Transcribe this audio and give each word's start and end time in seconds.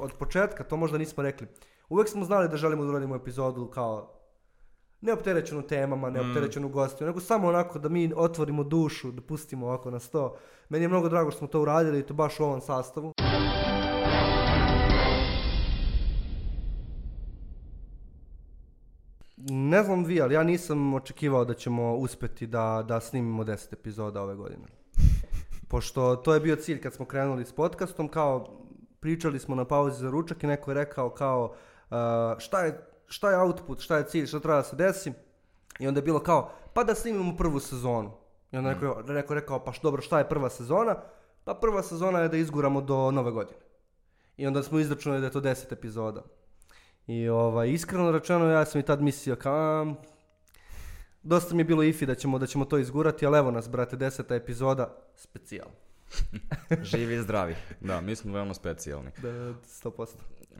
od 0.00 0.12
početka, 0.12 0.64
to 0.64 0.76
možda 0.76 0.98
nismo 0.98 1.22
rekli. 1.22 1.46
Uvek 1.88 2.08
smo 2.08 2.24
znali 2.24 2.48
da 2.48 2.56
želimo 2.56 2.84
da 2.84 2.90
uradimo 2.90 3.16
epizodu 3.16 3.66
kao 3.66 4.20
neopterećenu 5.00 5.62
temama, 5.62 6.10
neopterećenu 6.10 6.68
mm. 6.68 6.72
gostiju, 6.72 7.06
nego 7.06 7.20
samo 7.20 7.48
onako 7.48 7.78
da 7.78 7.88
mi 7.88 8.12
otvorimo 8.16 8.64
dušu, 8.64 9.12
da 9.12 9.22
pustimo 9.22 9.66
ovako 9.66 9.90
na 9.90 9.98
sto. 9.98 10.36
Meni 10.68 10.84
je 10.84 10.88
mnogo 10.88 11.08
drago 11.08 11.30
što 11.30 11.38
smo 11.38 11.46
to 11.46 11.62
uradili 11.62 11.98
i 11.98 12.02
to 12.02 12.14
baš 12.14 12.40
u 12.40 12.44
ovom 12.44 12.60
sastavu. 12.60 13.12
Ne 19.48 19.82
znam 19.82 20.04
vi, 20.04 20.20
ali 20.20 20.34
ja 20.34 20.42
nisam 20.42 20.94
očekivao 20.94 21.44
da 21.44 21.54
ćemo 21.54 21.94
uspeti 21.94 22.46
da, 22.46 22.84
da 22.88 23.00
snimimo 23.00 23.44
10 23.44 23.72
epizoda 23.72 24.22
ove 24.22 24.34
godine. 24.34 24.66
Pošto 25.70 26.16
to 26.16 26.34
je 26.34 26.40
bio 26.40 26.56
cilj 26.56 26.80
kad 26.80 26.94
smo 26.94 27.06
krenuli 27.06 27.44
s 27.44 27.52
podcastom, 27.52 28.08
kao 28.08 28.60
pričali 29.00 29.38
smo 29.38 29.54
na 29.54 29.64
pauzi 29.64 30.00
za 30.00 30.10
ručak 30.10 30.42
i 30.42 30.46
neko 30.46 30.70
je 30.70 30.74
rekao 30.74 31.10
kao 31.10 31.44
uh, 31.90 31.96
šta, 32.38 32.60
je, 32.60 32.86
šta 33.06 33.30
je 33.30 33.38
output, 33.38 33.80
šta 33.80 33.96
je 33.96 34.04
cilj, 34.04 34.26
šta 34.26 34.40
treba 34.40 34.56
da 34.56 34.62
se 34.62 34.76
desi. 34.76 35.12
I 35.78 35.88
onda 35.88 35.98
je 35.98 36.04
bilo 36.04 36.20
kao, 36.20 36.50
pa 36.74 36.84
da 36.84 36.94
snimimo 36.94 37.36
prvu 37.36 37.60
sezonu. 37.60 38.12
I 38.52 38.56
onda 38.56 38.74
neko, 38.74 39.02
mm. 39.06 39.12
neko 39.12 39.32
je 39.32 39.40
rekao, 39.40 39.64
pa 39.64 39.72
dobro, 39.82 40.02
šta 40.02 40.18
je 40.18 40.28
prva 40.28 40.50
sezona? 40.50 40.96
Pa 41.44 41.54
prva 41.54 41.82
sezona 41.82 42.20
je 42.20 42.28
da 42.28 42.36
izguramo 42.36 42.80
do 42.80 43.10
nove 43.10 43.30
godine. 43.30 43.60
I 44.36 44.46
onda 44.46 44.62
smo 44.62 44.78
izračunali 44.78 45.20
da 45.20 45.26
je 45.26 45.32
to 45.32 45.40
10 45.40 45.72
epizoda. 45.72 46.22
I 47.06 47.28
ovaj, 47.28 47.70
iskreno 47.70 48.10
rečeno, 48.12 48.50
ja 48.50 48.64
sam 48.64 48.80
i 48.80 48.84
tad 48.84 49.02
mislio 49.02 49.36
kao, 49.36 49.94
dosta 51.22 51.54
mi 51.54 51.60
je 51.60 51.64
bilo 51.64 51.82
ifi 51.82 52.06
da 52.06 52.14
ćemo, 52.14 52.38
da 52.38 52.46
ćemo 52.46 52.64
to 52.64 52.78
izgurati, 52.78 53.26
ali 53.26 53.38
evo 53.38 53.50
nas, 53.50 53.70
brate, 53.70 53.96
deseta 53.96 54.34
epizoda, 54.34 54.96
specijal. 55.16 55.68
Živi 56.90 57.14
i 57.14 57.22
zdravi. 57.22 57.54
Da, 57.80 58.00
mi 58.00 58.16
smo 58.16 58.32
veoma 58.32 58.54
specijalni. 58.54 59.10
Da, 59.22 59.28
100%. 59.28 60.06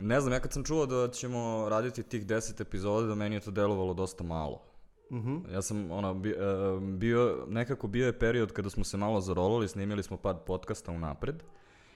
Ne 0.01 0.21
znam, 0.21 0.33
ja 0.33 0.41
kad 0.41 0.53
sam 0.53 0.65
čuo 0.65 0.87
da 0.87 1.09
ćemo 1.09 1.67
raditi 1.69 2.03
tih 2.03 2.27
10 2.27 2.61
epizoda, 2.61 3.07
da 3.07 3.15
meni 3.15 3.37
je 3.37 3.41
to 3.41 3.51
delovalo 3.51 3.95
dosta 3.95 4.25
malo. 4.25 4.63
Uh 5.11 5.19
-huh. 5.19 5.53
Ja 5.53 5.63
sam 5.63 5.91
ono, 5.91 6.15
bi, 6.15 6.35
uh, 6.35 6.83
bio, 6.83 7.47
nekako 7.49 7.89
bio 7.89 8.07
je 8.07 8.19
period 8.19 8.53
kada 8.53 8.71
smo 8.71 8.85
se 8.85 8.97
malo 8.97 9.21
zarolali, 9.21 9.69
snimili 9.69 10.03
smo 10.03 10.17
par 10.17 10.37
podcasta 10.47 10.93
unapred 10.93 11.43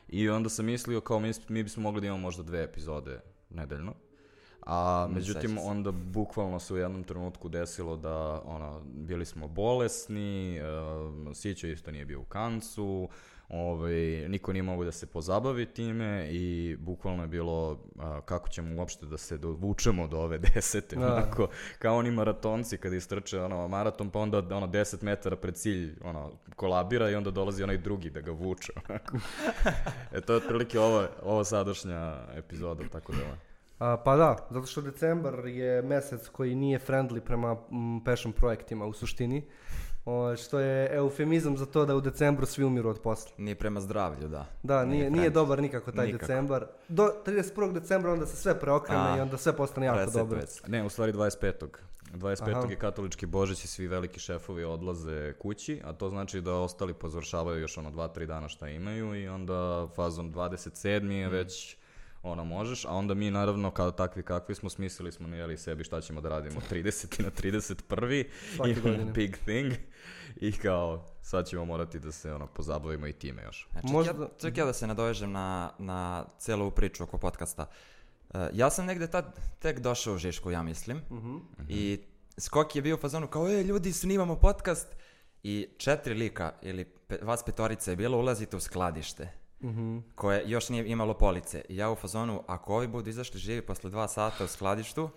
i 0.08 0.28
onda 0.28 0.48
sam 0.48 0.66
mislio 0.66 1.00
kao 1.00 1.20
mi, 1.20 1.32
mi 1.48 1.62
bismo 1.62 1.82
mogli 1.82 2.00
da 2.00 2.06
imamo 2.06 2.22
možda 2.22 2.42
dve 2.42 2.62
epizode 2.62 3.20
nedeljno. 3.50 3.94
A 4.66 5.08
međutim 5.10 5.58
onda 5.58 5.92
bukvalno 5.92 6.60
se 6.60 6.74
u 6.74 6.76
jednom 6.76 7.04
trenutku 7.04 7.48
desilo 7.48 7.96
da 7.96 8.42
ono 8.44 8.80
bili 8.84 9.24
smo 9.24 9.48
bolesni, 9.48 10.60
uh, 10.60 11.36
Sića 11.36 11.68
isto 11.68 11.90
nije 11.90 12.04
bio 12.04 12.20
u 12.20 12.24
kancu, 12.24 13.08
ovaj, 13.48 14.28
niko 14.28 14.52
nije 14.52 14.62
mogu 14.62 14.84
da 14.84 14.92
se 14.92 15.06
pozabavi 15.06 15.66
time 15.66 16.28
i 16.30 16.76
bukvalno 16.80 17.22
je 17.22 17.28
bilo 17.28 17.72
uh, 17.72 17.78
kako 18.24 18.48
ćemo 18.48 18.76
uopšte 18.76 19.06
da 19.06 19.18
se 19.18 19.38
dovučemo 19.38 20.06
do 20.08 20.18
ove 20.18 20.38
desete, 20.54 20.96
da. 20.96 21.14
onako, 21.14 21.48
kao 21.78 21.96
oni 21.96 22.10
maratonci 22.10 22.78
kad 22.78 22.92
istrče 22.92 23.40
ono, 23.40 23.68
maraton 23.68 24.10
pa 24.10 24.18
onda 24.18 24.38
ono 24.38 24.66
10 24.66 25.02
metara 25.02 25.36
pred 25.36 25.54
cilj 25.54 25.94
ono, 26.04 26.32
kolabira 26.56 27.10
i 27.10 27.14
onda 27.14 27.30
dolazi 27.30 27.62
onaj 27.62 27.78
drugi 27.78 28.10
da 28.10 28.20
ga 28.20 28.32
vuče. 28.32 28.72
Onako. 28.88 29.18
e 30.12 30.20
to 30.20 30.32
je 30.32 30.36
otprilike 30.36 30.80
ovo, 30.80 31.06
ovo 31.22 31.44
sadašnja 31.44 32.16
epizoda, 32.34 32.82
tako 32.92 33.12
da 33.12 33.18
A, 33.78 33.96
pa 34.04 34.16
da, 34.16 34.36
zato 34.50 34.66
što 34.66 34.80
decembar 34.80 35.46
je 35.46 35.82
mesec 35.82 36.28
koji 36.28 36.54
nije 36.54 36.78
friendly 36.78 37.20
prema 37.20 37.56
m, 37.70 38.04
passion 38.04 38.32
projektima 38.32 38.86
u 38.86 38.92
suštini. 38.92 39.42
O, 40.04 40.36
što 40.36 40.58
je 40.58 40.96
eufemizam 40.96 41.56
za 41.56 41.66
to 41.66 41.86
da 41.86 41.96
u 41.96 42.00
decembru 42.00 42.46
svi 42.46 42.64
umiru 42.64 42.90
od 42.90 43.00
posla. 43.00 43.32
Nije 43.38 43.54
prema 43.54 43.80
zdravlju, 43.80 44.28
da. 44.28 44.46
Da, 44.62 44.84
nije, 44.84 45.10
nije, 45.10 45.30
dobar 45.30 45.62
nikako 45.62 45.92
taj 45.92 46.06
nikako. 46.06 46.26
decembar. 46.26 46.66
Do 46.88 47.10
31. 47.26 47.72
decembra 47.72 48.12
onda 48.12 48.26
se 48.26 48.36
sve 48.36 48.60
preokrene 48.60 49.12
A, 49.12 49.16
i 49.18 49.20
onda 49.20 49.36
sve 49.36 49.56
postane 49.56 49.86
jako 49.86 50.10
dobro. 50.10 50.40
Ne, 50.66 50.84
u 50.84 50.88
stvari 50.88 51.12
25. 51.12 51.66
25. 52.14 52.50
Aha. 52.50 52.66
je 52.70 52.76
katolički 52.76 53.26
božić 53.26 53.64
i 53.64 53.68
svi 53.68 53.86
veliki 53.86 54.20
šefovi 54.20 54.64
odlaze 54.64 55.32
kući, 55.32 55.80
a 55.84 55.92
to 55.92 56.08
znači 56.08 56.40
da 56.40 56.54
ostali 56.54 56.94
pozvršavaju 56.94 57.60
još 57.60 57.78
ono 57.78 57.90
2-3 57.90 58.26
dana 58.26 58.48
šta 58.48 58.68
imaju 58.68 59.14
i 59.14 59.28
onda 59.28 59.88
fazom 59.94 60.32
27. 60.32 61.10
je 61.10 61.28
mm. 61.28 61.30
već 61.30 61.76
ono 62.24 62.44
možeš, 62.44 62.84
a 62.84 62.90
onda 62.90 63.14
mi 63.14 63.30
naravno 63.30 63.70
kao 63.70 63.90
takvi 63.90 64.22
kakvi 64.22 64.54
smo 64.54 64.70
smislili 64.70 65.12
smo 65.12 65.28
nijeli 65.28 65.56
sebi 65.56 65.84
šta 65.84 66.00
ćemo 66.00 66.20
da 66.20 66.28
radimo 66.28 66.60
30. 66.70 67.22
na 67.22 67.30
31. 67.30 68.24
Svaki 68.56 68.74
godine. 68.74 69.12
big 69.14 69.36
thing 69.36 69.72
i 70.36 70.52
kao 70.52 71.06
sad 71.22 71.46
ćemo 71.48 71.64
morati 71.64 71.98
da 71.98 72.12
se 72.12 72.32
ono 72.32 72.46
pozabavimo 72.46 73.06
i 73.06 73.12
time 73.12 73.42
još. 73.42 73.68
E, 73.76 73.80
ček, 73.80 73.90
Možda... 73.90 74.22
ja, 74.22 74.28
ček 74.40 74.58
ja 74.58 74.64
da 74.64 74.72
se 74.72 74.86
nadovežem 74.86 75.32
na, 75.32 75.70
na 75.78 76.24
celu 76.38 76.70
priču 76.70 77.04
oko 77.04 77.18
podcasta. 77.18 77.66
Uh, 78.34 78.40
ja 78.52 78.70
sam 78.70 78.86
negde 78.86 79.06
tad 79.06 79.40
tek 79.58 79.80
došao 79.80 80.14
u 80.14 80.18
Žišku, 80.18 80.50
ja 80.50 80.62
mislim. 80.62 81.00
Uh 81.10 81.18
-huh. 81.18 81.40
I 81.68 82.00
Skok 82.38 82.76
je 82.76 82.82
bio 82.82 82.94
u 82.94 82.98
fazonu 82.98 83.26
kao, 83.26 83.48
e, 83.48 83.62
ljudi, 83.62 83.92
snimamo 83.92 84.36
podcast. 84.36 84.88
I 85.42 85.68
četiri 85.78 86.14
lika, 86.14 86.52
ili 86.62 86.84
pe, 86.84 87.18
vas 87.22 87.44
petorica 87.44 87.90
je 87.90 87.96
bilo, 87.96 88.18
ulazite 88.18 88.56
u 88.56 88.60
skladište 88.60 89.43
mm 89.60 89.68
-hmm. 89.68 90.02
koje 90.14 90.42
još 90.46 90.68
nije 90.68 90.88
imalo 90.88 91.14
police. 91.14 91.62
I 91.68 91.76
ja 91.76 91.90
u 91.90 91.96
fazonu, 91.96 92.42
ako 92.46 92.74
ovi 92.74 92.86
budu 92.86 93.10
izašli 93.10 93.40
živi 93.40 93.62
posle 93.62 93.90
dva 93.90 94.08
sata 94.08 94.44
u 94.44 94.48
skladištu, 94.48 95.10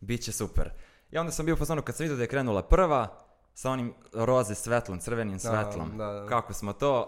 bit 0.00 0.22
će 0.22 0.32
super. 0.32 0.70
I 1.10 1.18
onda 1.18 1.32
sam 1.32 1.46
bio 1.46 1.54
u 1.54 1.58
fazonu, 1.58 1.82
kad 1.82 1.96
sam 1.96 2.04
vidio 2.04 2.16
da 2.16 2.22
je 2.22 2.28
krenula 2.28 2.62
prva, 2.62 3.24
sa 3.54 3.70
onim 3.70 3.94
roze 4.12 4.54
svetlom, 4.54 4.98
crvenim 4.98 5.34
da, 5.34 5.38
svetlom, 5.38 5.98
da, 5.98 6.04
da, 6.04 6.20
da. 6.20 6.26
kako 6.28 6.52
smo 6.52 6.72
to, 6.72 7.06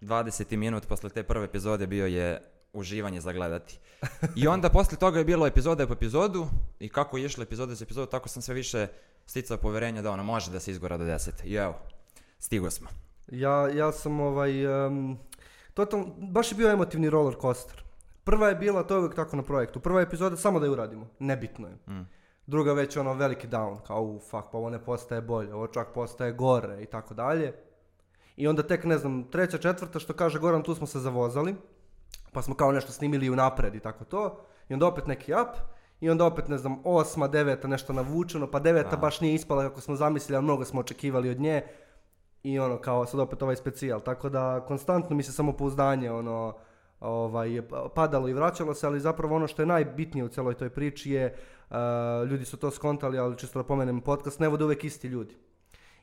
20 0.00 0.56
minut 0.56 0.86
posle 0.86 1.10
te 1.10 1.22
prve 1.22 1.44
epizode 1.44 1.86
bio 1.86 2.06
je 2.06 2.42
uživanje 2.72 3.20
za 3.20 3.32
gledati. 3.32 3.78
I 4.36 4.48
onda 4.54 4.68
posle 4.68 4.98
toga 4.98 5.18
je 5.18 5.24
bilo 5.24 5.46
epizoda 5.46 5.86
po 5.86 5.92
epizodu 5.92 6.46
i 6.80 6.88
kako 6.88 7.16
je 7.16 7.24
išla 7.24 7.42
epizoda 7.42 7.74
za 7.74 7.84
epizodu, 7.84 8.10
tako 8.10 8.28
sam 8.28 8.42
sve 8.42 8.54
više 8.54 8.86
sticao 9.26 9.56
poverenja 9.56 10.02
da 10.02 10.10
ona 10.10 10.22
može 10.22 10.50
da 10.50 10.60
se 10.60 10.70
izgora 10.70 10.96
do 10.96 11.04
10. 11.04 11.30
I 11.44 11.54
evo, 11.54 11.74
stigo 12.38 12.70
smo. 12.70 12.88
Ja, 13.28 13.68
ja 13.68 13.92
sam 13.92 14.20
ovaj, 14.20 14.86
um, 14.86 15.18
totalno, 15.74 16.06
baš 16.18 16.52
je 16.52 16.56
bio 16.56 16.70
emotivni 16.70 17.10
roller 17.10 17.34
coaster. 17.40 17.84
Prva 18.24 18.48
je 18.48 18.54
bila, 18.54 18.82
to 18.82 18.94
je 18.94 18.98
uvijek 18.98 19.14
tako 19.14 19.36
na 19.36 19.42
projektu, 19.42 19.80
prva 19.80 20.00
epizoda 20.00 20.36
samo 20.36 20.60
da 20.60 20.66
je 20.66 20.70
uradimo, 20.70 21.08
nebitno 21.18 21.68
je. 21.68 21.74
Mm. 21.74 22.06
Druga 22.46 22.72
već 22.72 22.96
ono 22.96 23.14
veliki 23.14 23.48
down, 23.48 23.82
kao 23.86 24.02
u 24.02 24.20
fuck, 24.20 24.44
pa 24.52 24.58
ovo 24.58 24.70
ne 24.70 24.84
postaje 24.84 25.20
bolje, 25.20 25.54
ovo 25.54 25.66
čak 25.66 25.88
postaje 25.94 26.32
gore 26.32 26.82
i 26.82 26.86
tako 26.86 27.14
dalje. 27.14 27.52
I 28.36 28.48
onda 28.48 28.62
tek, 28.62 28.84
ne 28.84 28.98
znam, 28.98 29.24
treća, 29.30 29.58
četvrta, 29.58 29.98
što 29.98 30.12
kaže 30.12 30.38
Goran, 30.38 30.62
tu 30.62 30.74
smo 30.74 30.86
se 30.86 31.00
zavozali, 31.00 31.54
pa 32.32 32.42
smo 32.42 32.54
kao 32.54 32.72
nešto 32.72 32.92
snimili 32.92 33.30
unapred 33.30 33.74
i 33.74 33.80
tako 33.80 34.04
to. 34.04 34.40
I 34.68 34.74
onda 34.74 34.86
opet 34.86 35.06
neki 35.06 35.32
up, 35.32 35.48
i 36.00 36.10
onda 36.10 36.24
opet, 36.24 36.48
ne 36.48 36.58
znam, 36.58 36.80
osma, 36.84 37.28
deveta 37.28 37.68
nešto 37.68 37.92
navučeno, 37.92 38.50
pa 38.50 38.58
deveta 38.58 38.96
A. 38.96 38.96
baš 38.96 39.20
nije 39.20 39.34
ispala 39.34 39.68
kako 39.68 39.80
smo 39.80 39.96
zamislili, 39.96 40.36
a 40.36 40.40
mnogo 40.40 40.64
smo 40.64 40.80
očekivali 40.80 41.30
od 41.30 41.40
nje 41.40 41.62
i 42.44 42.58
ono 42.58 42.78
kao 42.78 43.06
sad 43.06 43.20
opet 43.20 43.42
ovaj 43.42 43.56
specijal. 43.56 44.00
Tako 44.00 44.28
da 44.28 44.64
konstantno 44.68 45.16
mi 45.16 45.22
se 45.22 45.32
samopouzdanje 45.32 46.10
ono 46.10 46.54
ovaj, 47.00 47.62
padalo 47.94 48.28
i 48.28 48.32
vraćalo 48.32 48.74
se, 48.74 48.86
ali 48.86 49.00
zapravo 49.00 49.36
ono 49.36 49.46
što 49.46 49.62
je 49.62 49.66
najbitnije 49.66 50.24
u 50.24 50.28
celoj 50.28 50.54
toj 50.54 50.70
priči 50.70 51.12
je, 51.12 51.34
uh, 51.70 51.76
ljudi 52.28 52.44
su 52.44 52.56
to 52.56 52.70
skontali, 52.70 53.18
ali 53.18 53.38
čisto 53.38 53.58
da 53.58 53.66
pomenem 53.66 54.00
podcast, 54.00 54.40
ne 54.40 54.48
vode 54.48 54.64
uvek 54.64 54.84
isti 54.84 55.08
ljudi. 55.08 55.36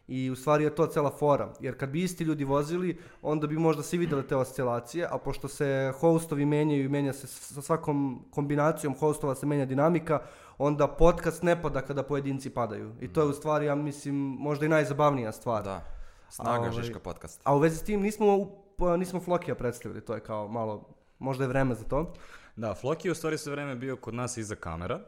I 0.08 0.30
u 0.30 0.36
stvari 0.36 0.64
je 0.64 0.76
to 0.76 0.88
cela 0.88 1.12
fora, 1.12 1.54
jer 1.60 1.78
kad 1.78 1.90
bi 1.90 2.04
isti 2.04 2.24
ljudi 2.24 2.44
vozili, 2.44 2.98
onda 3.22 3.48
bi 3.48 3.58
možda 3.58 3.84
se 3.84 3.98
videle 3.98 4.24
te 4.24 4.36
oscilacije, 4.36 5.08
a 5.12 5.18
pošto 5.18 5.48
se 5.48 5.94
hostovi 6.00 6.46
menjaju 6.46 6.86
i 6.86 6.90
menja 6.90 7.14
se 7.14 7.28
sa 7.28 7.62
svakom 7.62 8.26
kombinacijom 8.32 8.96
hostova 8.96 9.36
se 9.36 9.46
menja 9.46 9.66
dinamika, 9.66 10.20
onda 10.58 10.88
podcast 10.88 11.44
ne 11.44 11.62
pada 11.62 11.82
kada 11.82 12.04
pojedinci 12.04 12.50
padaju. 12.50 12.92
I 13.00 13.08
to 13.08 13.22
je 13.22 13.28
u 13.28 13.34
stvari, 13.34 13.66
ja 13.66 13.76
mislim, 13.76 14.16
možda 14.40 14.66
i 14.66 14.70
najzabavnija 14.70 15.32
stvar. 15.32 15.64
Da 15.64 16.01
Snaga 16.32 16.68
a, 16.68 16.72
Žiška 16.72 17.00
podcast. 17.00 17.42
A 17.44 17.56
u 17.56 17.60
vezi 17.60 17.78
s 17.78 17.84
tim 17.84 18.02
nismo, 18.02 18.52
nismo 18.98 19.20
Flokija 19.20 19.56
predstavili, 19.56 20.02
to 20.02 20.14
je 20.14 20.20
kao 20.20 20.48
malo, 20.48 20.90
možda 21.20 21.44
je 21.44 21.48
vreme 21.48 21.76
za 21.76 21.84
to. 21.84 22.14
Da, 22.56 22.76
Floki 22.76 23.08
je 23.08 23.12
u 23.12 23.16
stvari 23.16 23.38
sve 23.38 23.52
vreme 23.52 23.76
bio 23.76 23.96
kod 23.96 24.14
nas 24.14 24.38
iza 24.38 24.56
kamera, 24.56 25.00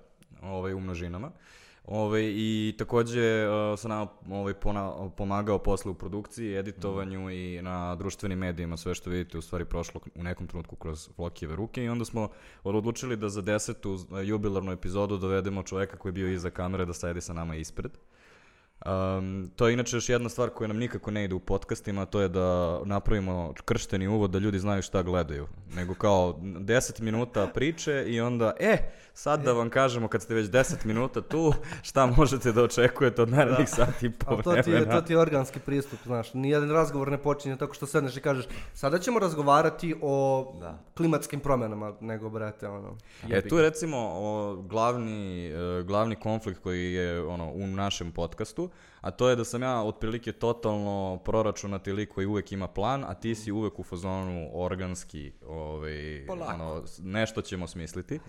ovaj, 0.42 0.74
u 0.74 0.80
množinama. 0.80 1.32
Ove, 1.86 2.00
ovaj, 2.00 2.24
I 2.36 2.76
takođe 2.78 3.48
uh, 3.48 3.80
sa 3.80 3.88
nama 3.88 4.08
ovaj, 4.32 4.54
pona, 4.54 5.10
pomagao 5.18 5.58
posle 5.58 5.92
u 5.92 5.94
produkciji, 5.94 6.56
editovanju 6.56 7.20
mm. 7.20 7.30
i 7.30 7.62
na 7.62 7.96
društvenim 7.96 8.40
medijima, 8.40 8.78
sve 8.78 8.96
što 8.96 9.10
vidite 9.10 9.38
u 9.38 9.42
stvari 9.42 9.66
prošlo 9.66 10.02
u 10.16 10.24
nekom 10.24 10.48
trenutku 10.48 10.76
kroz 10.76 11.10
Flokijeve 11.16 11.56
ruke 11.56 11.84
i 11.84 11.90
onda 11.90 12.06
smo 12.06 12.30
odlučili 12.64 13.18
da 13.18 13.30
za 13.30 13.42
desetu 13.42 13.98
jubilarnu 14.26 14.72
epizodu 14.72 15.18
dovedemo 15.18 15.64
čoveka 15.64 15.98
koji 15.98 16.10
je 16.10 16.14
bio 16.14 16.34
iza 16.34 16.50
kamere 16.50 16.86
da 16.86 16.94
sedi 16.94 17.22
sa 17.22 17.34
nama 17.34 17.56
ispred. 17.56 17.92
Um, 18.86 19.52
to 19.56 19.68
je 19.68 19.74
inače 19.74 19.98
još 19.98 20.10
jedna 20.10 20.30
stvar 20.30 20.50
koja 20.50 20.68
nam 20.68 20.78
nikako 20.78 21.12
ne 21.12 21.24
ide 21.24 21.36
u 21.36 21.40
podcastima, 21.40 22.06
to 22.06 22.22
je 22.22 22.28
da 22.30 22.80
napravimo 22.86 23.54
kršteni 23.66 24.08
uvod 24.08 24.32
da 24.32 24.40
ljudi 24.40 24.60
znaju 24.60 24.82
šta 24.82 25.04
gledaju. 25.04 25.48
Nego 25.76 25.94
kao 25.94 26.34
10 26.42 27.02
minuta 27.02 27.48
priče 27.54 28.04
i 28.08 28.22
onda, 28.22 28.54
e, 28.60 28.78
sad 29.14 29.44
da 29.44 29.54
vam 29.54 29.70
kažemo 29.70 30.08
kad 30.08 30.22
ste 30.22 30.34
već 30.34 30.48
10 30.48 30.86
minuta 30.86 31.22
tu, 31.22 31.54
šta 31.82 32.06
možete 32.06 32.52
da 32.52 32.64
očekujete 32.64 33.22
od 33.22 33.30
narednih 33.30 33.70
sati 33.70 34.06
i 34.06 34.12
po 34.12 34.26
Ali 34.30 34.44
to 34.44 34.52
ti, 34.52 34.58
je, 34.58 34.76
vremena. 34.76 34.96
to 35.00 35.08
ti 35.08 35.14
je 35.14 35.20
organski 35.20 35.60
pristup, 35.60 36.00
znaš. 36.06 36.34
Nijedan 36.34 36.72
razgovor 36.72 37.12
ne 37.12 37.18
počinje 37.18 37.58
tako 37.58 37.74
što 37.74 37.86
sedneš 37.86 38.18
i 38.18 38.22
kažeš 38.22 38.46
sada 38.74 39.00
ćemo 39.00 39.20
razgovarati 39.20 39.96
o 40.02 40.54
Da. 40.60 40.80
klimatskim 40.98 41.40
promjenama, 41.40 41.94
nego, 42.02 42.30
brate, 42.30 42.68
ono... 42.68 42.98
E, 43.30 43.48
tu 43.48 43.58
je 43.58 43.62
recimo 43.62 43.98
o, 44.14 44.56
glavni, 44.70 45.48
e, 45.48 45.84
glavni 45.84 46.16
konflikt 46.16 46.60
koji 46.64 46.94
je 46.94 47.26
ono, 47.26 47.52
u 47.52 47.68
našem 47.68 48.12
podcastu, 48.12 48.70
a 49.02 49.12
to 49.12 49.30
je 49.30 49.36
da 49.36 49.46
sam 49.46 49.62
ja 49.62 49.82
otprilike 49.82 50.32
totalno 50.32 51.20
proračunati 51.26 51.92
lik 51.92 52.14
koji 52.14 52.28
uvek 52.28 52.52
ima 52.52 52.68
plan, 52.68 53.04
a 53.08 53.14
ti 53.14 53.36
si 53.36 53.52
uvek 53.52 53.80
u 53.80 53.84
fazonu 53.84 54.50
organski, 54.54 55.32
ovaj, 55.48 56.26
Polako. 56.28 56.54
ono, 56.54 56.84
nešto 57.00 57.42
ćemo 57.42 57.68
smisliti. 57.68 58.20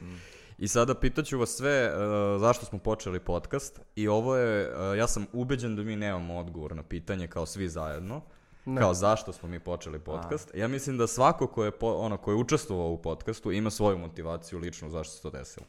I 0.58 0.68
sada 0.68 0.94
pitaću 0.94 1.38
vas 1.38 1.50
sve 1.50 1.70
e, 1.70 1.90
zašto 2.38 2.66
smo 2.66 2.78
počeli 2.78 3.20
podcast 3.20 3.80
i 3.96 4.08
ovo 4.08 4.36
je, 4.36 4.62
e, 4.62 4.96
ja 4.96 5.08
sam 5.08 5.26
ubeđen 5.32 5.76
da 5.76 5.82
mi 5.82 5.96
nemamo 5.96 6.38
odgovor 6.38 6.76
na 6.76 6.82
pitanje 6.82 7.26
kao 7.26 7.46
svi 7.46 7.68
zajedno. 7.68 8.20
Ne. 8.64 8.80
Kao 8.80 8.94
zašto 8.94 9.32
smo 9.32 9.48
mi 9.48 9.60
počeli 9.60 9.98
podcast. 9.98 10.50
Ja 10.54 10.68
mislim 10.68 10.98
da 10.98 11.06
svako 11.06 11.46
ko 11.46 11.64
je, 11.64 11.70
po, 11.70 11.92
ono, 11.92 12.16
ko 12.16 12.30
je 12.30 12.36
učestvovao 12.36 12.90
u 12.90 13.02
podcastu 13.02 13.52
ima 13.52 13.70
svoju 13.70 13.98
motivaciju 13.98 14.58
ličnu 14.58 14.90
zašto 14.90 15.14
se 15.14 15.22
to 15.22 15.30
desilo. 15.30 15.66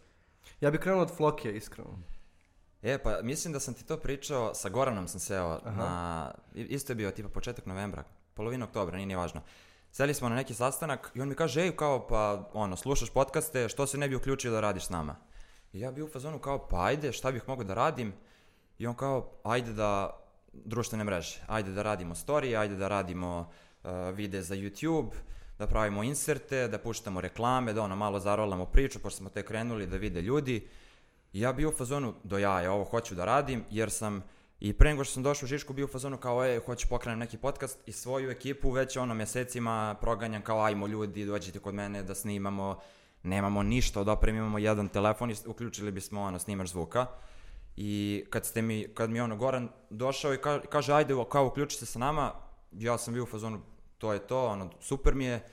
Ja 0.61 0.71
bih 0.71 0.79
krenuo 0.79 1.01
od 1.01 1.11
Flokije, 1.17 1.57
iskreno. 1.57 1.99
E, 2.85 2.97
pa 2.97 3.19
mislim 3.21 3.53
da 3.53 3.59
sam 3.59 3.73
ti 3.73 3.85
to 3.85 3.97
pričao, 3.97 4.53
sa 4.53 4.69
Goranom 4.69 5.07
sam 5.07 5.19
seo 5.19 5.59
na, 5.77 6.31
i- 6.55 6.61
isto 6.61 6.91
je 6.91 6.95
bio 6.95 7.11
tipa 7.11 7.29
početak 7.29 7.65
novembra, 7.65 8.03
polovina 8.33 8.65
oktobra, 8.65 8.95
nije 8.95 9.05
ni 9.05 9.15
važno. 9.15 9.41
Seli 9.91 10.13
smo 10.13 10.29
na 10.29 10.35
neki 10.35 10.53
sastanak 10.53 11.11
i 11.15 11.21
on 11.21 11.29
mi 11.29 11.35
kaže, 11.35 11.61
ej, 11.61 11.75
kao, 11.75 12.07
pa, 12.07 12.49
ono, 12.53 12.75
slušaš 12.75 13.09
podcaste, 13.09 13.69
što 13.69 13.87
se 13.87 13.97
ne 13.97 14.09
bi 14.09 14.15
uključio 14.15 14.51
da 14.51 14.59
radiš 14.61 14.85
s 14.85 14.89
nama? 14.89 15.15
I 15.73 15.79
ja 15.79 15.91
bi 15.91 16.01
u 16.01 16.07
fazonu 16.07 16.39
kao, 16.39 16.67
pa 16.67 16.85
ajde, 16.85 17.11
šta 17.11 17.31
bih 17.31 17.43
mogao 17.47 17.63
da 17.63 17.73
radim? 17.73 18.13
I 18.79 18.87
on 18.87 18.95
kao, 18.95 19.31
ajde 19.43 19.73
da, 19.73 20.19
društvene 20.53 21.03
mreže, 21.03 21.41
ajde 21.47 21.71
da 21.71 21.81
radimo 21.83 22.15
story, 22.15 22.59
ajde 22.59 22.75
da 22.75 22.87
radimo 22.87 23.49
uh, 23.83 23.89
videe 24.13 24.41
za 24.41 24.55
YouTube, 24.55 25.11
da 25.59 25.67
pravimo 25.67 26.03
inserte, 26.03 26.67
da 26.67 26.77
puštamo 26.79 27.21
reklame, 27.21 27.73
da 27.73 27.81
ono 27.81 27.95
malo 27.95 28.19
zarolamo 28.19 28.65
priču, 28.65 28.99
pošto 28.99 29.17
smo 29.17 29.29
tek 29.29 29.47
krenuli 29.47 29.87
da 29.87 29.97
vide 29.97 30.21
ljudi. 30.21 30.67
I 31.35 31.39
ja 31.39 31.53
bio 31.53 31.69
u 31.69 31.71
fazonu, 31.71 32.13
do 32.23 32.37
jaja, 32.37 32.71
ovo 32.71 32.83
hoću 32.83 33.15
da 33.15 33.25
radim, 33.25 33.63
jer 33.69 33.91
sam 33.91 34.23
i 34.59 34.73
pre 34.73 34.89
nego 34.89 35.03
što 35.03 35.13
sam 35.13 35.23
došao 35.23 35.45
u 35.45 35.47
Žišku 35.47 35.73
bio 35.73 35.85
u 35.85 35.87
fazonu 35.87 36.17
kao, 36.17 36.45
e, 36.45 36.59
hoću 36.65 36.87
pokrenem 36.87 37.19
neki 37.19 37.37
podcast 37.37 37.79
i 37.85 37.91
svoju 37.91 38.29
ekipu 38.29 38.71
već 38.71 38.97
ono 38.97 39.13
mjesecima 39.13 39.95
proganjam 40.01 40.41
kao, 40.41 40.63
ajmo 40.63 40.87
ljudi, 40.87 41.25
dođite 41.25 41.59
kod 41.59 41.73
mene 41.73 42.03
da 42.03 42.15
snimamo, 42.15 42.79
nemamo 43.23 43.63
ništa 43.63 44.01
od 44.01 44.09
opreme, 44.09 44.37
imamo 44.37 44.57
jedan 44.57 44.89
telefon 44.89 45.31
i 45.31 45.35
uključili 45.45 45.91
bismo 45.91 46.21
ono, 46.21 46.39
snimač 46.39 46.67
zvuka. 46.67 47.05
I 47.75 48.23
kad 48.29 48.45
ste 48.45 48.61
mi, 48.61 48.87
kad 48.93 49.09
mi 49.09 49.21
ono 49.21 49.35
Goran 49.35 49.69
došao 49.89 50.33
i 50.33 50.37
ka- 50.37 50.65
kaže 50.67 50.93
ajde 50.93 51.13
kao 51.31 51.47
uključi 51.47 51.77
se 51.77 51.85
sa 51.85 51.99
nama, 51.99 52.31
ja 52.71 52.97
sam 52.97 53.13
bio 53.13 53.23
u 53.23 53.27
fazonu 53.27 53.61
to 53.97 54.13
je 54.13 54.19
to, 54.19 54.47
ono 54.47 54.69
super 54.79 55.15
mi 55.15 55.25
je. 55.25 55.43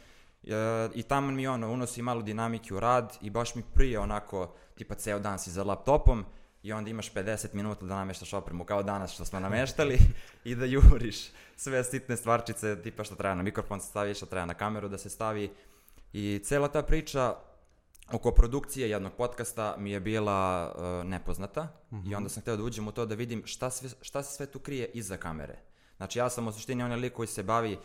E, 0.44 0.89
I 0.94 1.03
tamo 1.03 1.31
mi 1.31 1.47
ono 1.47 1.73
unosi 1.73 2.03
malo 2.03 2.23
dinamike 2.23 2.75
u 2.75 2.81
rad 2.81 3.19
i 3.21 3.31
baš 3.31 3.55
mi 3.55 3.62
prije 3.75 3.99
onako 3.99 4.55
tipa 4.75 4.94
ceo 4.94 5.19
dan 5.19 5.39
si 5.39 5.50
za 5.50 5.65
laptopom 5.65 6.25
i 6.62 6.73
onda 6.73 6.91
imaš 6.91 7.12
50 7.12 7.55
minuta 7.55 7.87
da 7.87 7.94
nameštaš 7.94 8.33
opremu 8.33 8.65
kao 8.65 8.83
danas 8.83 9.12
što 9.12 9.25
smo 9.25 9.41
nameštali 9.41 9.99
i 10.44 10.55
da 10.55 10.65
juriš 10.65 11.31
sve 11.56 11.85
sitne 11.85 12.17
stvarčice 12.17 12.83
tipa 12.83 13.05
što 13.05 13.15
treba 13.15 13.35
na 13.35 13.43
mikrofon 13.43 13.81
se 13.81 13.87
stavi, 13.87 14.15
što 14.15 14.27
treba 14.27 14.47
na 14.47 14.55
kameru 14.55 14.89
da 14.89 14.99
se 14.99 15.11
stavi 15.11 15.50
i 16.12 16.41
cela 16.44 16.69
ta 16.69 16.83
priča 16.83 17.35
oko 18.12 18.31
produkcije 18.31 18.91
jednog 18.91 19.12
podcasta 19.12 19.75
mi 19.79 19.91
je 19.91 20.00
bila 20.00 20.73
e, 20.75 21.05
nepoznata 21.05 21.69
i 22.11 22.15
onda 22.15 22.29
sam 22.29 22.41
htio 22.41 22.56
da 22.56 22.62
uđem 22.62 22.89
u 22.89 22.93
to 22.93 23.06
da 23.06 23.15
vidim 23.15 23.43
šta, 23.47 23.71
sve, 23.71 23.89
šta 24.00 24.23
se 24.23 24.37
sve 24.37 24.47
tu 24.47 24.59
krije 24.59 24.91
iza 24.94 25.17
kamere. 25.17 25.59
Znači 25.97 26.19
ja 26.19 26.31
sam 26.31 26.49
u 26.49 26.53
suštini 26.53 26.83
onaj 26.83 26.99
lik 26.99 27.12
koji 27.12 27.27
se 27.27 27.43
bavi 27.43 27.73
e, 27.73 27.79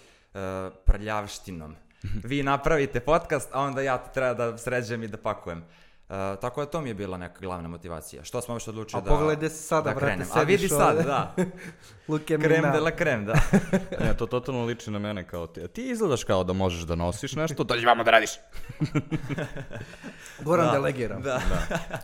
prljavštinom. 0.85 1.75
Vi 2.23 2.43
napravite 2.43 2.99
podcast, 2.99 3.49
a 3.51 3.61
onda 3.61 3.81
ja 3.81 3.97
to 3.97 4.09
treba 4.13 4.33
da 4.33 4.57
sređem 4.57 5.03
i 5.03 5.07
da 5.07 5.17
pakujem. 5.17 5.63
E, 6.09 6.35
tako 6.41 6.61
da 6.61 6.71
to 6.71 6.81
mi 6.81 6.89
je 6.89 6.93
bila 6.93 7.17
neka 7.17 7.39
glavna 7.39 7.67
motivacija. 7.67 8.23
Što 8.23 8.41
smo 8.41 8.55
još 8.55 8.67
odlučili 8.67 8.99
A 8.99 9.03
da, 9.03 9.09
pogledaj 9.09 9.35
gde 9.35 9.49
si 9.49 9.63
sada, 9.63 9.81
da 9.83 9.95
brate, 9.95 10.05
krenem. 10.05 10.27
A 10.33 10.41
vidi 10.41 10.69
sad, 10.69 10.95
ovde. 10.97 11.03
da. 11.03 11.35
Luke 12.07 12.37
Krem 12.37 12.71
de 12.71 12.79
la 12.79 12.91
krem, 12.91 13.25
da. 13.25 13.33
Ne, 13.99 14.17
to 14.17 14.25
totalno 14.25 14.65
liči 14.65 14.91
na 14.91 14.99
mene 14.99 15.27
kao 15.27 15.47
ti. 15.47 15.61
A 15.63 15.67
ti 15.67 15.89
izgledaš 15.89 16.23
kao 16.23 16.43
da 16.43 16.53
možeš 16.53 16.81
da 16.81 16.95
nosiš 16.95 17.35
nešto, 17.35 17.63
dođi 17.63 17.85
vamo 17.85 18.03
da 18.03 18.11
radiš. 18.11 18.31
Goran 20.41 20.65
Da, 20.65 20.71
delegira. 20.71 21.19
da. 21.19 21.41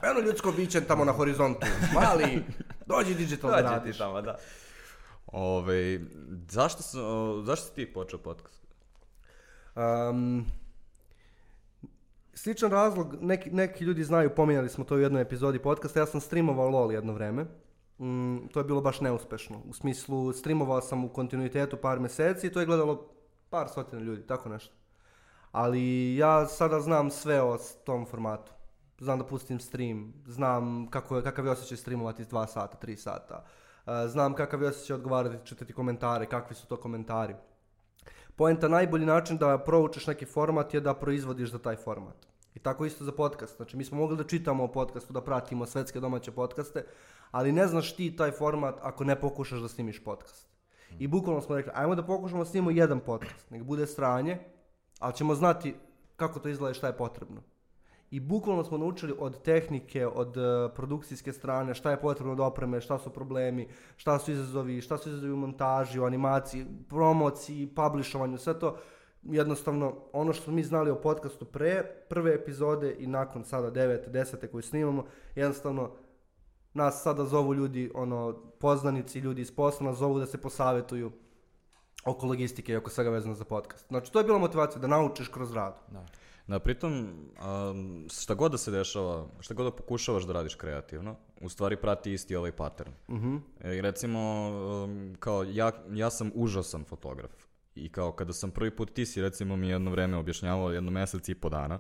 Eno 0.03 0.19
ljudsko 0.19 0.51
biće 0.51 0.81
tamo 0.81 1.05
na 1.05 1.11
horizontu. 1.11 1.67
Mali, 1.93 2.43
dođi 2.85 3.15
digital 3.15 3.49
da 3.51 3.55
Dođi 3.61 3.73
radiš. 3.73 3.93
ti 3.93 3.97
tamo, 3.99 4.21
da. 4.21 4.37
Ove, 5.27 5.99
zašto, 6.49 6.83
sam, 6.83 7.01
o, 7.03 7.41
zašto 7.45 7.67
si 7.67 7.75
ti 7.75 7.93
počeo 7.93 8.19
podcast? 8.19 8.62
Um, 9.75 10.45
sličan 12.33 12.71
razlog, 12.71 13.15
neki, 13.21 13.51
neki 13.51 13.83
ljudi 13.83 14.03
znaju, 14.03 14.35
pominjali 14.35 14.69
smo 14.69 14.83
to 14.83 14.95
u 14.95 14.99
jednoj 14.99 15.21
epizodi 15.21 15.59
podcasta, 15.59 15.99
ja 15.99 16.05
sam 16.05 16.21
streamovao 16.21 16.69
LOL 16.69 16.91
jedno 16.91 17.13
vreme. 17.13 17.45
Mm, 17.99 18.47
to 18.47 18.59
je 18.59 18.63
bilo 18.63 18.81
baš 18.81 19.01
neuspešno. 19.01 19.61
U 19.69 19.73
smislu, 19.73 20.33
streamovao 20.33 20.81
sam 20.81 21.05
u 21.05 21.09
kontinuitetu 21.09 21.77
par 21.77 21.99
mjeseci 21.99 22.47
i 22.47 22.51
to 22.51 22.59
je 22.59 22.65
gledalo 22.65 23.09
par 23.49 23.69
stotina 23.69 24.01
ljudi, 24.01 24.27
tako 24.27 24.49
nešto. 24.49 24.73
Ali 25.51 26.15
ja 26.15 26.45
sada 26.45 26.79
znam 26.79 27.09
sve 27.09 27.41
o 27.41 27.57
tom 27.85 28.05
formatu. 28.05 28.51
Znam 28.99 29.19
da 29.19 29.25
pustim 29.25 29.59
stream, 29.59 30.13
znam 30.25 30.87
kako 30.89 31.17
je, 31.17 31.23
kakav 31.23 31.45
je 31.45 31.51
osjećaj 31.51 31.77
streamovati 31.77 32.23
2 32.23 32.47
sata, 32.47 32.77
3 32.87 32.95
sata. 32.95 33.45
Znam 34.07 34.33
kakav 34.33 34.61
je 34.61 34.67
osjećaj 34.67 34.95
odgovarati, 34.95 35.45
čitati 35.45 35.73
komentare, 35.73 36.25
kakvi 36.25 36.55
su 36.55 36.67
to 36.67 36.77
komentari. 36.77 37.35
Poenta 38.35 38.67
najbolji 38.67 39.05
način 39.05 39.37
da 39.37 39.57
proučiš 39.57 40.07
neki 40.07 40.25
format 40.25 40.73
je 40.73 40.81
da 40.81 40.93
proizvodiš 40.93 41.51
za 41.51 41.59
taj 41.59 41.75
format. 41.75 42.27
I 42.55 42.59
tako 42.59 42.85
isto 42.85 43.03
za 43.03 43.11
podcast. 43.11 43.57
Znači 43.57 43.77
mi 43.77 43.85
smo 43.85 43.97
mogli 43.97 44.17
da 44.17 44.23
čitamo 44.23 44.63
o 44.63 44.71
podcastu, 44.71 45.13
da 45.13 45.21
pratimo 45.21 45.65
svetske 45.65 45.99
domaće 45.99 46.31
podcaste, 46.31 46.85
ali 47.31 47.51
ne 47.51 47.67
znaš 47.67 47.95
ti 47.95 48.15
taj 48.15 48.31
format 48.31 48.75
ako 48.81 49.03
ne 49.03 49.19
pokušaš 49.21 49.59
da 49.59 49.67
snimiš 49.67 50.03
podcast. 50.03 50.47
I 50.99 51.07
bukvalno 51.07 51.41
smo 51.41 51.55
rekli, 51.55 51.71
ajmo 51.75 51.95
da 51.95 52.03
pokušamo 52.03 52.43
da 52.43 52.49
snimimo 52.49 52.71
jedan 52.71 52.99
podcast, 52.99 53.49
nek 53.51 53.63
bude 53.63 53.87
stranje, 53.87 54.39
ali 54.99 55.13
ćemo 55.13 55.35
znati 55.35 55.75
kako 56.15 56.39
to 56.39 56.49
izgleda 56.49 56.71
i 56.71 56.73
šta 56.73 56.87
je 56.87 56.97
potrebno. 56.97 57.41
I 58.13 58.19
bukvalno 58.19 58.63
smo 58.63 58.77
naučili 58.77 59.13
od 59.19 59.41
tehnike, 59.41 60.07
od 60.07 60.37
eh, 60.37 60.69
produkcijske 60.75 61.33
strane, 61.33 61.73
šta 61.73 61.91
je 61.91 62.01
potrebno 62.01 62.33
od 62.33 62.39
opreme, 62.39 62.81
šta 62.81 62.99
su 62.99 63.09
problemi, 63.09 63.67
šta 63.97 64.19
su 64.19 64.31
izazovi, 64.31 64.81
šta 64.81 64.97
su 64.97 65.09
izazovi 65.09 65.31
u 65.33 65.37
montaži, 65.37 65.99
u 65.99 66.05
animaciji, 66.05 66.65
promociji, 66.89 67.67
publishovanju, 67.75 68.37
sve 68.37 68.59
to 68.59 68.77
jednostavno 69.23 69.95
ono 70.11 70.33
što 70.33 70.51
mi 70.51 70.63
znali 70.63 70.91
o 70.91 71.01
podcastu 71.01 71.45
pre 71.45 71.83
prve 72.09 72.35
epizode 72.35 72.95
i 72.99 73.07
nakon 73.07 73.43
sada 73.43 73.69
devete, 73.69 74.09
desete 74.09 74.47
koju 74.47 74.61
snimamo, 74.61 75.05
jednostavno 75.35 75.91
nas 76.73 77.03
sada 77.03 77.25
zovu 77.25 77.53
ljudi, 77.53 77.91
ono, 77.95 78.33
poznanici, 78.59 79.19
ljudi 79.19 79.41
iz 79.41 79.55
posla 79.55 79.87
nas 79.87 79.97
zovu 79.97 80.19
da 80.19 80.25
se 80.25 80.41
posavetuju 80.41 81.11
oko 82.05 82.25
logistike 82.25 82.73
i 82.73 82.75
oko 82.75 82.89
svega 82.89 83.09
vezano 83.09 83.35
za 83.35 83.45
podcast. 83.45 83.87
Znači, 83.87 84.11
to 84.11 84.19
je 84.19 84.25
bila 84.25 84.37
motivacija 84.37 84.81
da 84.81 84.87
naučiš 84.87 85.27
kroz 85.27 85.53
rad. 85.53 85.81
da. 85.91 86.05
Da, 86.47 86.59
pritom, 86.59 86.93
um, 87.71 88.07
šta 88.09 88.33
god 88.33 88.51
da 88.51 88.57
se 88.57 88.71
dešava, 88.71 89.27
šta 89.39 89.53
god 89.53 89.65
da 89.65 89.75
pokušavaš 89.75 90.23
da 90.23 90.33
radiš 90.33 90.55
kreativno, 90.55 91.15
u 91.41 91.49
stvari 91.49 91.77
prati 91.77 92.13
isti 92.13 92.35
ovaj 92.35 92.51
pattern. 92.51 92.91
Mhm. 93.09 93.37
E, 93.61 93.75
I 93.77 93.81
recimo, 93.81 94.49
um, 94.83 95.15
kao 95.19 95.43
ja, 95.43 95.71
ja 95.91 96.09
sam 96.09 96.31
užasan 96.35 96.83
fotograf. 96.83 97.31
I 97.75 97.89
kao 97.89 98.11
kada 98.11 98.33
sam 98.33 98.51
prvi 98.51 98.75
put, 98.75 98.93
ti 98.93 99.05
si 99.05 99.21
recimo 99.21 99.55
mi 99.55 99.67
jedno 99.67 99.91
vreme 99.91 100.17
objašnjavao, 100.17 100.71
jedno 100.71 100.91
mjesec 100.91 101.29
i 101.29 101.35
po 101.35 101.49
dana, 101.49 101.79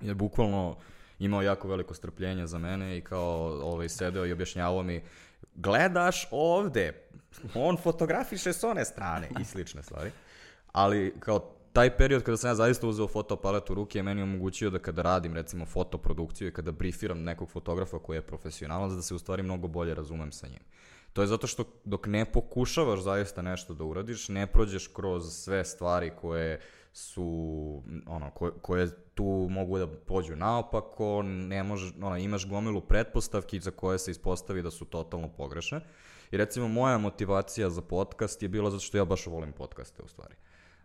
je 0.00 0.14
bukvalno 0.14 0.76
imao 1.18 1.42
jako 1.42 1.68
veliko 1.68 1.94
strpljenje 1.94 2.46
za 2.46 2.58
mene 2.58 2.98
i 2.98 3.00
kao 3.00 3.60
ovaj, 3.62 3.88
sedeo 3.88 4.26
i 4.26 4.32
objašnjavao 4.32 4.82
mi 4.82 5.02
gledaš 5.54 6.28
ovde, 6.30 7.08
on 7.54 7.76
fotografiše 7.76 8.52
s 8.52 8.64
one 8.64 8.84
strane 8.84 9.28
i 9.40 9.44
slične 9.44 9.82
stvari. 9.82 10.10
Ali 10.72 11.14
kao 11.20 11.59
taj 11.72 11.96
period 11.96 12.22
kada 12.22 12.36
sam 12.36 12.50
ja 12.50 12.54
zaista 12.54 12.86
uzeo 12.86 13.08
fotoaparat 13.08 13.70
u 13.70 13.74
ruke 13.74 13.98
je 13.98 14.02
meni 14.02 14.22
omogućio 14.22 14.70
da 14.70 14.78
kada 14.78 15.02
radim 15.02 15.34
recimo 15.34 15.66
fotoprodukciju 15.66 16.48
i 16.48 16.52
kada 16.52 16.72
brifiram 16.72 17.22
nekog 17.22 17.50
fotografa 17.50 17.98
koji 17.98 18.16
je 18.16 18.26
profesionalac 18.26 18.92
da 18.92 19.02
se 19.02 19.14
u 19.14 19.18
stvari 19.18 19.42
mnogo 19.42 19.68
bolje 19.68 19.94
razumem 19.94 20.32
sa 20.32 20.48
njim. 20.48 20.60
To 21.12 21.20
je 21.20 21.26
zato 21.26 21.46
što 21.46 21.64
dok 21.84 22.06
ne 22.06 22.24
pokušavaš 22.24 23.00
zaista 23.00 23.42
nešto 23.42 23.74
da 23.74 23.84
uradiš, 23.84 24.28
ne 24.28 24.46
prođeš 24.46 24.86
kroz 24.86 25.34
sve 25.34 25.64
stvari 25.64 26.10
koje 26.20 26.60
su, 26.92 27.82
ono, 28.06 28.30
koje, 28.30 28.52
koje 28.62 28.88
tu 29.14 29.46
mogu 29.50 29.78
da 29.78 29.86
pođu 29.86 30.36
naopako, 30.36 31.22
ne 31.22 31.62
može, 31.62 31.92
ono, 32.02 32.16
imaš 32.18 32.48
gomilu 32.48 32.80
pretpostavki 32.80 33.60
za 33.60 33.70
koje 33.70 33.98
se 33.98 34.10
ispostavi 34.10 34.62
da 34.62 34.70
su 34.70 34.84
totalno 34.84 35.28
pogrešne. 35.28 35.80
I 36.30 36.36
recimo 36.36 36.68
moja 36.68 36.98
motivacija 36.98 37.70
za 37.70 37.82
podcast 37.82 38.42
je 38.42 38.48
bila 38.48 38.70
zato 38.70 38.82
što 38.82 38.98
ja 38.98 39.04
baš 39.04 39.26
volim 39.26 39.52
podcaste 39.52 40.02
u 40.02 40.08
stvari. 40.08 40.34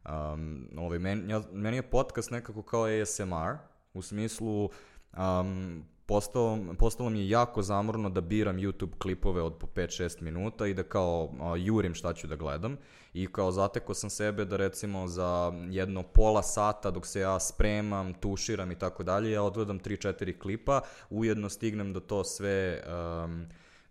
Um, 0.09 0.69
ovaj, 0.77 0.99
meni, 0.99 1.31
ja, 1.31 1.41
meni 1.51 1.77
je 1.77 1.89
podcast 1.89 2.31
nekako 2.31 2.61
kao 2.61 2.83
ASMR, 2.83 3.57
u 3.93 4.01
smislu 4.01 4.69
um, 5.17 5.85
postalo, 6.05 6.59
postalo 6.79 7.09
mi 7.09 7.19
je 7.19 7.29
jako 7.29 7.61
zamorno 7.61 8.09
da 8.09 8.21
biram 8.21 8.57
YouTube 8.57 8.97
klipove 8.97 9.41
od 9.41 9.57
po 9.57 9.67
5-6 9.67 10.21
minuta 10.21 10.67
i 10.67 10.73
da 10.73 10.83
kao 10.83 11.29
a, 11.41 11.55
jurim 11.57 11.93
šta 11.93 12.13
ću 12.13 12.27
da 12.27 12.35
gledam. 12.35 12.77
I 13.13 13.27
kao 13.27 13.51
zateko 13.51 13.93
sam 13.93 14.09
sebe 14.09 14.45
da 14.45 14.57
recimo 14.57 15.07
za 15.07 15.53
jedno 15.69 16.03
pola 16.03 16.43
sata 16.43 16.91
dok 16.91 17.05
se 17.05 17.19
ja 17.19 17.39
spremam, 17.39 18.13
tuširam 18.13 18.71
i 18.71 18.79
tako 18.79 19.03
dalje, 19.03 19.31
ja 19.31 19.43
odgledam 19.43 19.79
3-4 19.79 20.39
klipa, 20.39 20.81
ujedno 21.09 21.49
stignem 21.49 21.93
da 21.93 21.99
to 21.99 22.23
sve 22.23 22.83
um, 22.87 23.45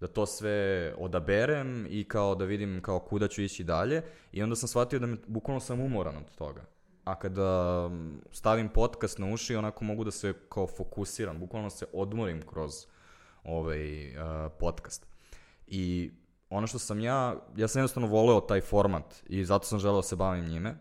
da 0.05 0.09
to 0.09 0.27
sve 0.27 0.95
odaberem 0.99 1.87
i 1.91 2.05
kao 2.05 2.35
da 2.35 2.45
vidim 2.45 2.81
kao 2.83 2.99
kuda 2.99 3.29
ću 3.29 3.43
ići 3.43 3.65
dalje 3.65 4.03
i 4.33 4.43
onda 4.43 4.57
sam 4.57 4.69
shvatio 4.69 4.99
da 4.99 5.07
me, 5.07 5.17
bukvalno 5.27 5.61
sam 5.61 5.81
umoran 5.81 6.17
od 6.17 6.35
toga. 6.35 6.65
A 7.05 7.19
kada 7.19 7.91
stavim 8.31 8.69
podcast 8.69 9.19
na 9.19 9.33
uši, 9.33 9.57
onako 9.57 9.85
mogu 9.85 10.05
da 10.05 10.11
se 10.11 10.35
kao 10.49 10.67
fokusiram, 10.67 11.39
bukvalno 11.41 11.71
se 11.71 11.87
odmorim 11.93 12.43
kroz 12.43 12.87
ovaj 13.45 14.09
uh, 14.09 14.53
podcast. 14.59 15.07
I 15.67 16.11
ono 16.51 16.67
što 16.67 16.79
sam 16.79 17.01
ja, 17.01 17.37
ja 17.57 17.69
sam 17.69 17.81
jednostavno 17.81 18.09
voleo 18.09 18.41
taj 18.41 18.61
format 18.61 19.23
i 19.27 19.45
zato 19.45 19.67
sam 19.67 19.79
želeo 19.79 19.97
da 19.97 20.03
se 20.03 20.17
bavim 20.17 20.45
njime. 20.45 20.75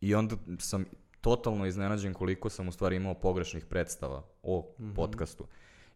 I 0.00 0.14
onda 0.14 0.36
sam 0.58 0.84
totalno 1.20 1.66
iznenađen 1.66 2.14
koliko 2.14 2.50
sam 2.50 2.68
u 2.68 2.72
stvari 2.72 2.96
imao 2.96 3.14
pogrešnih 3.14 3.64
predstava 3.64 4.22
o 4.42 4.74
mm 4.78 4.84
-hmm. 4.84 4.94
podcastu. 4.94 5.46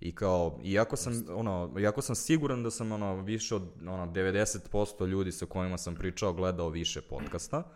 I 0.01 0.15
kao, 0.15 0.59
iako 0.63 0.97
sam, 0.97 1.25
ono, 1.29 1.75
iako 1.81 2.03
sam 2.03 2.15
siguran 2.15 2.63
da 2.63 2.71
sam, 2.71 2.93
ono, 2.93 3.23
više 3.23 3.55
od, 3.55 3.63
ono, 3.81 4.07
90% 4.07 5.07
ljudi 5.07 5.33
sa 5.33 5.47
kojima 5.47 5.79
sam 5.79 5.95
pričao 5.95 6.33
gledao 6.33 6.69
više 6.69 7.01
podcasta, 7.01 7.71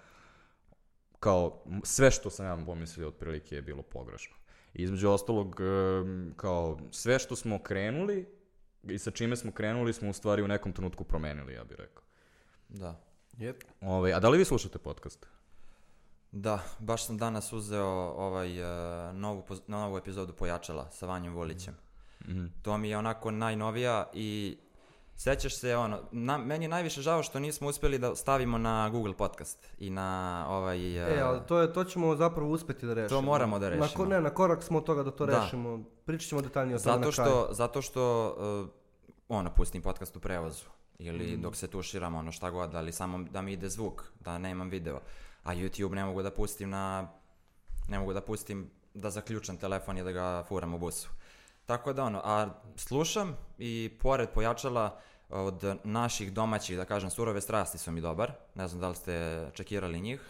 kao, 1.20 1.64
sve 1.82 2.10
što 2.10 2.30
sam 2.30 2.46
ja 2.46 2.64
pomislio 2.66 3.08
otprilike 3.08 3.54
je 3.54 3.62
bilo 3.62 3.82
pogrešno. 3.82 4.36
I 4.74 4.82
između 4.82 5.10
ostalog, 5.10 5.60
kao, 6.36 6.78
sve 6.90 7.18
što 7.18 7.36
smo 7.36 7.58
krenuli 7.58 8.26
i 8.82 8.98
sa 8.98 9.10
čime 9.10 9.36
smo 9.36 9.52
krenuli 9.52 9.92
smo 9.92 10.10
u 10.10 10.12
stvari 10.12 10.42
u 10.42 10.48
nekom 10.48 10.72
trenutku 10.72 11.04
promenili, 11.04 11.52
ja 11.52 11.64
bih 11.64 11.76
rekao. 11.78 12.02
Da. 12.68 13.00
Yep. 13.38 13.54
Ove, 13.80 13.92
ovaj, 13.92 14.12
a 14.12 14.20
da 14.20 14.28
li 14.28 14.38
vi 14.38 14.44
slušate 14.44 14.78
podcast? 14.78 15.26
Da, 16.32 16.62
baš 16.78 17.06
sam 17.06 17.18
danas 17.18 17.52
uzeo 17.52 17.86
ovaj, 18.16 18.60
uh, 18.60 19.14
novu, 19.14 19.44
novu 19.66 19.98
epizodu 19.98 20.32
Pojačala 20.32 20.90
sa 20.90 21.06
Vanjom 21.06 21.34
Volićem. 21.34 21.74
Mm 21.74 21.93
-hmm. 22.20 22.50
To 22.62 22.78
mi 22.78 22.88
je 22.88 22.98
onako 22.98 23.30
najnovija 23.30 24.10
i 24.12 24.56
Sećaš 25.16 25.58
se, 25.58 25.76
ono, 25.76 26.00
na, 26.12 26.38
meni 26.38 26.64
je 26.64 26.68
najviše 26.68 27.02
žao 27.02 27.22
što 27.22 27.40
nismo 27.40 27.68
uspjeli 27.68 27.98
da 27.98 28.16
stavimo 28.16 28.58
na 28.58 28.88
Google 28.88 29.16
podcast 29.16 29.68
i 29.78 29.90
na 29.90 30.44
ovaj... 30.48 31.16
E, 31.16 31.20
ali 31.20 31.40
to, 31.48 31.58
je, 31.58 31.72
to 31.72 31.84
ćemo 31.84 32.16
zapravo 32.16 32.50
uspjeti 32.50 32.86
da 32.86 32.94
rešimo. 32.94 33.20
To 33.20 33.26
moramo 33.26 33.58
da 33.58 33.68
rešimo. 33.68 34.04
Na, 34.04 34.16
ne, 34.16 34.20
na 34.20 34.30
korak 34.30 34.62
smo 34.62 34.78
od 34.78 34.84
toga 34.84 35.02
da 35.02 35.10
to 35.10 35.26
da. 35.26 35.40
rešimo. 35.40 35.84
Pričat 36.04 36.28
ćemo 36.28 36.40
detaljnije 36.40 36.76
o 36.76 36.78
tome 36.78 36.92
zato 36.92 37.06
na 37.06 37.12
što, 37.12 37.22
kraju. 37.22 37.46
Zato 37.50 37.82
što, 37.82 38.34
uh, 38.62 38.68
ono, 39.28 39.50
pustim 39.54 39.82
podcast 39.82 40.16
u 40.16 40.20
prevozu. 40.20 40.64
Ili 40.98 41.36
mm. 41.36 41.42
dok 41.42 41.56
se 41.56 41.66
tuširam, 41.66 42.14
ono, 42.14 42.32
šta 42.32 42.50
god, 42.50 42.74
ali 42.74 42.92
samo 42.92 43.18
da 43.30 43.42
mi 43.42 43.52
ide 43.52 43.68
zvuk, 43.68 44.04
da 44.20 44.38
nemam 44.38 44.68
video. 44.68 45.00
A 45.42 45.54
YouTube 45.54 45.94
ne 45.94 46.04
mogu 46.04 46.22
da 46.22 46.30
pustim 46.30 46.70
na... 46.70 47.08
Ne 47.88 47.98
mogu 47.98 48.12
da 48.12 48.20
pustim 48.20 48.70
da 48.94 49.10
zaključam 49.10 49.56
telefon 49.56 49.98
i 49.98 50.02
da 50.02 50.12
ga 50.12 50.44
furam 50.48 50.74
u 50.74 50.78
busu. 50.78 51.08
Tako 51.66 51.92
da 51.92 52.04
ono, 52.04 52.20
a 52.24 52.48
slušam 52.76 53.36
i 53.58 53.96
pored 54.02 54.28
pojačala 54.30 55.00
od 55.28 55.76
naših 55.84 56.32
domaćih, 56.32 56.76
da 56.76 56.84
kažem, 56.84 57.10
surove 57.10 57.40
strasti 57.40 57.78
su 57.78 57.92
mi 57.92 58.00
dobar. 58.00 58.32
Ne 58.54 58.68
znam 58.68 58.80
da 58.80 58.88
li 58.88 58.96
ste 58.96 59.46
čekirali 59.54 60.00
njih. 60.00 60.20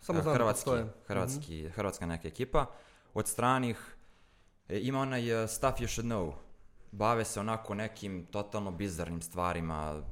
Samo 0.00 0.22
znam 0.22 0.32
da 0.32 0.38
hrvatski, 0.38 0.70
hrvatski, 1.06 1.62
mm 1.62 1.66
-hmm. 1.66 1.70
hrvatska 1.70 2.06
neka 2.06 2.28
ekipa. 2.28 2.66
Od 3.14 3.28
stranih 3.28 3.96
e, 4.68 4.78
ima 4.80 5.00
onaj 5.00 5.48
Stuff 5.48 5.80
You 5.80 5.86
Should 5.86 6.10
Know. 6.10 6.32
Bave 6.92 7.24
se 7.24 7.40
onako 7.40 7.74
nekim 7.74 8.26
totalno 8.26 8.70
bizarnim 8.70 9.22
stvarima, 9.22 10.02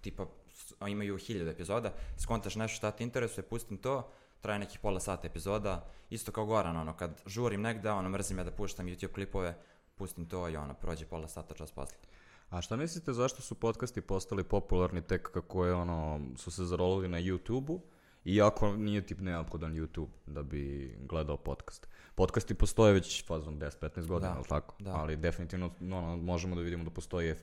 tipa 0.00 0.26
imaju 0.88 1.18
hiljadu 1.18 1.50
epizoda, 1.50 1.92
skontaš 2.18 2.54
nešto 2.54 2.76
šta 2.76 2.90
te 2.90 3.04
interesuje, 3.04 3.44
pustim 3.44 3.76
to, 3.76 4.10
traje 4.40 4.58
nekih 4.58 4.78
pola 4.78 5.00
sata 5.00 5.26
epizoda, 5.26 5.84
isto 6.10 6.32
kao 6.32 6.46
Goran, 6.46 6.76
ono, 6.76 6.96
kad 6.96 7.20
žurim 7.26 7.60
negde, 7.62 7.90
ono, 7.90 8.08
mrzim 8.08 8.38
ja 8.38 8.44
da 8.44 8.50
puštam 8.50 8.86
YouTube 8.86 9.12
klipove, 9.12 9.54
pustim 9.94 10.26
to 10.28 10.48
i 10.48 10.56
ono, 10.56 10.74
prođe 10.74 11.06
pola 11.06 11.28
sata 11.28 11.54
čas 11.54 11.72
posle. 11.72 11.98
A 12.48 12.60
šta 12.60 12.76
mislite 12.76 13.12
zašto 13.12 13.42
su 13.42 13.54
podcasti 13.54 14.00
postali 14.00 14.44
popularni 14.44 15.02
tek 15.02 15.30
kako 15.32 15.66
je 15.66 15.74
ono, 15.74 16.20
su 16.36 16.50
se 16.50 16.64
zarolili 16.64 17.08
na 17.08 17.18
YouTube-u, 17.18 17.80
iako 18.24 18.72
nije 18.76 19.06
tip 19.06 19.20
neophodan 19.20 19.74
YouTube 19.74 20.08
da 20.26 20.42
bi 20.42 20.94
gledao 21.00 21.36
podcast. 21.36 21.88
Podcasti 22.14 22.54
postoje 22.54 22.92
već 22.92 23.26
fazom 23.26 23.60
10-15 23.60 24.06
godina, 24.06 24.34
da, 24.34 24.42
tako? 24.42 24.74
Da. 24.78 24.94
Ali 24.94 25.16
definitivno 25.16 25.70
ono, 25.80 26.16
možemo 26.16 26.56
da 26.56 26.62
vidimo 26.62 26.84
da 26.84 26.90
postoji 26.90 27.34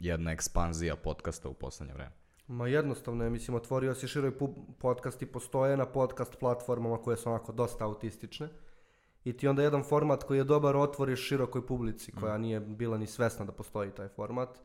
jedna 0.00 0.32
ekspanzija 0.32 0.96
podcasta 0.96 1.48
u 1.48 1.54
poslednje 1.54 1.94
vreme. 1.94 2.12
Ma 2.46 2.68
jednostavno 2.68 3.24
je, 3.24 3.30
mislim, 3.30 3.54
otvorio 3.54 3.94
si 3.94 4.08
široj 4.08 4.32
podcast 4.78 5.22
i 5.22 5.26
postoje 5.26 5.76
na 5.76 5.86
podcast 5.86 6.38
platformama 6.38 7.02
koje 7.02 7.16
su 7.16 7.28
onako 7.28 7.52
dosta 7.52 7.84
autistične 7.84 8.48
i 9.24 9.32
ti 9.32 9.48
onda 9.48 9.62
jedan 9.62 9.82
format 9.82 10.24
koji 10.24 10.38
je 10.38 10.44
dobar 10.44 10.76
otvoriš 10.76 11.28
širokoj 11.28 11.66
publici 11.66 12.12
koja 12.12 12.38
mm. 12.38 12.40
nije 12.40 12.60
bila 12.60 12.98
ni 12.98 13.06
svesna 13.06 13.44
da 13.44 13.52
postoji 13.52 13.90
taj 13.90 14.08
format 14.08 14.58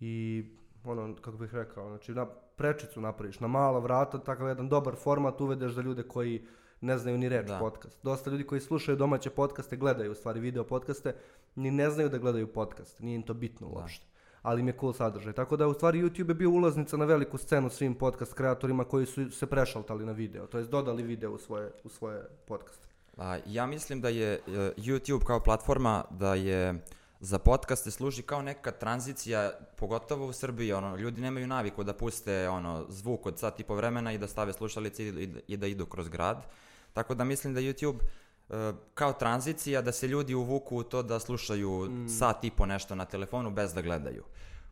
i 0.00 0.44
ono, 0.84 1.14
kako 1.20 1.36
bih 1.36 1.54
rekao, 1.54 1.88
znači 1.88 2.14
na 2.14 2.26
prečicu 2.56 3.00
napraviš, 3.00 3.40
na 3.40 3.48
mala 3.48 3.78
vrata, 3.78 4.18
takav 4.18 4.48
jedan 4.48 4.68
dobar 4.68 4.94
format 4.96 5.40
uvedeš 5.40 5.72
za 5.72 5.82
ljude 5.82 6.02
koji 6.02 6.46
ne 6.80 6.98
znaju 6.98 7.18
ni 7.18 7.28
reč 7.28 7.46
da. 7.46 7.58
podcast. 7.58 7.98
Dosta 8.02 8.30
ljudi 8.30 8.44
koji 8.44 8.60
slušaju 8.60 8.96
domaće 8.96 9.30
podcaste, 9.30 9.76
gledaju 9.76 10.12
u 10.12 10.14
stvari 10.14 10.40
video 10.40 10.64
podcaste, 10.64 11.14
ni 11.54 11.70
ne 11.70 11.90
znaju 11.90 12.08
da 12.08 12.18
gledaju 12.18 12.52
podcast, 12.52 13.00
nije 13.00 13.16
im 13.16 13.22
to 13.22 13.34
bitno 13.34 13.68
da. 13.68 13.74
uopšte. 13.74 14.06
Ali 14.42 14.60
im 14.60 14.68
je 14.68 14.76
cool 14.80 14.92
sadržaj. 14.92 15.32
Tako 15.32 15.56
da 15.56 15.66
u 15.66 15.74
stvari 15.74 16.02
YouTube 16.02 16.28
je 16.28 16.34
bio 16.34 16.50
ulaznica 16.50 16.96
na 16.96 17.04
veliku 17.04 17.38
scenu 17.38 17.70
svim 17.70 17.94
podcast 17.94 18.34
kreatorima 18.34 18.84
koji 18.84 19.06
su 19.06 19.30
se 19.30 19.46
prešaltali 19.46 20.06
na 20.06 20.12
video, 20.12 20.46
to 20.46 20.58
jest 20.58 20.70
dodali 20.70 21.02
video 21.02 21.32
u 21.32 21.38
svoje, 21.38 21.72
u 21.84 21.88
svoje 21.88 22.22
podcaste. 22.46 22.87
A, 23.18 23.38
ja 23.46 23.66
mislim 23.66 24.00
da 24.00 24.08
je 24.08 24.40
uh, 24.46 24.54
YouTube 24.76 25.24
kao 25.24 25.40
platforma 25.40 26.04
da 26.10 26.34
je 26.34 26.84
za 27.20 27.38
podcaste 27.38 27.90
služi 27.90 28.22
kao 28.22 28.42
neka 28.42 28.70
tranzicija, 28.70 29.50
pogotovo 29.76 30.26
u 30.26 30.32
Srbiji, 30.32 30.72
ono, 30.72 30.96
ljudi 30.96 31.20
nemaju 31.20 31.46
naviku 31.46 31.84
da 31.84 31.92
puste 31.92 32.48
ono, 32.48 32.86
zvuk 32.88 33.26
od 33.26 33.38
sat 33.38 33.60
i 33.60 33.64
po 33.64 33.74
vremena 33.74 34.12
i 34.12 34.18
da 34.18 34.28
stave 34.28 34.52
slušalice 34.52 35.04
i, 35.04 35.34
i 35.46 35.56
da 35.56 35.66
idu 35.66 35.86
kroz 35.86 36.08
grad. 36.08 36.46
Tako 36.92 37.14
da 37.14 37.24
mislim 37.24 37.54
da 37.54 37.60
YouTube 37.60 37.98
uh, 37.98 38.56
kao 38.94 39.12
tranzicija 39.12 39.82
da 39.82 39.92
se 39.92 40.08
ljudi 40.08 40.34
uvuku 40.34 40.76
u 40.76 40.82
to 40.82 41.02
da 41.02 41.18
slušaju 41.20 41.90
mm. 41.90 42.08
sat 42.08 42.44
i 42.44 42.50
po 42.50 42.66
nešto 42.66 42.94
na 42.94 43.04
telefonu 43.04 43.50
bez 43.50 43.74
da 43.74 43.82
gledaju. 43.82 44.24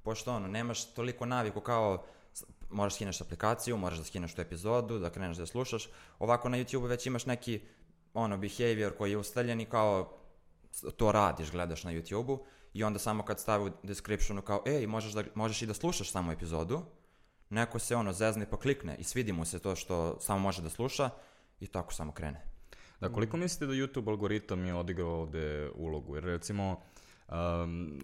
Pošto 0.03 0.35
ono, 0.35 0.49
nemaš 0.49 0.85
toliko 0.85 1.27
naviku 1.27 1.61
kao 1.61 2.05
moraš 2.71 2.93
da 2.93 2.97
skineš 2.97 3.21
aplikaciju, 3.21 3.77
moraš 3.77 3.99
da 3.99 4.05
skineš 4.05 4.35
tu 4.35 4.41
epizodu, 4.41 4.99
da 4.99 5.11
kreneš 5.11 5.37
da 5.37 5.47
slušaš. 5.47 5.89
Ovako 6.19 6.49
na 6.49 6.59
YouTube 6.59 6.87
već 6.87 7.07
imaš 7.07 7.27
neki 7.27 7.61
ono, 8.17 8.39
behavior 8.39 8.97
koji 8.99 9.11
je 9.11 9.19
ustaljen 9.19 9.61
i 9.61 9.65
kao 9.65 10.19
to 10.97 11.13
radiš, 11.13 11.51
gledaš 11.51 11.85
na 11.85 11.93
YouTube-u 11.93 12.45
i 12.73 12.85
onda 12.85 12.99
samo 12.99 13.23
kad 13.23 13.41
stavi 13.41 13.65
u 13.65 13.73
descriptionu 13.83 14.43
kao, 14.43 14.63
ej, 14.67 14.87
možeš, 14.87 15.13
da, 15.13 15.25
možeš 15.35 15.63
i 15.63 15.67
da 15.67 15.75
slušaš 15.75 16.11
samo 16.11 16.33
epizodu, 16.33 16.83
neko 17.51 17.79
se 17.79 17.97
ono 17.97 18.13
zezne 18.13 18.51
pa 18.51 18.57
klikne 18.57 18.97
i 18.99 19.05
svidi 19.05 19.33
mu 19.33 19.45
se 19.45 19.59
to 19.59 19.77
što 19.77 20.21
samo 20.21 20.39
može 20.39 20.63
da 20.63 20.69
sluša 20.69 21.11
i 21.61 21.67
tako 21.67 21.93
samo 21.93 22.13
krene. 22.13 22.43
Da, 23.01 23.13
koliko 23.13 23.37
mislite 23.37 23.67
da 23.67 23.73
YouTube 23.73 24.09
algoritam 24.09 24.65
je 24.65 24.75
odigrao 24.75 25.21
ovde 25.21 25.71
ulogu? 25.75 26.15
Jer 26.15 26.25
recimo, 26.25 26.71
um, 27.29 27.35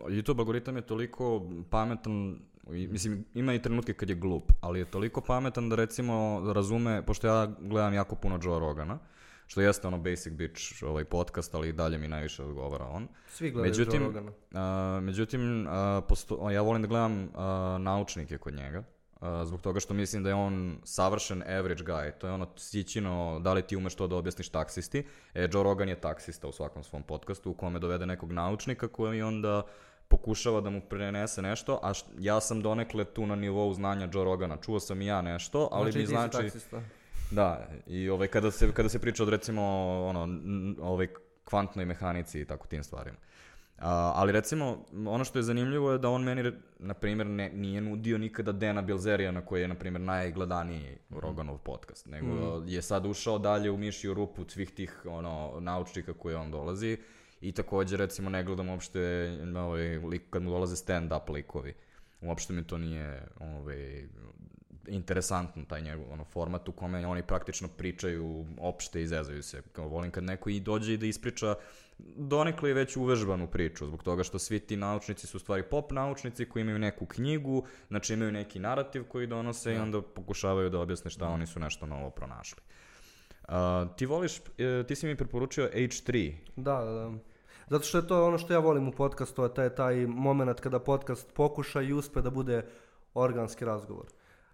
YouTube 0.09 0.38
algoritam 0.38 0.76
je 0.76 0.87
toliko 0.87 1.50
pametan, 1.71 2.40
i, 2.73 2.87
mislim, 2.87 3.25
ima 3.35 3.54
i 3.54 3.62
trenutke 3.62 3.95
kad 3.95 4.09
je 4.09 4.16
glup, 4.16 4.52
ali 4.61 4.78
je 4.78 4.90
toliko 4.90 5.21
pametan 5.21 5.69
da 5.69 5.76
recimo 5.76 6.42
da 6.47 6.52
razume, 6.52 7.07
pošto 7.07 7.26
ja 7.26 7.47
gledam 7.61 7.95
jako 7.95 8.16
puno 8.16 8.38
Joe 8.42 8.61
Rogana, 8.61 8.99
što 9.52 9.61
jeste 9.61 9.87
ono 9.87 9.99
basic 9.99 10.32
bitch 10.32 10.82
ovaj 10.82 11.04
podcast, 11.04 11.54
ali 11.54 11.68
i 11.68 11.73
dalje 11.73 11.99
mi 11.99 12.09
najviše 12.09 12.42
odgovara 12.42 12.85
on. 12.85 13.09
Svi 13.28 13.50
gledaju 13.50 13.71
međutim, 13.71 14.02
Joe 14.02 14.21
uh, 14.21 15.02
međutim, 15.02 15.66
uh, 15.66 16.04
posto, 16.09 16.50
ja 16.50 16.62
volim 16.62 16.82
da 16.82 16.88
gledam 16.88 17.23
uh, 17.23 17.30
naučnike 17.80 18.38
kod 18.38 18.54
njega, 18.54 18.78
uh, 19.21 19.28
zbog 19.44 19.61
toga 19.61 19.80
što 19.80 19.94
mislim 19.94 20.23
da 20.23 20.28
je 20.28 20.35
on 20.35 20.78
savršen 20.85 21.42
average 21.42 21.85
guy, 21.85 22.12
to 22.18 22.26
je 22.26 22.32
ono 22.32 22.49
sićino, 22.56 23.40
da 23.40 23.52
li 23.52 23.62
ti 23.62 23.76
umeš 23.76 23.94
to 23.94 24.06
da 24.06 24.16
objasniš 24.16 24.49
taksisti, 24.49 25.06
e, 25.35 25.49
Joe 25.52 25.62
Rogan 25.62 25.88
je 25.88 26.00
taksista 26.00 26.49
u 26.49 26.52
svakom 26.52 26.82
svom 26.82 27.02
podcastu 27.02 27.50
u 27.50 27.54
kome 27.54 27.78
dovede 27.78 28.06
nekog 28.06 28.32
naučnika 28.32 28.88
koji 28.88 29.23
onda 29.23 29.62
pokušava 30.09 30.61
da 30.61 30.71
mu 30.71 30.80
prenese 30.80 31.42
nešto, 31.42 31.80
a 31.82 31.92
ja 32.18 32.40
sam 32.40 32.62
donekle 32.62 33.04
tu 33.04 33.26
na 33.26 33.37
nivou 33.37 33.75
znanja 33.75 34.09
Joe 34.12 34.25
Rogana. 34.25 34.56
Čuo 34.56 34.80
sam 34.80 35.02
i 35.02 35.06
ja 35.06 35.23
nešto, 35.23 35.68
ali 35.73 35.92
znači, 35.92 35.99
mi 35.99 36.06
znači... 36.06 36.37
Taksista. 36.37 36.82
Da, 37.32 37.68
i 37.86 38.10
ovaj, 38.10 38.28
kada, 38.28 38.50
se, 38.50 38.72
kada 38.72 38.88
se 38.88 38.98
priča 38.98 39.22
od 39.22 39.28
recimo 39.28 39.62
ono, 40.06 40.28
ovaj, 40.80 41.08
kvantnoj 41.44 41.84
mehanici 41.84 42.40
i 42.40 42.44
tako 42.44 42.66
tim 42.66 42.84
stvarima. 42.84 43.16
A, 43.78 44.12
ali 44.14 44.32
recimo, 44.32 44.84
ono 45.06 45.24
što 45.24 45.38
je 45.38 45.42
zanimljivo 45.42 45.92
je 45.92 45.98
da 45.98 46.08
on 46.08 46.22
meni, 46.22 46.52
na 46.78 46.94
primjer, 46.94 47.26
ne, 47.26 47.50
nije 47.54 47.80
nudio 47.80 48.18
nikada 48.18 48.52
Dena 48.52 48.82
Bilzerijana 48.82 49.46
koji 49.46 49.60
je, 49.60 49.68
na 49.68 49.74
primjer, 49.74 50.00
najgledaniji 50.00 50.98
Roganov 51.10 51.58
podcast, 51.58 52.06
nego 52.06 52.62
je 52.66 52.82
sad 52.82 53.06
ušao 53.06 53.38
dalje 53.38 53.70
u 53.70 53.76
mišiju 53.76 54.14
rupu 54.14 54.44
svih 54.48 54.70
tih 54.70 55.02
ono, 55.04 55.60
naučnika 55.60 56.12
koje 56.12 56.36
on 56.36 56.50
dolazi 56.50 56.98
i 57.40 57.52
takođe, 57.52 57.96
recimo, 57.96 58.30
ne 58.30 58.44
gledam 58.44 58.68
uopšte 58.68 59.00
ovaj, 59.56 59.98
lik, 59.98 60.22
kad 60.30 60.42
mu 60.42 60.50
dolaze 60.50 60.76
stand-up 60.76 61.32
likovi. 61.32 61.74
Uopšte 62.20 62.52
mi 62.52 62.64
to 62.64 62.78
nije 62.78 63.26
ovaj, 63.40 64.08
interesantno 64.88 65.64
taj 65.68 65.82
njegov 65.82 66.12
ono, 66.12 66.24
format 66.24 66.68
u 66.68 66.72
kome 66.72 67.06
oni 67.06 67.22
praktično 67.22 67.68
pričaju 67.68 68.46
opšte 68.58 69.02
i 69.02 69.06
zezaju 69.06 69.42
se. 69.42 69.62
Kao 69.72 69.88
volim 69.88 70.10
kad 70.10 70.24
neko 70.24 70.50
i 70.50 70.60
dođe 70.60 70.94
i 70.94 70.96
da 70.96 71.06
ispriča 71.06 71.54
donekle 72.16 72.70
je 72.70 72.74
već 72.74 72.96
uvežbanu 72.96 73.46
priču, 73.46 73.86
zbog 73.86 74.02
toga 74.02 74.22
što 74.22 74.38
svi 74.38 74.60
ti 74.60 74.76
naučnici 74.76 75.26
su 75.26 75.36
u 75.36 75.40
stvari 75.40 75.62
pop 75.62 75.92
naučnici 75.92 76.44
koji 76.44 76.60
imaju 76.60 76.78
neku 76.78 77.06
knjigu, 77.06 77.64
znači 77.88 78.14
imaju 78.14 78.32
neki 78.32 78.58
narativ 78.58 79.04
koji 79.04 79.26
donose 79.26 79.74
i 79.74 79.78
onda 79.78 80.02
pokušavaju 80.02 80.70
da 80.70 80.80
objasne 80.80 81.10
šta 81.10 81.28
oni 81.28 81.46
su 81.46 81.60
nešto 81.60 81.86
novo 81.86 82.10
pronašli. 82.10 82.62
Uh, 83.48 83.54
ti 83.96 84.06
voliš, 84.06 84.38
e, 84.58 84.84
ti 84.88 84.96
si 84.96 85.06
mi 85.06 85.16
preporučio 85.16 85.70
H3. 85.74 86.34
Da, 86.56 86.84
da, 86.84 86.92
da. 86.92 87.12
Zato 87.70 87.84
što 87.84 87.98
je 87.98 88.06
to 88.06 88.26
ono 88.26 88.38
što 88.38 88.52
ja 88.52 88.58
volim 88.58 88.88
u 88.88 88.92
podcastu, 88.92 89.42
a 89.42 89.48
taj, 89.48 89.74
taj 89.74 90.06
moment 90.06 90.60
kada 90.60 90.78
podcast 90.78 91.34
pokuša 91.34 91.82
i 91.82 91.92
uspe 91.92 92.22
da 92.22 92.30
bude 92.30 92.64
organski 93.14 93.64
razgovor. 93.64 94.06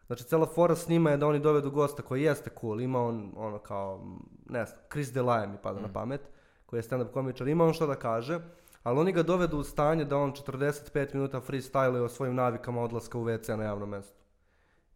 Znači, 0.09 0.25
cela 0.25 0.47
fora 0.47 0.77
s 0.77 0.89
njima 0.89 1.11
je 1.11 1.17
da 1.17 1.27
oni 1.27 1.39
dovedu 1.39 1.71
gosta 1.71 2.03
koji 2.03 2.23
jeste 2.23 2.51
cool, 2.61 2.81
ima 2.81 3.03
on, 3.03 3.33
ono 3.37 3.59
kao, 3.59 4.17
ne 4.49 4.65
znam, 4.65 4.79
Chris 4.93 5.09
Delaye 5.09 5.47
mi 5.47 5.57
pada 5.63 5.81
na 5.81 5.93
pamet, 5.93 6.21
koji 6.67 6.79
je 6.79 6.83
stand-up 6.83 7.13
komičar, 7.13 7.49
ima 7.49 7.65
on 7.65 7.73
šta 7.73 7.87
da 7.87 7.95
kaže, 7.95 8.41
ali 8.83 8.99
oni 8.99 9.13
ga 9.13 9.23
dovedu 9.23 9.59
u 9.59 9.65
stanje 9.65 10.05
da 10.05 10.17
on 10.17 10.33
45 10.33 11.15
minuta 11.15 11.41
freestyle 11.41 12.01
o 12.01 12.09
svojim 12.09 12.35
navikama 12.35 12.83
odlaska 12.83 13.19
u 13.19 13.25
WC 13.25 13.57
na 13.57 13.65
javnom 13.65 13.89
mestu. 13.89 14.25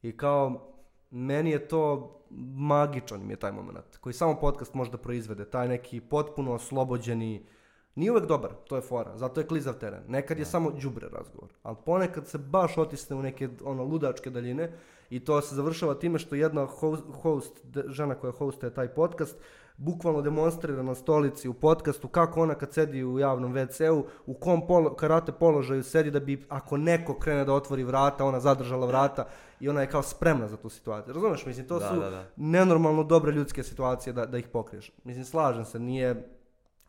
I 0.03 0.17
kao, 0.17 0.73
meni 1.11 1.51
je 1.51 1.69
to 1.69 2.13
magičan 2.55 3.27
mi 3.27 3.33
je 3.33 3.37
taj 3.37 3.53
moment, 3.53 3.97
koji 4.01 4.13
samo 4.13 4.41
podcast 4.41 4.75
može 4.75 4.91
da 4.91 4.99
proizvede, 4.99 5.45
taj 5.45 5.69
neki 5.69 6.01
potpuno 6.01 6.53
oslobođeni, 6.53 7.47
nije 7.95 8.11
uvek 8.11 8.27
dobar, 8.27 8.51
to 8.69 8.77
je 8.77 8.83
fora, 8.83 9.17
zato 9.17 9.41
je 9.41 9.47
klizav 9.47 9.75
teren. 9.75 10.03
Nekad 10.09 10.39
je 10.39 10.45
samo 10.45 10.71
đubre 10.71 11.09
razgovor, 11.09 11.51
ali 11.63 11.77
ponekad 11.85 12.27
se 12.27 12.39
baš 12.39 12.79
otisne 12.79 13.17
u 13.17 13.23
neke 13.23 13.49
ono 13.65 13.85
ludačke 13.85 14.31
daljine 14.31 14.73
i 15.13 15.21
to 15.21 15.41
se 15.41 15.55
završava 15.55 15.95
time 15.95 16.19
što 16.19 16.35
jedna 16.35 16.67
host, 16.67 17.03
host 17.23 17.61
žena 17.87 18.15
koja 18.15 18.33
hostuje 18.33 18.75
taj 18.75 18.89
podcast, 18.89 19.37
bukvalno 19.77 20.23
demonstrira 20.23 20.83
na 20.83 20.95
stolici 20.95 21.49
u 21.49 21.55
podcastu 21.55 22.09
kako 22.09 22.43
ona 22.43 22.55
kad 22.55 22.73
sedi 22.73 23.05
u 23.05 23.19
javnom 23.19 23.55
WC-u, 23.55 24.07
u 24.27 24.35
kom 24.35 24.67
polo, 24.67 24.95
karate 24.95 25.33
položaju 25.33 25.83
sedi 25.83 26.11
da 26.11 26.21
bi 26.21 26.45
ako 26.49 26.77
neko 26.77 27.19
krene 27.19 27.45
da 27.45 27.53
otvori 27.53 27.85
vrata, 27.85 28.25
ona 28.25 28.41
zadržala 28.41 28.87
vrata 28.87 29.27
i 29.61 29.69
ona 29.69 29.81
je 29.81 29.91
kao 29.91 30.03
spremna 30.03 30.49
za 30.49 30.57
tu 30.57 30.69
situaciju. 30.69 31.15
Razumeš, 31.15 31.47
mislim, 31.47 31.69
to 31.69 31.79
Da, 31.79 31.89
su 31.89 32.01
da, 32.01 32.11
da. 32.11 32.25
nenormalno 32.37 33.05
dobre 33.05 33.33
ljudske 33.33 33.63
situacije 33.63 34.13
da, 34.13 34.27
da 34.27 34.39
ih 34.39 34.49
pokriješ. 34.49 34.93
Mislim, 35.05 35.25
slažem 35.25 35.65
se, 35.65 35.79
nije, 35.79 36.29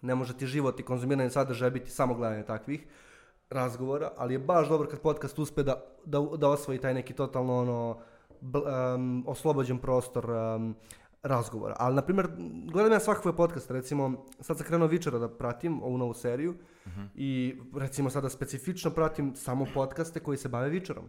ne 0.02 0.16
može 0.16 0.38
ti 0.38 0.48
život 0.48 0.80
i 0.80 0.84
konzumiranje 0.84 1.30
sadržaja 1.30 1.70
biti 1.70 1.92
samo 1.92 2.14
gledanje 2.14 2.44
takvih 2.44 2.86
razgovora, 3.50 4.12
ali 4.18 4.34
je 4.34 4.40
baš 4.40 4.70
dobro 4.70 4.90
kad 4.90 5.00
podcast 5.00 5.40
uspe 5.40 5.64
da, 5.64 5.84
da, 6.06 6.20
da 6.38 6.50
osvoji 6.50 6.80
taj 6.80 6.94
neki 6.94 7.14
totalno 7.14 7.60
ono, 7.60 8.00
em, 8.96 9.24
oslobođen 9.28 9.78
prostor 9.78 10.30
em, 10.30 10.76
razgovora. 11.24 11.76
Ali, 11.80 11.96
na 11.96 12.02
primjer, 12.02 12.28
gledam 12.72 12.92
ja 12.92 13.00
svakakve 13.00 13.36
podcaste, 13.36 13.74
recimo, 13.74 14.26
sad 14.40 14.58
sam 14.58 14.66
krenuo 14.68 14.88
Vičera 14.88 15.20
da 15.20 15.30
pratim 15.30 15.84
ovu 15.84 15.98
novu 15.98 16.14
seriju 16.14 16.56
i 17.16 17.56
recimo 17.76 18.10
sada 18.10 18.30
specifično 18.30 18.92
pratim 18.92 19.36
samo 19.36 19.66
podcaste 19.74 20.20
koji 20.20 20.38
se 20.38 20.50
bave 20.50 20.70
Vičerom. 20.70 21.06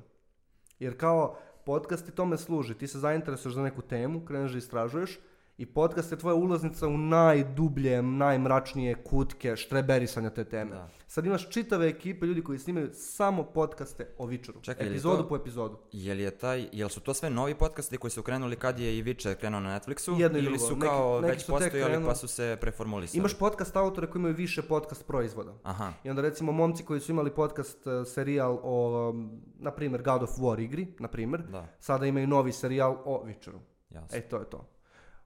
Jer 0.78 0.98
kao 0.98 1.36
podcast 1.66 2.06
ti 2.06 2.12
tome 2.12 2.36
služi, 2.36 2.74
ti 2.74 2.86
se 2.86 2.98
zainteresuješ 2.98 3.54
za 3.54 3.62
neku 3.62 3.82
temu, 3.82 4.24
kreneš 4.24 4.52
da 4.52 4.58
istražuješ 4.58 5.18
i 5.58 5.66
podcast 5.66 6.12
je 6.12 6.18
tvoja 6.18 6.34
ulaznica 6.34 6.88
u 6.88 6.98
najdublje, 6.98 8.02
najmračnije 8.02 8.94
kutke 8.94 9.56
štreberisanja 9.56 10.30
te 10.30 10.44
teme. 10.44 10.70
Da. 10.70 10.88
Sad 11.06 11.26
imaš 11.26 11.50
čitave 11.50 11.88
ekipe 11.88 12.26
ljudi 12.26 12.42
koji 12.42 12.58
snimaju 12.58 12.90
samo 12.92 13.42
podcaste 13.44 14.06
o 14.18 14.26
Vičeru. 14.26 14.60
Čekaj, 14.60 14.86
epizodu 14.86 15.22
to- 15.22 15.28
po 15.28 15.36
epizodu. 15.36 15.78
Jel 15.92 16.20
je 16.20 16.30
taj, 16.30 16.68
jel 16.72 16.88
su 16.88 17.00
to 17.00 17.14
sve 17.14 17.30
novi 17.30 17.54
podcasti 17.54 17.96
koji 17.96 18.10
su 18.10 18.22
krenuli 18.22 18.56
kad 18.56 18.78
je 18.78 18.98
i 18.98 19.02
Witcher 19.04 19.34
krenuo 19.34 19.60
na 19.60 19.80
Netflixu? 19.80 20.20
Jedno 20.20 20.38
ili 20.38 20.46
drugo. 20.48 20.58
su 20.58 20.74
Neki- 20.74 20.80
kao 20.80 21.20
neki 21.20 21.30
već 21.32 21.40
su 21.42 21.52
tek 21.52 21.62
postojali 21.72 22.04
pa 22.06 22.14
su 22.14 22.28
se 22.28 22.58
preformulisali? 22.60 23.18
Imaš 23.18 23.38
podcast 23.38 23.76
autore 23.76 24.06
koji 24.06 24.20
imaju 24.20 24.34
više 24.34 24.62
podcast 24.62 25.06
proizvoda. 25.06 25.52
Aha, 25.62 25.92
I 26.04 26.10
onda 26.10 26.22
recimo 26.22 26.52
momci 26.52 26.84
koji 26.84 27.00
su 27.00 27.12
imali 27.12 27.30
podcast 27.30 27.86
e, 27.86 28.04
serijal 28.04 28.58
o, 28.62 29.10
um, 29.10 29.30
na 29.58 29.70
primjer, 29.70 30.02
God 30.02 30.22
of 30.22 30.30
War 30.30 30.62
igri, 30.62 30.86
na 30.98 31.08
primjer, 31.08 31.42
da, 31.42 31.66
sada 31.78 32.06
imaju 32.06 32.26
novi 32.26 32.52
serijal 32.52 32.96
o 33.04 33.24
Witcheru. 33.26 33.58
jasno. 33.90 34.18
E, 34.18 34.20
to 34.20 34.36
je 34.38 34.44
to. 34.44 34.68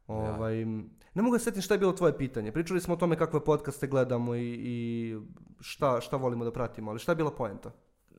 Ovaj, 0.09 0.64
Ne 1.14 1.23
mogu 1.23 1.35
da 1.35 1.38
setim 1.38 1.62
šta 1.62 1.75
je 1.75 1.79
bilo 1.79 1.92
tvoje 1.92 2.18
pitanje. 2.18 2.53
Pričali 2.53 2.81
smo 2.81 2.94
o 2.94 2.97
tome 2.97 3.16
kakve 3.16 3.44
podcaste 3.44 3.87
gledamo 3.87 4.35
i, 4.35 4.55
i 4.62 5.16
šta, 5.61 6.01
šta 6.01 6.16
volimo 6.16 6.44
da 6.44 6.53
pratimo, 6.53 6.90
ali 6.90 6.99
šta 6.99 7.12
je 7.12 7.16
bila 7.16 7.31
poenta? 7.31 7.71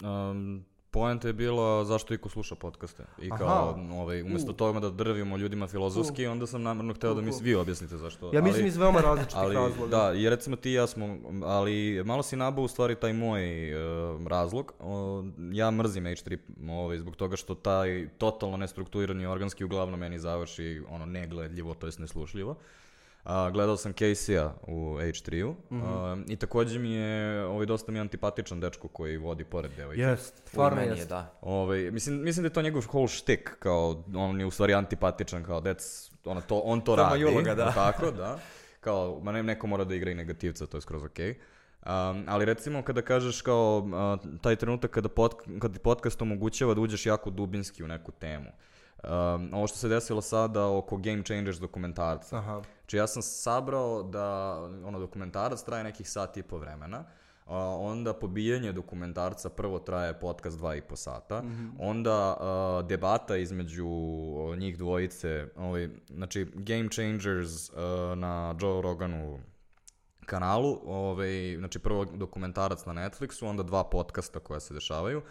Um, 0.04 0.66
poenta 0.92 1.28
je 1.28 1.34
bila 1.34 1.86
zašto 1.86 2.14
iko 2.14 2.30
sluša 2.30 2.56
podcaste. 2.56 3.04
I 3.22 3.30
Aha. 3.32 3.38
kao, 3.38 3.80
ovaj, 3.92 4.22
umjesto 4.22 4.52
U. 4.52 4.54
toga 4.54 4.80
da 4.80 4.90
drvimo 4.90 5.38
ljudima 5.38 5.68
filozofski, 5.68 6.28
onda 6.28 6.48
sam 6.48 6.64
namjerno 6.64 6.94
hteo 6.94 7.14
da 7.14 7.22
mi 7.22 7.32
vi 7.42 7.56
objasnite 7.56 7.98
zašto. 7.98 8.32
Ja 8.34 8.42
mislim 8.42 8.64
ali, 8.64 8.68
iz 8.68 8.78
veoma 8.78 9.00
različitih 9.00 9.38
ali, 9.38 9.56
razloga. 9.56 9.98
da, 9.98 10.14
i 10.14 10.30
recimo 10.30 10.56
ti 10.56 10.70
i 10.70 10.74
ja 10.74 10.88
smo, 10.88 11.18
ali 11.44 12.04
malo 12.06 12.24
si 12.24 12.36
nabao 12.36 12.66
u 12.66 12.68
stvari 12.68 12.96
taj 12.96 13.14
moj 13.14 13.70
e, 13.70 13.76
razlog. 14.28 14.74
O, 14.80 15.24
ja 15.52 15.72
mrzim 15.72 16.04
H3 16.04 16.38
ovaj, 16.70 16.98
zbog 16.98 17.16
toga 17.16 17.36
što 17.36 17.56
taj 17.56 18.10
totalno 18.18 18.58
nestrukturirani 18.58 19.26
organski 19.26 19.64
uglavnom 19.64 20.00
meni 20.00 20.20
završi 20.20 20.82
ono 20.90 21.06
negledljivo, 21.06 21.74
to 21.74 21.88
jest 21.88 22.00
neslušljivo. 22.00 22.56
A, 23.24 23.50
gledao 23.50 23.78
sam 23.78 23.94
Casey-a 23.94 24.54
u 24.68 24.98
H3-u 24.98 25.56
a, 25.72 26.18
i 26.28 26.36
takođe 26.36 26.80
mi 26.80 26.92
je 26.92 27.46
ovaj, 27.46 27.66
dosta 27.66 27.92
mi 27.92 27.98
je 27.98 28.02
antipatičan 28.02 28.60
dečko 28.60 28.88
koji 28.88 29.18
vodi 29.18 29.44
pored 29.44 29.72
devojke. 29.78 30.02
Jest, 30.02 30.34
stvarno 30.46 30.76
meni 30.76 30.92
je, 30.92 30.98
jest. 30.98 31.10
da. 31.10 31.34
Ovaj, 31.42 31.92
mislim, 31.92 32.22
mislim 32.24 32.44
da 32.44 32.48
je 32.48 32.54
to 32.54 32.62
njegov 32.62 32.84
whole 32.88 33.08
shtick, 33.08 33.50
kao 33.60 34.04
on 34.16 34.40
je 34.40 34.46
u 34.46 34.52
stvari 34.52 34.74
antipatičan, 34.74 35.44
kao 35.44 35.62
that's, 35.62 36.12
ono, 36.26 36.42
to, 36.42 36.60
on 36.60 36.82
to 36.82 36.96
radi. 36.96 37.26
uloga, 37.26 37.56
da. 37.56 37.72
Tako, 37.72 38.12
da. 38.12 38.40
Kao, 38.80 39.20
ma 39.24 39.32
ne, 39.32 39.44
neko 39.44 39.68
mora 39.68 39.84
da 39.84 39.96
igra 39.96 40.12
i 40.12 40.16
negativca, 40.16 40.66
to 40.66 40.78
je 40.78 40.82
skroz 40.82 41.04
okej. 41.04 41.30
Um, 41.86 42.26
ali 42.28 42.46
recimo 42.46 42.82
kada 42.82 43.02
kažeš 43.02 43.42
kao 43.42 43.90
a, 43.94 44.18
taj 44.42 44.56
trenutak 44.56 44.92
kada, 44.92 45.10
pod, 45.10 45.36
kada 45.60 45.74
ti 45.74 45.80
podcast 45.80 46.22
omogućava 46.22 46.74
da 46.74 46.82
uđeš 46.82 47.06
jako 47.06 47.30
dubinski 47.30 47.84
u 47.84 47.88
neku 47.88 48.12
temu. 48.12 48.50
Um, 49.04 49.54
ovo 49.54 49.68
što 49.68 49.78
se 49.78 49.88
desilo 49.88 50.22
sada 50.22 50.68
oko 50.68 50.98
Game 50.98 51.24
Changers 51.24 51.60
dokumentarca. 51.60 52.38
Aha. 52.38 52.62
Znači 52.80 52.98
ja 52.98 53.08
sam 53.08 53.22
sabrao 53.22 54.04
da 54.04 54.54
ono 54.86 55.00
dokumentarac 55.00 55.64
traje 55.64 55.84
nekih 55.84 56.10
sat 56.10 56.38
i 56.38 56.44
po 56.44 56.58
vremena, 56.58 57.04
a, 57.46 57.58
onda 57.80 58.14
pobijanje 58.14 58.72
dokumentarca 58.72 59.50
prvo 59.50 59.80
traje 59.80 60.20
podcast 60.20 60.58
dva 60.58 60.76
i 60.76 60.82
po 60.82 60.96
sata, 60.96 61.44
onda 61.80 62.38
a, 62.40 62.82
debata 62.88 63.38
između 63.38 63.90
njih 64.58 64.78
dvojice, 64.78 65.48
ovaj, 65.58 65.90
znači 66.10 66.48
Game 66.54 66.90
Changers 66.90 67.70
a, 67.70 68.14
na 68.18 68.56
Joe 68.62 68.82
Roganu 68.82 69.40
kanalu, 70.26 70.80
ovaj, 70.86 71.56
znači 71.58 71.80
prvo 71.80 72.06
dokumentarac 72.06 72.86
na 72.86 72.94
Netflixu, 72.94 73.46
onda 73.46 73.64
dva 73.64 73.84
podcasta 73.84 74.40
koja 74.40 74.60
se 74.60 74.74
dešavaju. 74.74 75.22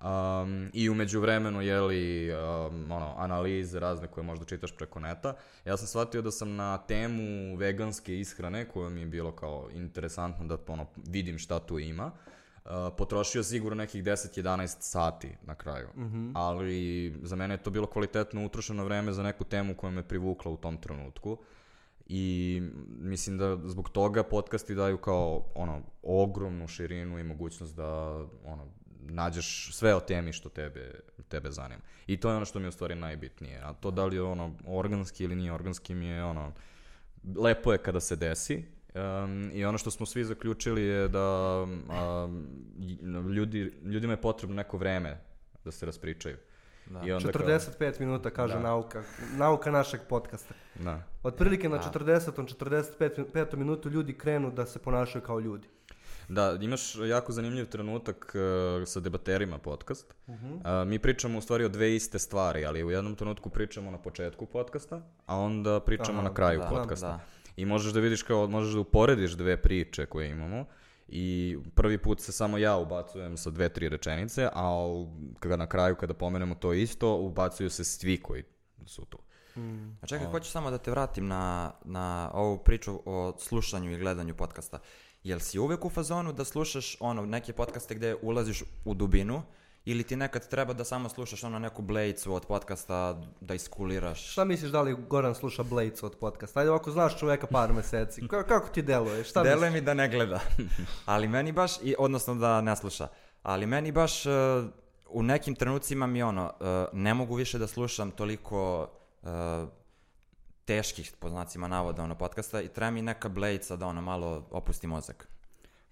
Um, 0.00 0.70
I 0.72 0.90
umeđu 0.90 1.20
vremenu, 1.20 1.62
jeli, 1.62 2.32
um, 2.32 2.90
ono, 2.90 3.14
analize 3.16 3.80
razne 3.80 4.08
koje 4.08 4.24
možda 4.24 4.44
čitaš 4.44 4.76
preko 4.76 5.00
neta. 5.00 5.34
Ja 5.64 5.76
sam 5.76 5.86
shvatio 5.86 6.22
da 6.22 6.30
sam 6.30 6.56
na 6.56 6.78
temu 6.78 7.56
veganske 7.56 8.20
ishrane, 8.20 8.68
koja 8.68 8.88
mi 8.88 9.00
je 9.00 9.06
bilo 9.06 9.32
kao 9.32 9.68
interesantno 9.72 10.46
da 10.46 10.58
ono, 10.66 10.86
vidim 11.06 11.38
šta 11.38 11.58
tu 11.58 11.78
ima, 11.78 12.10
uh, 12.64 12.70
potrošio 12.98 13.42
sigurno 13.42 13.76
nekih 13.76 14.04
10-11 14.04 14.76
sati 14.80 15.36
na 15.42 15.54
kraju. 15.54 15.88
Ali 16.34 17.12
za 17.22 17.36
mene 17.36 17.54
je 17.54 17.62
to 17.62 17.70
bilo 17.70 17.86
kvalitetno 17.86 18.46
utrošeno 18.46 18.84
vreme 18.84 19.12
za 19.12 19.22
neku 19.22 19.44
temu 19.44 19.74
koja 19.74 19.90
me 19.90 20.08
privukla 20.08 20.50
u 20.50 20.56
tom 20.56 20.76
trenutku. 20.76 21.38
I 22.06 22.62
mislim 23.00 23.38
da 23.38 23.58
zbog 23.64 23.88
toga 23.88 24.22
podcasti 24.22 24.74
daju 24.74 24.98
kao 24.98 25.44
ono 25.54 25.82
ogromnu 26.02 26.68
širinu 26.68 27.18
i 27.18 27.24
mogućnost 27.24 27.76
da 27.76 27.90
ono 28.44 28.68
nađeš 29.04 29.70
sve 29.72 29.94
o 29.94 30.00
temi 30.00 30.32
što 30.32 30.48
tebe, 30.48 30.90
tebe 31.28 31.50
zanima. 31.50 31.80
I 32.06 32.16
to 32.16 32.30
je 32.30 32.36
ono 32.36 32.44
što 32.44 32.58
mi 32.58 32.64
je 32.64 32.68
u 32.68 32.72
stvari 32.72 32.94
najbitnije. 32.94 33.60
A 33.62 33.72
to 33.72 33.90
da 33.90 34.04
li 34.04 34.16
je 34.16 34.22
ono 34.22 34.54
organski 34.66 35.24
ili 35.24 35.36
nije 35.36 35.52
organski 35.52 35.94
mi 35.94 36.06
je 36.06 36.24
ono 36.24 36.52
lepo 37.36 37.72
je 37.72 37.78
kada 37.78 38.00
se 38.00 38.16
desi. 38.16 38.64
Um, 38.94 39.50
I 39.52 39.64
ono 39.64 39.78
što 39.78 39.90
smo 39.90 40.06
svi 40.06 40.24
zaključili 40.24 40.82
je 40.82 41.08
da 41.08 41.58
um, 41.62 42.46
ljudi, 43.32 43.72
ljudima 43.84 44.12
je 44.12 44.20
potrebno 44.20 44.56
neko 44.56 44.76
vreme 44.76 45.20
da 45.64 45.70
se 45.70 45.86
raspričaju. 45.86 46.36
Da. 46.86 47.02
I 47.04 47.12
onda 47.12 47.32
kao- 47.32 47.42
45 47.42 48.00
minuta, 48.00 48.30
kaže 48.30 48.54
Da. 48.54 48.60
nauka. 48.60 49.02
Nauka 49.36 49.70
našeg 49.70 50.00
podcasta. 50.08 50.54
Da. 50.74 51.02
Otprilike 51.22 51.68
na 51.68 51.76
Da. 51.76 51.82
40. 51.82 52.54
45. 52.54 53.24
petom 53.32 53.58
minutu 53.58 53.90
ljudi 53.90 54.12
krenu 54.14 54.50
da 54.50 54.66
se 54.66 54.78
ponašaju 54.78 55.24
kao 55.24 55.40
ljudi. 55.40 55.68
Da, 56.28 56.58
imaš 56.60 56.94
jako 56.94 57.32
zanimljiv 57.32 57.66
trenutak 57.66 58.34
uh, 58.34 58.88
sa 58.88 59.00
debaterima 59.00 59.58
podcast. 59.58 60.14
Mhm. 60.28 60.52
Uh, 60.54 60.60
mi 60.86 60.98
pričamo 60.98 61.38
u 61.38 61.40
stvari 61.40 61.64
o 61.64 61.68
dve 61.68 61.96
iste 61.96 62.18
stvari, 62.18 62.64
ali 62.64 62.84
u 62.84 62.90
jednom 62.90 63.14
trenutku 63.14 63.50
pričamo 63.50 63.90
na 63.90 63.98
početku 63.98 64.46
podcasta, 64.46 65.02
a 65.26 65.36
onda 65.36 65.80
pričamo 65.80 66.18
Aha, 66.18 66.28
na 66.28 66.34
kraju 66.34 66.60
da, 66.60 66.66
podcasta. 66.66 67.06
da. 67.06 67.20
I 67.56 67.64
možeš 67.64 67.92
da 67.92 68.00
vidiš 68.00 68.22
kao, 68.22 68.46
možeš 68.46 68.74
da 68.74 68.80
uporediš 68.80 69.32
dve 69.32 69.56
priče 69.56 70.06
koje 70.06 70.30
imamo 70.30 70.64
i 71.08 71.58
prvi 71.74 71.98
put 71.98 72.20
se 72.20 72.32
samo 72.32 72.58
ja 72.58 72.76
ubacujem 72.76 73.36
sa 73.36 73.50
dve, 73.50 73.68
tri 73.68 73.88
rečenice, 73.88 74.48
a 74.54 74.86
kada 75.40 75.56
na 75.56 75.66
kraju 75.66 75.96
kada 75.96 76.14
pomenemo 76.14 76.54
to 76.54 76.72
isto, 76.72 77.16
ubacuju 77.16 77.70
se 77.70 77.84
svi 77.84 78.22
koji 78.22 78.42
su 78.86 79.04
tu. 79.04 79.18
A 80.00 80.06
čekaj, 80.06 80.26
hoću 80.26 80.50
samo 80.50 80.70
da 80.70 80.78
te 80.78 80.90
vratim 80.90 81.26
na, 81.26 81.72
na 81.84 82.30
ovu 82.34 82.58
priču 82.58 83.02
o 83.04 83.36
slušanju 83.38 83.92
i 83.92 83.98
gledanju 83.98 84.34
podcasta. 84.34 84.78
Jel 85.24 85.38
si 85.40 85.58
uvek 85.58 85.84
u 85.84 85.90
fazonu 85.90 86.32
da 86.32 86.44
slušaš 86.44 86.96
ono, 87.00 87.26
neke 87.26 87.52
podcaste 87.52 87.94
gde 87.94 88.16
ulaziš 88.22 88.62
u 88.84 88.94
dubinu 88.94 89.42
ili 89.84 90.02
ti 90.02 90.16
nekad 90.16 90.48
treba 90.48 90.72
da 90.72 90.84
samo 90.84 91.08
slušaš 91.08 91.44
ono 91.44 91.58
neku 91.58 91.82
blejicu 91.82 92.34
od 92.34 92.46
podcasta 92.46 93.20
da 93.40 93.54
iskuliraš? 93.54 94.32
Šta 94.32 94.44
misliš 94.44 94.70
da 94.70 94.82
li 94.82 94.96
Goran 95.08 95.34
sluša 95.34 95.62
Blades 95.62 96.02
od 96.02 96.16
podcasta? 96.16 96.60
Ajde 96.60 96.70
ovako 96.70 96.90
znaš 96.90 97.18
čoveka 97.18 97.46
par 97.46 97.72
meseci. 97.72 98.20
Ka- 98.20 98.46
kako 98.48 98.68
ti 98.68 98.82
deluje? 98.82 99.24
Šta 99.24 99.42
Deluje 99.42 99.70
misliš? 99.70 99.80
mi 99.80 99.86
da 99.86 99.94
ne 99.94 100.08
gleda. 100.08 100.40
Ali 101.06 101.28
meni 101.28 101.52
baš, 101.52 101.72
i, 101.82 101.94
odnosno 101.98 102.34
da 102.34 102.60
ne 102.60 102.76
sluša. 102.76 103.08
Ali 103.42 103.66
meni 103.66 103.92
baš 103.92 104.26
e, 104.26 104.30
u 105.08 105.22
nekim 105.22 105.54
trenucima 105.54 106.06
mi 106.06 106.22
ono, 106.22 106.52
e, 106.60 106.64
ne 106.92 107.14
mogu 107.14 107.34
više 107.34 107.58
da 107.58 107.66
slušam 107.66 108.10
toliko 108.10 108.88
e, 109.22 109.26
teških, 110.64 111.12
po 111.18 111.28
znacima 111.28 111.68
navoda, 111.68 112.02
ono, 112.02 112.14
podcasta 112.14 112.60
i 112.60 112.68
treba 112.68 112.90
mi 112.90 113.02
neka 113.02 113.28
blejica 113.28 113.76
da 113.76 113.86
ono 113.86 114.00
malo 114.00 114.46
opusti 114.50 114.86
mozak. 114.86 115.28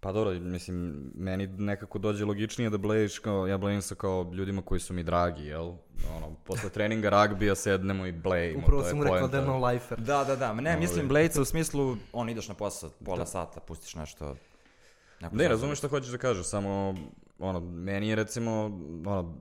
Pa 0.00 0.12
dobro, 0.12 0.32
mislim, 0.32 1.11
meni 1.14 1.46
nekako 1.46 1.98
dođe 1.98 2.24
logičnije 2.24 2.70
da 2.70 2.78
blejiš 2.78 3.18
kao, 3.18 3.46
ja 3.46 3.58
blejim 3.58 3.82
sa 3.82 3.94
kao 3.94 4.30
ljudima 4.35 4.62
koji 4.62 4.80
su 4.80 4.94
mi 4.94 5.02
dragi, 5.02 5.42
jel? 5.42 5.72
Ono, 6.16 6.35
posle 6.44 6.70
treninga 6.70 7.08
ragbija 7.08 7.54
sednemo 7.54 8.06
i 8.06 8.12
blejimo, 8.12 8.62
Upravo 8.62 8.82
to 8.82 8.87
je 8.87 8.90
sam 8.90 8.98
mu 8.98 9.04
rekao 9.04 9.28
da 9.28 9.38
je 9.38 9.46
no 9.46 9.66
lifer. 9.66 10.00
Da, 10.00 10.24
da, 10.24 10.37
da. 10.37 10.52
Ne, 10.52 10.76
mislim 10.76 11.08
blejica 11.08 11.42
u 11.42 11.44
smislu, 11.44 11.96
on 12.12 12.28
ideš 12.28 12.48
na 12.48 12.54
posao, 12.54 12.90
pola 13.04 13.26
sata, 13.26 13.61
pustiš 13.61 13.94
nešto. 13.94 14.37
Ne, 15.32 15.48
razumeš 15.48 15.78
šta 15.78 15.88
hoćeš 15.88 16.11
da 16.11 16.18
kažeš, 16.18 16.46
samo, 16.46 16.94
ono, 17.38 17.61
meni 17.61 18.08
je 18.08 18.16
recimo, 18.16 18.64
ono, 19.06 19.35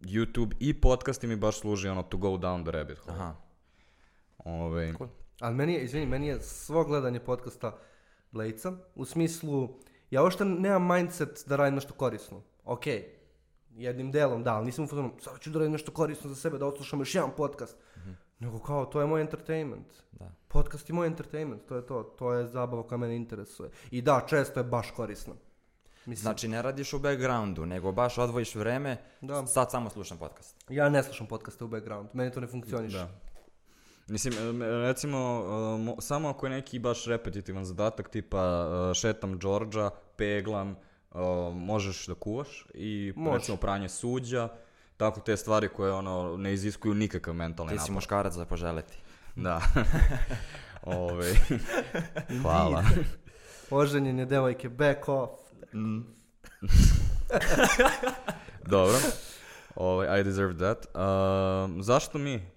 YouTube 0.00 0.54
i 0.60 0.80
podcasti 0.80 1.26
mi 1.26 1.36
baš 1.36 1.60
služi, 1.60 1.88
ono, 1.88 2.02
to 2.02 2.16
go 2.16 2.28
down 2.28 2.62
the 2.62 2.70
rabbit 2.70 2.98
hole. 2.98 3.16
Aha. 3.16 3.43
Ovaj, 4.44 4.92
Cool. 4.98 5.08
Ali 5.40 5.54
meni 5.54 5.72
je, 5.74 5.84
izvini, 5.84 6.06
meni 6.06 6.26
je 6.26 6.40
svo 6.42 6.84
gledanje 6.84 7.20
podcasta 7.20 7.78
Blejca, 8.30 8.72
u 8.94 9.04
smislu, 9.04 9.68
ja 10.10 10.22
uopšte 10.22 10.44
nemam 10.44 10.86
mindset 10.96 11.44
da 11.46 11.56
radim 11.56 11.74
nešto 11.74 11.94
korisno. 11.94 12.42
Ok, 12.64 12.86
jednim 13.70 14.12
delom 14.12 14.42
da, 14.42 14.54
ali 14.54 14.66
nisam 14.66 14.84
u 14.84 14.88
fazonu, 14.88 15.12
sad 15.20 15.40
ću 15.40 15.50
da 15.50 15.58
radim 15.58 15.72
nešto 15.72 15.92
korisno 15.92 16.30
za 16.30 16.36
sebe, 16.36 16.58
da 16.58 16.66
odslušam 16.66 16.98
još 17.00 17.14
jedan 17.14 17.30
podcast. 17.36 17.76
Nego 18.38 18.58
kao, 18.58 18.84
to 18.86 19.00
je 19.00 19.06
moj 19.06 19.20
entertainment. 19.20 19.86
Da. 20.12 20.30
Podcast 20.48 20.88
je 20.88 20.94
moj 20.94 21.06
entertainment, 21.06 21.62
to 21.66 21.76
je 21.76 21.86
to. 21.86 22.02
To 22.02 22.32
je 22.32 22.46
zabava 22.46 22.82
koja 22.86 22.98
mene 22.98 23.16
interesuje. 23.16 23.70
I 23.90 24.02
da, 24.02 24.24
često 24.28 24.60
je 24.60 24.64
baš 24.64 24.90
korisna. 24.90 25.34
Mislim, 26.06 26.22
Znači 26.22 26.48
ne 26.48 26.62
radiš 26.62 26.92
u 26.92 26.98
backgroundu, 26.98 27.66
nego 27.66 27.92
baš 27.92 28.18
odvojiš 28.18 28.54
vreme, 28.54 28.96
Da. 29.20 29.46
sad 29.46 29.70
samo 29.70 29.90
slušam 29.90 30.18
podcast. 30.18 30.56
ja 30.68 30.88
ne 30.88 31.02
slušam 31.02 31.26
podcaste 31.26 31.64
u 31.64 31.68
background, 31.68 32.08
meni 32.12 32.32
to 32.32 32.40
ne 32.40 32.46
funkcioniše. 32.46 32.96
Da. 32.98 33.08
Mislim, 34.06 34.34
recimo, 34.62 35.18
mo- 35.78 36.00
samo 36.00 36.28
ako 36.28 36.46
je 36.46 36.50
neki 36.50 36.78
baš 36.78 37.04
repetitivan 37.04 37.64
zadatak, 37.64 38.08
tipa 38.08 38.66
šetam 38.94 39.38
Đorđa, 39.38 39.90
peglam, 40.16 40.76
možeš 41.52 42.06
da 42.06 42.14
kuvaš 42.14 42.66
i 42.74 43.12
Može. 43.16 43.38
recimo 43.38 43.56
pranje 43.56 43.88
suđa, 43.88 44.48
tako 44.96 45.20
te 45.20 45.36
stvari 45.36 45.68
koje 45.68 45.92
ono 45.92 46.36
ne 46.36 46.52
iziskuju 46.52 46.94
nikakav 46.94 47.34
mentalni 47.34 47.72
Ti 47.72 47.78
si 47.78 47.82
napor. 47.82 47.94
muškarac 47.94 48.32
za 48.32 48.44
poželeti. 48.44 48.98
Da. 49.36 49.60
Ove, 50.82 51.32
hvala. 52.42 52.84
Oženjene 53.70 54.26
devojke, 54.26 54.68
back 54.68 55.08
off. 55.08 55.30
Dobro. 58.66 58.96
Ovaj, 59.76 60.20
I 60.20 60.24
deserve 60.24 60.54
that. 60.56 60.86
Um, 60.86 61.82
zašto 61.82 62.18
mi? 62.18 62.53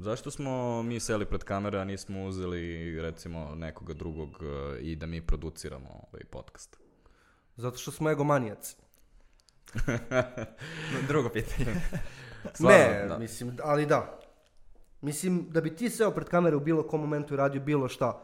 Zašto 0.00 0.30
smo 0.30 0.82
mi 0.82 1.00
seli 1.00 1.24
pred 1.24 1.44
kamere, 1.44 1.78
a 1.78 1.84
nismo 1.84 2.24
uzeli 2.24 3.00
recimo 3.02 3.54
nekoga 3.54 3.94
drugog 3.94 4.28
uh, 4.28 4.78
i 4.80 4.96
da 4.96 5.06
mi 5.06 5.20
produciramo 5.20 5.88
ovaj 6.12 6.24
podcast? 6.30 6.78
Zato 7.56 7.78
što 7.78 7.90
smo 7.90 8.10
egomanijaci. 8.10 8.76
Drugo 11.08 11.28
pitanje. 11.28 11.74
Stvarno, 12.54 12.78
ne, 12.78 13.06
da. 13.08 13.18
mislim, 13.18 13.56
ali 13.62 13.86
da. 13.86 14.20
Mislim, 15.00 15.46
da 15.50 15.60
bi 15.60 15.76
ti 15.76 15.90
seo 15.90 16.10
pred 16.10 16.28
kamere 16.28 16.56
u 16.56 16.60
bilo 16.60 16.82
kom 16.82 17.00
momentu 17.00 17.34
i 17.34 17.36
radio 17.36 17.60
bilo 17.60 17.88
šta, 17.88 18.22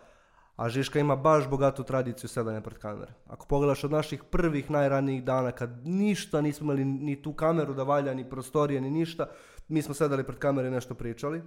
a 0.57 0.69
Žiška 0.69 0.99
ima 0.99 1.17
baš 1.17 1.49
bogatu 1.49 1.85
tradiciju 1.85 2.29
sedanja 2.29 2.61
pred 2.61 2.79
kamere. 2.79 3.13
Ako 3.27 3.47
pogledaš 3.47 3.85
od 3.85 3.91
naših 3.91 4.25
prvih 4.25 4.71
najranijih 4.71 5.25
dana, 5.25 5.53
kad 5.53 5.87
ništa 5.87 6.41
nismo 6.41 6.65
imali 6.65 6.85
ni 6.85 7.23
tu 7.23 7.33
kameru 7.33 7.75
da 7.75 7.83
valja, 7.83 8.15
ni 8.15 8.31
prostorije, 8.31 8.81
ni 8.81 8.91
ništa, 8.91 9.27
mi 9.69 9.83
smo 9.83 9.95
sedali 9.95 10.25
pred 10.25 10.39
kamere 10.39 10.69
i 10.69 10.71
nešto 10.71 10.95
pričali. 10.95 11.43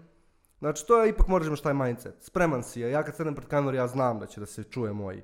Znači, 0.59 0.87
to 0.87 1.01
je 1.01 1.09
ipak 1.09 1.27
moraš 1.27 1.47
imaš 1.47 1.61
taj 1.61 1.73
mindset. 1.73 2.15
Spreman 2.23 2.63
si 2.63 2.81
je. 2.81 2.91
Ja 2.91 3.03
kad 3.03 3.15
sedem 3.15 3.35
pred 3.35 3.47
kameru, 3.47 3.77
ja 3.77 3.87
znam 3.87 4.19
da 4.19 4.25
će 4.25 4.39
da 4.39 4.45
se 4.45 4.63
čuje 4.63 4.93
moj 4.93 5.23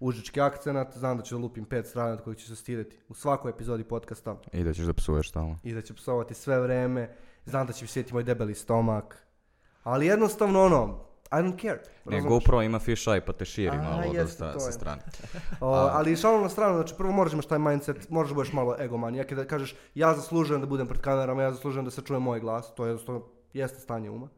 užički 0.00 0.40
akcenat, 0.40 0.98
znam 0.98 1.16
da 1.16 1.22
ću 1.22 1.34
da 1.34 1.42
lupim 1.42 1.64
pet 1.64 1.86
strana 1.86 2.12
od 2.12 2.22
kojih 2.22 2.38
ću 2.38 2.46
se 2.46 2.56
stirati 2.56 2.98
u 3.08 3.14
svakoj 3.14 3.50
epizodi 3.50 3.84
podcasta 3.84 4.36
I 4.52 4.64
da 4.64 4.72
ćeš 4.72 4.84
da 4.84 4.92
psuješ 4.92 5.30
stalno. 5.30 5.58
i 5.62 5.74
da 5.74 5.82
će 5.82 5.94
psovati 5.94 6.34
sve 6.34 6.60
vreme, 6.60 7.14
znam 7.44 7.66
da 7.66 7.72
će 7.72 7.84
mi 7.84 7.88
sjetiti 7.88 8.14
moj 8.14 8.22
debeli 8.22 8.54
stomak, 8.54 9.26
ali 9.82 10.06
jednostavno 10.06 10.64
ono, 10.64 11.10
I 11.32 11.42
don't 11.42 11.60
care. 11.62 11.80
Ne? 12.04 12.20
GoPro 12.20 12.62
ima 12.62 12.78
fisheye 12.78 13.20
pa 13.26 13.32
te 13.32 13.44
širi 13.44 13.76
A, 13.76 13.82
malo 13.82 14.12
da 14.12 14.18
jeste, 14.18 14.34
sta, 14.34 14.52
to 14.52 14.60
sa 14.60 14.72
strane. 14.72 15.02
O, 15.60 15.68
ali 15.68 16.16
šalno 16.16 16.40
na 16.40 16.48
stranu, 16.48 16.74
znači 16.74 16.94
prvo 16.96 17.12
moraš 17.12 17.32
imaš 17.32 17.46
taj 17.46 17.58
mindset, 17.58 18.10
moraš 18.10 18.28
da 18.30 18.34
budeš 18.34 18.52
malo 18.52 18.76
egomanijak 18.78 19.32
i 19.32 19.34
da 19.34 19.44
kažeš 19.44 19.74
ja 19.94 20.14
zaslužujem 20.14 20.60
da 20.60 20.66
budem 20.66 20.86
pred 20.86 21.00
kamerama, 21.00 21.42
ja 21.42 21.52
zaslužujem 21.52 21.84
da 21.84 21.90
se 21.90 22.02
čuje 22.02 22.18
moj 22.18 22.40
glas, 22.40 22.74
to 22.74 22.84
je 22.84 22.88
jednostavno 22.88 23.22
jeste 23.52 23.80
stanje 23.80 24.10
uma. 24.10 24.28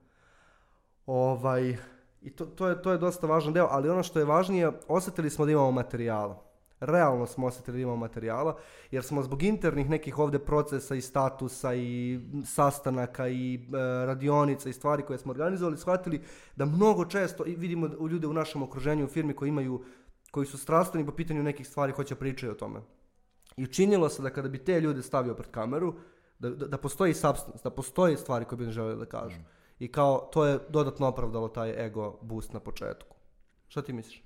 Ovaj, 1.06 1.76
I 2.22 2.30
to, 2.30 2.46
to, 2.46 2.68
je, 2.68 2.82
to 2.82 2.92
je 2.92 2.98
dosta 2.98 3.26
važan 3.26 3.52
deo, 3.52 3.66
ali 3.70 3.90
ono 3.90 4.02
što 4.02 4.18
je 4.18 4.24
važnije, 4.24 4.70
osjetili 4.88 5.30
smo 5.30 5.44
da 5.44 5.52
imamo 5.52 5.70
materijala. 5.70 6.42
Realno 6.80 7.26
smo 7.26 7.46
osjetili 7.46 7.76
da 7.76 7.82
imamo 7.82 7.96
materijala, 7.96 8.56
jer 8.90 9.04
smo 9.04 9.22
zbog 9.22 9.42
internih 9.42 9.90
nekih 9.90 10.18
ovdje 10.18 10.38
procesa 10.38 10.94
i 10.94 11.00
statusa 11.00 11.74
i 11.74 12.20
sastanaka 12.44 13.28
i 13.28 13.54
e, 13.54 13.60
radionica 14.06 14.68
i 14.68 14.72
stvari 14.72 15.02
koje 15.02 15.18
smo 15.18 15.30
organizovali, 15.30 15.78
shvatili 15.78 16.22
da 16.56 16.64
mnogo 16.64 17.04
često 17.04 17.46
i 17.46 17.54
vidimo 17.54 17.88
u 17.98 18.08
ljude 18.08 18.26
u 18.26 18.32
našem 18.32 18.62
okruženju 18.62 19.04
u 19.04 19.08
firmi 19.08 19.34
koji 19.34 19.48
imaju 19.48 19.84
koji 20.30 20.46
su 20.46 20.58
strastveni 20.58 21.06
po 21.06 21.12
pitanju 21.12 21.42
nekih 21.42 21.68
stvari, 21.68 21.92
hoće 21.92 22.14
pričaju 22.14 22.52
o 22.52 22.54
tome. 22.54 22.80
I 23.56 23.64
učinilo 23.64 24.08
se 24.08 24.22
da 24.22 24.30
kada 24.30 24.48
bi 24.48 24.58
te 24.58 24.80
ljude 24.80 25.02
stavio 25.02 25.34
pred 25.34 25.50
kameru, 25.50 25.94
da, 26.38 26.50
da, 26.50 26.66
da 26.66 26.78
postoji 26.78 27.14
substance, 27.14 27.60
da 27.64 27.70
postoji 27.70 28.16
stvari 28.16 28.44
koje 28.44 28.56
bi 28.56 28.64
oni 28.64 28.72
željeli 28.72 28.98
da 28.98 29.06
kažu. 29.06 29.36
I 29.82 29.88
kao, 29.88 30.28
to 30.32 30.44
je 30.44 30.58
dodatno 30.68 31.06
opravdalo 31.06 31.48
taj 31.48 31.86
ego 31.86 32.18
boost 32.20 32.52
na 32.52 32.60
početku. 32.60 33.16
Šta 33.68 33.82
ti 33.82 33.92
misliš? 33.92 34.22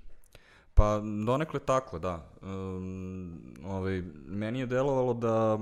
Pa 0.73 1.01
donekle 1.25 1.59
tako, 1.59 1.99
da. 1.99 2.29
Um, 2.41 3.55
ovaj, 3.65 4.01
meni 4.25 4.59
je 4.59 4.65
delovalo 4.65 5.13
da 5.13 5.59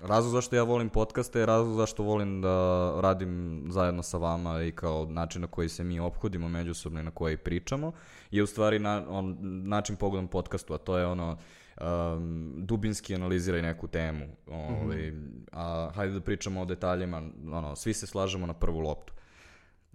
razlog 0.00 0.32
zašto 0.32 0.56
ja 0.56 0.62
volim 0.62 0.88
podcaste 0.88 1.38
je 1.38 1.46
razlog 1.46 1.76
zašto 1.76 2.02
volim 2.02 2.40
da 2.40 2.92
radim 3.00 3.64
zajedno 3.70 4.02
sa 4.02 4.18
vama 4.18 4.62
i 4.62 4.72
kao 4.72 5.06
način 5.06 5.40
na 5.40 5.46
koji 5.46 5.68
se 5.68 5.84
mi 5.84 6.00
ophodimo 6.00 6.48
međusobno 6.48 7.00
i 7.00 7.02
na 7.02 7.10
koji 7.10 7.36
pričamo 7.36 7.92
je 8.30 8.42
u 8.42 8.46
stvari 8.46 8.78
na, 8.78 9.04
on, 9.08 9.36
način 9.68 9.96
pogledom 9.96 10.28
podcastu, 10.28 10.74
a 10.74 10.78
to 10.78 10.98
je 10.98 11.06
ono 11.06 11.36
um, 11.80 12.54
dubinski 12.56 13.14
analiziraj 13.14 13.62
neku 13.62 13.88
temu. 13.88 14.24
Ovaj, 14.46 15.12
a 15.52 15.90
hajde 15.94 16.14
da 16.14 16.20
pričamo 16.20 16.60
o 16.60 16.64
detaljima, 16.64 17.22
ono, 17.52 17.76
svi 17.76 17.94
se 17.94 18.06
slažemo 18.06 18.46
na 18.46 18.54
prvu 18.54 18.80
loptu. 18.80 19.12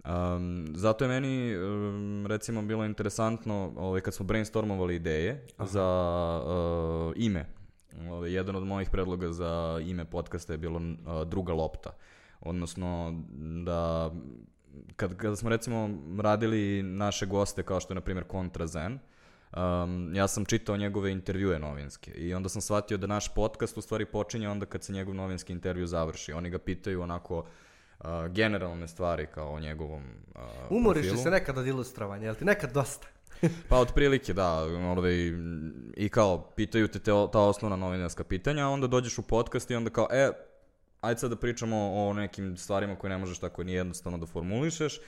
Um, 0.04 0.66
zato 0.74 1.04
je 1.04 1.08
meni 1.08 1.56
um, 1.56 2.26
recimo 2.26 2.62
bilo 2.62 2.84
interesantno 2.84 3.72
ovaj, 3.76 4.00
kad 4.00 4.14
smo 4.14 4.26
brainstormovali 4.26 4.94
ideje 4.94 5.46
za 5.58 5.86
uh, 6.46 7.12
ime. 7.16 7.46
Ovaj, 8.10 8.32
jedan 8.32 8.56
od 8.56 8.66
mojih 8.66 8.90
predloga 8.90 9.32
za 9.32 9.80
ime 9.86 10.04
podcasta 10.04 10.52
je 10.52 10.58
bilo 10.58 10.76
uh, 10.78 11.28
druga 11.28 11.52
lopta. 11.52 11.90
Odnosno 12.40 13.14
da 13.64 14.10
kad, 14.96 15.16
kada 15.16 15.36
smo 15.36 15.50
recimo 15.50 15.90
radili 16.22 16.82
naše 16.82 17.26
goste 17.26 17.62
kao 17.62 17.80
što 17.80 17.92
je 17.92 17.94
na 17.94 18.00
primjer 18.00 18.24
Kontra 18.24 18.66
Zen, 18.66 18.98
um, 19.56 20.14
ja 20.14 20.28
sam 20.28 20.44
čitao 20.44 20.76
njegove 20.76 21.12
intervjue 21.12 21.58
novinske 21.58 22.10
i 22.10 22.34
onda 22.34 22.48
sam 22.48 22.62
shvatio 22.62 22.96
da 22.96 23.06
naš 23.06 23.34
podcast 23.34 23.78
u 23.78 23.80
stvari 23.80 24.06
počinje 24.06 24.48
onda 24.48 24.66
kad 24.66 24.84
se 24.84 24.92
njegov 24.92 25.14
novinski 25.14 25.52
intervju 25.52 25.86
završi. 25.86 26.32
Oni 26.32 26.50
ga 26.50 26.58
pitaju 26.58 27.02
onako 27.02 27.38
uh, 27.38 27.46
generalne 28.30 28.88
stvari 28.88 29.26
kao 29.34 29.52
o 29.52 29.60
njegovom 29.60 30.02
uh, 30.34 30.40
Umoriš 30.70 31.02
li 31.02 31.08
profilu. 31.08 31.22
se 31.24 31.30
nekad 31.30 31.58
od 31.58 31.66
ilustrovanja, 31.66 32.24
jel 32.24 32.34
ti 32.34 32.44
nekad 32.44 32.72
dosta? 32.72 33.06
Pa 33.68 33.76
otprilike 33.78 34.32
da, 34.32 34.58
ovaj, 34.62 35.32
i 35.96 36.08
kao 36.08 36.50
pitaju 36.56 36.88
te, 36.88 36.98
te 36.98 37.10
ta 37.32 37.40
osnovna 37.40 37.76
novinarska 37.76 38.24
pitanja, 38.24 38.64
a 38.66 38.68
onda 38.68 38.86
dođeš 38.86 39.18
u 39.18 39.22
podcast 39.22 39.70
i 39.70 39.74
onda 39.74 39.90
kao, 39.90 40.08
e, 40.10 40.30
ajde 41.00 41.20
sad 41.20 41.30
da 41.30 41.36
pričamo 41.36 41.92
o 41.94 42.12
nekim 42.12 42.56
stvarima 42.56 42.96
koje 42.96 43.08
ne 43.08 43.18
možeš 43.18 43.38
tako 43.38 43.64
ni 43.64 43.72
jednostavno 43.72 44.18
da 44.18 44.26
formulišeš 44.26 45.00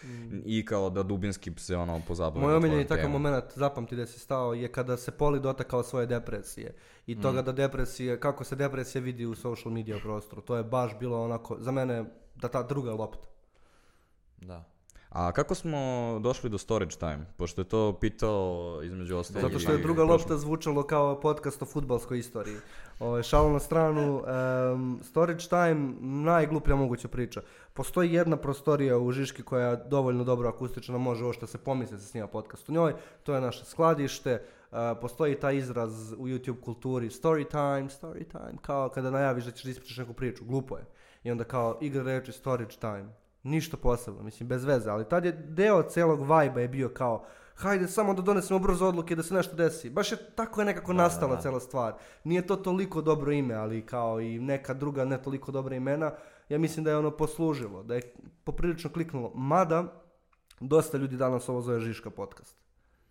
i 0.44 0.64
kao 0.64 0.90
da 0.90 1.02
dubinski 1.02 1.52
se 1.56 1.76
ono 1.76 2.00
pozabavimo 2.08 2.46
Moj 2.46 2.56
omiljeni 2.56 2.86
takav 2.86 3.10
moment, 3.10 3.44
zapamti 3.54 3.96
da 3.96 4.06
si 4.06 4.18
stao, 4.18 4.54
je 4.54 4.72
kada 4.72 4.96
se 4.96 5.10
Poli 5.10 5.40
dotakao 5.40 5.82
svoje 5.82 6.06
depresije. 6.06 6.74
I 7.06 7.14
Mm. 7.14 7.22
toga 7.22 7.42
da 7.42 7.52
depresije, 7.52 8.20
kako 8.20 8.44
se 8.44 8.56
depresija 8.56 9.02
vidi 9.02 9.26
u 9.26 9.34
social 9.34 9.72
media 9.72 9.98
prostoru. 10.02 10.42
To 10.42 10.56
je 10.56 10.64
baš 10.64 10.98
bilo 10.98 11.24
onako, 11.24 11.56
za 11.60 11.70
mene, 11.70 12.04
da 12.40 12.48
ta 12.48 12.62
druga 12.62 12.92
lopta. 12.92 13.26
Da. 14.40 14.64
A 15.10 15.32
kako 15.32 15.54
smo 15.54 15.78
došli 16.22 16.50
do 16.50 16.58
storage 16.58 16.96
time? 16.96 17.26
Pošto 17.36 17.60
je 17.60 17.68
to 17.68 17.98
pitao 18.00 18.80
između 18.82 19.16
ostalog. 19.16 19.50
Zato 19.50 19.58
što 19.58 19.72
je 19.72 19.78
druga 19.78 20.04
lopta 20.04 20.36
zvučalo 20.36 20.82
kao 20.82 21.20
podcast 21.20 21.62
o 21.62 21.64
futbalskoj 21.64 22.18
istoriji. 22.18 22.56
Ove, 23.00 23.22
šalu 23.22 23.52
na 23.52 23.58
stranu, 23.58 24.22
em, 24.26 24.98
Storage 25.02 25.48
Time, 25.48 25.92
najgluplja 26.00 26.76
moguća 26.76 27.08
priča. 27.08 27.42
Postoji 27.74 28.12
jedna 28.12 28.36
prostorija 28.36 28.98
u 28.98 29.12
Žiški 29.12 29.42
koja 29.42 29.68
je 29.68 29.76
dovoljno 29.86 30.24
dobro 30.24 30.48
akustična, 30.48 30.98
može 30.98 31.24
ovo 31.24 31.32
što 31.32 31.46
se 31.46 31.58
pomisli 31.58 31.96
da 31.96 32.02
se 32.02 32.08
snima 32.08 32.26
podcast 32.26 32.68
u 32.68 32.72
njoj, 32.72 32.94
to 33.22 33.34
je 33.34 33.40
naše 33.40 33.64
skladište, 33.64 34.30
e, 34.30 34.42
postoji 35.00 35.34
taj 35.34 35.56
izraz 35.56 36.12
u 36.12 36.26
YouTube 36.26 36.60
kulturi, 36.60 37.08
story 37.08 37.50
time, 37.50 37.88
story 37.88 38.30
time, 38.30 38.58
kao 38.62 38.88
kada 38.88 39.10
najaviš 39.10 39.44
da 39.44 39.50
ćeš 39.50 39.64
da 39.64 39.70
ispričaš 39.70 39.96
neku 39.96 40.12
priču, 40.12 40.44
glupo 40.44 40.76
je. 40.76 40.84
I 41.24 41.30
onda 41.30 41.44
kao 41.44 41.78
igra 41.80 42.02
reči 42.02 42.32
storage 42.32 42.76
time. 42.80 43.08
Ništa 43.42 43.76
posebno, 43.76 44.22
mislim, 44.22 44.48
bez 44.48 44.64
veze, 44.64 44.90
ali 44.90 45.08
tad 45.08 45.24
je 45.24 45.32
deo 45.32 45.82
celog 45.82 46.20
vibe 46.20 46.62
je 46.62 46.68
bio 46.68 46.88
kao, 46.88 47.24
hajde 47.54 47.88
samo 47.88 48.14
da 48.14 48.22
donesemo 48.22 48.58
brzo 48.58 48.86
odluke 48.86 49.16
da 49.16 49.22
se 49.22 49.34
nešto 49.34 49.56
desi. 49.56 49.90
Baš 49.90 50.12
je 50.12 50.18
tako 50.34 50.60
je 50.60 50.64
nekako 50.64 50.92
Da, 50.92 51.02
nastala 51.02 51.30
da, 51.30 51.36
da. 51.36 51.42
cela 51.42 51.60
stvar. 51.60 51.94
Nije 52.24 52.46
to 52.46 52.56
toliko 52.56 53.02
dobro 53.02 53.32
ime, 53.32 53.54
ali 53.54 53.86
kao 53.86 54.20
i 54.20 54.38
neka 54.38 54.74
druga 54.74 55.04
ne 55.04 55.22
toliko 55.22 55.52
dobra 55.52 55.76
imena, 55.76 56.12
ja 56.48 56.58
mislim 56.58 56.84
da 56.84 56.90
je 56.90 56.96
ono 56.96 57.10
poslužilo, 57.10 57.82
da 57.82 57.94
je 57.94 58.14
poprilično 58.44 58.90
kliknulo. 58.90 59.32
Mada, 59.34 60.02
dosta 60.60 60.98
ljudi 60.98 61.16
danas 61.16 61.48
ovo 61.48 61.60
zove 61.60 61.80
Žiška 61.80 62.10
podcast. 62.10 62.56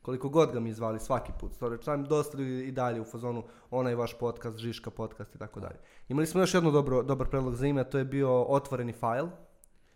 Koliko 0.01 0.29
god 0.29 0.51
ga 0.51 0.59
mi 0.59 0.73
zvali 0.73 0.99
svaki 0.99 1.31
put, 1.39 1.53
storage 1.53 1.83
time, 1.83 1.97
dosta 1.97 2.37
ljudi 2.37 2.67
i 2.67 2.71
dalje 2.71 3.01
u 3.01 3.05
fazonu 3.05 3.43
onaj 3.71 3.95
vaš 3.95 4.17
podcast, 4.19 4.57
Žiška 4.57 4.89
podcast 4.89 5.35
i 5.35 5.37
tako 5.37 5.59
dalje. 5.59 5.79
Imali 6.07 6.27
smo 6.27 6.41
još 6.41 6.53
jedno 6.53 6.71
dobro, 6.71 7.03
dobar 7.03 7.27
predlog 7.27 7.55
za 7.55 7.67
ime, 7.67 7.81
a 7.81 7.83
to 7.83 7.97
je 7.97 8.05
bio 8.05 8.43
otvoreni 8.43 8.93
file 8.93 9.29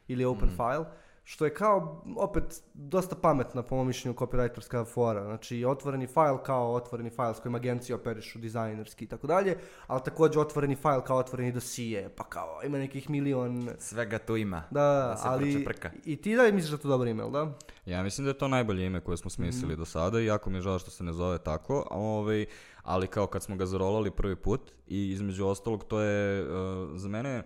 ili 0.07 0.25
open 0.25 0.49
file, 0.49 0.85
što 1.23 1.45
je 1.45 1.53
kao 1.53 2.03
opet 2.17 2.63
dosta 2.73 3.15
pametna 3.15 3.63
po 3.63 3.75
mom 3.75 3.87
mišljenju 3.87 4.15
copywriterska 4.15 4.85
fora. 4.85 5.23
Znači 5.23 5.65
otvoreni 5.65 6.07
file 6.07 6.43
kao 6.45 6.73
otvoreni 6.73 7.09
file 7.09 7.33
s 7.35 7.39
kojim 7.39 7.55
agencije 7.55 7.95
operišu 7.95 8.39
dizajnerski 8.39 9.05
i 9.05 9.07
tako 9.07 9.27
dalje, 9.27 9.57
ali 9.87 10.01
također 10.05 10.41
otvoreni 10.41 10.75
file 10.75 11.05
kao 11.05 11.17
otvoreni 11.17 11.51
dosije, 11.51 12.09
pa 12.09 12.23
kao 12.23 12.61
ima 12.65 12.77
nekih 12.77 13.09
milion... 13.09 13.69
Svega 13.79 14.17
tu 14.17 14.37
ima. 14.37 14.63
Da, 14.71 14.81
da, 14.81 15.17
se 15.17 15.27
ali 15.27 15.51
pročeprka. 15.51 15.91
i 16.05 16.15
ti 16.15 16.35
da 16.35 16.43
misliš 16.43 16.71
da 16.71 16.77
to 16.77 16.87
dobar 16.87 17.07
email, 17.07 17.31
da? 17.31 17.51
Ja 17.85 18.03
mislim 18.03 18.25
da 18.25 18.29
je 18.29 18.37
to 18.37 18.47
najbolje 18.47 18.85
ime 18.85 19.01
koje 19.01 19.17
smo 19.17 19.29
smislili 19.29 19.75
do 19.75 19.85
sada 19.85 20.19
i 20.19 20.25
jako 20.25 20.49
mi 20.49 20.57
je 20.57 20.61
žao 20.61 20.79
što 20.79 20.91
se 20.91 21.03
ne 21.03 21.13
zove 21.13 21.37
tako, 21.37 21.87
ovaj, 21.91 22.45
ali 22.83 23.07
kao 23.07 23.27
kad 23.27 23.43
smo 23.43 23.55
ga 23.55 23.65
zarolali 23.65 24.11
prvi 24.11 24.35
put 24.35 24.71
i 24.87 25.11
između 25.11 25.45
ostalog 25.45 25.83
to 25.83 25.99
je 25.99 26.43
uh, 26.43 26.89
za 26.95 27.09
mene 27.09 27.43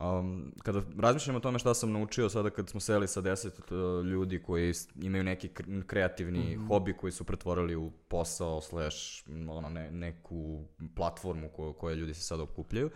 Um, 0.00 0.52
kada 0.62 0.82
razmišljam 0.98 1.36
o 1.36 1.40
tome 1.40 1.58
šta 1.58 1.74
sam 1.74 1.92
naučio 1.92 2.28
sada 2.28 2.50
kad 2.50 2.68
smo 2.68 2.80
seli 2.80 3.08
sa 3.08 3.20
deset 3.20 3.58
uh, 3.58 4.06
ljudi 4.06 4.42
koji 4.42 4.72
imaju 5.02 5.24
neki 5.24 5.48
kre- 5.48 5.86
kreativni 5.86 6.58
hobi 6.68 6.96
koji 6.96 7.12
su 7.12 7.24
pretvorili 7.24 7.76
u 7.76 7.90
posao 8.08 8.60
slash 8.60 9.24
ono, 9.48 9.68
ne, 9.68 9.90
neku 9.90 10.64
platformu 10.96 11.48
ko, 11.48 11.72
koje 11.72 11.96
ljudi 11.96 12.14
se 12.14 12.22
sada 12.22 12.42
okupljaju. 12.42 12.90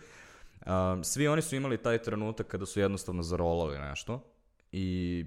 Um, 0.65 1.03
svi 1.03 1.27
oni 1.27 1.41
su 1.41 1.55
imali 1.55 1.77
taj 1.77 1.97
trenutak 1.97 2.47
kada 2.47 2.65
su 2.65 2.79
jednostavno 2.79 3.23
zarolali 3.23 3.79
nešto 3.79 4.23
i 4.71 5.25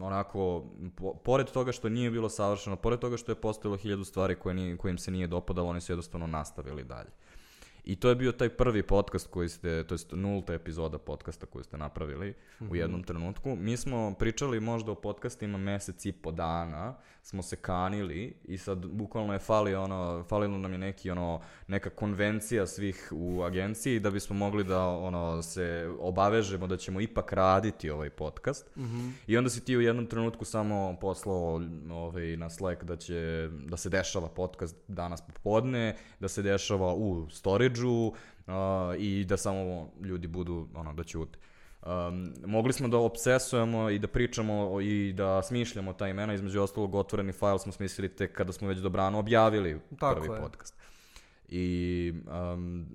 onako, 0.00 0.64
po- 0.96 1.14
pored 1.14 1.50
toga 1.50 1.72
što 1.72 1.88
nije 1.88 2.10
bilo 2.10 2.28
savršeno, 2.28 2.76
pored 2.76 3.00
toga 3.00 3.16
što 3.16 3.32
je 3.32 3.40
postojalo 3.40 3.76
hiljadu 3.76 4.04
stvari 4.04 4.34
koje, 4.34 4.54
nije, 4.54 4.76
koje 4.76 4.90
im 4.90 4.98
se 4.98 5.10
nije 5.10 5.26
dopadalo, 5.26 5.68
oni 5.68 5.80
su 5.80 5.92
jednostavno 5.92 6.26
nastavili 6.26 6.84
dalje. 6.84 7.10
I 7.84 7.96
to 7.96 8.08
je 8.08 8.14
bio 8.14 8.32
taj 8.32 8.48
prvi 8.48 8.82
podcast 8.82 9.30
koji 9.30 9.48
ste, 9.48 9.84
to 9.84 9.94
jest 9.94 10.12
nulta 10.12 10.54
epizoda 10.54 10.98
podcasta 10.98 11.46
koju 11.46 11.64
ste 11.64 11.76
napravili 11.76 12.34
u 12.70 12.76
jednom 12.76 13.02
trenutku. 13.02 13.56
Mi 13.56 13.76
smo 13.76 14.14
pričali 14.18 14.60
možda 14.60 14.92
o 14.92 14.94
podcastima 14.94 15.58
mesec 15.58 16.06
i 16.06 16.12
po 16.12 16.32
dana, 16.32 16.94
smo 17.22 17.42
se 17.42 17.56
kanili 17.56 18.36
i 18.44 18.58
sad 18.58 18.86
bukvalno 18.86 19.32
je 19.32 19.38
fali 19.38 19.74
ono, 19.74 20.24
falilo 20.28 20.58
nam 20.58 20.72
je 20.72 20.78
neki 20.78 21.10
ono, 21.10 21.40
neka 21.68 21.90
konvencija 21.90 22.66
svih 22.66 23.08
u 23.12 23.42
agenciji 23.42 24.00
da 24.00 24.10
bismo 24.10 24.36
mogli 24.36 24.64
da 24.64 24.88
ono, 24.88 25.42
se 25.42 25.90
obavežemo 26.00 26.66
da 26.66 26.76
ćemo 26.76 27.00
ipak 27.00 27.32
raditi 27.32 27.90
ovaj 27.90 28.10
podcast. 28.10 28.70
I 29.26 29.36
onda 29.36 29.50
si 29.50 29.64
ti 29.64 29.76
u 29.76 29.80
jednom 29.80 30.06
trenutku 30.06 30.44
samo 30.44 30.96
poslao 31.00 31.60
ovaj, 31.90 32.36
na 32.36 32.50
Slack 32.50 32.84
da 32.84 32.96
će 32.96 33.48
da 33.66 33.76
se 33.76 33.88
dešava 33.88 34.28
podcast 34.28 34.76
danas 34.88 35.20
popodne, 35.20 35.96
da 36.20 36.28
se 36.28 36.42
dešava 36.42 36.94
u 36.94 37.30
storage-u 37.74 38.14
a, 38.46 38.94
i 38.98 39.24
da 39.24 39.36
samo 39.36 39.90
ljudi 40.02 40.26
budu 40.26 40.68
ono, 40.74 40.92
da 40.92 41.04
ćute. 41.04 41.38
Um, 41.86 42.32
mogli 42.46 42.72
smo 42.72 42.88
da 42.88 42.98
obsesujemo 42.98 43.90
i 43.90 43.98
da 43.98 44.08
pričamo 44.08 44.80
i 44.80 45.12
da 45.12 45.42
smišljamo 45.42 45.92
ta 45.92 46.08
imena, 46.08 46.34
između 46.34 46.62
ostalog 46.62 46.94
otvoreni 46.94 47.32
file 47.32 47.58
smo 47.58 47.72
smislili 47.72 48.08
tek 48.08 48.32
kada 48.32 48.52
smo 48.52 48.68
već 48.68 48.78
dobrano 48.78 49.18
objavili 49.18 49.80
Tako 49.98 50.20
prvi 50.20 50.34
je. 50.34 50.40
podcast. 50.40 50.74
I 51.48 52.12
um, 52.54 52.86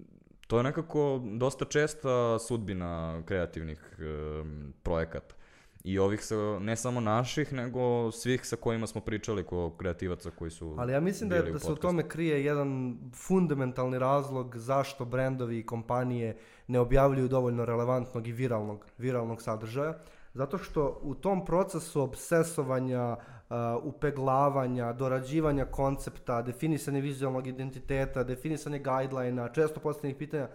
to 0.48 0.58
je 0.58 0.64
nekako 0.64 1.22
dosta 1.38 1.66
česta 1.66 2.40
sudbina 2.40 3.22
kreativnih 3.26 3.98
um, 4.00 4.74
projekata. 4.84 5.36
I 5.84 6.00
ovih 6.00 6.26
sa, 6.26 6.36
ne 6.60 6.76
samo 6.76 7.00
naših, 7.00 7.54
nego 7.54 8.12
svih 8.12 8.46
sa 8.46 8.56
kojima 8.56 8.88
smo 8.88 9.02
pričali, 9.02 9.44
ko 9.44 9.70
kreativaca 9.78 10.32
koji 10.32 10.52
su 10.52 10.76
Ali 10.78 10.94
ja 10.94 11.00
mislim 11.00 11.30
da, 11.30 11.36
je, 11.36 11.52
da 11.52 11.60
se 11.60 11.72
u 11.72 11.76
tome 11.76 12.08
krije 12.08 12.46
jedan 12.46 12.98
fundamentalni 13.14 14.00
razlog 14.00 14.58
zašto 14.58 15.06
brendovi 15.06 15.60
i 15.60 15.66
kompanije 15.66 16.38
ne 16.68 16.80
objavljuju 16.80 17.28
dovoljno 17.28 17.66
relevantnog 17.66 18.28
i 18.28 18.32
viralnog, 18.32 18.86
viralnog 18.98 19.42
sadržaja. 19.42 19.98
Zato 20.34 20.58
što 20.58 21.00
u 21.02 21.16
tom 21.16 21.46
procesu 21.46 22.02
obsesovanja, 22.02 23.18
uh, 23.50 23.56
upeglavanja, 23.84 24.94
dorađivanja 24.94 25.66
koncepta, 25.66 26.42
definisanja 26.42 27.00
vizualnog 27.00 27.48
identiteta, 27.48 28.24
definisanja 28.24 28.78
guidelina, 28.78 29.50
često 29.50 29.80
postavljenih 29.80 30.18
pitanja, 30.18 30.50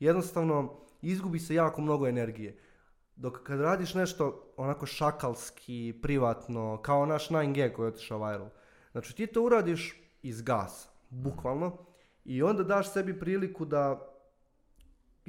jednostavno 0.00 0.72
izgubi 1.02 1.38
se 1.38 1.54
jako 1.54 1.80
mnogo 1.82 2.08
energije. 2.08 2.56
Dok 3.20 3.42
kad 3.42 3.60
radiš 3.60 3.94
nešto 3.94 4.52
onako 4.56 4.86
šakalski, 4.86 5.98
privatno, 6.02 6.78
kao 6.82 7.06
naš 7.06 7.28
9G 7.28 7.72
koji 7.72 7.86
je 7.86 7.88
otišao 7.88 8.18
viral, 8.18 8.48
znači 8.92 9.16
ti 9.16 9.26
to 9.26 9.42
uradiš 9.42 10.02
iz 10.22 10.42
gasa, 10.42 10.88
bukvalno, 11.10 11.76
i 12.24 12.42
onda 12.42 12.62
daš 12.62 12.92
sebi 12.92 13.18
priliku 13.18 13.64
da 13.64 14.06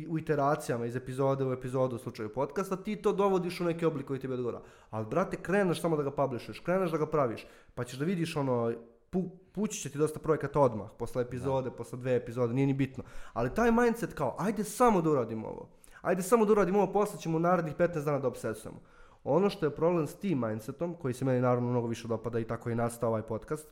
u 0.07 0.19
iteracijama 0.19 0.85
iz 0.85 0.95
epizode 0.95 1.45
u 1.45 1.53
epizodu 1.53 1.95
u 1.95 1.99
slučaju 1.99 2.33
podcasta, 2.33 2.75
ti 2.75 2.95
to 2.95 3.13
dovodiš 3.13 3.61
u 3.61 3.63
neki 3.63 3.85
oblik 3.85 4.07
koji 4.07 4.19
tebi 4.19 4.33
odgovara. 4.33 4.61
Ali, 4.89 5.05
brate, 5.05 5.37
kreneš 5.37 5.81
samo 5.81 5.97
da 5.97 6.03
ga 6.03 6.11
publishuješ, 6.11 6.59
kreneš 6.59 6.91
da 6.91 6.97
ga 6.97 7.05
praviš, 7.05 7.45
pa 7.75 7.83
ćeš 7.83 7.99
da 7.99 8.05
vidiš 8.05 8.35
ono, 8.35 8.73
pu, 9.09 9.29
pući 9.51 9.81
će 9.81 9.89
ti 9.89 9.97
dosta 9.97 10.19
projekata 10.19 10.59
odmah, 10.59 10.89
posle 10.99 11.21
epizode, 11.21 11.71
posle 11.71 11.99
dve 11.99 12.15
epizode, 12.15 12.53
nije 12.53 12.67
ni 12.67 12.73
bitno. 12.73 13.03
Ali 13.33 13.53
taj 13.53 13.71
mindset 13.71 14.13
kao, 14.13 14.35
ajde 14.39 14.63
samo 14.63 15.01
da 15.01 15.09
uradimo 15.09 15.47
ovo. 15.47 15.80
Ajde 16.01 16.23
samo 16.23 16.45
da 16.45 16.51
uradimo 16.51 16.79
ovo, 16.79 16.93
posle 16.93 17.19
ćemo 17.19 17.37
u 17.37 17.39
narednih 17.39 17.75
15 17.75 18.03
dana 18.03 18.19
da 18.19 18.27
obsesujemo. 18.27 18.79
Ono 19.23 19.49
što 19.49 19.65
je 19.65 19.75
problem 19.75 20.07
s 20.07 20.15
tim 20.15 20.39
mindsetom, 20.39 20.95
koji 20.95 21.13
se 21.13 21.25
meni 21.25 21.41
naravno 21.41 21.69
mnogo 21.69 21.87
više 21.87 22.07
dopada 22.07 22.39
i 22.39 22.47
tako 22.47 22.69
je 22.69 22.75
nastao 22.75 23.09
ovaj 23.09 23.21
podcast, 23.21 23.67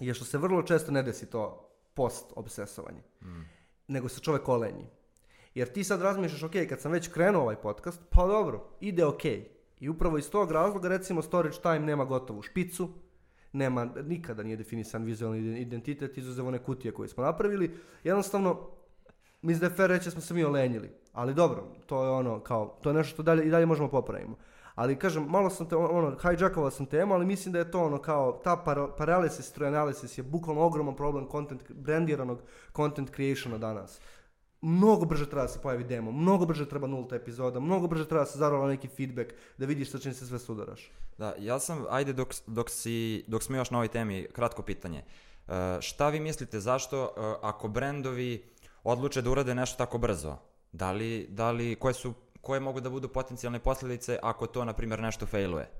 je 0.00 0.14
što 0.14 0.24
se 0.24 0.38
vrlo 0.38 0.62
često 0.62 0.92
ne 0.92 1.02
desi 1.02 1.30
to 1.30 1.70
post 1.94 2.32
obsesovanje, 2.36 3.02
nego 3.88 4.08
se 4.08 4.20
čovek 4.20 4.48
olenji. 4.48 4.86
Jer 5.54 5.72
ti 5.72 5.84
sad 5.84 6.02
razmišljaš, 6.02 6.42
ok, 6.42 6.52
kad 6.68 6.80
sam 6.80 6.92
već 6.92 7.08
krenuo 7.08 7.42
ovaj 7.42 7.56
podcast, 7.56 8.00
pa 8.10 8.26
dobro, 8.26 8.66
ide 8.80 9.04
ok. 9.04 9.24
I 9.80 9.88
upravo 9.88 10.18
iz 10.18 10.30
tog 10.30 10.52
razloga, 10.52 10.88
recimo, 10.88 11.22
Storage 11.22 11.56
Time 11.62 11.78
nema 11.78 12.04
gotovu 12.04 12.42
špicu, 12.42 12.88
nema, 13.52 13.84
nikada 13.84 14.42
nije 14.42 14.56
definisan 14.56 15.04
vizualni 15.04 15.60
identitet, 15.60 16.18
izuzev 16.18 16.46
one 16.46 16.58
kutije 16.58 16.92
koje 16.92 17.08
smo 17.08 17.24
napravili. 17.24 17.76
Jednostavno, 18.04 18.70
mislim 19.42 19.60
da 19.60 19.66
je 19.66 19.76
fair 19.76 19.90
reći 19.90 20.04
da 20.04 20.10
smo 20.10 20.20
se 20.20 20.34
mi 20.34 20.44
olenjili. 20.44 20.90
Ali 21.14 21.34
dobro, 21.34 21.64
to 21.86 22.04
je 22.04 22.10
ono, 22.10 22.40
kao, 22.40 22.78
to 22.82 22.90
je 22.90 22.94
nešto 22.94 23.12
što 23.14 23.22
dalje, 23.22 23.44
i 23.44 23.50
dalje 23.50 23.66
možemo 23.66 23.88
popravimo. 23.88 24.36
Ali 24.74 24.98
kažem, 24.98 25.26
malo 25.28 25.50
sam 25.50 25.68
te, 25.68 25.76
ono, 25.76 26.16
hijackovao 26.22 26.70
sam 26.70 26.86
temu, 26.86 27.14
ali 27.14 27.26
mislim 27.26 27.52
da 27.52 27.58
je 27.58 27.70
to 27.70 27.84
ono 27.84 27.98
kao, 27.98 28.40
ta 28.44 28.56
para, 28.56 28.88
paralysis 28.98 29.52
through 29.52 29.72
analysis 29.72 30.18
je 30.18 30.22
bukvalno 30.22 30.62
ogroman 30.62 30.96
problem 30.96 31.28
content, 31.30 31.72
brandiranog 31.72 32.42
content 32.76 33.10
creationa 33.14 33.58
danas. 33.58 34.00
Mnogo 34.60 35.06
brže 35.06 35.26
treba 35.30 35.42
da 35.42 35.48
se 35.48 35.60
pojavi 35.62 35.84
demo, 35.84 36.12
mnogo 36.12 36.46
brže 36.46 36.68
treba 36.68 36.86
nulta 36.86 37.16
epizoda, 37.16 37.60
mnogo 37.60 37.86
brže 37.86 38.08
treba 38.08 38.24
da 38.24 38.30
se 38.30 38.38
zarola 38.38 38.68
neki 38.68 38.88
feedback, 38.88 39.32
da 39.58 39.66
vidiš 39.66 39.90
sa 39.90 39.98
čim 39.98 40.14
se 40.14 40.26
sve 40.26 40.38
sudaraš. 40.38 40.90
Da, 41.18 41.34
ja 41.38 41.58
sam, 41.58 41.84
ajde 41.90 42.12
dok, 42.12 42.34
dok, 42.46 42.70
si, 42.70 43.24
dok 43.26 43.42
smo 43.42 43.56
još 43.56 43.70
na 43.70 43.78
ovoj 43.78 43.88
temi, 43.88 44.26
kratko 44.32 44.62
pitanje. 44.62 44.98
E, 44.98 45.80
šta 45.80 46.08
vi 46.08 46.20
mislite, 46.20 46.60
zašto 46.60 47.04
e, 47.04 47.08
ako 47.42 47.68
brendovi 47.68 48.44
odluče 48.84 49.22
da 49.22 49.30
urade 49.30 49.54
nešto 49.54 49.78
tako 49.78 49.98
brzo, 49.98 50.36
da 50.74 50.92
li, 50.92 51.26
da 51.30 51.50
li, 51.50 51.74
koje 51.74 51.94
su, 51.94 52.14
koje 52.40 52.60
mogu 52.60 52.80
da 52.80 52.90
budu 52.90 53.08
potencijalne 53.08 53.58
posljedice 53.58 54.18
ako 54.22 54.46
to, 54.46 54.64
na 54.64 54.72
primjer, 54.72 55.00
nešto 55.00 55.26
failuje? 55.26 55.70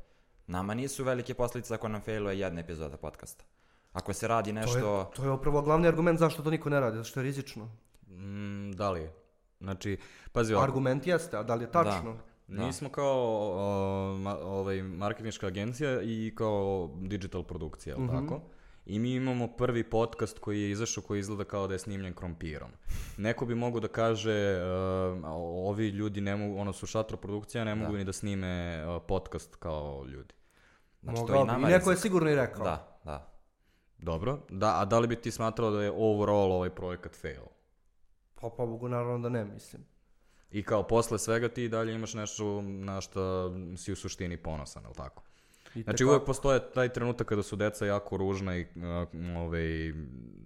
Nama 0.46 0.74
nisu 0.74 1.04
velike 1.04 1.34
posljedice 1.34 1.74
ako 1.74 1.88
nam 1.88 2.00
failuje 2.00 2.38
jedna 2.38 2.60
epizoda 2.60 2.96
podcasta. 2.96 3.44
Ako 3.92 4.12
se 4.12 4.28
radi 4.28 4.50
To 4.50 4.54
nešto... 4.54 4.98
je, 4.98 5.16
to 5.16 5.24
je 5.24 5.30
upravo 5.30 5.62
glavni 5.62 5.88
argument 5.88 6.18
zašto 6.18 6.42
to 6.42 6.50
niko 6.50 6.70
ne 6.70 6.80
radi, 6.80 6.96
zato 6.96 7.08
što 7.08 7.20
je 7.20 7.24
rizično. 7.24 7.68
Mm, 8.08 8.70
da 8.70 8.90
li 8.90 9.00
je? 9.00 9.12
Znači, 9.60 9.98
pazi 10.32 10.54
ovako. 10.54 10.70
Argument 10.70 11.06
jeste, 11.06 11.36
a 11.36 11.42
da 11.42 11.54
li 11.54 11.64
je 11.64 11.72
tačno? 11.72 12.16
Da. 12.48 12.66
Mi 12.66 12.72
smo 12.72 12.88
kao 12.88 13.50
o, 13.52 14.16
ma, 14.18 14.36
ovaj, 14.38 14.82
marketinška 14.82 15.46
agencija 15.46 16.02
i 16.02 16.32
kao 16.36 16.90
digital 17.00 17.42
produkcija, 17.42 17.96
jel 17.96 18.08
tako? 18.08 18.40
I 18.86 18.98
mi 18.98 19.14
imamo 19.14 19.48
prvi 19.48 19.90
podcast 19.90 20.38
koji 20.38 20.62
je 20.62 20.70
izašao 20.70 21.02
koji 21.02 21.20
izgleda 21.20 21.44
kao 21.44 21.66
da 21.66 21.74
je 21.74 21.78
snimljen 21.78 22.14
krompirom. 22.14 22.70
Neko 23.16 23.46
bi 23.46 23.54
mogao 23.54 23.80
da 23.80 23.88
kaže 23.88 24.60
uh, 24.62 25.24
ovi 25.68 25.88
ljudi 25.88 26.20
ne 26.20 26.36
mogu, 26.36 26.58
ono 26.58 26.72
su 26.72 26.86
šatro 26.86 27.16
produkcija, 27.16 27.64
ne 27.64 27.74
mogu 27.74 27.92
Da. 27.92 27.98
ni 27.98 28.04
da 28.04 28.12
snime 28.12 28.84
uh, 28.86 29.02
podcast 29.08 29.56
kao 29.56 30.04
ljudi. 30.06 30.34
Znači, 31.02 31.16
to 31.16 31.22
Mogao 31.22 31.36
i 31.36 31.44
bi. 31.44 31.46
nama 31.46 31.68
I 31.68 31.72
neko 31.72 31.90
je 31.90 31.96
sigurno 31.96 32.30
i 32.30 32.34
rekao. 32.34 32.64
Da, 32.64 33.00
da. 33.04 33.30
Dobro, 33.98 34.38
da, 34.48 34.80
a 34.80 34.84
da 34.84 34.98
li 34.98 35.06
bi 35.08 35.16
ti 35.16 35.30
smatrao 35.30 35.70
da 35.70 35.82
je 35.82 35.92
overall 35.96 36.52
ovaj 36.52 36.70
projekat 36.70 37.14
fail? 37.14 37.44
Pa 38.34 38.48
pobogu 38.56 38.88
naravno 38.88 39.18
da 39.18 39.28
ne, 39.28 39.44
mislim. 39.44 39.84
I 40.50 40.62
kao 40.62 40.82
posle 40.86 41.18
svega 41.18 41.48
ti 41.48 41.64
i 41.64 41.68
dalje 41.68 41.94
imaš 41.94 42.14
nešto 42.14 42.62
na 42.62 43.00
što 43.00 43.52
si 43.76 43.92
u 43.92 43.96
suštini 43.96 44.36
ponosan, 44.36 44.82
jel 44.82 44.92
tako? 44.92 45.22
Znači 45.82 46.04
uvek 46.04 46.24
postoje 46.24 46.60
taj 46.74 46.88
trenutak 46.88 47.26
kada 47.26 47.42
su 47.42 47.56
deca 47.56 47.86
jako 47.86 48.16
ružna 48.16 48.56
i 48.56 48.60
uh, 48.60 49.36
ovaj, 49.36 49.92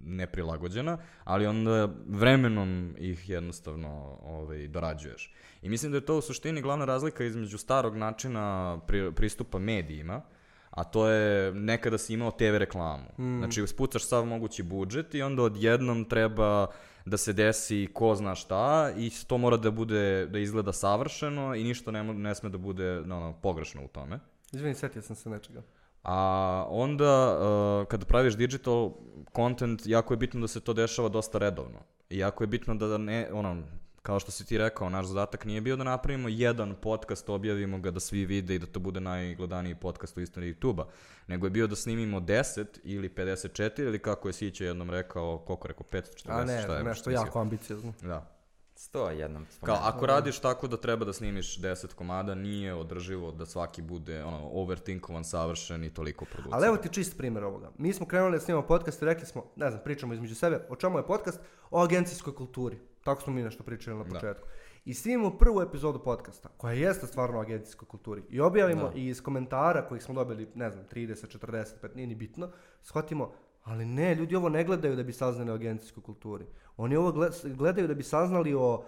neprilagođena, 0.05 0.99
ali 1.25 1.47
onda 1.47 1.89
vremenom 2.09 2.95
ih 2.99 3.29
jednostavno 3.29 4.19
ovaj, 4.23 4.69
dorađuješ. 4.69 5.35
I 5.63 5.69
mislim 5.69 5.93
da 5.93 5.99
je 5.99 6.07
to 6.07 6.19
u 6.19 6.21
suštini 6.21 6.63
glavna 6.63 6.85
razlika 6.85 7.25
između 7.25 7.59
starog 7.59 7.97
načina 7.97 8.79
pri, 8.87 9.13
pristupa 9.13 9.59
medijima, 9.59 10.23
a 10.71 10.85
to 10.85 11.09
je 11.09 11.55
nekada 11.55 11.99
si 11.99 12.15
imao 12.15 12.31
TV 12.31 12.57
reklamu. 12.57 13.09
Mm. 13.19 13.39
Znači 13.39 13.67
spucaš 13.67 14.07
sav 14.07 14.25
mogući 14.25 14.63
budžet 14.63 15.15
i 15.15 15.23
onda 15.23 15.43
odjednom 15.43 16.05
treba 16.05 16.67
da 17.05 17.17
se 17.17 17.33
desi 17.33 17.89
ko 17.93 18.15
zna 18.15 18.35
šta 18.35 18.93
i 18.97 19.11
to 19.27 19.39
mora 19.39 19.57
da 19.57 19.71
bude, 19.71 20.27
da 20.27 20.39
izgleda 20.39 20.73
savršeno 20.73 21.55
i 21.55 21.65
ništa 21.65 21.91
ne, 21.91 22.05
ne 22.05 22.35
sme 22.35 22.49
da 22.49 22.59
bude 22.59 22.99
ono, 22.99 23.35
pogrešno 23.43 23.85
u 23.85 23.89
tome. 23.89 24.19
Izvini, 24.53 24.75
setio 24.75 25.03
sam 25.03 25.17
se 25.17 25.31
nečega. 25.31 25.63
A 26.03 26.67
onda, 26.69 27.39
uh, 27.39 27.87
kada 27.89 28.07
praviš 28.07 28.37
digital 28.37 28.93
content, 29.37 29.83
jako 29.87 30.15
je 30.15 30.19
bitno 30.19 30.41
da 30.41 30.49
se 30.49 30.61
to 30.61 30.73
dešava 30.73 31.09
dosta 31.09 31.39
redovno. 31.39 31.79
I 32.11 32.19
jako 32.19 32.45
je 32.45 32.49
bitno 32.49 32.75
da 32.75 32.99
ne, 32.99 33.29
ono, 33.33 33.63
kao 34.03 34.21
što 34.21 34.31
si 34.31 34.47
ti 34.47 34.59
rekao, 34.59 34.91
naš 34.91 35.07
zadatak 35.07 35.45
nije 35.45 35.61
bio 35.61 35.77
da 35.77 35.85
napravimo 35.85 36.29
jedan 36.29 36.75
podcast, 36.83 37.29
objavimo 37.29 37.79
ga 37.79 37.91
da 37.91 38.01
svi 38.01 38.25
vide 38.25 38.55
i 38.55 38.59
da 38.59 38.67
to 38.67 38.81
bude 38.81 39.01
najgledaniji 39.01 39.75
podcast 39.75 40.17
u 40.17 40.21
istoriji 40.21 40.55
YouTube-a, 40.55 40.85
nego 41.27 41.47
je 41.47 41.51
bio 41.51 41.67
da 41.67 41.77
snimimo 41.77 42.21
10 42.21 42.65
ili 42.85 43.09
54 43.09 43.83
ili 43.83 43.99
kako 43.99 44.29
je 44.29 44.33
Sića 44.33 44.65
jednom 44.65 44.91
rekao, 44.91 45.39
koliko 45.39 45.69
rekao, 45.69 45.87
540, 45.93 46.31
A 46.41 46.45
ne, 46.45 46.63
šta 46.63 46.77
je 46.77 46.85
nešto 46.85 47.11
mislio? 47.11 47.25
jako 47.25 47.41
ambiciozno. 47.41 47.93
Da. 48.03 48.38
Sto 48.79 49.11
jednom 49.11 49.45
Kao, 49.45 49.51
spomenuo. 49.51 49.83
ako 49.85 50.07
radiš 50.07 50.39
tako 50.39 50.69
da 50.69 50.77
treba 50.77 51.05
da 51.05 51.13
snimiš 51.13 51.59
10 51.59 51.95
komada, 51.95 52.35
nije 52.35 52.75
održivo 52.75 53.33
da 53.33 53.47
svaki 53.47 53.83
bude 53.83 54.25
ono, 54.25 54.49
overthinkovan, 54.53 55.25
savršen 55.25 55.85
i 55.85 55.91
toliko 55.91 56.25
produciran. 56.25 56.55
Ali 56.55 56.67
evo 56.67 56.77
ti 56.77 56.89
čist 56.89 57.17
primjer 57.17 57.45
ovoga. 57.45 57.71
Mi 57.79 57.93
smo 57.93 58.07
krenuli 58.07 58.33
da 58.33 58.41
snimamo 58.41 58.67
podcast 58.67 59.03
i 59.03 59.07
rekli 59.07 59.27
smo, 59.27 59.45
ne 59.57 59.71
znam, 59.71 59.83
pričamo 59.85 60.15
između 60.15 60.35
sebe, 60.35 60.61
o 60.69 60.77
čemu 60.77 60.99
je 60.99 61.07
podcast? 61.07 61.41
O 61.71 61.83
agencijskoj 61.83 62.35
kulturi. 62.35 62.79
Tako 63.05 63.23
smo 63.23 63.33
mi 63.33 63.43
nešto 63.43 63.63
pričali 63.63 63.97
na 63.99 64.05
Da. 64.05 64.11
početku. 64.11 64.49
I 64.85 64.95
snimamo 64.95 65.31
prvu 65.31 65.63
epizodu 65.63 65.99
podcasta, 65.99 66.49
koja 66.49 66.73
jeste 66.75 67.07
stvarno 67.07 67.39
o 67.39 67.43
agencijskoj 67.43 67.89
kulturi. 67.89 68.23
I 68.31 68.41
objavimo 68.41 68.83
Da. 68.83 68.93
i 68.95 69.07
iz 69.07 69.23
komentara 69.23 69.89
kojih 69.89 70.03
smo 70.03 70.15
dobili, 70.15 70.49
ne 70.55 70.71
znam, 70.71 70.85
30, 70.87 71.39
45, 71.39 71.95
nije 71.95 72.07
ni 72.07 72.15
bitno, 72.15 72.51
shvatimo, 72.83 73.33
ali 73.65 73.85
ne, 73.87 74.15
ljudi 74.15 74.37
ovo 74.37 74.49
ne 74.49 74.65
gledaju 74.65 74.97
da 74.97 75.03
bi 75.03 75.13
saznali 75.13 75.51
o 75.51 75.55
agencijskoj 75.55 76.03
kulturi. 76.03 76.47
Oni 76.79 76.97
ovo 76.97 77.13
gle- 77.13 77.55
gledaju 77.57 77.89
da 77.89 77.95
bi 77.95 78.03
saznali 78.03 78.55
o 78.55 78.85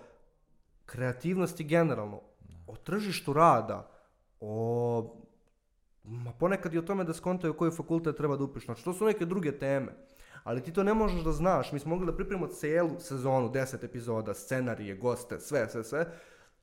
kreativnosti 0.87 1.65
generalno, 1.65 2.21
o 2.67 2.77
tržištu 2.77 3.33
rada, 3.33 3.91
o 4.41 5.17
Ma 6.05 6.33
ponekad 6.33 6.75
i 6.75 6.79
o 6.79 6.83
tome 6.83 7.05
da 7.05 7.15
skontaju 7.15 7.55
koji 7.55 7.71
fakultet 7.71 8.17
treba 8.17 8.37
da 8.37 8.45
upiš. 8.45 8.65
Znači, 8.65 8.85
to 8.85 8.93
su 8.93 9.05
neke 9.05 9.27
druge 9.27 9.59
teme. 9.59 9.93
Ali 10.45 10.63
ti 10.63 10.73
to 10.73 10.83
ne 10.83 10.95
možeš 10.95 11.25
da 11.25 11.33
znaš. 11.33 11.73
Mi 11.73 11.79
smo 11.79 11.91
mogli 11.91 12.07
da 12.07 12.17
pripremimo 12.17 12.47
celu 12.47 13.01
sezonu, 13.01 13.49
10 13.49 13.85
epizoda, 13.85 14.35
scenarije, 14.35 14.97
goste, 14.97 15.41
sve, 15.41 15.69
sve, 15.69 15.85
sve. 15.85 16.07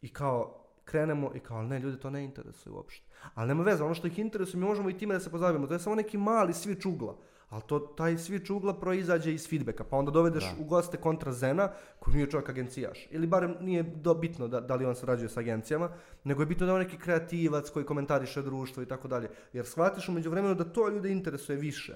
I 0.01 0.09
kao, 0.13 0.63
krenemo 0.85 1.31
i 1.35 1.39
kao, 1.39 1.63
ne, 1.63 1.79
ljudi 1.79 1.99
to 1.99 2.09
ne 2.09 2.23
interesuje 2.23 2.73
uopšte. 2.73 3.05
Ali 3.33 3.47
nema 3.47 3.63
veze, 3.63 3.83
ono 3.83 3.93
što 3.93 4.07
ih 4.07 4.19
interesuje, 4.19 4.59
mi 4.59 4.67
možemo 4.67 4.89
i 4.89 4.97
time 4.97 5.13
da 5.13 5.19
se 5.19 5.31
pozabavimo. 5.31 5.67
To 5.67 5.73
je 5.73 5.79
samo 5.79 5.95
neki 5.95 6.17
mali 6.17 6.53
svič 6.53 6.85
ugla. 6.85 7.17
Ali 7.49 7.61
to, 7.67 7.79
taj 7.79 8.17
svič 8.17 8.49
ugla 8.49 8.73
proizađe 8.79 9.33
iz 9.33 9.49
feedbacka. 9.49 9.83
Pa 9.83 9.97
onda 9.97 10.11
dovedeš 10.11 10.43
Da. 10.43 10.55
u 10.59 10.63
goste 10.65 10.97
kontra 10.97 11.31
Zena, 11.33 11.71
koji 11.99 12.15
nije 12.15 12.29
čovjek 12.29 12.49
agencijaš. 12.49 13.07
Ili 13.11 13.27
barem 13.27 13.55
nije 13.61 13.83
do, 13.83 14.13
bitno 14.13 14.47
da, 14.47 14.59
da 14.61 14.75
li 14.75 14.85
on 14.85 14.95
sarađuje 14.95 15.29
sa 15.29 15.39
agencijama, 15.39 15.89
nego 16.23 16.41
je 16.41 16.45
bitno 16.45 16.65
da 16.65 16.71
je 16.71 16.75
on 16.75 16.81
neki 16.81 16.97
kreativac 16.97 17.69
koji 17.69 17.85
komentariše 17.85 18.41
društvo 18.41 18.83
i 18.83 18.85
tako 18.85 19.07
dalje. 19.07 19.29
Jer 19.53 19.65
shvatiš 19.65 20.09
umeđu 20.09 20.29
vremenu 20.29 20.55
da 20.55 20.63
to 20.63 20.89
ljude 20.89 21.11
interesuje 21.11 21.57
više. 21.57 21.95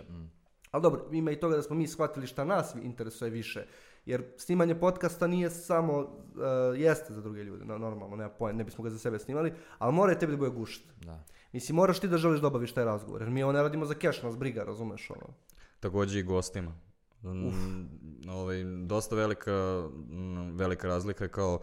Ali 0.71 0.81
dobro, 0.81 1.05
ima 1.11 1.31
i 1.31 1.39
toga 1.39 1.55
da 1.55 1.61
smo 1.61 1.75
mi 1.75 1.87
shvatili 1.87 2.27
šta 2.27 2.45
nas 2.45 2.75
interesuje 2.83 3.29
više. 3.31 3.65
Jer 4.05 4.23
snimanje 4.37 4.75
podcasta 4.75 5.27
nije 5.27 5.49
samo, 5.49 5.97
uh, 5.99 6.79
jeste 6.79 7.13
za 7.13 7.21
druge 7.21 7.43
ljude, 7.43 7.65
no, 7.65 7.77
normalno, 7.77 8.15
nema 8.15 8.29
poen, 8.29 8.55
ne 8.55 8.63
bismo 8.63 8.83
ga 8.83 8.89
za 8.89 8.99
sebe 8.99 9.19
snimali, 9.19 9.53
ali 9.77 9.93
mora 9.93 10.13
i 10.13 10.19
tebi 10.19 10.31
da 10.31 10.37
bude 10.37 10.51
gušt. 10.51 10.83
Da. 11.05 11.23
Mislim, 11.53 11.75
moraš 11.75 11.99
ti 11.99 12.07
da 12.07 12.17
želiš 12.17 12.41
da 12.41 12.47
obaviš 12.47 12.73
taj 12.73 12.85
razgovor, 12.85 13.21
jer 13.21 13.29
mi 13.29 13.43
ovo 13.43 13.51
ne 13.51 13.63
radimo 13.63 13.85
za 13.85 13.93
keš, 13.93 14.23
nas 14.23 14.37
briga, 14.37 14.63
razumeš 14.63 15.09
ono. 15.09 15.33
Takođe 15.79 16.19
i 16.19 16.23
gostima. 16.23 16.75
Mm, 17.23 18.29
ovaj, 18.29 18.63
dosta 18.85 19.15
velika, 19.15 19.87
mm, 20.09 20.57
velika 20.57 20.87
razlika 20.87 21.23
je 21.23 21.29
kao 21.29 21.59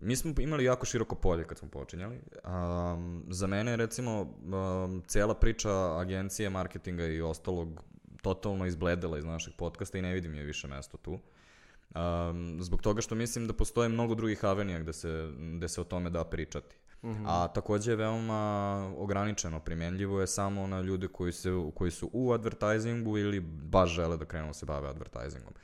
Mi 0.00 0.16
smo 0.16 0.34
imali 0.38 0.64
jako 0.64 0.86
široko 0.86 1.14
polje 1.14 1.44
kad 1.44 1.58
smo 1.58 1.68
počinjali. 1.68 2.20
Um, 2.44 3.24
za 3.28 3.46
mene 3.46 3.70
je 3.70 3.76
recimo 3.76 4.20
um, 4.20 5.02
cijela 5.06 5.34
priča 5.34 5.98
agencije, 5.98 6.50
marketinga 6.50 7.06
i 7.06 7.20
ostalog 7.20 7.84
totalno 8.22 8.66
izbledela 8.66 9.18
iz 9.18 9.24
našeg 9.24 9.54
podcasta 9.54 9.98
i 9.98 10.02
ne 10.02 10.14
vidim 10.14 10.34
je 10.34 10.44
više 10.44 10.68
mesto 10.68 10.96
tu. 10.96 11.18
Um, 11.94 12.58
zbog 12.60 12.82
toga 12.82 13.00
što 13.00 13.14
mislim 13.14 13.46
da 13.46 13.52
postoje 13.52 13.88
mnogo 13.88 14.14
drugih 14.14 14.44
avenija 14.44 14.78
gde 14.78 14.92
se, 14.92 15.32
gde 15.56 15.68
se 15.68 15.80
o 15.80 15.84
tome 15.84 16.10
da 16.10 16.24
pričati. 16.24 16.76
A 17.26 17.48
takođe 17.48 17.92
je 17.92 17.96
veoma 17.96 18.92
ograničeno, 18.98 19.60
primjenljivo 19.60 20.20
je 20.20 20.26
samo 20.26 20.66
na 20.66 20.80
ljude 20.80 21.08
koji, 21.08 21.32
se, 21.32 21.50
koji 21.74 21.90
su 21.90 22.10
u 22.12 22.32
advertisingu 22.32 23.18
ili 23.18 23.40
baš 23.40 23.90
žele 23.90 24.16
da 24.16 24.24
krenu 24.24 24.46
da 24.46 24.52
se 24.52 24.66
bave 24.66 24.88
advertisingom. 24.88 25.54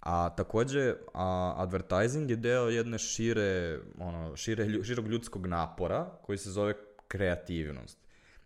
A 0.00 0.28
takođe, 0.36 0.94
a, 1.14 1.54
advertising 1.56 2.30
je 2.30 2.36
deo 2.36 2.68
jedne 2.68 2.98
šire, 2.98 3.78
ono, 3.98 4.36
šire, 4.36 4.64
lju- 4.64 4.84
širog 4.84 5.06
ljudskog 5.08 5.46
napora 5.46 6.10
koji 6.22 6.38
se 6.38 6.50
zove 6.50 6.74
kreativnost. 7.08 7.98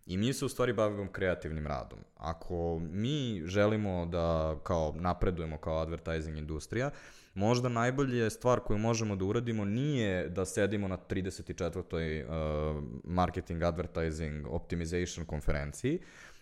I 0.07 0.17
mi 0.17 0.33
se 0.33 0.45
u 0.45 0.49
stvari 0.49 0.73
bavimo 0.73 1.13
kreativnim 1.13 1.67
radom. 1.67 1.99
Ako 2.17 2.79
mi 2.79 3.43
želimo 3.47 4.07
da 4.07 4.57
kao 4.63 4.95
napredujemo 4.97 5.59
kao 5.59 5.79
advertising 5.79 6.39
industrija, 6.39 6.91
možda 7.35 7.69
najbolje 7.69 8.31
stvar 8.31 8.61
koju 8.61 8.79
možemo 8.79 9.17
da 9.17 9.25
uradimo 9.25 9.65
nije 9.65 10.29
da 10.29 10.45
sedimo 10.45 10.89
na 10.89 10.99
34. 11.09 12.25
Uh, 12.25 12.85
marketing 13.05 13.63
advertising 13.63 14.47
optimization 14.47 15.27
konferenciji, 15.27 15.99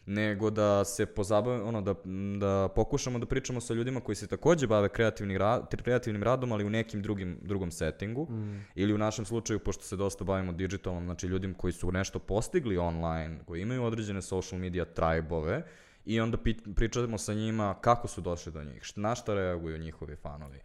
nego 0.06 0.50
da 0.50 0.84
se 0.84 1.06
pozabavimo, 1.06 1.64
ono, 1.64 1.80
da, 1.80 1.94
da 2.38 2.68
pokušamo 2.68 3.18
da 3.18 3.26
pričamo 3.26 3.60
sa 3.60 3.74
ljudima 3.74 4.00
koji 4.00 4.16
se 4.16 4.26
takođe 4.26 4.66
bave 4.66 4.88
kreativni 4.88 5.38
ra 5.38 5.66
kreativnim 5.82 6.22
radom, 6.22 6.52
ali 6.52 6.64
u 6.64 6.70
nekim 6.70 7.02
drugim, 7.02 7.38
drugom 7.42 7.70
settingu, 7.70 8.28
ili 8.74 8.94
u 8.94 8.98
našem 8.98 9.24
slučaju, 9.24 9.58
pošto 9.58 9.84
se 9.84 9.96
dosta 9.96 10.24
bavimo 10.24 10.52
digitalom, 10.52 11.04
znači 11.04 11.26
ljudima 11.26 11.54
koji 11.54 11.72
su 11.72 11.92
nešto 11.92 12.18
postigli 12.18 12.78
online, 12.78 13.38
koji 13.46 13.62
imaju 13.62 13.84
određene 13.84 14.22
social 14.22 14.60
media 14.60 14.84
tribe-ove, 14.84 15.62
i 16.04 16.20
onda 16.20 16.36
pit, 16.36 16.62
pričamo 16.76 17.18
sa 17.18 17.34
njima 17.34 17.74
kako 17.80 18.08
su 18.08 18.20
došli 18.20 18.52
do 18.52 18.64
njih, 18.64 18.92
na 18.96 19.14
šta 19.14 19.34
reaguju 19.34 19.78
njihovi 19.78 20.16
fanovi, 20.16 20.60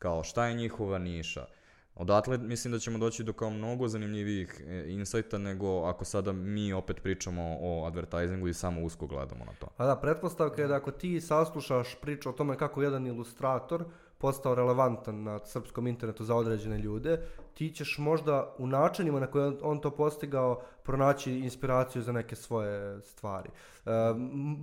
kao 0.00 0.24
šta 0.24 0.46
je 0.46 0.54
njihova 0.54 0.98
niša, 0.98 1.46
Odatle 1.94 2.38
mislim 2.38 2.72
da 2.72 2.78
ćemo 2.78 2.98
doći 2.98 3.24
do 3.24 3.32
kao 3.32 3.50
mnogo 3.50 3.88
zanimljivijih 3.88 4.60
e, 4.66 4.84
insajta 4.88 5.38
nego 5.38 5.82
ako 5.84 6.04
sada 6.04 6.32
mi 6.32 6.72
opet 6.72 7.02
pričamo 7.02 7.58
o 7.60 7.84
advertisingu 7.86 8.48
i 8.48 8.54
samo 8.54 8.82
usko 8.82 9.06
gledamo 9.06 9.44
na 9.44 9.52
to. 9.52 9.66
Pa 9.76 9.86
da, 9.86 9.96
pretpostavka 9.96 10.62
je 10.62 10.68
da 10.68 10.74
ako 10.74 10.90
ti 10.90 11.20
saslušaš 11.20 11.94
priču 12.00 12.28
o 12.28 12.32
tome 12.32 12.56
kako 12.56 12.82
jedan 12.82 13.06
ilustrator 13.06 13.84
postao 14.20 14.54
relevantan 14.54 15.22
na 15.22 15.38
srpskom 15.38 15.86
internetu 15.86 16.24
za 16.24 16.36
određene 16.36 16.78
ljude, 16.78 17.20
ti 17.54 17.70
ćeš 17.70 17.98
možda 17.98 18.54
u 18.58 18.66
načinima 18.66 19.20
na 19.20 19.26
koje 19.26 19.52
on, 19.62 19.78
to 19.78 19.90
postigao 19.90 20.60
pronaći 20.82 21.32
inspiraciju 21.32 22.02
za 22.02 22.12
neke 22.12 22.36
svoje 22.36 23.02
stvari. 23.02 23.48
E, 23.86 23.90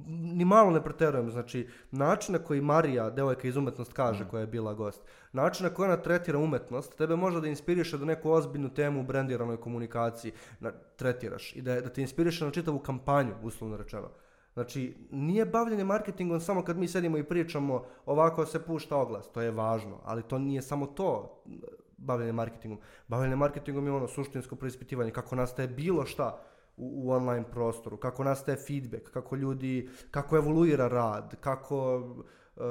ni 0.07 0.45
malo 0.45 0.71
ne 0.71 0.83
preterujem, 0.83 1.31
znači 1.31 1.67
način 1.91 2.33
na 2.33 2.39
koji 2.39 2.61
Marija, 2.61 3.09
devojka 3.09 3.47
iz 3.47 3.57
umetnost 3.57 3.93
kaže 3.93 4.27
koja 4.29 4.41
je 4.41 4.47
bila 4.47 4.73
gost, 4.73 5.01
način 5.33 5.65
na 5.65 5.73
koji 5.73 5.89
ona 5.89 6.01
tretira 6.01 6.37
umetnost, 6.37 6.97
tebe 6.97 7.15
može 7.15 7.41
da 7.41 7.47
inspiriše 7.47 7.97
da 7.97 8.05
neku 8.05 8.31
ozbiljnu 8.31 8.69
temu 8.73 8.99
u 8.99 9.03
brendiranoj 9.03 9.57
komunikaciji 9.57 10.31
na, 10.59 10.71
tretiraš 10.95 11.55
i 11.55 11.61
da, 11.61 11.81
da 11.81 11.89
te 11.89 12.01
inspiriše 12.01 12.45
na 12.45 12.51
čitavu 12.51 12.79
kampanju, 12.79 13.33
uslovno 13.43 13.77
rečeno. 13.77 14.09
Znači, 14.57 14.95
nije 15.11 15.45
bavljanje 15.45 15.83
marketingom 15.83 16.39
samo 16.39 16.63
kad 16.63 16.77
mi 16.77 16.87
sedimo 16.87 17.17
i 17.17 17.23
pričamo 17.23 17.83
ovako 18.05 18.45
se 18.45 18.65
pušta 18.65 18.97
oglas, 18.97 19.31
to 19.31 19.41
je 19.41 19.51
važno, 19.51 19.99
ali 20.03 20.23
to 20.23 20.39
nije 20.39 20.61
samo 20.61 20.85
to 20.85 21.43
bavljanje 21.97 22.31
marketingom. 22.31 22.79
Bavljanje 23.07 23.35
marketingom 23.35 23.85
je 23.85 23.91
ono 23.91 24.07
suštinsko 24.07 24.55
preispitivanje, 24.55 25.11
kako 25.11 25.35
nastaje 25.35 25.67
bilo 25.67 26.05
šta 26.05 26.39
u, 26.77 27.05
u 27.05 27.11
online 27.11 27.45
prostoru, 27.51 27.97
kako 27.97 28.23
nastaje 28.23 28.57
feedback, 28.67 29.11
kako 29.11 29.35
ljudi, 29.35 29.89
kako 30.11 30.37
evoluira 30.37 30.87
rad, 30.87 31.35
kako 31.39 31.97
uh, 31.97 32.63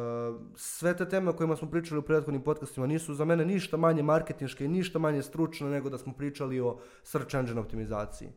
sve 0.57 0.97
te 0.97 1.09
teme 1.09 1.31
o 1.31 1.37
kojima 1.37 1.57
smo 1.57 1.71
pričali 1.71 1.99
u 1.99 2.03
prethodnim 2.03 2.43
podcastima 2.43 2.87
nisu 2.87 3.15
za 3.15 3.25
mene 3.25 3.45
ništa 3.45 3.77
manje 3.77 4.03
marketinške 4.03 4.65
i 4.65 4.69
ništa 4.69 4.99
manje 4.99 5.23
stručne 5.23 5.69
nego 5.69 5.91
da 5.91 5.99
smo 5.99 6.13
pričali 6.13 6.61
o 6.61 6.79
search 7.03 7.35
engine 7.35 7.61
optimizaciji. 7.61 8.29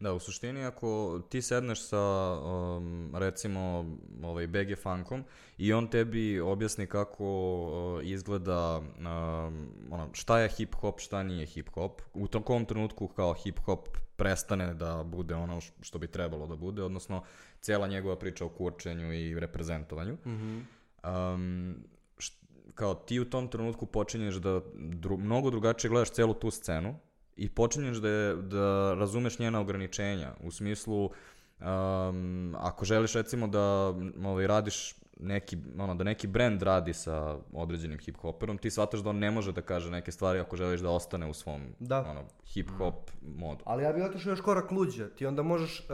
Da, 0.00 0.12
u 0.12 0.18
suštini 0.18 0.64
ako 0.64 1.20
ti 1.28 1.42
sedneš 1.42 1.88
sa 1.88 2.00
um, 2.32 3.12
recimo 3.14 3.86
ovaj 4.22 4.46
BG 4.46 4.78
Funkom 4.82 5.24
i 5.58 5.72
on 5.72 5.90
tebi 5.90 6.40
objasni 6.40 6.86
kako 6.86 7.24
uh, 7.24 8.06
izgleda 8.06 8.78
um, 8.78 9.68
ono, 9.90 10.08
šta 10.12 10.38
je 10.38 10.48
hip 10.48 10.74
hop, 10.74 11.00
šta 11.00 11.22
nije 11.22 11.46
hip 11.46 11.68
hop, 11.70 12.02
u 12.14 12.28
tom 12.28 12.42
kom 12.42 12.64
trenutku 12.64 13.08
kao 13.08 13.34
hip 13.34 13.58
hop 13.58 13.88
prestane 14.16 14.74
da 14.74 15.02
bude 15.04 15.34
ono 15.34 15.60
što 15.80 15.98
bi 15.98 16.06
trebalo 16.06 16.46
da 16.46 16.56
bude, 16.56 16.82
odnosno 16.82 17.22
cijela 17.60 17.86
njegova 17.86 18.16
priča 18.18 18.44
o 18.44 18.48
kurčenju 18.48 19.12
i 19.12 19.40
reprezentovanju. 19.40 20.16
Um, 20.24 21.76
št- 22.18 22.72
kao 22.74 22.94
ti 22.94 23.20
u 23.20 23.30
tom 23.30 23.48
trenutku 23.48 23.86
počinješ 23.86 24.34
da 24.34 24.60
dru, 24.74 25.16
mnogo 25.16 25.50
drugačije 25.50 25.88
gledaš 25.88 26.10
celu 26.10 26.34
tu 26.34 26.50
scenu 26.50 26.94
i 27.36 27.48
počinješ 27.48 27.96
da, 27.96 28.08
je, 28.08 28.36
da 28.36 28.94
razumeš 28.94 29.38
njena 29.38 29.60
ograničenja 29.60 30.34
u 30.44 30.50
smislu 30.50 31.04
um, 31.04 32.54
ako 32.58 32.84
želiš 32.84 33.12
recimo 33.12 33.48
da 33.48 33.94
ovaj, 34.24 34.46
radiš 34.46 34.94
neki, 35.20 35.56
ono, 35.78 35.94
da 35.94 36.04
neki 36.04 36.26
brand 36.26 36.62
radi 36.62 36.92
sa 36.92 37.38
određenim 37.52 37.98
hip 37.98 38.16
hoperom, 38.16 38.58
ti 38.58 38.70
shvataš 38.70 39.00
da 39.00 39.10
on 39.10 39.18
ne 39.18 39.30
može 39.30 39.52
da 39.52 39.62
kaže 39.62 39.90
neke 39.90 40.12
stvari 40.12 40.38
ako 40.38 40.56
želiš 40.56 40.80
da 40.80 40.90
ostane 40.90 41.26
u 41.26 41.34
svom 41.34 41.62
Da. 41.80 42.04
ono, 42.10 42.24
hip 42.44 42.70
hop 42.78 43.10
modu. 43.22 43.62
Ali 43.64 43.82
ja 43.82 43.92
bih 43.92 44.04
otišao 44.04 44.30
još 44.30 44.40
korak 44.40 44.70
luđe. 44.70 45.08
Ti 45.08 45.26
onda 45.26 45.42
možeš 45.42 45.80
e, 45.80 45.84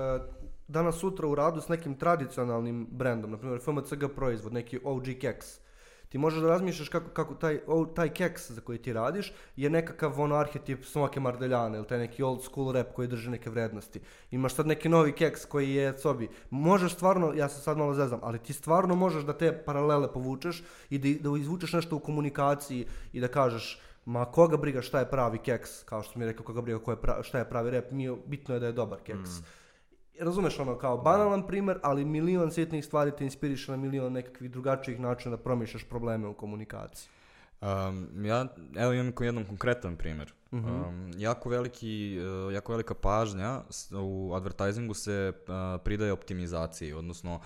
danas 0.68 0.96
sutra 0.96 1.28
u 1.28 1.34
radu 1.34 1.60
s 1.60 1.68
nekim 1.68 1.94
tradicionalnim 1.94 2.86
brendom, 2.90 3.30
na 3.30 3.38
primjer 3.38 3.60
FMCG 3.60 4.04
proizvod, 4.14 4.52
neki 4.52 4.80
OG 4.84 5.04
keks. 5.20 5.61
Ti 6.12 6.18
možeš 6.18 6.40
da 6.40 6.48
razmišljaš 6.48 6.88
kako, 6.88 7.10
kako 7.10 7.34
taj, 7.34 7.60
o, 7.66 7.84
taj 7.86 8.08
keks 8.08 8.50
za 8.50 8.60
koji 8.60 8.78
ti 8.78 8.92
radiš 8.92 9.32
je 9.56 9.70
nekakav 9.70 10.20
ono 10.20 10.34
arhetip 10.34 10.84
Smoke 10.84 11.20
Mardeljana 11.20 11.76
ili 11.76 11.86
taj 11.86 11.98
neki 11.98 12.22
old 12.22 12.42
school 12.42 12.72
rap 12.72 12.92
koji 12.92 13.08
drži 13.08 13.30
neke 13.30 13.50
vrednosti. 13.50 14.00
Imaš 14.30 14.54
sad 14.54 14.66
neki 14.66 14.88
novi 14.88 15.12
keks 15.12 15.44
koji 15.44 15.74
je 15.74 15.98
sobi. 15.98 16.28
Možeš 16.50 16.94
stvarno, 16.94 17.32
ja 17.36 17.48
se 17.48 17.60
sad 17.60 17.78
malo 17.78 17.94
zezam, 17.94 18.20
ali 18.22 18.38
ti 18.38 18.52
stvarno 18.52 18.94
možeš 18.94 19.24
da 19.24 19.32
te 19.38 19.64
paralele 19.64 20.12
povučeš 20.12 20.62
i 20.90 20.98
da, 20.98 21.30
da 21.30 21.38
izvučeš 21.38 21.72
nešto 21.72 21.96
u 21.96 22.00
komunikaciji 22.00 22.86
i 23.12 23.20
da 23.20 23.28
kažeš 23.28 23.80
Ma 24.04 24.24
koga 24.24 24.56
briga 24.56 24.82
šta 24.82 24.98
je 24.98 25.10
pravi 25.10 25.38
keks, 25.38 25.82
kao 25.82 26.02
što 26.02 26.18
mi 26.18 26.24
je 26.24 26.30
rekao, 26.30 26.44
koga 26.44 26.60
briga 26.60 26.78
ko 26.78 26.90
je 26.90 26.96
pra- 26.96 27.22
šta 27.22 27.38
je 27.38 27.48
pravi 27.48 27.70
rep, 27.70 27.90
mi, 27.90 28.16
bitno 28.26 28.54
je 28.54 28.60
da 28.60 28.66
je 28.66 28.72
dobar 28.72 28.98
keks. 28.98 29.30
Razumeš 30.20 30.58
ono 30.58 30.78
kao 30.78 30.98
banalan 30.98 31.46
primjer, 31.46 31.78
ali 31.82 32.04
milion 32.04 32.50
sitnih 32.50 32.84
stvari 32.84 33.12
te 33.18 33.24
inspiriše 33.24 33.70
na 33.70 33.76
milion 33.76 34.12
nekakvih 34.12 34.50
drugačijih 34.50 35.00
načina 35.00 35.36
da 35.36 35.42
promišljaš 35.42 35.84
probleme 35.84 36.28
u 36.28 36.34
komunikaciji. 36.34 37.08
Um, 37.62 38.24
ja, 38.24 38.46
evo 38.76 38.92
imam 38.92 39.12
jedan 39.20 39.44
konkretan 39.44 39.96
primjer. 39.96 40.32
Um, 40.52 41.10
jako, 41.16 41.48
veliki, 41.48 42.18
uh, 42.46 42.54
jako 42.54 42.72
velika 42.72 42.94
pažnja 42.94 43.60
u 43.92 44.34
advertisingu 44.34 44.94
se 44.94 45.32
uh, 45.36 45.80
pridaje 45.84 46.12
optimizaciji, 46.12 46.92
odnosno 46.92 47.40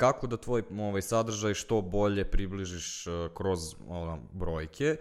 kako 0.00 0.26
da 0.26 0.36
tvoj 0.36 0.62
ovaj, 0.78 1.02
sadržaj 1.02 1.54
što 1.54 1.82
bolje 1.82 2.24
približiš 2.24 3.06
uh, 3.06 3.12
kroz 3.34 3.74
ono, 3.88 4.18
brojke, 4.32 4.96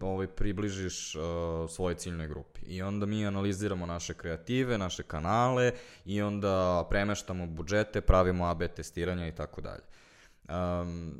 ovaj, 0.00 0.26
približiš 0.26 1.14
uh, 1.14 1.22
svojoj 1.70 1.94
ciljnoj 1.94 2.28
grupi. 2.28 2.60
I 2.66 2.82
onda 2.82 3.06
mi 3.06 3.26
analiziramo 3.26 3.86
naše 3.86 4.14
kreative, 4.14 4.78
naše 4.78 5.02
kanale 5.02 5.72
i 6.04 6.22
onda 6.22 6.86
premeštamo 6.90 7.46
budžete, 7.46 8.00
pravimo 8.00 8.46
AB 8.46 8.62
testiranja 8.76 9.26
i 9.28 9.34
tako 9.34 9.60
dalje. 9.60 9.82
Um, 10.48 11.14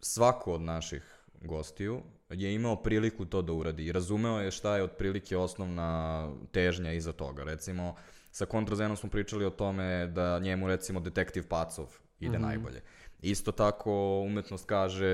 svako 0.00 0.52
od 0.52 0.60
naših 0.60 1.26
gostiju 1.40 2.02
je 2.30 2.54
imao 2.54 2.82
priliku 2.82 3.24
to 3.24 3.42
da 3.42 3.52
uradi 3.52 3.86
i 3.86 3.92
razumeo 3.92 4.40
je 4.40 4.50
šta 4.50 4.76
je 4.76 4.82
otprilike 4.82 5.36
osnovna 5.36 6.28
težnja 6.52 6.92
iza 6.92 7.12
toga. 7.12 7.44
Recimo, 7.44 7.94
sa 8.30 8.46
Kontrazenom 8.46 8.96
smo 8.96 9.10
pričali 9.10 9.44
o 9.44 9.50
tome 9.50 10.06
da 10.06 10.38
njemu 10.38 10.68
recimo 10.68 11.00
detektiv 11.00 11.48
Pacov 11.48 12.01
ide 12.22 12.38
najbolje. 12.38 12.80
Isto 13.22 13.52
tako, 13.52 13.92
umetnost 14.20 14.66
kaže, 14.66 15.06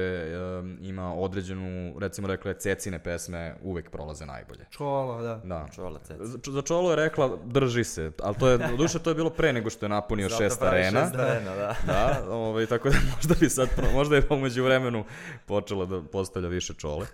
em, 0.60 0.78
ima 0.82 1.14
određenu, 1.14 1.94
recimo 1.98 2.28
rekla 2.28 2.50
je, 2.50 2.58
cecine 2.58 2.98
pesme 2.98 3.54
uvek 3.62 3.90
prolaze 3.90 4.26
najbolje. 4.26 4.64
Čola, 4.70 5.22
da. 5.22 5.40
Da. 5.44 5.66
Čola 5.74 5.98
cec. 5.98 6.16
Za- 6.20 6.62
Čolo 6.62 6.90
je 6.90 6.96
rekla, 6.96 7.38
drži 7.44 7.84
se, 7.84 8.10
ali 8.22 8.34
to 8.36 8.48
je, 8.48 8.58
duše 8.76 8.98
to 8.98 9.10
je 9.10 9.14
bilo 9.14 9.30
pre 9.30 9.52
nego 9.52 9.70
što 9.70 9.86
je 9.86 9.90
napunio 9.90 10.28
Zato 10.28 10.42
šest 10.42 10.60
pravi 10.60 10.76
arena. 10.76 11.04
šest 11.04 11.14
arena, 11.14 11.54
da. 11.54 11.76
Da, 11.86 12.24
ovaj, 12.30 12.66
tako 12.66 12.88
da 12.90 12.96
možda 13.16 13.34
bi 13.40 13.48
sad, 13.48 13.68
možda 13.94 14.16
je 14.16 14.22
pomoću 14.22 14.64
vremenu 14.64 15.04
počela 15.46 15.84
da 15.84 16.02
postavlja 16.02 16.48
više 16.48 16.74
čole. 16.74 17.06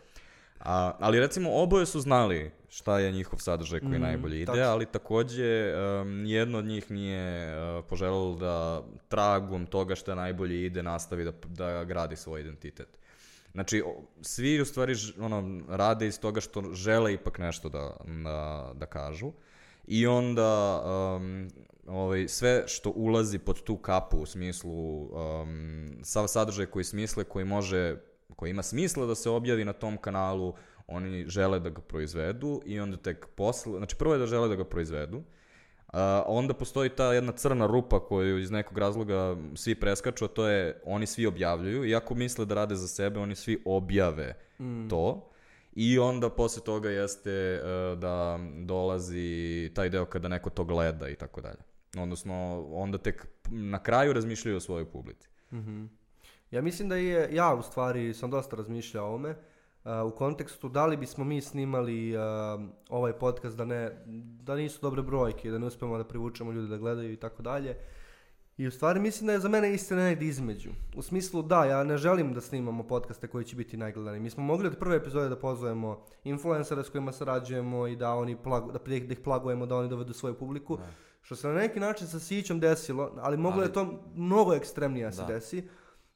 A, 0.65 0.93
ali 0.99 1.21
recimo 1.21 1.51
oboje 1.53 1.87
su 1.87 2.01
znali 2.01 2.51
šta 2.69 2.99
je 2.99 3.13
njihov 3.13 3.39
sadržaj 3.39 3.81
koji 3.81 3.99
najbolje 3.99 4.37
ide, 4.37 4.47
tačno. 4.47 4.63
ali 4.63 4.87
takođe 4.87 5.75
um, 5.75 6.25
jedno 6.25 6.59
od 6.59 6.65
njih 6.65 6.91
nije 6.91 7.57
uh, 7.57 7.85
poželelo 7.89 8.35
da 8.35 8.83
tragom 9.09 9.67
toga 9.67 9.95
šta 9.95 10.15
najbolje 10.15 10.67
ide 10.67 10.83
nastavi 10.83 11.25
da, 11.25 11.33
da 11.49 11.85
gradi 11.85 12.17
svoj 12.17 12.41
identitet. 12.41 12.89
Znači, 13.53 13.83
svi 14.23 14.61
u 14.61 14.65
stvari 14.65 14.95
ono, 15.21 15.61
rade 15.69 16.07
iz 16.07 16.21
toga 16.21 16.41
što 16.41 16.63
žele 16.73 17.15
ipak 17.15 17.39
nešto 17.39 17.69
da, 17.69 17.97
da, 18.25 18.73
da 18.75 18.87
kažu. 18.87 19.33
I 19.87 20.07
onda 20.07 20.83
um, 21.17 21.51
ovaj, 21.87 22.29
sve 22.29 22.65
što 22.67 22.91
ulazi 22.91 23.39
pod 23.39 23.63
tu 23.63 23.77
kapu 23.77 24.17
u 24.17 24.27
smislu 24.27 25.03
um, 25.03 25.91
sav 26.03 26.27
sadržaj 26.27 26.67
koji 26.67 26.85
smisle, 26.85 27.25
koji 27.25 27.45
može, 27.45 27.97
koji 28.37 28.51
ima 28.51 28.63
smisla 28.63 29.07
da 29.07 29.15
se 29.15 29.31
objavi 29.31 29.65
na 29.65 29.73
tom 29.73 29.97
kanalu, 29.97 30.55
oni 30.87 31.25
žele 31.29 31.61
da 31.61 31.71
ga 31.71 31.81
proizvedu 31.81 32.63
i 32.67 32.81
onda 32.81 32.97
tek 32.97 33.27
posle, 33.27 33.79
znači 33.79 33.97
prvo 33.97 34.15
je 34.15 34.19
da 34.19 34.27
žele 34.27 34.49
da 34.49 34.55
ga 34.55 34.65
proizvedu, 34.65 35.23
a 35.87 36.25
onda 36.27 36.55
postoji 36.55 36.91
ta 36.91 37.13
jedna 37.13 37.33
crna 37.33 37.67
rupa 37.67 38.01
koju 38.01 38.39
iz 38.39 38.51
nekog 38.51 38.79
razloga 38.79 39.37
svi 39.55 39.75
preskaču, 39.75 40.25
a 40.25 40.29
to 40.29 40.49
je 40.49 40.81
oni 40.85 41.07
svi 41.07 41.27
objavljuju, 41.27 41.85
iako 41.85 42.15
misle 42.15 42.45
da 42.45 42.55
rade 42.55 42.75
za 42.75 42.89
sebe, 42.89 43.21
oni 43.21 43.35
svi 43.35 43.63
objave 43.65 44.35
to. 44.91 45.31
I 45.77 45.99
onda 45.99 46.31
posle 46.31 46.63
toga 46.65 46.91
jeste 46.91 47.31
e, 47.31 47.61
da 47.97 48.39
dolazi 48.65 49.71
taj 49.75 49.89
deo 49.89 50.05
kada 50.05 50.29
neko 50.29 50.51
to 50.51 50.65
gleda 50.65 51.09
i 51.09 51.15
tako 51.15 51.41
dalje. 51.41 51.59
Odnosno, 51.99 52.67
onda 52.73 52.99
tek 52.99 53.27
na 53.51 53.83
kraju 53.83 54.13
razmišljaju 54.13 54.57
o 54.57 54.61
svojoj 54.61 54.91
publici. 54.91 55.29
Ja 56.55 56.63
mislim 56.63 56.89
da 56.89 56.97
je, 56.97 57.29
ja 57.33 57.55
u 57.55 57.63
stvari 57.63 58.15
sam 58.15 58.31
dosta 58.31 58.57
razmišljao 58.57 59.05
o 59.05 59.09
ovome, 59.09 59.31
uh, 59.31 59.91
u 60.07 60.17
kontekstu 60.17 60.69
da 60.69 60.87
li 60.87 60.97
bismo 60.97 61.25
mi 61.25 61.41
snimali 61.41 62.17
uh, 62.17 62.23
ovaj 62.89 63.13
podcast 63.13 63.57
da, 63.57 63.65
ne, 63.65 64.05
da 64.43 64.57
nisu 64.57 64.79
dobre 64.83 65.03
brojke, 65.03 65.51
da 65.51 65.59
ne 65.59 65.67
uspemo 65.67 65.99
da 65.99 66.05
privučemo 66.05 66.53
ljude 66.53 66.69
da 66.69 66.77
gledaju 66.77 67.13
i 67.13 67.17
tako 67.17 67.43
dalje. 67.43 67.77
I 68.57 68.67
u 68.67 68.71
stvari 68.71 69.01
mislim 69.01 69.27
da 69.27 69.33
je 69.33 69.41
za 69.41 69.49
mene 69.49 69.73
istina 69.75 70.03
negdje 70.03 70.29
između. 70.29 70.71
U 70.97 71.03
smislu 71.03 71.43
da, 71.43 71.65
ja 71.65 71.85
ne 71.85 71.97
želim 71.97 72.33
da 72.35 72.41
snimamo 72.41 72.83
podcaste 72.83 73.29
koji 73.29 73.45
će 73.45 73.57
biti 73.57 73.77
najgledani. 73.77 74.21
Mi 74.21 74.31
smo 74.31 74.45
mogli 74.45 74.67
od 74.67 74.79
prve 74.79 74.97
epizode 74.97 75.29
da 75.29 75.37
pozovemo 75.37 76.05
influencere 76.25 76.85
s 76.85 76.89
kojima 76.89 77.13
sarađujemo 77.13 77.87
i 77.87 77.97
da, 77.97 78.15
oni 78.15 78.37
plagu, 78.37 78.73
da, 78.73 78.79
da 78.79 78.95
ih 78.95 79.21
plagujemo, 79.25 79.67
da 79.67 79.77
oni 79.77 79.89
dovedu 79.89 80.13
svoju 80.13 80.35
publiku. 80.35 80.79
Što 81.23 81.37
se 81.37 81.49
na 81.49 81.55
neki 81.55 81.81
način 81.81 82.07
sa 82.07 82.19
Sićom 82.19 82.61
desilo, 82.61 83.13
ali 83.21 83.37
moglo 83.37 83.61
Ali- 83.61 83.69
je 83.69 83.73
to 83.73 84.03
mnogo 84.15 84.55
ekstremnije 84.55 85.07
da 85.07 85.13
se 85.13 85.23
Da. 85.23 85.27
desi. 85.27 85.69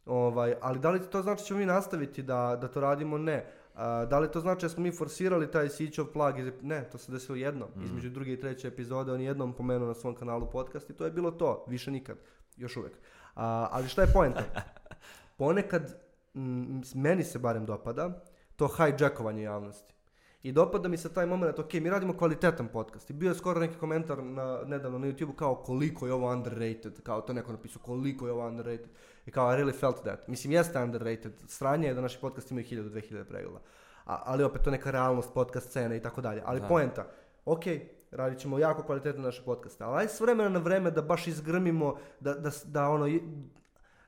Ovaj, 0.09 0.55
ali 0.61 0.79
da 0.79 0.91
li 0.91 1.01
to 1.03 1.23
znači 1.23 1.43
da 1.43 1.47
ćemo 1.47 1.61
mi 1.61 1.67
nastaviti 1.67 2.23
da, 2.23 2.59
da 2.61 2.69
to 2.69 2.81
radimo? 2.81 3.19
Ne. 3.19 3.47
A, 3.75 4.05
da 4.05 4.19
li 4.19 4.31
to 4.31 4.41
znači 4.41 4.63
da 4.63 4.69
smo 4.69 4.83
mi 4.83 4.93
forsirali 4.93 5.51
taj 5.51 5.69
Sićov 5.69 6.07
plag? 6.07 6.39
iz- 6.39 6.53
Ne, 6.63 6.85
to 6.85 6.99
se 6.99 7.13
desilo 7.13 7.37
jednom. 7.37 7.69
Između 7.85 8.11
druge 8.11 8.33
i 8.33 8.41
treće 8.41 8.69
epizode 8.69 9.13
on 9.13 9.21
je 9.21 9.27
jednom 9.27 9.53
pomenuo 9.53 9.89
na 9.89 9.95
svom 9.95 10.15
kanalu 10.15 10.51
podcast 10.51 10.91
i 10.91 10.95
to 10.95 11.05
je 11.05 11.11
bilo 11.11 11.31
to. 11.31 11.65
Više 11.69 11.91
nikad. 11.91 12.17
Još 12.57 12.77
uvijek. 12.77 12.95
A, 13.35 13.69
ali 13.71 13.89
šta 13.89 14.03
je 14.03 14.13
poenta? 14.13 14.43
Ponekad, 15.39 15.95
mm, 16.35 16.81
meni 16.95 17.25
se 17.25 17.39
barem 17.39 17.67
dopada, 17.67 18.23
to 18.57 18.69
hijackovanje 18.69 19.43
javnosti. 19.43 19.95
I 20.43 20.53
dopada 20.53 20.89
mi 20.89 20.97
se 20.97 21.15
taj 21.15 21.27
moment, 21.27 21.59
ok, 21.59 21.73
mi 21.75 21.91
radimo 21.91 22.17
kvalitetan 22.17 22.69
podcast. 22.69 23.11
I 23.11 23.15
bio 23.15 23.29
je 23.29 23.35
skoro 23.35 23.61
neki 23.61 23.75
komentar 23.77 24.23
na, 24.23 24.61
nedavno 24.67 24.99
na 24.99 25.07
YouTube 25.07 25.35
kao 25.35 25.55
koliko 25.55 26.07
je 26.07 26.13
ovo 26.13 26.33
underrated, 26.33 27.03
kao 27.03 27.21
to 27.21 27.33
neko 27.33 27.53
napisao 27.53 27.83
koliko 27.83 28.27
je 28.27 28.33
ovo 28.33 28.47
underrated. 28.49 28.89
I 29.29 29.31
kao 29.31 29.53
I 29.53 29.57
really 29.57 29.79
felt 29.81 30.03
that. 30.03 30.29
Mislim, 30.29 30.53
jeste 30.53 30.83
underrated. 30.83 31.33
Sranje 31.47 31.89
je 31.89 31.95
da 31.95 32.01
naši 32.01 32.19
podcast 32.21 32.51
imaju 32.51 32.67
1000-2000 32.67 33.25
pregleda. 33.25 33.61
A, 34.07 34.23
ali 34.25 34.45
opet 34.45 34.63
to 34.63 34.71
neka 34.71 34.91
realnost 34.91 35.35
podcast 35.35 35.69
scene 35.71 35.97
i 35.97 36.03
tako 36.03 36.21
dalje. 36.21 36.43
Ali 36.45 36.61
Da. 36.61 36.67
poenta, 36.67 37.07
ok, 37.45 37.65
radit 38.11 38.39
ćemo 38.39 38.59
jako 38.59 38.83
kvalitetno 38.83 39.23
naše 39.23 39.43
podcaste, 39.45 39.85
ali 39.85 40.01
aj 40.01 40.09
s 40.09 40.21
vremena 40.21 40.49
na 40.49 40.59
vreme 40.59 40.91
da 40.91 41.03
baš 41.03 41.27
izgrmimo, 41.27 41.97
da, 42.21 42.35
da, 42.35 42.51
da 42.65 42.89
ono, 42.89 43.07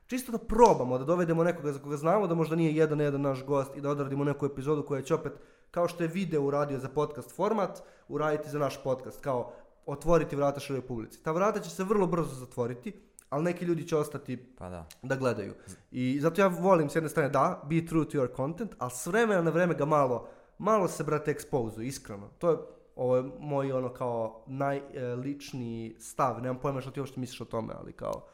čisto 0.07 0.31
da 0.31 0.37
probamo, 0.37 0.97
da 0.97 1.05
dovedemo 1.05 1.43
nekoga 1.43 1.71
za 1.71 1.79
koga 1.79 1.97
znamo 1.97 2.27
da 2.27 2.35
možda 2.35 2.55
nije 2.55 2.75
jedan 2.75 2.99
jedan 2.99 3.21
naš 3.21 3.45
gost 3.45 3.77
i 3.77 3.81
da 3.81 3.89
odradimo 3.89 4.23
neku 4.23 4.45
epizodu 4.45 4.85
koja 4.85 5.01
će 5.01 5.15
opet, 5.15 5.33
kao 5.71 5.87
što 5.87 6.03
je 6.03 6.07
video 6.07 6.41
uradio 6.41 6.79
za 6.79 6.89
podcast 6.89 7.35
format, 7.35 7.83
uraditi 8.07 8.49
za 8.49 8.59
naš 8.59 8.83
podcast, 8.83 9.21
kao 9.21 9.53
otvoriti 9.85 10.35
vrata 10.35 10.59
široj 10.59 10.81
publici. 10.81 11.23
Ta 11.23 11.31
vrata 11.31 11.59
će 11.59 11.69
se 11.69 11.83
vrlo 11.83 12.07
brzo 12.07 12.35
zatvoriti, 12.35 13.10
ali 13.31 13.43
neki 13.43 13.65
ljudi 13.65 13.87
će 13.87 13.97
ostati 13.97 14.45
Pa 14.57 14.69
da. 14.69 14.87
da 15.01 15.15
gledaju. 15.15 15.53
I 15.91 16.19
zato 16.21 16.41
ja 16.41 16.47
volim 16.47 16.89
s 16.89 16.95
jedne 16.95 17.09
strane 17.09 17.29
da, 17.29 17.61
be 17.69 17.85
true 17.85 18.05
to 18.05 18.17
your 18.17 18.35
content, 18.35 18.75
ali 18.77 18.91
s 18.91 19.05
vremena 19.05 19.41
na 19.41 19.51
vreme 19.51 19.75
ga 19.75 19.85
malo, 19.85 20.27
malo 20.57 20.87
se 20.87 21.03
brate 21.03 21.31
ekspozu, 21.31 21.81
iskreno. 21.81 22.29
To 22.37 22.49
je 22.51 22.57
ovo 22.95 23.15
je 23.15 23.23
moj 23.39 23.71
ono 23.71 23.93
kao 23.93 24.43
najličniji 24.47 25.95
stav, 25.99 26.41
nemam 26.41 26.59
pojma 26.59 26.81
što 26.81 26.91
ti 26.91 26.99
uopšte 26.99 27.19
misliš 27.19 27.41
o 27.41 27.45
tome, 27.45 27.73
ali 27.77 27.93
kao... 27.93 28.27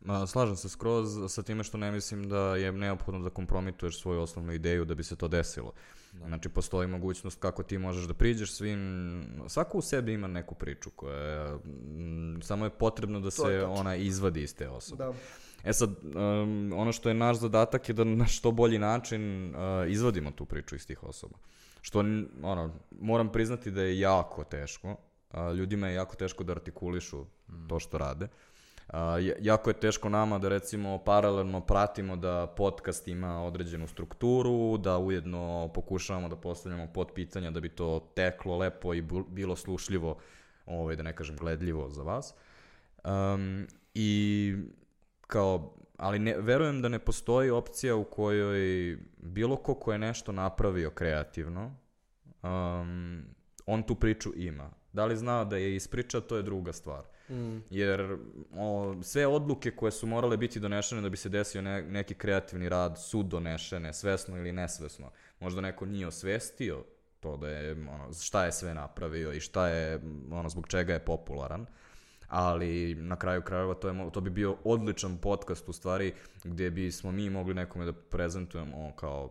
Ma, 0.00 0.26
slažem 0.26 0.56
se 0.56 0.68
skroz 0.68 1.08
sa 1.28 1.42
time 1.42 1.64
što 1.64 1.78
ne 1.78 1.92
mislim 1.92 2.28
da 2.28 2.56
je 2.56 2.72
neophodno 2.72 3.20
da 3.20 3.30
kompromituješ 3.30 4.00
svoju 4.00 4.20
osnovnu 4.20 4.52
ideju 4.52 4.84
da 4.84 4.94
bi 4.94 5.04
se 5.04 5.16
to 5.16 5.28
desilo. 5.28 5.72
Znači, 6.12 6.48
postoji 6.48 6.88
mogućnost 6.88 7.40
kako 7.40 7.62
ti 7.62 7.78
možeš 7.78 8.04
da 8.04 8.14
priđeš 8.14 8.52
svim... 8.52 9.24
Svako 9.48 9.78
u 9.78 9.82
sebi 9.82 10.12
ima 10.12 10.26
neku 10.26 10.54
priču 10.54 10.90
koja 10.90 11.16
je... 11.16 11.54
mm, 11.54 12.42
Samo 12.42 12.64
je 12.64 12.70
potrebno 12.70 13.20
da 13.20 13.30
se 13.30 13.64
ona 13.64 13.96
izvadi 13.96 14.42
iz 14.42 14.54
te 14.54 14.68
osobe. 14.68 15.04
Da. 15.04 15.12
E 15.64 15.72
sad, 15.72 15.90
um, 15.90 16.72
ono 16.76 16.92
što 16.92 17.08
je 17.08 17.14
naš 17.14 17.36
zadatak 17.36 17.88
je 17.88 17.92
da 17.92 18.04
na 18.04 18.26
što 18.26 18.50
bolji 18.50 18.78
način 18.78 19.54
uh, 19.54 19.90
izvadimo 19.90 20.30
tu 20.30 20.44
priču 20.44 20.74
iz 20.74 20.86
tih 20.86 21.02
osoba. 21.02 21.38
Što, 21.80 21.98
ono, 22.42 22.74
moram 23.00 23.32
priznati 23.32 23.70
da 23.70 23.82
je 23.82 23.98
jako 24.00 24.44
teško. 24.44 24.88
Uh, 24.90 25.56
ljudima 25.56 25.88
je 25.88 25.94
jako 25.94 26.16
teško 26.16 26.44
da 26.44 26.52
artikulišu 26.52 27.24
to 27.68 27.80
što 27.80 27.98
rade. 27.98 28.24
Uh, 28.24 28.49
ja- 28.98 29.34
jako 29.40 29.70
je 29.70 29.74
teško 29.80 30.08
nama 30.08 30.38
da 30.38 30.48
recimo 30.48 30.98
paralelno 30.98 31.60
pratimo 31.60 32.16
da 32.16 32.54
podcast 32.56 33.08
ima 33.08 33.42
određenu 33.44 33.86
strukturu, 33.86 34.78
da 34.78 34.98
ujedno 34.98 35.70
pokušavamo 35.74 36.28
da 36.28 36.36
postavljamo 36.36 36.86
potpitanja 36.94 37.50
da 37.50 37.60
bi 37.60 37.68
to 37.68 38.12
teklo 38.14 38.56
lepo 38.58 38.94
i 38.94 39.02
bilo 39.28 39.56
slušljivo, 39.56 40.18
ovaj, 40.66 40.96
da 40.96 41.02
ne 41.02 41.16
kažem 41.16 41.36
gledljivo 41.36 41.90
za 41.90 42.02
vas. 42.02 42.34
Um, 43.04 43.66
I 43.94 44.54
kao, 45.26 45.74
ali 45.96 46.18
ne, 46.18 46.34
verujem 46.38 46.82
da 46.82 46.88
ne 46.88 46.98
postoji 46.98 47.50
opcija 47.50 47.96
u 47.96 48.04
kojoj 48.04 48.96
bilo 49.16 49.56
ko 49.56 49.74
ko 49.74 49.92
je 49.92 49.98
nešto 49.98 50.32
napravio 50.32 50.90
kreativno, 50.90 51.76
um, 52.42 53.22
on 53.66 53.82
tu 53.82 53.94
priču 53.94 54.32
ima. 54.36 54.70
Da 54.92 55.04
li 55.04 55.16
zna 55.16 55.44
da 55.44 55.56
je 55.56 55.76
ispriča, 55.76 56.20
to 56.20 56.36
je 56.36 56.42
druga 56.42 56.72
stvar. 56.72 57.04
Mm. 57.30 57.62
Jer 57.70 58.16
o, 58.56 58.94
sve 59.02 59.26
odluke 59.26 59.70
koje 59.70 59.92
su 59.92 60.06
morale 60.06 60.36
biti 60.36 60.60
donešene 60.60 61.02
da 61.02 61.08
bi 61.08 61.16
se 61.16 61.28
desio 61.28 61.62
ne- 61.62 61.82
neki 61.82 62.14
kreativni 62.14 62.68
rad 62.68 62.98
su 63.02 63.22
donešene, 63.22 63.92
svesno 63.92 64.36
ili 64.36 64.52
nesvesno. 64.52 65.10
Možda 65.40 65.60
neko 65.60 65.86
nije 65.86 66.06
osvestio 66.06 66.84
to 67.20 67.36
da 67.36 67.48
je, 67.48 67.72
ono, 67.72 68.12
šta 68.12 68.44
je 68.44 68.52
sve 68.52 68.74
napravio 68.74 69.32
i 69.32 69.40
šta 69.40 69.68
je, 69.68 70.00
ono, 70.30 70.48
zbog 70.48 70.68
čega 70.68 70.92
je 70.92 71.04
popularan. 71.04 71.66
Ali 72.28 72.94
na 72.94 73.16
kraju 73.16 73.42
krajeva 73.42 73.74
to, 73.74 73.88
je, 73.88 74.10
to 74.12 74.20
bi 74.20 74.30
bio 74.30 74.56
odličan 74.64 75.18
podcast 75.18 75.68
u 75.68 75.72
stvari 75.72 76.14
gdje 76.44 76.70
bismo 76.70 77.12
mi 77.12 77.30
mogli 77.30 77.54
nekome 77.54 77.84
da 77.84 77.92
prezentujemo 77.92 78.92
kao 78.96 79.30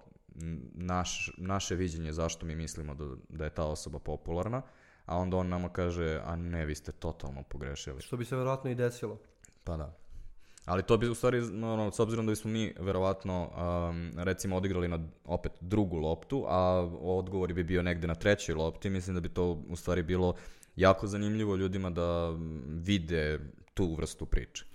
naš, 0.74 1.32
naše 1.38 1.76
viđenje 1.76 2.14
zašto 2.14 2.46
mi 2.46 2.56
mislimo 2.56 2.94
da, 2.94 3.06
da 3.30 3.44
je 3.44 3.50
ta 3.50 3.64
osoba 3.64 4.00
popularna, 4.00 4.62
a 5.10 5.18
onda 5.18 5.38
on 5.38 5.50
nama 5.50 5.70
kaže, 5.70 6.22
a 6.26 6.36
ne, 6.36 6.66
vi 6.66 6.76
ste 6.76 6.92
totalno 6.92 7.44
pogrešili. 7.44 8.02
Što 8.02 8.18
bi 8.18 8.26
se 8.26 8.36
vjerojatno 8.36 8.70
i 8.70 8.76
desilo. 8.76 9.18
Pa 9.64 9.78
da. 9.78 9.96
Ali 10.66 10.84
to 10.84 10.98
bi 10.98 11.10
u 11.10 11.16
stvari, 11.16 11.40
ono, 11.40 11.92
s 11.92 12.00
obzirom 12.00 12.26
da 12.26 12.30
bismo 12.30 12.52
mi 12.52 12.74
verovatno, 12.80 13.50
um, 13.50 14.12
recimo, 14.18 14.56
odigrali 14.56 14.88
na 14.88 15.00
opet 15.26 15.52
drugu 15.62 15.98
loptu, 15.98 16.46
a 16.48 16.90
odgovor 17.02 17.54
bi 17.54 17.64
bio 17.64 17.84
negde 17.84 18.08
na 18.08 18.16
trećoj 18.16 18.56
lopti, 18.56 18.90
mislim 18.90 19.16
da 19.16 19.22
bi 19.22 19.30
to 19.30 19.64
u 19.70 19.76
stvari 19.76 20.04
bilo 20.04 20.34
jako 20.76 21.08
zanimljivo 21.08 21.56
ljudima 21.56 21.90
da 21.90 22.30
vide 22.68 23.40
tu 23.74 23.96
vrstu 23.96 24.26
priče. 24.26 24.66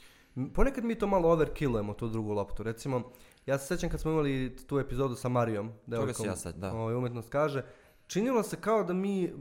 Ponekad 0.54 0.84
mi 0.84 0.94
to 0.94 1.06
malo 1.06 1.28
overkillujemo, 1.28 1.94
tu 1.94 2.08
drugu 2.08 2.32
loptu. 2.32 2.62
Recimo, 2.62 3.12
ja 3.46 3.58
se 3.58 3.66
sjećam 3.66 3.90
kad 3.90 4.00
smo 4.00 4.10
imali 4.10 4.56
tu 4.66 4.78
epizodu 4.78 5.14
sa 5.14 5.28
Marijom, 5.28 5.72
devojkom, 5.86 6.14
si 6.14 6.28
ja 6.28 6.36
sad, 6.36 6.54
da. 6.56 6.72
ovaj, 6.72 6.94
umjetnost 6.94 7.28
kaže, 7.28 7.64
činilo 8.06 8.42
se 8.42 8.56
kao 8.56 8.84
da 8.84 8.92
mi 8.92 9.32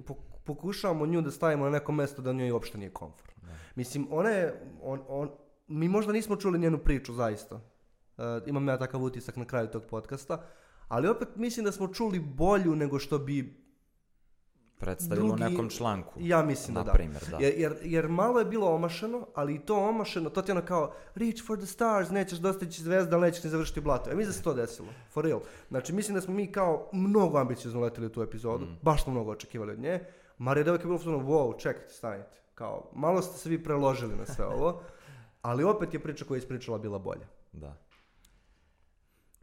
pokušavamo 0.44 1.06
nju 1.06 1.22
da 1.22 1.32
stavimo 1.32 1.64
na 1.64 1.72
neko 1.72 1.92
mjesto 1.92 2.22
da 2.22 2.34
njoj 2.34 2.52
uopšte 2.52 2.78
nije 2.78 2.90
komfort. 2.92 3.34
Mislim, 3.76 4.08
ona 4.12 4.30
je, 4.30 4.54
on, 4.82 5.02
on, 5.08 5.30
mi 5.68 5.88
možda 5.88 6.14
nismo 6.14 6.36
čuli 6.36 6.60
njenu 6.60 6.78
priču, 6.78 7.14
zaista. 7.14 7.60
E, 8.18 8.22
imam 8.46 8.68
ja 8.68 8.78
takav 8.78 9.04
utisak 9.04 9.36
na 9.36 9.46
kraju 9.46 9.68
tog 9.68 9.84
podcasta, 9.84 10.44
ali 10.88 11.08
opet 11.08 11.28
mislim 11.36 11.66
da 11.66 11.72
smo 11.72 11.88
čuli 11.88 12.20
bolju 12.20 12.76
nego 12.76 13.00
što 13.00 13.20
bi 13.20 13.64
Predstavilo 14.78 15.26
u 15.26 15.30
Drugi- 15.30 15.44
nekom 15.44 15.70
članku. 15.70 16.14
Ja 16.18 16.44
mislim 16.44 16.74
da 16.74 16.80
na 16.80 16.86
da. 16.86 16.92
primjer, 16.92 17.24
da. 17.32 17.38
Jer, 17.38 17.54
jer, 17.58 17.76
jer 17.84 18.08
malo 18.08 18.40
je 18.40 18.46
bilo 18.46 18.68
omašeno, 18.70 19.28
ali 19.36 19.56
i 19.56 19.60
to 19.60 19.78
omašeno, 19.80 20.30
to 20.30 20.42
ti 20.42 20.52
je 20.52 20.58
ono 20.58 20.66
kao 20.66 20.94
reach 21.16 21.46
for 21.46 21.58
the 21.58 21.66
stars, 21.66 22.10
nećeš 22.10 22.40
dostići 22.40 22.82
zvezda, 22.84 23.16
ali 23.16 23.22
nećeš 23.22 23.44
ni 23.44 23.50
završiti 23.50 23.82
blato. 23.82 24.12
E 24.12 24.16
mislim 24.16 24.28
da 24.28 24.34
se 24.34 24.44
to 24.44 24.54
desilo, 24.54 24.88
for 25.10 25.26
real. 25.26 25.40
Znači 25.70 25.94
mislim 25.94 26.16
da 26.16 26.22
smo 26.22 26.34
mi 26.34 26.48
kao 26.48 26.90
mnogo 26.94 27.38
ambiciozno 27.38 27.82
letili 27.82 28.08
u 28.08 28.12
tu 28.12 28.22
epizodu, 28.22 28.66
Mm. 28.66 28.78
baš 28.82 29.04
smo 29.04 29.14
mnogo 29.14 29.32
očekivali 29.32 29.72
od 29.72 29.80
nje. 29.80 30.00
Marija 30.38 30.64
Devojka 30.64 30.84
je 30.84 30.88
bilo 30.88 30.98
fuzonu, 30.98 31.20
wow, 31.20 31.60
čekajte, 31.60 31.94
stanite. 31.94 32.38
Kao, 32.56 32.90
malo 32.96 33.22
ste 33.22 33.38
se 33.38 33.50
vi 33.50 33.64
preložili 33.64 34.16
na 34.16 34.26
sve 34.26 34.46
ovo, 34.46 34.82
ali 35.42 35.64
opet 35.64 35.94
je 35.94 36.00
priča 36.04 36.26
koju 36.26 36.36
je 36.36 36.40
ispričala 36.40 36.78
bila 36.78 37.00
bolja. 37.00 37.26
da. 37.52 37.78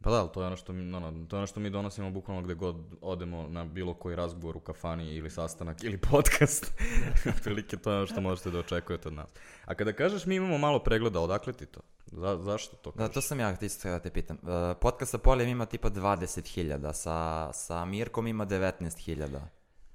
Pa 0.03 0.09
da, 0.09 0.19
ali 0.19 0.29
to 0.33 0.41
je 0.41 0.47
ono 0.47 0.57
što 0.57 0.73
mi, 0.73 0.93
ono, 0.95 1.25
to 1.27 1.35
je 1.35 1.37
ono 1.37 1.47
što 1.47 1.59
mi 1.59 1.69
donosimo 1.69 2.11
bukvalno 2.11 2.41
gde 2.43 2.53
god 2.53 2.75
odemo 3.01 3.47
na 3.47 3.65
bilo 3.65 3.93
koji 3.93 4.15
razgovor 4.15 4.57
u 4.57 4.59
kafani 4.59 5.15
ili 5.15 5.29
sastanak 5.29 5.83
ili 5.83 5.97
podcast. 6.11 6.71
Otprilike 7.35 7.77
to 7.77 7.91
je 7.91 7.97
ono 7.97 8.05
što 8.07 8.21
možete 8.21 8.51
da 8.51 8.59
očekujete 8.59 9.07
od 9.07 9.13
nas. 9.13 9.29
A 9.65 9.75
kada 9.75 9.93
kažeš 9.93 10.25
mi 10.25 10.35
imamo 10.35 10.57
malo 10.57 10.79
pregleda, 10.79 11.19
odakle 11.19 11.53
ti 11.53 11.65
to? 11.65 11.79
Za, 12.05 12.37
zašto 12.41 12.75
to 12.75 12.91
Da, 12.91 12.97
kažeš? 12.97 13.13
to 13.13 13.21
sam 13.21 13.39
ja 13.39 13.57
isto 13.61 13.79
htio 13.79 13.91
da 13.91 13.99
te 13.99 14.09
pitam. 14.09 14.37
Uh, 14.41 14.49
podcast 14.81 15.11
sa 15.11 15.17
Polijem 15.17 15.49
ima 15.49 15.65
tipa 15.65 15.89
20.000, 15.89 16.93
sa, 16.93 17.49
sa 17.53 17.85
Mirkom 17.85 18.27
ima 18.27 18.45
19.000. 18.45 19.39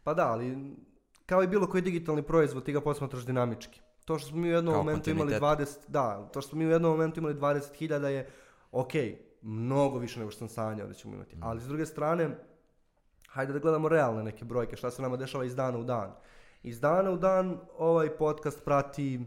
Pa 0.07 0.14
da, 0.14 0.32
ali 0.32 0.76
kao 1.26 1.42
i 1.42 1.46
bilo 1.46 1.66
koji 1.66 1.82
digitalni 1.82 2.22
proizvod, 2.22 2.64
ti 2.64 2.72
ga 2.72 2.80
posmatraš 2.80 3.26
dinamički. 3.26 3.80
To 4.04 4.18
što 4.18 4.28
smo 4.28 4.38
mi 4.38 4.48
u 4.48 4.52
jednom 4.52 4.74
Kao 4.74 4.82
momentu 4.82 5.11
imali 5.11 5.32
kontinuitet. 5.32 5.68
20, 5.68 5.88
da, 5.88 6.28
to 6.32 6.40
što 6.40 6.48
smo 6.50 6.59
mi 6.59 6.66
u 6.66 6.70
jednom 6.70 6.92
momentu 6.92 7.20
imali 7.20 7.34
20.000 7.34 8.04
je 8.04 8.30
ok, 8.72 8.92
mnogo 9.42 9.98
više 9.98 10.18
nego 10.18 10.30
što 10.30 10.38
sam 10.38 10.48
sanjao 10.48 10.88
da 10.88 10.94
ćemo 10.94 11.14
imati. 11.14 11.36
Ali 11.40 11.61
s 11.61 11.64
druge 11.64 11.86
strane, 11.86 12.38
hajde 13.28 13.52
da 13.52 13.59
gledamo 13.59 13.88
realne 13.88 14.22
neke 14.22 14.44
brojke, 14.44 14.76
šta 14.76 14.90
se 14.90 15.02
nama 15.02 15.16
dešava 15.16 15.44
iz 15.44 15.57
dana 15.57 15.78
u 15.78 15.84
dan. 15.84 16.12
Iz 16.62 16.80
dana 16.80 17.11
u 17.11 17.16
dan 17.16 17.59
ovaj 17.78 18.16
podcast 18.16 18.64
prati, 18.64 19.20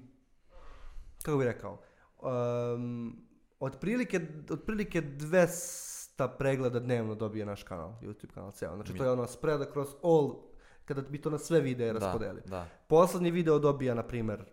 kako 1.24 1.38
bih 1.38 1.48
rekao, 1.48 1.82
um, 2.20 3.26
otprilike, 3.60 4.22
otprilike 4.50 5.02
200 5.02 6.30
pregleda 6.38 6.80
dnevno 6.80 7.16
dobije 7.16 7.46
naš 7.46 7.64
kanal, 7.64 7.94
YouTube 8.02 8.34
kanal 8.34 8.52
ceo. 8.52 8.76
Znači 8.76 8.94
to 8.94 9.04
je 9.04 9.12
ono 9.12 9.28
spread 9.28 9.62
across 9.62 9.92
all, 10.04 10.49
kada 10.90 11.02
bi 11.02 11.22
to 11.22 11.30
na 11.30 11.38
sve 11.38 11.60
videe 11.62 11.94
Da, 11.94 12.00
raspodeli. 12.00 12.42
da. 12.46 12.68
Poslednji 12.88 13.32
video 13.32 13.60
dobija, 13.60 13.94
na 13.94 14.04
primjer, 14.04 14.46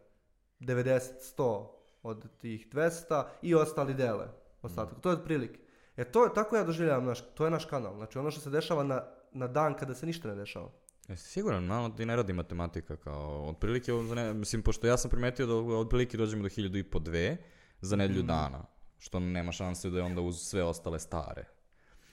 90-100 0.61 1.67
od 2.03 2.25
tih 2.39 2.69
200 2.73 3.25
i 3.43 3.55
ostali 3.55 3.95
dele 3.95 4.29
ostatak. 4.63 5.01
To 5.01 5.11
je 5.11 5.17
otprilike. 5.17 5.59
E 5.97 6.05
to 6.05 6.25
je, 6.25 6.35
tako 6.35 6.57
ja 6.57 6.65
doživljavam 6.65 7.05
naš, 7.05 7.21
to 7.35 7.45
je 7.45 7.51
naš 7.51 7.65
kanal. 7.65 7.95
Znači 7.97 8.19
ono 8.19 8.31
što 8.31 8.41
se 8.41 8.51
dešava 8.51 8.85
na, 8.85 9.03
na 9.33 9.47
dan 9.49 9.75
kada 9.75 9.95
se 9.95 10.07
ništa 10.07 10.29
ne 10.29 10.35
dešava. 10.35 10.69
Jesi 11.09 11.29
siguran, 11.31 11.65
malo 11.65 11.89
ti 11.89 12.07
ne 12.07 12.17
radi 12.17 12.33
matematika 12.33 12.97
kao, 12.97 13.47
otprilike, 13.49 13.93
ne, 13.93 14.35
mislim, 14.35 14.63
pošto 14.63 14.87
ja 14.87 14.97
sam 14.97 15.11
primetio 15.11 15.47
da 15.47 15.55
otprilike 15.55 16.17
dođemo 16.17 16.43
do 16.43 16.49
hiljadu 16.49 16.79
i 16.79 16.85
po 16.85 16.99
dve 16.99 17.37
za 17.81 17.97
nedelju 17.97 18.23
dana, 18.23 18.65
što 18.99 19.21
nema 19.21 19.53
šanse 19.53 19.91
da 19.91 19.99
je 19.99 20.05
onda 20.05 20.21
uz 20.21 20.37
sve 20.41 20.63
ostale 20.63 20.99
stare. 21.01 21.45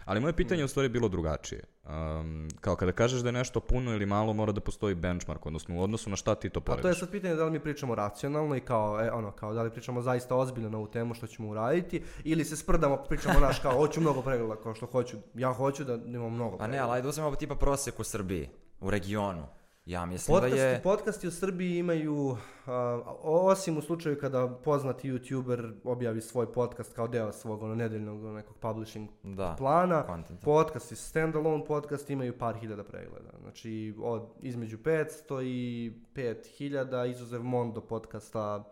Ali 0.06 0.20
moje 0.20 0.34
pitanje 0.34 0.62
je 0.62 0.66
u 0.66 0.68
stvari 0.68 0.90
bilo 0.90 1.10
drugačije. 1.10 1.64
Um, 1.86 2.50
kao 2.62 2.76
kada 2.76 2.92
kažeš 2.92 3.22
da 3.22 3.28
je 3.28 3.34
nešto 3.34 3.60
puno 3.60 3.92
ili 3.94 4.06
malo, 4.06 4.34
mora 4.34 4.52
da 4.52 4.62
postoji 4.62 4.96
benchmark, 4.96 5.46
odnosno 5.46 5.76
u 5.76 5.84
odnosu 5.84 6.10
na 6.10 6.16
šta 6.16 6.36
ti 6.36 6.50
to 6.50 6.60
A 6.60 6.64
to 6.64 6.72
je 6.72 6.78
porediš. 6.78 7.00
sad 7.00 7.12
pitanje 7.12 7.36
da 7.36 7.46
li 7.46 7.52
mi 7.52 7.60
pričamo 7.60 7.96
racionalno 7.96 8.56
i 8.56 8.60
kao, 8.60 9.02
e, 9.02 9.12
ono, 9.12 9.32
kao 9.32 9.54
da 9.54 9.64
li 9.64 9.72
pričamo 9.72 10.02
zaista 10.02 10.36
ozbiljno 10.36 10.70
na 10.70 10.78
ovu 10.78 10.88
temu 10.88 11.14
što 11.14 11.28
ćemo 11.28 11.50
uraditi 11.50 12.04
ili 12.24 12.46
se 12.46 12.58
sprdamo, 12.58 12.98
pričamo 13.10 13.40
naš 13.40 13.60
kao, 13.60 13.72
hoću 13.72 14.02
mnogo 14.02 14.22
pregleda, 14.22 14.56
kao 14.56 14.76
što 14.76 14.86
hoću, 14.86 15.18
ja 15.34 15.54
hoću 15.54 15.84
da 15.84 15.94
imam 15.94 16.34
mnogo 16.34 16.58
Pa 16.58 16.64
ne, 16.64 16.68
pregleda. 16.68 16.84
ali 16.90 16.98
ajde 16.98 17.08
uzmemo 17.08 17.36
tipa 17.36 17.56
prosjek 17.56 18.00
u 18.00 18.04
Srbiji, 18.04 18.50
u 18.80 18.90
regionu. 18.90 19.48
Ja 19.86 20.06
mislim 20.06 20.36
Podcasti, 20.36 20.58
da 20.58 20.66
je... 20.66 20.82
podcasti 20.82 21.28
u 21.28 21.32
Srbiji 21.32 21.78
imaju, 21.78 22.38
a, 22.66 23.02
osim 23.24 23.78
u 23.78 23.82
slučaju 23.82 24.20
kada 24.20 24.48
poznati 24.48 25.12
youtuber 25.12 25.74
objavi 25.84 26.22
svoj 26.22 26.54
podcast 26.54 26.94
kao 26.94 27.08
deo 27.08 27.32
svog 27.32 27.64
ono, 27.64 27.76
nedeljnog 27.76 28.24
nekog 28.24 28.58
publishing 28.58 29.10
Da, 29.24 29.56
plana, 29.58 30.04
content. 30.08 30.42
podcasti, 30.42 30.96
standalone 30.96 31.66
podcast 31.66 32.10
imaju 32.10 32.38
par 32.38 32.56
hiljada 32.56 32.84
pregleda. 32.84 33.30
Znači, 33.42 33.96
od, 34.02 34.30
između 34.42 34.78
500 34.78 35.44
i 35.44 35.92
5000, 36.16 37.10
izuzev 37.10 37.44
Mondo 37.44 37.82
podcasta 37.82 38.64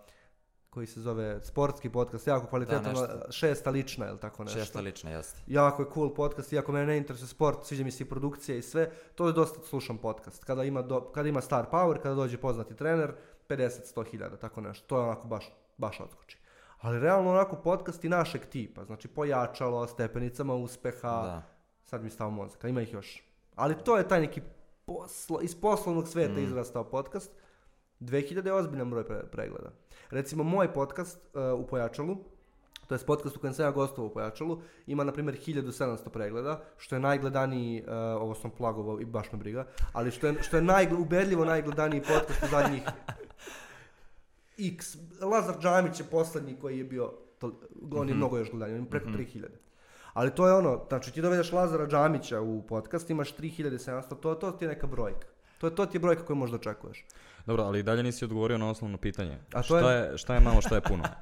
koji 0.72 0.88
se 0.88 1.02
zove 1.02 1.40
sportski 1.44 1.90
podcast, 1.90 2.28
jako 2.28 2.48
kvalitetan, 2.48 2.84
nešto. 2.86 3.08
šesta 3.32 3.70
lična 3.70 4.10
ili 4.10 4.20
tako 4.20 4.44
nešto. 4.44 4.60
Šesta 4.60 4.80
lična, 4.80 5.10
jeste. 5.10 5.40
Jako 5.48 5.82
je 5.82 5.88
cool 5.94 6.14
podcast, 6.14 6.54
iako 6.54 6.72
mene 6.72 6.86
ne 6.86 6.98
interesuje 6.98 7.28
sport, 7.28 7.66
sviđa 7.66 7.84
mi 7.84 7.92
se 7.92 8.04
i 8.04 8.10
produkcija 8.10 8.58
i 8.58 8.62
sve, 8.62 8.92
to 9.16 9.28
je 9.28 9.34
dosta 9.34 9.60
slušan 9.62 9.98
podcast. 9.98 10.44
Kada 10.44 10.64
ima, 10.64 10.82
do, 10.82 11.02
kada 11.02 11.30
ima 11.30 11.42
star 11.42 11.66
power, 11.72 11.98
kada 11.98 12.16
dođe 12.16 12.38
poznati 12.38 12.76
trener, 12.76 13.14
50-100 13.50 14.06
hiljada, 14.06 14.38
tako 14.38 14.62
nešto. 14.62 14.88
To 14.88 14.98
je 14.98 15.04
onako 15.04 15.28
baš, 15.28 15.46
baš 15.78 16.00
odskoči. 16.00 16.38
Ali 16.80 17.00
realno 17.00 17.32
onako 17.32 17.56
podcasti 17.56 18.10
našeg 18.10 18.46
tipa, 18.46 18.86
znači 18.86 19.08
pojačalo, 19.08 19.88
stepenicama 19.88 20.54
uspeha, 20.56 21.22
Da. 21.22 21.42
sad 21.84 22.02
mi 22.02 22.08
je 22.08 22.12
stao 22.12 22.30
mozak, 22.30 22.64
ima 22.64 22.82
ih 22.82 22.94
još. 22.94 23.24
Ali 23.56 23.76
to 23.76 23.98
je 23.98 24.08
taj 24.08 24.22
neki 24.22 24.42
poslo, 24.86 25.40
iz 25.42 25.56
poslovnog 25.56 26.08
sveta 26.08 26.34
Mm. 26.34 26.44
izrastao 26.44 26.84
podcast. 26.84 27.32
2000 28.00 28.46
je 28.46 28.54
ozbiljan 28.54 28.90
broj 28.90 29.04
pre- 29.04 29.26
pregleda. 29.26 29.72
Recimo 30.12 30.44
moj 30.44 30.74
podcast 30.74 31.20
uh, 31.54 31.60
u 31.60 31.68
Pojačalu, 31.68 32.18
to 32.88 32.96
je 32.96 33.00
podcast 33.00 33.38
u 33.38 33.40
kojem 33.40 33.54
sam 33.54 33.66
ja 33.66 33.72
gostovao 33.72 34.08
u 34.08 34.14
Pojačalu, 34.14 34.58
ima 34.88 35.04
na 35.04 35.12
primjer 35.12 35.38
1700 35.38 36.10
pregleda, 36.10 36.62
što 36.78 36.96
je 36.96 37.00
najgledaniji, 37.00 37.82
uh, 37.82 37.90
ovo 38.22 38.36
sam 38.36 38.52
plagovao 38.52 39.02
i 39.02 39.06
baš 39.06 39.32
me 39.32 39.40
briga, 39.40 39.66
ali 39.94 40.12
što 40.12 40.28
je, 40.28 40.44
što 40.44 40.58
je 40.58 40.64
najgl- 40.64 41.02
ubedljivo 41.02 41.46
najgledaniji 41.46 42.02
podcast 42.02 42.44
u 42.44 42.48
zadnjih 42.48 42.84
x. 44.70 44.98
Lazar 45.22 45.56
Džamić 45.60 46.00
je 46.00 46.06
poslednji 46.06 46.56
koji 46.56 46.78
je 46.78 46.84
bio, 46.84 47.12
to, 47.40 47.60
on 47.92 48.10
je 48.10 48.16
mnogo 48.16 48.38
još 48.38 48.52
gledaniji, 48.52 48.78
on 48.78 48.84
je 48.84 48.90
preko 48.90 49.10
3000. 49.10 49.46
Ali 50.14 50.32
to 50.32 50.48
je 50.48 50.54
ono, 50.54 50.86
znači 50.88 51.14
ti 51.14 51.22
dovedeš 51.22 51.52
Lazara 51.52 51.88
Džamića 51.88 52.42
u 52.42 52.62
podcast, 52.62 53.10
imaš 53.10 53.36
3700, 53.36 54.20
to, 54.20 54.36
to 54.36 54.52
ti 54.52 54.66
je 54.66 54.70
neka 54.70 54.88
brojka. 54.88 55.28
To, 55.58 55.68
je- 55.68 55.76
to 55.76 55.86
ti 55.86 55.96
je 55.96 56.02
brojka 56.02 56.26
koju 56.26 56.38
možda 56.38 56.56
očekuješ. 56.56 57.06
Dobro, 57.46 57.64
ali 57.64 57.80
i 57.80 57.84
dalje 57.84 58.04
nisi 58.04 58.26
odgovorio 58.26 58.58
na 58.58 58.70
osnovno 58.70 58.98
pitanje. 58.98 59.38
A 59.54 59.58
to 59.62 59.64
šta, 59.64 59.92
je- 59.92 60.12
je... 60.12 60.18
šta 60.18 60.34
je 60.34 60.40
malo, 60.40 60.62
šta 60.62 60.76
je 60.76 60.82
puno? 60.82 61.04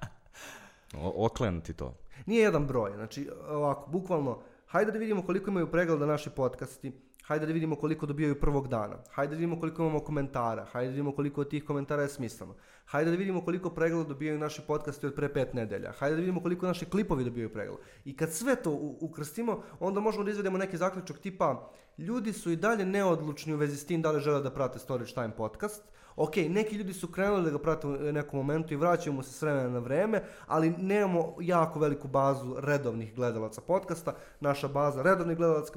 O, 0.98 1.26
oklen 1.26 1.62
ti 1.62 1.74
to. 1.74 1.98
Nije 2.26 2.42
jedan 2.44 2.68
broj, 2.68 2.92
znači 2.96 3.30
ovako, 3.50 3.92
bukvalno, 3.92 4.40
hajde 4.68 4.92
da 4.92 4.98
vidimo 5.00 5.26
koliko 5.26 5.50
imaju 5.52 5.72
pregleda 5.72 6.06
naši 6.06 6.30
podcasti, 6.30 6.92
hajde 7.24 7.46
da 7.46 7.54
vidimo 7.54 7.76
koliko 7.76 8.06
dobijaju 8.06 8.40
prvog 8.40 8.68
dana, 8.68 8.96
hajde 9.12 9.30
da 9.32 9.36
vidimo 9.36 9.60
koliko 9.60 9.82
imamo 9.84 10.00
komentara, 10.00 10.66
hajde 10.66 10.88
da 10.88 10.92
vidimo 10.92 11.12
koliko 11.16 11.42
od 11.42 11.50
tih 11.50 11.66
komentara 11.66 12.02
je 12.02 12.10
smisleno, 12.10 12.56
hajde 12.86 13.12
da 13.12 13.18
vidimo 13.18 13.46
koliko 13.46 13.70
pregleda 13.70 14.10
dobijaju 14.10 14.40
naši 14.40 14.62
podcasti 14.68 15.08
od 15.08 15.14
pre 15.16 15.34
pet 15.34 15.54
nedelja, 15.54 15.92
hajde 16.00 16.16
da 16.16 16.20
vidimo 16.20 16.42
koliko 16.42 16.68
naši 16.68 16.86
klipovi 16.86 17.24
dobijaju 17.24 17.54
pregleda. 17.54 17.82
I 18.06 18.16
kad 18.18 18.34
sve 18.34 18.56
to 18.56 18.72
ukrstimo, 19.02 19.64
onda 19.80 20.00
možemo 20.00 20.24
da 20.24 20.32
izvedemo 20.32 20.58
neki 20.58 20.78
zaključak 20.78 21.18
tipa, 21.20 21.70
ljudi 21.98 22.34
su 22.34 22.52
i 22.52 22.56
dalje 22.56 22.86
neodlučni 22.86 23.54
u 23.54 23.58
vezi 23.58 23.78
s 23.78 23.86
tim 23.86 24.02
da 24.02 24.12
li 24.12 24.22
žele 24.22 24.42
da 24.42 24.52
prate 24.52 24.80
Storage 24.80 25.14
Time 25.14 25.36
podcast, 25.38 25.84
Ok, 26.22 26.36
neki 26.50 26.76
ljudi 26.76 26.94
su 26.94 27.08
krenuli 27.08 27.44
da 27.44 27.50
ga 27.50 27.60
prate 27.60 27.88
u 27.88 27.92
nekom 28.12 28.40
momentu 28.40 28.74
i 28.74 28.78
vraćaju 28.78 29.14
mu 29.14 29.24
se 29.24 29.32
s 29.32 29.42
vremena 29.42 29.70
na 29.70 29.80
vreme, 29.80 30.24
ali 30.48 30.70
nemamo 30.70 31.36
jako 31.40 31.80
veliku 31.80 32.08
bazu 32.08 32.56
redovnih 32.58 33.16
gledalaca 33.16 33.62
podcasta. 33.62 34.14
Naša 34.40 34.68
baza 34.68 35.02
redovnih 35.02 35.38
gledalaca, 35.38 35.74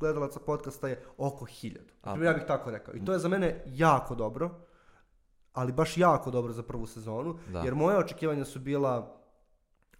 gledalaca 0.00 0.40
podcasta 0.40 0.88
je 0.88 1.02
oko 1.18 1.44
hiljadu. 1.44 1.92
Ja 2.06 2.32
bih 2.32 2.42
tako 2.46 2.70
rekao. 2.70 2.94
I 2.94 3.04
to 3.04 3.12
je 3.12 3.18
za 3.18 3.28
mene 3.28 3.62
jako 3.66 4.14
dobro, 4.14 4.50
ali 5.52 5.72
baš 5.72 5.98
jako 5.98 6.30
dobro 6.30 6.52
za 6.52 6.62
prvu 6.62 6.86
sezonu, 6.86 7.38
Da. 7.52 7.60
jer 7.60 7.74
moje 7.74 7.98
očekivanja 7.98 8.44
su 8.44 8.58
bila 8.60 9.16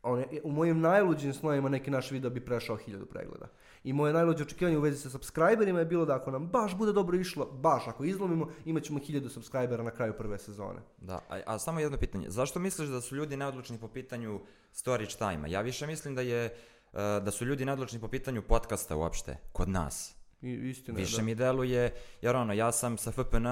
one, 0.05 0.27
u 0.43 0.53
mojim 0.53 0.81
najluđim 0.81 1.35
snovima 1.35 1.69
neki 1.69 1.91
naš 1.91 2.11
video 2.11 2.31
bi 2.31 2.45
prešao 2.45 2.77
hiljadu 2.77 3.07
pregleda. 3.07 3.47
I 3.85 3.93
moje 3.93 4.13
najluđe 4.13 4.43
očekivanje 4.43 4.79
u 4.79 4.81
vezi 4.81 4.99
sa 4.99 5.11
subscriberima 5.11 5.79
je 5.79 5.85
bilo 5.85 6.05
da 6.05 6.15
ako 6.15 6.31
nam 6.31 6.47
baš 6.47 6.77
bude 6.77 6.93
dobro 6.93 7.17
išlo, 7.17 7.47
baš 7.47 7.89
ako 7.89 8.05
izlomimo, 8.05 8.49
imat 8.65 8.83
ćemo 8.83 8.99
hiljadu 8.99 9.29
subscribera 9.29 9.83
na 9.83 9.91
kraju 9.91 10.13
prve 10.19 10.39
sezone. 10.39 10.81
Da, 10.99 11.21
a, 11.29 11.41
a 11.47 11.59
samo 11.59 11.81
jedno 11.81 11.99
pitanje. 11.99 12.31
Zašto 12.31 12.61
misliš 12.61 12.89
da 12.89 13.01
su 13.01 13.17
ljudi 13.17 13.37
neodlučni 13.37 13.79
po 13.79 13.89
pitanju 13.89 14.41
storage 14.73 15.15
time 15.19 15.51
Ja 15.51 15.61
više 15.61 15.87
mislim 15.87 16.15
da 16.15 16.21
je 16.21 16.45
uh, 16.93 16.99
da 16.99 17.31
su 17.31 17.45
ljudi 17.45 17.65
neodlučni 17.65 18.01
po 18.01 18.09
pitanju 18.09 18.43
podcasta 18.43 18.97
uopšte, 18.97 19.37
kod 19.53 19.69
nas. 19.69 20.15
I, 20.43 20.53
istina 20.53 20.99
je, 20.99 21.05
Više 21.05 21.17
da. 21.17 21.23
mi 21.23 21.35
deluje, 21.35 21.95
jer 22.23 22.37
ono, 22.37 22.53
ja 22.53 22.73
sam 22.73 22.99
sa 22.99 23.13
FPN, 23.13 23.47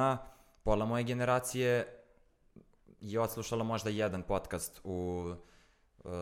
pola 0.62 0.84
moje 0.84 1.04
generacije 1.04 1.98
je 3.00 3.20
odslušalo 3.20 3.64
možda 3.64 3.90
jedan 3.90 4.22
podcast 4.22 4.80
u, 4.84 5.34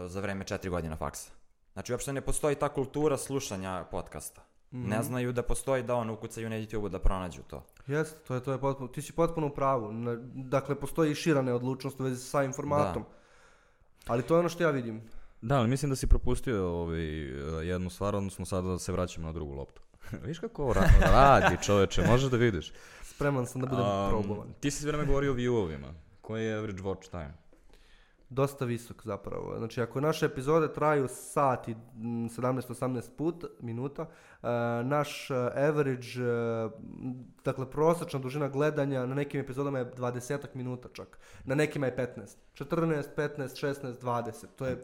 za 0.06 0.20
vreme 0.20 0.44
četiri 0.44 0.70
godina 0.70 0.96
faksa. 0.96 1.30
Znači, 1.72 1.92
uopšte 1.92 2.12
ne 2.12 2.20
postoji 2.20 2.54
ta 2.54 2.68
kultura 2.68 3.16
slušanja 3.16 3.84
podcasta. 3.90 4.42
Mhm. 4.72 4.88
Ne 4.88 5.02
znaju 5.02 5.32
da 5.32 5.42
postoji 5.42 5.82
da 5.82 5.94
ono 5.94 6.12
ukucaju 6.12 6.50
na 6.50 6.56
YouTube-u 6.56 6.88
da 6.88 6.98
pronađu 6.98 7.42
to. 7.42 7.64
Jeste, 7.86 8.18
to 8.28 8.34
je, 8.34 8.42
to 8.42 8.52
je 8.52 8.58
potpuno, 8.58 8.88
ti 8.88 9.02
si 9.02 9.12
potpuno 9.12 9.46
u 9.46 9.50
pravu. 9.50 9.90
Dakle, 10.34 10.74
postoji 10.74 11.10
i 11.10 11.14
šira 11.14 11.42
neodlučnost 11.42 12.00
u 12.00 12.04
vezi 12.04 12.16
sa 12.16 12.30
samim 12.30 12.52
formatom. 12.52 13.04
Ali 14.06 14.22
to 14.22 14.34
je 14.34 14.40
ono 14.40 14.48
što 14.48 14.62
ja 14.62 14.70
vidim. 14.70 15.02
Da, 15.42 15.58
ali 15.58 15.68
mislim 15.68 15.90
da 15.90 15.96
si 15.96 16.06
propustio 16.06 16.68
ovaj, 16.68 17.02
jednu 17.68 17.90
stvar, 17.90 18.16
odnosno 18.16 18.44
sada 18.44 18.78
se 18.78 18.92
vraćamo 18.92 19.26
na 19.26 19.32
drugu 19.32 19.54
loptu. 19.54 19.82
Viš 20.26 20.38
kako 20.38 20.62
ovo 20.62 20.74
ra- 20.74 21.00
radi 21.12 21.56
čoveče, 21.62 22.02
možeš 22.06 22.30
da 22.30 22.36
vidiš. 22.36 22.72
Spreman 23.02 23.46
sam 23.46 23.60
da 23.60 23.66
budem 23.66 23.84
Am, 23.84 24.10
probovan. 24.10 24.48
ti 24.60 24.70
si 24.70 24.82
sve 24.82 24.90
vreme 24.92 25.06
govorio 25.06 25.32
o 25.32 25.34
view-ovima. 25.34 25.92
Koji 26.20 26.44
je 26.44 26.56
average 26.58 26.82
watch 26.82 27.10
time? 27.10 27.34
Dosta 28.30 28.64
visok 28.64 29.02
zapravo. 29.04 29.58
Znači, 29.58 29.80
ako 29.80 30.00
naše 30.00 30.26
epizode 30.26 30.72
traju 30.72 31.08
sat 31.08 31.68
i 31.68 31.74
mm, 31.74 32.26
17-18 32.26 33.10
put, 33.16 33.44
minuta, 33.60 34.02
e, 34.02 34.46
naš 34.84 35.30
e, 35.30 35.34
average, 35.68 36.08
e, 36.20 36.68
dakle, 37.44 37.70
prosječna 37.70 38.20
dužina 38.20 38.48
gledanja 38.48 39.06
na 39.06 39.14
nekim 39.14 39.40
epizodama 39.40 39.78
je 39.78 39.92
20 39.92 40.46
minuta 40.54 40.88
čak. 40.92 41.18
Na 41.44 41.54
nekima 41.54 41.86
je 41.86 41.96
15. 41.96 42.36
14, 42.54 43.04
15, 43.16 43.66
16, 43.66 44.00
20. 44.00 44.46
To 44.56 44.66
je, 44.66 44.82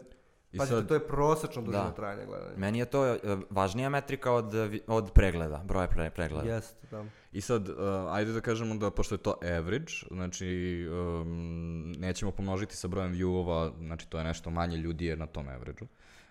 I 0.57 0.59
pazite, 0.59 0.77
sad- 0.77 0.89
to 0.89 0.95
je 0.95 1.01
prosječna 1.01 1.63
dužina 1.63 1.85
Da. 1.85 1.91
trajanja 1.91 2.25
gledanja. 2.25 2.57
Meni 2.57 2.79
je 2.79 2.85
to 2.85 3.13
uh, 3.13 3.19
važnija 3.51 3.89
metrika 3.89 4.33
od, 4.33 4.53
vi- 4.55 4.81
od 4.87 5.11
pregleda, 5.11 5.63
broja 5.65 5.87
pre, 5.87 6.11
pregleda. 6.11 6.49
Jeste, 6.49 6.87
da. 6.91 7.05
I 7.33 7.41
sad, 7.41 7.69
uh, 7.69 7.75
ajde 8.09 8.33
da 8.33 8.41
kažemo 8.41 8.75
da, 8.75 8.91
pošto 8.91 9.15
je 9.15 9.19
to 9.19 9.39
average, 9.43 9.93
znači 10.11 10.47
um, 10.91 11.93
nećemo 11.93 12.31
pomnožiti 12.31 12.77
sa 12.77 12.89
brojem 12.89 13.13
viewova, 13.13 13.73
znači 13.79 14.09
to 14.09 14.19
je 14.19 14.25
nešto 14.25 14.51
manje 14.51 14.77
ljudi 14.77 15.07
je 15.07 15.17
na 15.17 15.27
tom 15.27 15.49
average-u. 15.49 15.87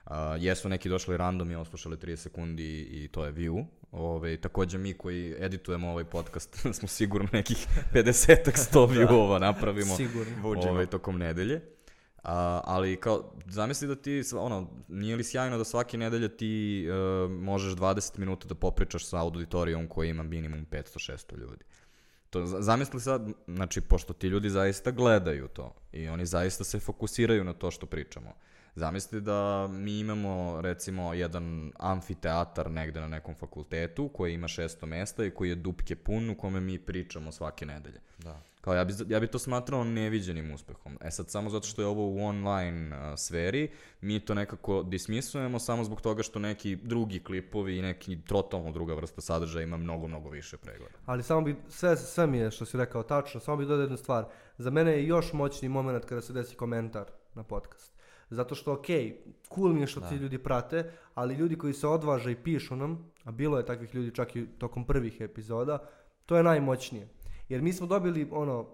Uh, 0.05 0.11
jesu 0.39 0.69
neki 0.69 0.89
došli 0.89 1.17
random 1.17 1.51
i 1.51 1.55
oslušali 1.55 1.97
30 1.97 2.15
sekundi 2.15 2.63
i 2.81 3.07
to 3.07 3.25
je 3.25 3.33
view. 3.33 3.65
Ove, 3.91 4.37
takođe 4.37 4.77
mi 4.77 4.93
koji 4.93 5.35
editujemo 5.39 5.89
ovaj 5.89 6.03
podcast 6.03 6.55
smo 6.77 6.87
sigurno 6.87 7.29
nekih 7.33 7.67
50-ak 7.93 8.53
100 8.73 8.87
viewova 8.95 9.39
napravimo 9.39 9.95
Sigurno. 9.95 10.69
Ovaj, 10.69 10.85
tokom 10.85 11.17
nedelje. 11.17 11.61
A, 12.25 12.61
ali 12.63 12.95
kao, 12.95 13.31
zamisli 13.47 13.87
da 13.87 13.95
ti, 13.95 14.23
ono, 14.37 14.67
nije 14.87 15.15
li 15.15 15.23
sjajno 15.23 15.57
da 15.57 15.63
svake 15.63 15.97
nedelje 15.97 16.37
ti 16.37 16.85
e, 16.87 16.93
možeš 17.27 17.73
20 17.73 18.19
minuta 18.19 18.47
da 18.47 18.55
popričaš 18.55 19.05
sa 19.05 19.21
auditorijom 19.21 19.87
koji 19.87 20.09
ima 20.09 20.23
minimum 20.23 20.65
500-600 20.71 21.37
ljudi. 21.37 21.65
To, 22.29 22.45
zamisli 22.45 22.99
sad, 22.99 23.29
znači, 23.47 23.81
pošto 23.81 24.13
ti 24.13 24.27
ljudi 24.27 24.49
zaista 24.49 24.91
gledaju 24.91 25.47
to 25.47 25.75
i 25.91 26.07
oni 26.07 26.25
zaista 26.25 26.63
se 26.63 26.79
fokusiraju 26.79 27.43
na 27.43 27.53
to 27.53 27.71
što 27.71 27.85
pričamo. 27.85 28.33
Zamisli 28.75 29.21
da 29.21 29.67
mi 29.67 29.99
imamo, 29.99 30.61
recimo, 30.61 31.13
jedan 31.13 31.71
amfiteatar 31.79 32.71
negde 32.71 33.01
na 33.01 33.07
nekom 33.07 33.35
fakultetu 33.35 34.09
koji 34.09 34.33
ima 34.33 34.47
600 34.47 34.85
mesta 34.85 35.25
i 35.25 35.31
koji 35.31 35.49
je 35.49 35.55
dupke 35.55 35.95
pun 35.95 36.29
u 36.29 36.37
kome 36.37 36.59
mi 36.59 36.79
pričamo 36.79 37.31
svake 37.31 37.65
nedelje. 37.65 37.99
Da. 38.17 38.41
Kao 38.65 38.73
ja 38.73 38.85
bi, 38.85 38.93
ja 39.07 39.19
bi 39.19 39.27
to 39.27 39.39
smatrao 39.39 39.83
neviđenim 39.83 40.53
uspehom. 40.53 40.97
E 41.01 41.11
sad, 41.11 41.29
samo 41.29 41.49
zato 41.49 41.67
što 41.67 41.81
je 41.81 41.87
ovo 41.87 42.09
u 42.09 42.25
online 42.25 42.97
uh, 42.97 43.13
sferi, 43.17 43.71
mi 44.01 44.19
to 44.19 44.33
nekako 44.33 44.83
dismisujemo 44.83 45.59
samo 45.59 45.83
zbog 45.83 46.01
toga 46.01 46.23
što 46.23 46.39
neki 46.39 46.75
drugi 46.75 47.23
klipovi 47.23 47.77
i 47.77 47.81
neki 47.81 48.21
totalno 48.21 48.71
druga 48.71 48.93
vrsta 48.93 49.21
sadržaja 49.21 49.63
ima 49.63 49.77
mnogo, 49.77 50.07
mnogo 50.07 50.29
više 50.29 50.57
pregleda. 50.57 50.95
Ali 51.05 51.23
samo 51.23 51.41
bi, 51.41 51.55
sve, 51.69 51.97
sve 51.97 52.27
mi 52.27 52.37
je 52.37 52.51
što 52.51 52.65
si 52.65 52.77
rekao 52.77 53.03
tačno, 53.03 53.39
samo 53.39 53.57
bih 53.57 53.67
dodao 53.67 53.83
jednu 53.83 53.97
stvar. 53.97 54.25
Za 54.57 54.69
mene 54.69 54.91
je 54.91 55.07
još 55.07 55.33
moćni 55.33 55.69
moment 55.69 56.05
kada 56.05 56.21
se 56.21 56.33
desi 56.33 56.55
komentar 56.55 57.05
na 57.33 57.43
podcast. 57.43 57.93
Zato 58.29 58.55
što, 58.55 58.73
ok, 58.73 58.85
cool 59.55 59.73
mi 59.73 59.81
je 59.81 59.87
što 59.87 59.99
Da. 59.99 60.09
ti 60.09 60.15
ljudi 60.15 60.37
prate, 60.37 60.91
ali 61.13 61.35
ljudi 61.35 61.57
koji 61.57 61.73
se 61.73 61.87
odvaže 61.87 62.31
i 62.31 62.43
pišu 62.43 62.75
nam, 62.75 63.11
a 63.23 63.31
bilo 63.31 63.57
je 63.57 63.65
takvih 63.65 63.95
ljudi 63.95 64.15
čak 64.15 64.35
i 64.35 64.45
tokom 64.57 64.85
prvih 64.85 65.21
epizoda, 65.21 65.79
to 66.25 66.37
je 66.37 66.43
najmoćnije. 66.43 67.14
Jer 67.49 67.61
mi 67.61 67.73
smo 67.73 67.87
dobili, 67.87 68.29
ono, 68.31 68.65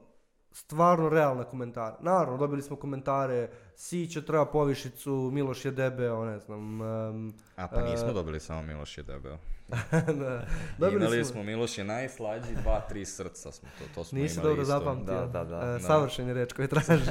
stvarno 0.51 1.09
realne 1.09 1.43
komentare. 1.43 1.95
Naravno, 2.01 2.38
dobili 2.38 2.61
smo 2.61 2.76
komentare, 2.76 3.49
Sića 3.76 4.22
treba 4.22 4.45
povišicu, 4.45 5.30
Miloš 5.34 5.65
je 5.65 5.72
debeo, 5.72 6.26
ne 6.26 6.39
znam. 6.39 6.82
em, 6.82 7.34
A 7.55 7.67
pa 7.67 7.82
nismo 7.82 8.09
E, 8.09 8.13
dobili 8.13 8.39
samo 8.39 8.61
Miloš 8.61 8.97
je 8.97 9.03
debeo. 9.03 9.38
da, 10.19 10.45
dobili 10.78 11.01
Imali 11.01 11.26
smo 11.26 11.43
Miloš 11.43 11.78
je 11.78 11.84
najslađi, 11.84 12.55
dva, 12.55 12.80
tri 12.80 13.05
srca 13.05 13.51
smo 13.51 13.69
to, 13.80 13.86
to 13.95 14.03
smo 14.03 14.17
Nisi 14.17 14.34
imali 14.36 14.49
dobro 14.49 14.61
isto. 14.63 14.80
zapamtio. 14.80 15.13
Da, 15.15 15.26
da, 15.26 15.43
da. 15.45 15.59
Da. 15.61 15.80
Savršen 15.80 16.28
je 16.28 16.34
reč 16.34 16.53
koji 16.53 16.67
tražiš. 16.67 17.07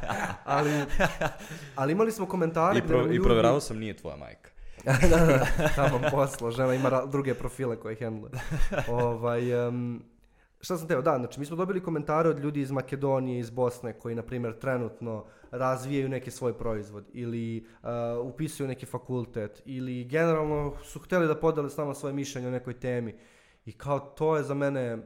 ali, 0.44 0.84
ali 1.74 1.92
imali 1.92 2.12
smo 2.12 2.26
komentare 2.26 2.78
I, 2.78 2.82
pro, 2.82 2.98
I 2.98 3.04
ljudi- 3.04 3.22
provjeravao 3.22 3.60
sam 3.60 3.78
nije 3.78 3.96
tvoja 3.96 4.16
majka. 4.16 4.50
da, 4.84 5.16
da, 5.16 5.26
da, 5.26 5.46
tamo 5.68 6.00
poslo, 6.10 6.50
žena 6.50 6.74
ima 6.74 6.90
ra- 6.90 7.06
druge 7.06 7.34
profile 7.34 7.76
koje 7.76 7.96
handle. 7.96 8.30
ovaj, 8.88 9.66
em, 9.68 10.02
šta 10.64 10.76
sam 10.76 10.88
teo, 10.88 11.02
da, 11.02 11.18
znači 11.18 11.40
mi 11.40 11.46
smo 11.46 11.56
dobili 11.56 11.82
komentare 11.82 12.28
od 12.28 12.38
ljudi 12.38 12.60
iz 12.60 12.70
Makedonije, 12.70 13.38
iz 13.38 13.50
Bosne, 13.50 13.92
koji, 13.98 14.14
na 14.14 14.22
primjer, 14.22 14.58
trenutno 14.58 15.24
razvijaju 15.50 16.08
neki 16.08 16.30
svoj 16.30 16.58
proizvod 16.58 17.04
ili 17.12 17.66
uh, 17.82 17.88
upisuju 18.26 18.68
neki 18.68 18.86
fakultet 18.86 19.62
ili 19.64 20.04
generalno 20.04 20.74
su 20.82 20.98
htjeli 20.98 21.26
da 21.26 21.40
podele 21.40 21.70
s 21.70 21.76
nama 21.76 21.94
svoje 21.94 22.14
mišljenje 22.14 22.48
o 22.48 22.50
nekoj 22.50 22.80
temi. 22.80 23.14
I 23.64 23.72
kao 23.72 23.98
to 23.98 24.36
je 24.36 24.42
za 24.42 24.54
mene 24.54 24.98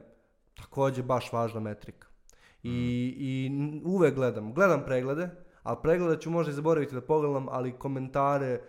također 0.55 1.05
baš 1.05 1.33
važna 1.33 1.59
metrika. 1.59 2.07
I, 2.63 3.15
i 3.17 3.45
n- 3.45 3.81
uvek 3.85 4.15
gledam, 4.15 4.53
gledam 4.53 4.83
preglede, 4.85 5.29
ali 5.63 5.77
preglede 5.83 6.21
ću 6.21 6.29
možda 6.29 6.51
i 6.51 6.55
zaboraviti 6.55 6.95
da 6.95 7.01
pogledam, 7.01 7.47
ali 7.49 7.71
komentare, 7.71 8.61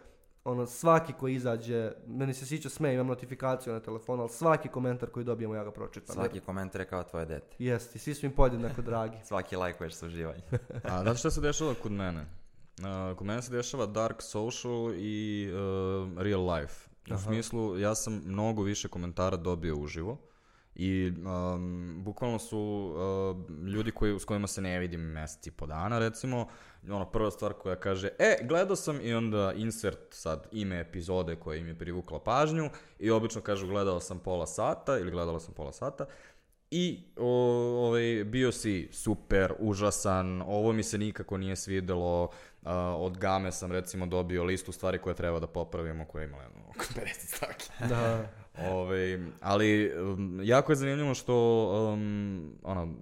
ono, 0.45 0.67
svaki 0.67 1.13
koji 1.13 1.35
izađe, 1.35 1.93
meni 2.07 2.35
se 2.35 2.47
sviđa 2.47 2.69
sme, 2.69 2.95
imam 2.95 3.07
notifikaciju 3.07 3.73
na 3.73 3.81
telefonu, 3.81 4.23
ali 4.23 4.31
svaki 4.31 4.69
komentar 4.69 5.11
koji 5.11 5.25
dobijemo 5.25 5.55
ja 5.55 5.65
ga 5.65 5.71
pročitam. 5.71 6.15
Svaki 6.15 6.41
komentar 6.41 6.81
je 6.81 6.87
kao 6.87 7.05
tvoje 7.05 7.27
dete. 7.27 7.57
Jest, 7.59 7.97
i 7.97 7.99
svi 7.99 8.15
su 8.15 8.27
im 8.27 8.33
podjednako 8.33 8.83
dragi. 8.83 9.17
Svaki 9.29 9.57
lajkuješ 9.57 9.95
sa 9.95 10.07
uživanjem. 10.07 10.43
A 10.85 11.03
znate 11.03 11.19
šta 11.19 11.31
se 11.31 11.41
dešava 11.41 11.75
kod 11.83 11.93
mene? 11.93 12.21
Uh, 12.21 13.17
kod 13.17 13.27
mene 13.27 13.43
se 13.43 13.53
dešava 13.53 13.87
dark 13.87 14.23
social 14.23 14.95
i 14.97 15.49
uh, 15.53 16.23
real 16.23 16.55
life. 16.55 16.91
U 17.11 17.13
Aha. 17.13 17.23
smislu, 17.23 17.79
ja 17.79 17.95
sam 17.95 18.23
mnogo 18.27 18.63
više 18.63 18.89
komentara 18.89 19.37
dobio 19.37 19.77
uživo. 19.77 20.19
I 20.75 21.13
um, 21.55 22.01
bukvalno 22.05 22.39
su 22.39 22.59
uh, 22.59 23.67
ljudi 23.67 23.91
koji, 23.91 24.21
s 24.21 24.25
kojima 24.25 24.47
se 24.47 24.61
ne 24.61 24.79
vidim 24.79 25.01
mjesec 25.01 25.47
i 25.47 25.51
po 25.51 25.67
dana, 25.67 25.99
recimo, 25.99 26.49
ono, 26.89 27.11
prva 27.11 27.31
stvar 27.31 27.53
koja 27.53 27.77
kaže, 27.77 28.09
e, 28.19 28.37
gledao 28.43 28.77
sam 28.77 29.01
i 29.03 29.15
onda 29.15 29.53
insert 29.57 29.99
sad 30.11 30.47
ime 30.53 30.81
epizode 30.81 31.37
koja 31.37 31.57
im 31.57 31.69
je 31.69 31.79
privukla 31.79 32.21
pažnju 32.21 32.71
i 32.99 33.11
obično 33.11 33.41
kažu 33.41 33.67
gledao 33.67 34.01
sam 34.01 34.19
pola 34.19 34.47
sata 34.47 34.99
ili 34.99 35.11
gledala 35.11 35.41
sam 35.41 35.55
pola 35.55 35.73
sata 35.73 36.07
i 36.71 37.03
o, 37.17 37.29
ovaj, 37.87 38.25
bio 38.25 38.53
si 38.53 38.89
super, 38.93 39.53
užasan, 39.59 40.43
ovo 40.43 40.73
mi 40.73 40.83
se 40.83 40.99
nikako 40.99 41.37
nije 41.37 41.57
svidelo, 41.57 42.31
a, 42.63 42.97
od 42.99 43.19
Game 43.19 43.53
sam 43.53 43.73
recimo 43.73 44.07
dobio 44.07 44.45
listu 44.45 44.73
stvari 44.73 44.99
koje 44.99 45.15
treba 45.15 45.41
da 45.41 45.47
popravimo, 45.47 46.05
koje 46.05 46.23
je 46.23 46.29
imala 46.29 46.43
jedno 46.43 46.61
oko 46.69 46.85
50 47.01 47.37
stavki. 47.37 47.71
Da. 47.89 48.31
Ovaj, 48.71 49.19
ali 49.41 49.93
um, 50.01 50.41
jako 50.43 50.73
je 50.73 50.77
zanimljivo 50.77 51.15
što 51.15 51.65
um, 51.93 52.53
ono, 52.63 52.95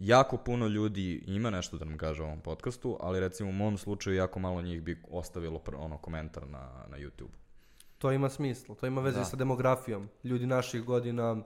jako 0.00 0.36
puno 0.36 0.66
ljudi 0.66 1.24
ima 1.26 1.50
nešto 1.50 1.78
da 1.78 1.84
nam 1.84 1.98
kaže 1.98 2.22
o 2.22 2.26
ovom 2.26 2.40
podcastu, 2.40 2.96
ali 3.00 3.20
recimo 3.20 3.50
u 3.50 3.52
mom 3.52 3.78
slučaju 3.78 4.16
jako 4.16 4.38
malo 4.38 4.62
njih 4.62 4.82
bi 4.82 5.02
ostavilo 5.10 5.62
ono 5.76 5.98
komentar 5.98 6.48
na, 6.48 6.68
na 6.88 6.96
YouTube. 6.98 7.34
To 7.98 8.12
ima 8.12 8.28
smisla, 8.28 8.74
to 8.74 8.86
ima 8.86 9.00
veze 9.00 9.18
Da. 9.18 9.24
sa 9.24 9.36
demografijom. 9.36 10.08
Ljudi 10.24 10.46
naših 10.46 10.82
godina 10.84 11.36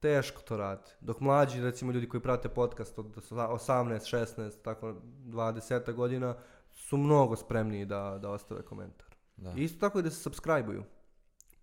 teško 0.00 0.42
to 0.42 0.56
rade. 0.56 0.90
Dok 1.00 1.20
mlađi, 1.20 1.60
recimo 1.60 1.92
ljudi 1.92 2.08
koji 2.08 2.20
prate 2.20 2.48
podcast 2.48 2.98
od 2.98 3.06
18, 3.06 4.16
16, 4.16 4.62
tako 4.62 4.94
20 5.26 5.92
godina, 5.92 6.36
su 6.72 6.96
mnogo 6.96 7.36
spremniji 7.36 7.84
da, 7.84 8.18
da 8.22 8.30
ostave 8.30 8.62
komentar. 8.62 9.06
Da. 9.36 9.54
I 9.56 9.64
isto 9.64 9.80
tako 9.80 9.98
i 9.98 10.02
da 10.02 10.10
se 10.10 10.30
subscribe-uju. 10.30 10.84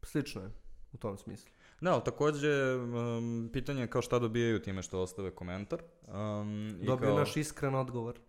Slično 0.03 0.41
je 0.41 0.51
u 0.93 0.97
tom 0.97 1.17
smislu. 1.17 1.51
Da, 1.81 1.93
ali 1.93 2.03
također 2.05 2.77
um, 2.77 3.49
pitanje 3.53 3.81
je 3.81 3.87
kao 3.87 4.01
šta 4.01 4.19
dobijaju 4.19 4.61
time 4.61 4.81
što 4.83 5.01
ostave 5.01 5.31
komentar. 5.31 5.81
Um, 6.07 6.77
Dobio 6.81 7.07
kao- 7.07 7.19
naš 7.19 7.37
iskren 7.37 7.75
odgovor. 7.75 8.19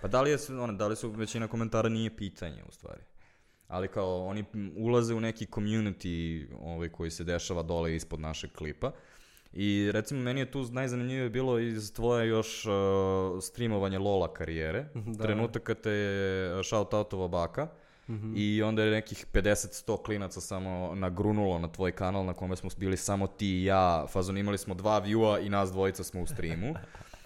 Pa 0.00 0.08
da 0.08 0.22
li, 0.22 0.30
je, 0.30 0.38
ono, 0.60 0.72
da 0.72 0.86
li 0.86 0.96
su 0.96 1.10
većina 1.10 1.48
komentara 1.48 1.88
nije 1.88 2.16
pitanje 2.16 2.62
u 2.68 2.72
stvari. 2.72 3.00
Ali 3.68 3.88
kao 3.88 4.26
oni 4.26 4.44
ulaze 4.76 5.14
u 5.14 5.20
neki 5.20 5.46
community 5.46 6.46
ovaj, 6.60 6.88
koji 6.88 7.10
se 7.10 7.24
dešava 7.24 7.62
dole 7.62 7.96
ispod 7.96 8.20
našeg 8.20 8.52
klipa. 8.52 8.92
I 9.52 9.90
recimo 9.92 10.20
meni 10.20 10.40
je 10.40 10.50
tu 10.50 10.62
najzanimljivije 10.70 11.30
bilo 11.30 11.58
iz 11.58 11.92
tvoje 11.94 12.28
još 12.28 12.66
uh, 12.66 12.72
streamovanje 13.42 13.98
Lola 13.98 14.32
karijere. 14.34 14.86
Da. 15.06 15.22
Trenutak 15.22 15.62
kad 15.62 15.80
te 15.80 15.90
je 15.90 16.64
shoutoutova 16.64 17.28
baka. 17.28 17.68
Mhm. 18.12 18.32
I 18.36 18.62
onda 18.62 18.82
je 18.82 18.90
nekih 18.90 19.26
50-100 19.32 20.02
klinaca 20.02 20.40
samo 20.40 20.94
nagrunulo 20.94 21.58
na 21.58 21.68
tvoj 21.68 21.92
kanal 21.92 22.24
na 22.24 22.34
kome 22.34 22.56
smo 22.56 22.70
bili 22.76 22.96
samo 22.96 23.26
ti 23.26 23.46
i 23.46 23.64
ja. 23.64 24.06
Fazon 24.12 24.38
imali 24.38 24.58
smo 24.58 24.74
dva 24.74 25.02
viewa 25.04 25.46
i 25.46 25.48
nas 25.48 25.72
dvojica 25.72 26.04
smo 26.04 26.22
u 26.22 26.26
streamu. 26.26 26.74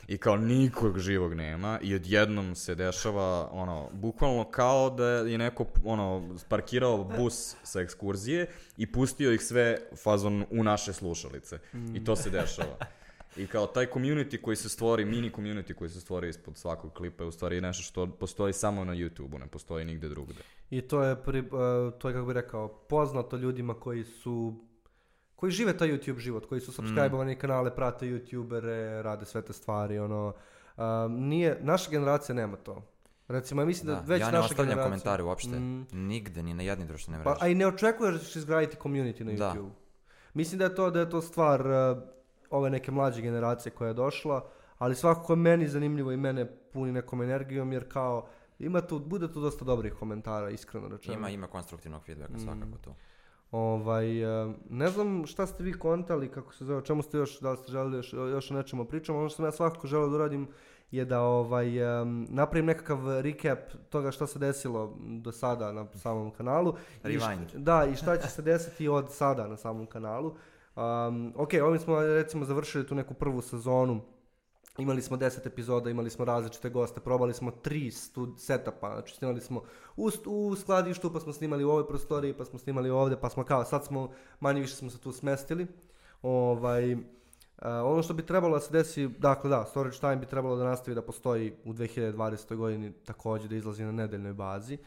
I 0.08 0.18
kao 0.18 0.36
nikog 0.36 0.98
živog 0.98 1.34
nema 1.34 1.78
i 1.82 1.94
odjednom 1.94 2.54
se 2.54 2.74
dešava 2.74 3.48
ono, 3.52 3.90
bukvalno 3.92 4.44
kao 4.44 4.90
da 4.90 5.06
je 5.06 5.38
neko 5.38 5.66
ono, 5.84 6.36
parkirao 6.48 7.04
bus 7.04 7.56
sa 7.62 7.80
ekskurzije 7.80 8.46
i 8.76 8.92
pustio 8.92 9.32
ih 9.32 9.42
sve 9.42 9.78
fazon 10.02 10.44
u 10.50 10.64
naše 10.64 10.92
slušalice. 10.92 11.58
I 11.94 12.04
to 12.04 12.16
se 12.16 12.30
dešava. 12.30 12.76
I 13.36 13.46
kao 13.46 13.66
taj 13.66 13.86
community 13.86 14.40
koji 14.40 14.56
se 14.56 14.68
stvori, 14.68 15.04
mini 15.04 15.30
community 15.30 15.74
koji 15.74 15.90
se 15.90 16.00
stvori 16.00 16.28
ispod 16.28 16.56
svakog 16.56 16.92
klipa 16.92 17.24
je 17.24 17.28
u 17.28 17.32
stvari 17.32 17.60
nešto 17.60 17.82
što 17.82 18.06
postoji 18.06 18.52
samo 18.52 18.84
na 18.84 18.94
YouTube-u, 18.94 19.38
ne 19.38 19.46
postoji 19.46 19.84
nigde 19.84 20.08
drugde. 20.08 20.40
I 20.70 20.80
to 20.80 21.02
je, 21.02 21.22
pri, 21.22 21.40
uh, 21.40 21.46
to 21.98 22.08
je 22.08 22.14
kako 22.14 22.26
bih 22.26 22.34
rekao, 22.34 22.68
poznato 22.68 23.36
ljudima 23.36 23.74
koji 23.74 24.04
su 24.04 24.54
koji 25.36 25.52
žive 25.52 25.76
taj 25.76 25.88
YouTube 25.88 26.18
život, 26.18 26.46
koji 26.46 26.60
su 26.60 26.72
subscribe-ovani 26.72 27.38
kanale, 27.38 27.74
prate 27.74 28.06
YouTubere, 28.06 29.02
rade 29.02 29.24
sve 29.24 29.42
te 29.42 29.52
stvari, 29.52 29.98
ono, 29.98 30.32
um, 30.76 31.28
nije, 31.28 31.58
naša 31.62 31.90
generacija 31.90 32.34
nema 32.34 32.56
to. 32.56 32.82
Recimo, 33.28 33.62
ja 33.62 33.66
mislim 33.66 33.86
da, 33.86 33.94
Da, 33.94 34.00
već 34.00 34.20
ja 34.20 34.26
ne 34.26 34.32
naša 34.32 34.44
ostavljam 34.44 34.68
generacija... 34.68 34.90
komentare 34.90 35.22
uopšte. 35.22 35.58
Mm. 35.58 35.86
Nigde, 35.92 36.42
ni 36.42 36.54
na 36.54 36.62
jednim 36.62 36.88
društvenim 36.88 37.24
Pa, 37.24 37.30
mreži. 37.30 37.44
a 37.44 37.48
i 37.48 37.54
ne 37.54 37.66
očekuješ 37.66 38.14
da 38.14 38.20
ćeš 38.20 38.36
izgraditi 38.36 38.76
community 38.76 39.22
na 39.24 39.32
Da. 39.32 39.54
YouTube. 39.56 39.70
Mislim 40.34 40.58
da 40.58 40.64
je 40.64 40.74
to, 40.74 40.90
da 40.90 41.00
je 41.00 41.10
to 41.10 41.20
stvar 41.22 41.60
uh, 41.60 41.98
ove 42.50 42.70
neke 42.70 42.90
mlađe 42.90 43.22
generacije 43.22 43.72
koja 43.72 43.88
je 43.88 43.94
došla, 43.94 44.48
ali 44.78 44.94
svakako 44.94 45.32
je 45.32 45.36
meni 45.36 45.68
zanimljivo 45.68 46.12
i 46.12 46.16
mene 46.16 46.46
puni 46.72 46.92
nekom 46.92 47.22
energijom, 47.22 47.72
jer 47.72 47.88
kao, 47.88 48.28
ima 48.58 48.80
tu, 48.80 48.98
bude 48.98 49.32
tu 49.32 49.40
dosta 49.40 49.64
dobrih 49.64 49.94
komentara, 49.94 50.50
iskreno 50.50 50.88
rečeno. 50.88 51.14
Ima, 51.14 51.30
ima 51.30 51.46
konstruktivnog 51.46 52.02
feedbacka 52.02 52.36
Mm. 52.36 52.40
svakako 52.40 52.78
tu. 52.78 52.90
Ovaj, 53.52 54.22
e, 54.42 54.54
ne 54.70 54.88
znam 54.88 55.26
šta 55.26 55.46
ste 55.46 55.64
vi 55.64 55.72
kontali, 55.72 56.28
kako 56.28 56.54
se 56.54 56.64
zove, 56.64 56.84
čemu 56.84 57.02
ste 57.02 57.18
još, 57.18 57.40
da 57.40 57.50
li 57.50 57.56
ste 57.56 57.72
želeli 57.72 57.96
još, 57.96 58.12
još 58.12 58.50
o 58.50 58.54
nečemu 58.54 58.84
pričamo, 58.84 59.18
ono 59.18 59.28
što 59.28 59.36
sam 59.36 59.44
ja 59.44 59.52
svakako 59.52 59.86
želeo 59.86 60.08
da 60.08 60.14
uradim 60.14 60.48
je 60.90 61.04
da 61.04 61.20
ovaj, 61.20 61.68
em, 62.02 62.26
napravim 62.30 62.66
nekakav 62.66 62.98
recap 63.20 63.58
toga 63.88 64.10
što 64.10 64.26
se 64.26 64.38
desilo 64.38 64.96
do 65.00 65.32
sada 65.32 65.72
na 65.72 65.86
samom 65.94 66.30
kanalu. 66.30 66.74
I 67.04 67.08
št- 67.08 67.20
Rewind. 67.20 67.54
da, 67.54 67.84
i 67.84 67.96
šta 67.96 68.16
će 68.16 68.28
se 68.28 68.42
desiti 68.42 68.88
od 68.88 69.12
sada 69.12 69.48
na 69.48 69.56
samom 69.56 69.86
kanalu. 69.86 70.34
Um, 70.76 71.32
ok, 71.36 71.50
ovim 71.62 71.80
smo 71.80 72.00
recimo 72.00 72.44
završili 72.44 72.86
tu 72.86 72.94
neku 72.94 73.14
prvu 73.14 73.42
sezonu. 73.42 74.00
Imali 74.78 75.02
smo 75.02 75.16
10 75.16 75.46
epizoda, 75.46 75.90
imali 75.90 76.10
smo 76.10 76.24
različite 76.24 76.70
goste, 76.70 77.00
probali 77.00 77.34
smo 77.34 77.50
tri 77.50 77.90
stud 77.90 78.40
setupa, 78.40 78.92
znači 78.94 79.14
snimali 79.14 79.40
smo 79.40 79.62
u, 79.96 80.10
u 80.26 80.56
skladištu, 80.56 81.12
pa 81.12 81.20
smo 81.20 81.32
snimali 81.32 81.64
u 81.64 81.70
ovoj 81.70 81.88
prostoriji, 81.88 82.34
pa 82.34 82.44
smo 82.44 82.58
snimali 82.58 82.90
ovdje, 82.90 83.20
pa 83.20 83.30
smo 83.30 83.44
kao, 83.44 83.64
sad 83.64 83.84
smo, 83.84 84.10
manje 84.40 84.60
više 84.60 84.74
smo 84.74 84.90
se 84.90 84.98
tu 84.98 85.12
smestili. 85.12 85.66
Ovaj, 86.22 86.94
uh, 86.94 87.00
ono 87.62 88.02
što 88.02 88.14
bi 88.14 88.26
trebalo 88.26 88.54
da 88.54 88.60
se 88.60 88.72
desi, 88.72 89.08
dakle 89.08 89.50
da, 89.50 89.64
Storage 89.64 89.98
Time 89.98 90.16
bi 90.16 90.26
trebalo 90.26 90.56
da 90.56 90.64
nastavi 90.64 90.94
da 90.94 91.02
postoji 91.02 91.54
u 91.64 91.72
2020. 91.72 92.56
godini 92.56 92.92
također 92.92 93.50
da 93.50 93.56
izlazi 93.56 93.84
na 93.84 93.92
nedeljnoj 93.92 94.32
bazi. 94.32 94.78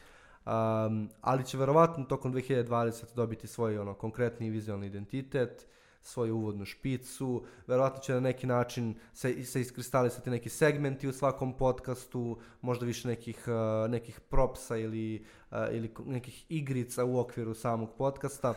Um, 0.46 1.08
ali 1.20 1.44
će 1.44 1.58
verovatno 1.58 2.04
tokom 2.04 2.34
2020 2.34 3.14
dobiti 3.14 3.46
svoj 3.46 3.78
ono 3.78 3.94
konkretni 3.94 4.50
vizualni 4.50 4.86
identitet, 4.86 5.66
svoju 6.02 6.36
uvodnu 6.36 6.64
špicu, 6.64 7.44
verovatno 7.66 8.02
će 8.02 8.14
na 8.14 8.20
neki 8.20 8.46
način 8.46 8.94
se, 9.12 9.44
se 9.44 9.60
iskristalisati 9.60 10.30
neki 10.30 10.48
segmenti 10.48 11.08
u 11.08 11.12
svakom 11.12 11.56
podcastu, 11.56 12.38
možda 12.60 12.86
više 12.86 13.08
nekih, 13.08 13.44
uh, 13.46 13.90
nekih 13.90 14.20
propsa 14.20 14.76
ili, 14.76 15.24
uh, 15.50 15.56
ili 15.70 15.94
nekih 16.06 16.46
igrica 16.48 17.04
u 17.04 17.18
okviru 17.18 17.54
samog 17.54 17.90
podcasta. 17.98 18.54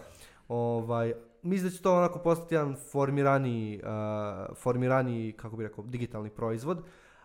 Ovaj, 0.47 1.13
mislim 1.41 1.69
da 1.69 1.75
će 1.75 1.81
to 1.81 1.97
onako 1.97 2.19
postati 2.19 2.55
jedan 2.55 2.75
formiraniji, 2.91 3.81
uh, 3.83 4.57
formiraniji, 4.57 5.31
kako 5.31 5.57
bih 5.57 5.67
rekao, 5.67 5.83
digitalni 5.83 6.29
proizvod. 6.29 6.83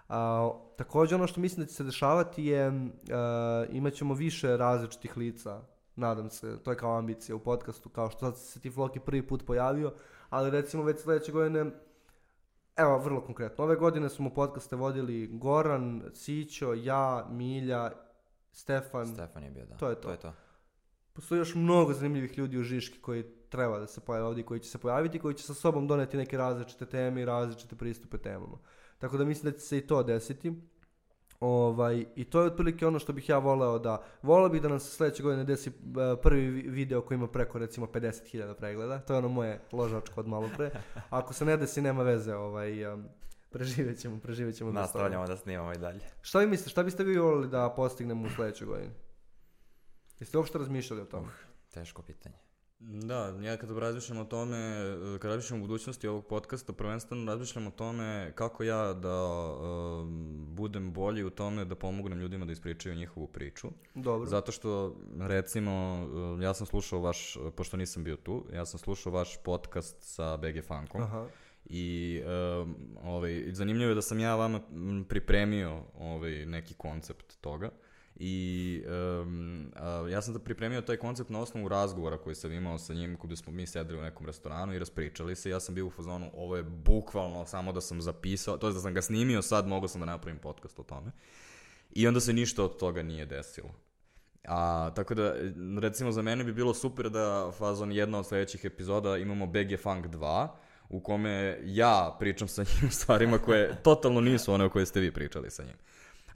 A, 0.09 0.51
također 0.77 1.15
ono 1.15 1.27
što 1.27 1.41
mislim 1.41 1.65
da 1.65 1.69
će 1.69 1.75
se 1.75 1.85
dešavati 1.85 2.45
je, 2.45 2.91
a, 3.13 3.65
imat 3.71 3.95
ćemo 3.95 4.15
više 4.15 4.57
različitih 4.57 5.17
lica, 5.17 5.61
nadam 5.99 6.31
se, 6.31 6.59
to 6.63 6.71
je 6.71 6.77
kao 6.77 6.99
ambicija 6.99 7.37
u 7.37 7.39
podcastu, 7.39 7.89
kao 7.89 8.11
što 8.11 8.19
sad 8.19 8.39
se 8.39 8.61
ti 8.61 8.71
Floki 8.71 9.01
prvi 9.01 9.27
put 9.27 9.47
pojavio, 9.47 9.93
ali 10.31 10.51
recimo 10.51 10.83
već 10.83 11.01
sljedeće 11.01 11.33
godine, 11.33 11.71
evo 12.77 12.99
vrlo 12.99 13.21
konkretno, 13.21 13.65
ove 13.65 13.77
godine 13.77 14.09
smo 14.09 14.31
podcaste 14.31 14.77
vodili 14.77 15.27
Goran, 15.27 16.03
Sićo, 16.15 16.75
ja, 16.75 17.27
Milja, 17.31 17.91
Stefan, 18.53 19.07
Stefan 19.07 19.45
je 19.45 19.51
bio, 19.51 19.67
da. 19.67 19.77
To 19.77 19.89
je 19.89 19.95
to. 19.95 20.03
To 20.03 20.11
je 20.11 20.19
to. 20.19 20.33
Postoji 21.13 21.39
još 21.39 21.55
mnogo 21.55 21.93
zanimljivih 21.93 22.39
ljudi 22.39 22.59
u 22.59 22.63
Žiški 22.63 23.01
koji 23.01 23.25
treba 23.49 23.79
da 23.79 23.87
se 23.87 24.01
pojave 24.01 24.27
ovdje, 24.27 24.45
koji 24.45 24.61
će 24.61 24.71
se 24.71 24.79
pojaviti, 24.79 25.19
koji 25.19 25.35
će 25.35 25.45
sa 25.45 25.55
sobom 25.55 25.87
doneti 25.87 26.17
neke 26.17 26.37
različite 26.37 26.87
teme 26.87 27.23
i 27.23 27.25
različite 27.25 27.77
pristupe 27.77 28.19
temama. 28.19 28.59
Tako 28.99 29.17
da 29.17 29.25
mislim 29.25 29.53
da 29.53 29.59
će 29.59 29.65
se 29.65 29.79
i 29.79 29.87
to 29.87 30.03
desiti. 30.03 30.53
Ovaj, 31.41 32.07
I 32.17 32.25
to 32.25 32.41
je 32.41 32.47
otprilike 32.47 32.87
ono 32.87 32.99
što 32.99 33.13
bih 33.13 33.29
ja 33.29 33.39
voleo 33.39 33.79
da... 33.79 34.03
Voleo 34.23 34.49
bih 34.49 34.63
da 34.63 34.69
nam 34.69 34.81
se 34.81 34.97
sljedeće 34.97 35.23
godine 35.23 35.45
desi 35.45 35.71
e, 35.71 35.73
prvi 36.23 36.41
vi- 36.51 36.69
video 36.71 37.01
koji 37.03 37.17
ima 37.17 37.29
preko 37.29 37.59
recimo 37.59 37.87
50.000 37.87 38.55
pregleda. 38.55 38.99
To 39.01 39.13
je 39.13 39.19
ono 39.19 39.29
moje 39.29 39.61
ložačko 39.73 40.21
od 40.21 40.29
malo 40.29 40.51
pre. 40.57 40.71
Ako 41.11 41.33
se 41.33 41.45
ne 41.45 41.57
desi, 41.57 41.83
nema 41.83 42.03
veze. 42.03 42.35
Ovaj, 42.35 42.93
um, 42.93 43.05
preživjet 43.51 43.99
ćemo, 44.01 44.21
preživjet 44.21 44.57
ćemo. 44.57 44.73
Nastavljamo 44.73 45.27
da 45.27 45.37
snimamo 45.37 45.73
i 45.73 45.79
dalje. 45.79 46.01
Šta 46.21 46.39
vi 46.39 46.47
mislite, 46.47 46.71
šta 46.71 46.83
biste 46.83 47.05
vi 47.05 47.19
volili 47.19 47.49
da 47.49 47.73
postignemo 47.77 48.27
u 48.27 48.31
sljedećoj 48.31 48.67
godini? 48.67 48.91
Jeste 50.21 50.39
uopšte 50.39 50.59
razmišljali 50.59 51.03
o 51.03 51.07
tome? 51.07 51.29
Teško 51.75 52.03
pitanje. 52.03 52.37
Da, 52.81 53.35
ja 53.43 53.57
kad 53.57 53.79
razmišljam 53.79 54.19
o 54.19 54.25
tome, 54.25 54.57
kad 55.21 55.31
razmišljam 55.31 55.61
o 55.61 55.63
budućnosti 55.63 56.09
ovog 56.09 56.27
podcasta, 56.27 56.73
prvenstveno 56.73 57.33
razmišljam 57.33 57.67
o 57.67 57.71
tome 57.71 58.33
kako 58.35 58.65
ja 58.65 58.93
da 58.93 59.25
um, 59.25 60.47
budem 60.57 60.93
bolji 60.93 61.25
u 61.25 61.31
tome 61.31 61.65
da 61.65 61.75
pomognem 61.75 62.19
ljudima 62.19 62.45
da 62.45 62.53
ispričaju 62.53 62.95
njihovu 62.95 63.27
priču. 63.27 63.69
Dobro. 63.95 64.27
Zato 64.27 64.53
što, 64.53 64.97
recimo, 65.21 66.05
uh, 66.35 66.43
ja 66.43 66.55
sam 66.55 66.67
slušao 66.67 67.01
vaš, 67.01 67.37
pošto 67.57 67.77
nisam 67.77 68.05
bio 68.05 68.17
tu, 68.17 68.45
ja 68.55 68.67
sam 68.67 68.79
slušao 68.79 69.13
vaš 69.13 69.37
podcast 69.45 69.97
sa 70.01 70.37
BG 70.37 70.65
Funkom. 70.67 71.03
Aha. 71.03 71.27
I 71.65 72.21
um, 72.61 72.77
ovaj, 73.05 73.45
zanimljivo 73.53 73.89
je 73.89 73.95
da 73.95 74.03
sam 74.03 74.21
ja 74.21 74.35
vama 74.35 74.61
pripremio 75.09 75.83
ovaj, 75.95 76.47
neki 76.47 76.75
koncept 76.75 77.41
toga. 77.41 77.71
I 78.21 78.83
um, 79.23 79.73
a, 79.77 80.09
ja 80.11 80.23
sam 80.23 80.35
da 80.35 80.41
pripremio 80.41 80.81
taj 80.81 80.97
koncept 80.97 81.31
na 81.31 81.41
osnovu 81.41 81.69
razgovora 81.69 82.19
koji 82.19 82.35
sam 82.35 82.53
imao 82.53 82.79
sa 82.79 82.95
njim 82.95 83.17
kada 83.17 83.37
smo 83.37 83.53
mi 83.53 83.67
sedeli 83.67 83.99
u 83.99 84.03
nekom 84.03 84.27
restoranu 84.27 84.75
i 84.75 84.79
raspričali 84.79 85.37
se. 85.37 85.51
Ja 85.51 85.61
sam 85.61 85.75
bio 85.75 85.87
u 85.87 85.91
fazonu, 85.91 86.31
ovo 86.35 86.57
je 86.57 86.63
bukvalno 86.63 87.47
samo 87.47 87.73
da 87.73 87.81
sam 87.81 88.03
zapisao, 88.03 88.57
to 88.57 88.67
je 88.67 88.73
da 88.73 88.81
sam 88.81 88.95
ga 88.95 89.03
snimio, 89.03 89.43
sad 89.43 89.67
mogao 89.67 89.89
sam 89.89 90.01
da 90.01 90.07
napravim 90.07 90.39
podcast 90.39 90.79
o 90.79 90.83
tome. 90.83 91.11
I 91.91 92.09
onda 92.09 92.21
se 92.21 92.33
ništa 92.33 92.65
od 92.65 92.77
toga 92.77 93.03
nije 93.03 93.27
desilo. 93.27 93.75
A, 94.45 94.91
tako 94.97 95.15
da, 95.15 95.35
recimo 95.81 96.13
za 96.13 96.23
mene 96.23 96.45
bi 96.45 96.53
bilo 96.53 96.75
super 96.75 97.11
da 97.11 97.51
fazon 97.59 97.93
jedna 97.93 98.19
od 98.19 98.29
sljedećih 98.29 98.65
epizoda 98.65 99.17
imamo 99.17 99.47
BG 99.47 99.81
Funk 99.83 100.07
2, 100.07 100.49
u 100.89 101.01
kome 101.01 101.59
ja 101.65 102.17
pričam 102.19 102.49
sa 102.49 102.63
njim 102.63 102.91
stvarima 103.01 103.39
koje 103.39 103.83
totalno 103.83 104.21
nisu 104.21 104.53
one 104.53 104.65
o 104.65 104.71
koje 104.71 104.87
ste 104.87 105.01
vi 105.01 105.13
pričali 105.13 105.51
sa 105.51 105.65
njim. 105.65 105.77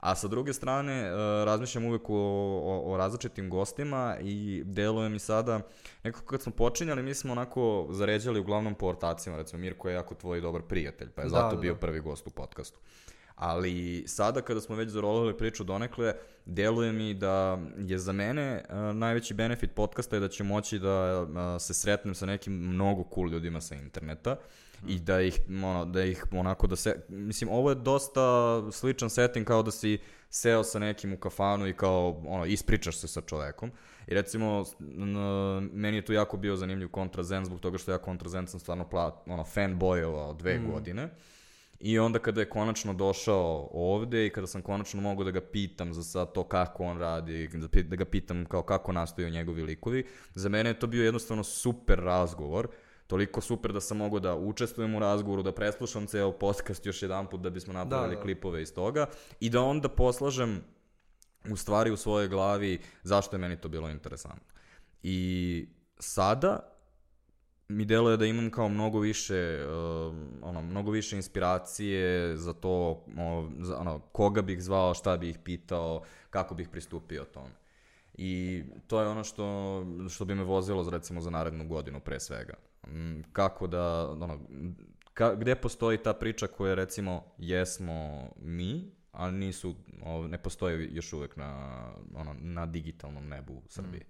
A 0.03 0.15
sa 0.15 0.27
druge 0.27 0.53
strane, 0.53 0.93
e, 0.93 1.11
razmišljam 1.45 1.85
uvek 1.85 2.09
o, 2.09 2.13
o, 2.13 2.93
o 2.93 2.97
različitim 2.97 3.49
gostima 3.49 4.17
i 4.21 4.63
deluje 4.65 5.09
mi 5.09 5.19
sada, 5.19 5.59
nekako 6.03 6.25
kad 6.25 6.41
smo 6.41 6.51
počinjali, 6.51 7.03
mi 7.03 7.13
smo 7.13 7.31
onako 7.31 7.87
zaređali 7.89 8.39
uglavnom 8.39 8.75
po 8.75 8.87
ortacima, 8.87 9.37
recimo 9.37 9.61
Mirko 9.61 9.89
je 9.89 9.95
jako 9.95 10.15
tvoj 10.15 10.41
dobar 10.41 10.61
prijatelj, 10.61 11.09
pa 11.09 11.21
je 11.21 11.25
Da, 11.25 11.29
zato 11.29 11.55
da, 11.55 11.61
bio 11.61 11.73
da. 11.73 11.79
prvi 11.79 11.99
gost 11.99 12.27
u 12.27 12.29
podcastu. 12.29 12.79
Ali 13.35 14.03
sada 14.07 14.41
kada 14.41 14.61
smo 14.61 14.75
već 14.75 14.89
zarolili 14.89 15.37
priču 15.37 15.63
donekle, 15.63 16.13
deluje 16.45 16.91
mi 16.91 17.13
da 17.13 17.59
je 17.77 17.99
za 17.99 18.11
mene 18.11 18.63
uh, 18.69 18.95
najveći 18.95 19.33
benefit 19.33 19.71
podcasta 19.75 20.15
je 20.15 20.19
da 20.19 20.27
ću 20.29 20.43
moći 20.43 20.79
da 20.79 21.21
uh, 21.21 21.27
se 21.59 21.73
sretnem 21.73 22.15
sa 22.15 22.25
nekim 22.25 22.53
mnogo 22.53 23.03
cool 23.15 23.29
ljudima 23.29 23.61
sa 23.61 23.75
interneta 23.75 24.35
i 24.87 24.99
da 24.99 25.21
ih, 25.21 25.39
ono, 25.49 25.85
da 25.85 26.03
ih 26.03 26.25
onako 26.31 26.67
da 26.67 26.75
se, 26.75 27.05
mislim, 27.09 27.49
ovo 27.49 27.69
je 27.69 27.75
dosta 27.75 28.21
sličan 28.71 29.09
setting 29.09 29.47
kao 29.47 29.63
da 29.63 29.71
si 29.71 29.97
seo 30.29 30.63
sa 30.63 30.79
nekim 30.79 31.13
u 31.13 31.17
kafanu 31.17 31.67
i 31.67 31.73
kao, 31.73 32.21
ono, 32.27 32.45
ispričaš 32.45 32.97
se 32.97 33.07
sa 33.07 33.21
čovekom. 33.21 33.71
I 34.07 34.13
recimo, 34.13 34.65
meni 35.71 35.97
je 35.97 36.05
tu 36.05 36.13
jako 36.13 36.37
bio 36.37 36.55
zanimljiv 36.55 36.87
Contra 36.95 37.23
Zen 37.23 37.45
zbog 37.45 37.59
toga 37.59 37.77
što 37.77 37.91
ja 37.91 37.97
Contra 38.05 38.29
Zen 38.29 38.47
sam 38.47 38.59
stvarno 38.59 38.89
pla, 38.89 39.23
ono, 39.25 39.43
fanboyovao 39.43 40.37
dve 40.37 40.59
godine. 40.59 41.09
I 41.79 41.99
onda 41.99 42.19
kada 42.19 42.41
je 42.41 42.49
konačno 42.49 42.93
došao 42.93 43.69
ovde 43.73 44.25
i 44.25 44.29
kada 44.29 44.47
sam 44.47 44.61
konačno 44.61 45.01
mogao 45.01 45.23
da 45.23 45.31
ga 45.31 45.41
pitam 45.41 45.93
za 45.93 46.03
sad 46.03 46.33
to 46.33 46.43
kako 46.43 46.83
on 46.83 46.99
radi, 46.99 47.47
da, 47.47 47.81
da 47.83 47.95
ga 47.95 48.05
pitam 48.05 48.45
kao 48.45 48.63
kako 48.63 48.91
nastaju 48.91 49.29
njegovi 49.29 49.63
likovi, 49.63 50.05
za 50.35 50.49
mene 50.49 50.69
je 50.69 50.79
to 50.79 50.87
bio 50.87 51.03
jednostavno 51.03 51.43
super 51.43 51.99
razgovor. 51.99 52.67
Toliko 53.13 53.41
super 53.41 53.73
da 53.73 53.81
sam 53.81 53.97
mogao 53.97 54.19
da 54.19 54.35
učestvujem 54.35 54.95
u 54.95 54.99
razgovoru, 54.99 55.43
da 55.43 55.51
preslušam 55.51 56.07
ceo 56.07 56.31
podcast 56.31 56.85
još 56.85 57.01
jedan 57.01 57.27
put 57.29 57.41
da 57.41 57.49
bismo 57.49 57.73
napravili 57.73 58.15
da. 58.15 58.21
klipove 58.21 58.61
iz 58.61 58.73
toga 58.73 59.05
i 59.39 59.49
da 59.49 59.61
onda 59.61 59.89
poslažem 59.89 60.63
u 61.51 61.55
stvari 61.55 61.91
u 61.91 61.97
svojoj 61.97 62.27
glavi 62.27 62.79
zašto 63.03 63.35
je 63.35 63.39
meni 63.39 63.61
to 63.61 63.69
bilo 63.69 63.89
interesantno. 63.89 64.55
I 65.03 65.67
sada 65.99 66.59
mi 67.67 67.85
deluje 67.85 68.17
da 68.17 68.25
imam 68.25 68.51
kao 68.51 68.69
mnogo 68.69 68.99
više 68.99 69.65
uh, 69.65 70.15
ono 70.41 70.61
mnogo 70.61 70.91
više 70.91 71.15
inspiracije 71.15 72.37
za 72.37 72.53
to 72.53 73.05
o, 73.17 73.49
za, 73.59 73.77
ono 73.77 73.99
koga 73.99 74.41
bih 74.41 74.63
zvao, 74.63 74.93
šta 74.93 75.17
bih 75.17 75.39
pitao, 75.43 76.01
kako 76.29 76.55
bih 76.55 76.69
pristupio 76.69 77.23
tome. 77.23 77.55
I 78.13 78.63
to 78.87 79.01
je 79.01 79.07
ono 79.07 79.23
što, 79.23 79.85
što 80.09 80.25
bi 80.25 80.35
me 80.35 80.43
vozilo 80.43 80.89
recimo 80.89 81.21
za 81.21 81.29
narednu 81.29 81.67
godinu 81.67 81.99
pre 81.99 82.19
svega. 82.19 82.53
Mm, 82.87 83.21
Kako 83.33 83.67
da, 83.67 84.09
ono, 84.11 84.39
ka, 85.13 85.35
gde 85.35 85.55
postoji 85.55 85.97
ta 85.97 86.13
priča 86.13 86.47
koja 86.47 86.75
recimo 86.75 87.23
jesmo 87.37 88.29
mi, 88.37 88.91
a 89.11 89.31
nisu, 89.31 89.75
o, 90.03 90.27
ne 90.27 90.37
postoji 90.37 90.89
još 90.91 91.13
uvek 91.13 91.35
na, 91.35 91.81
ono, 92.15 92.35
na 92.39 92.65
digitalnom 92.65 93.27
nebu 93.27 93.53
u 93.53 93.63
Srbiji. 93.67 94.05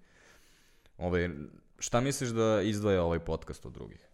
Ovaj, 0.98 1.30
šta 1.78 2.00
misliš 2.00 2.30
da 2.30 2.62
izdvaja 2.62 3.02
ovaj 3.02 3.18
podcast 3.18 3.66
od 3.66 3.72
drugih? 3.72 4.08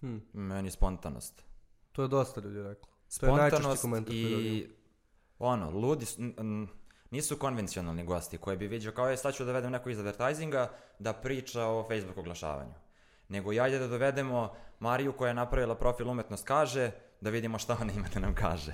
Hm. 0.00 0.18
Meni 0.32 0.70
spontanost. 0.70 1.44
To 1.92 2.02
je 2.02 2.08
dosta 2.08 2.40
ljudi 2.40 2.62
reklo. 2.62 2.88
Spontanost 3.08 3.84
i 4.10 4.66
ono, 5.38 5.70
ludi, 5.70 6.06
nisu 7.10 7.36
konvencionalni 7.36 8.04
gosti 8.04 8.38
koji 8.38 8.56
bi 8.56 8.66
vidio 8.66 8.92
kao 8.92 9.08
je 9.08 9.16
sad 9.16 9.34
ću 9.34 9.44
da 9.44 9.46
dovedem 9.46 9.72
neko 9.72 9.90
iz 9.90 9.98
advertisinga 9.98 10.70
da 10.98 11.12
priča 11.12 11.64
o 11.64 11.86
Facebook 11.88 12.18
oglašavanju. 12.18 12.74
Nego 13.28 13.52
i 13.52 13.60
ajde 13.60 13.78
da 13.78 13.86
dovedemo 13.86 14.54
Mariju 14.80 15.12
koja 15.12 15.28
je 15.28 15.34
napravila 15.34 15.74
profil 15.74 16.10
umetnost 16.10 16.46
kaže 16.46 16.90
da 17.20 17.30
vidimo 17.30 17.58
šta 17.58 17.76
ona 17.80 17.92
ima 17.92 18.08
da 18.14 18.20
nam 18.20 18.34
kaže. 18.34 18.72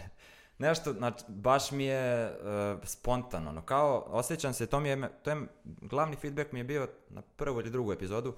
Nešto, 0.59 0.93
znači, 0.93 1.25
baš 1.29 1.71
mi 1.71 1.85
je 1.85 2.25
e, 2.25 2.37
spontano, 2.85 3.51
ono, 3.51 3.63
kao, 3.63 4.05
osjećam 4.09 4.53
se, 4.53 4.67
to 4.67 4.81
mi 4.81 4.89
je, 4.89 5.09
to 5.23 5.31
je, 5.31 5.47
glavni 5.65 6.17
feedback 6.17 6.53
mi 6.53 6.61
je 6.61 6.65
bio 6.65 6.89
na 7.09 7.23
prvu 7.23 7.61
ili 7.61 7.71
drugu 7.71 7.93
epizodu, 7.93 8.35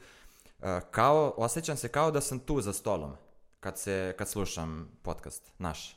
e, 0.62 0.81
kao, 0.91 1.35
osjećam 1.37 1.77
se 1.77 1.89
kao 1.89 2.11
da 2.11 2.21
sam 2.21 2.39
tu 2.39 2.61
za 2.61 2.73
stolom, 2.73 3.17
kad 3.61 3.79
se, 3.79 4.14
kad 4.19 4.29
slušam 4.29 4.91
podcast, 5.03 5.53
naš. 5.59 5.97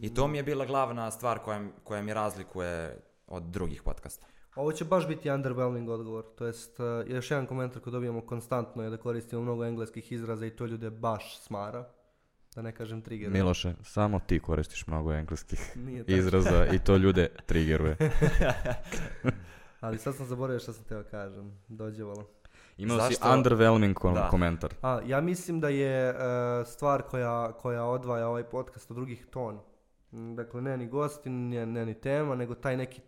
I 0.00 0.14
to 0.14 0.28
mi 0.28 0.38
je 0.38 0.42
bila 0.42 0.66
glavna 0.66 1.10
stvar 1.10 1.38
koja, 1.38 1.68
koja 1.84 2.02
mi 2.02 2.14
razlikuje 2.14 3.00
od 3.26 3.42
drugih 3.42 3.82
podcasta. 3.82 4.26
Ovo 4.56 4.72
će 4.72 4.84
baš 4.84 5.08
biti 5.08 5.30
underwhelming 5.30 5.88
odgovor. 5.88 6.24
To 6.28 6.46
jest, 6.46 6.80
uh, 6.80 6.86
još 7.06 7.30
jedan 7.30 7.46
komentar 7.46 7.82
koji 7.82 7.92
dobijamo 7.92 8.20
konstantno 8.20 8.82
je 8.82 8.90
da 8.90 8.96
koristimo 8.96 9.42
mnogo 9.42 9.64
engleskih 9.64 10.12
izraza 10.12 10.46
i 10.46 10.50
to 10.50 10.66
ljude 10.66 10.90
baš 10.90 11.38
smara. 11.38 11.88
Da 12.54 12.62
ne 12.62 12.72
kažem 12.72 13.02
trigger. 13.02 13.30
Miloše, 13.30 13.74
samo 13.82 14.20
ti 14.20 14.40
koristiš 14.40 14.86
mnogo 14.86 15.12
engleskih 15.12 15.76
izraza 16.08 16.66
i 16.66 16.78
to 16.78 16.96
ljude 16.96 17.28
triggeruje. 17.46 17.96
Ali 19.80 19.98
sad 19.98 20.14
sam 20.14 20.26
zaboravio 20.26 20.60
što 20.60 20.72
sam 20.72 20.84
teo 20.84 21.02
kažem. 21.02 21.58
Dođevalo. 21.68 22.26
Imao 22.76 23.00
si 23.00 23.14
Zašto? 23.14 23.34
underwhelming 23.34 23.94
kom- 23.94 24.14
Da. 24.14 24.28
komentar. 24.28 24.74
A, 24.82 25.00
ja 25.06 25.20
mislim 25.20 25.60
da 25.60 25.68
je 25.68 26.08
e, 26.08 26.14
stvar 26.66 27.02
koja, 27.02 27.52
koja 27.52 27.84
odvaja 27.84 28.28
ovaj 28.28 28.44
podcast 28.44 28.90
od 28.90 28.96
drugih 28.96 29.26
ton. 29.26 29.58
Dakle, 30.12 30.62
ne 30.62 30.76
ni 30.76 30.88
gosti, 30.88 31.30
ne, 31.30 31.66
ne 31.66 31.86
ni 31.86 31.94
tema, 31.94 32.34
nego 32.34 32.54
taj 32.54 32.76
neki 32.76 33.00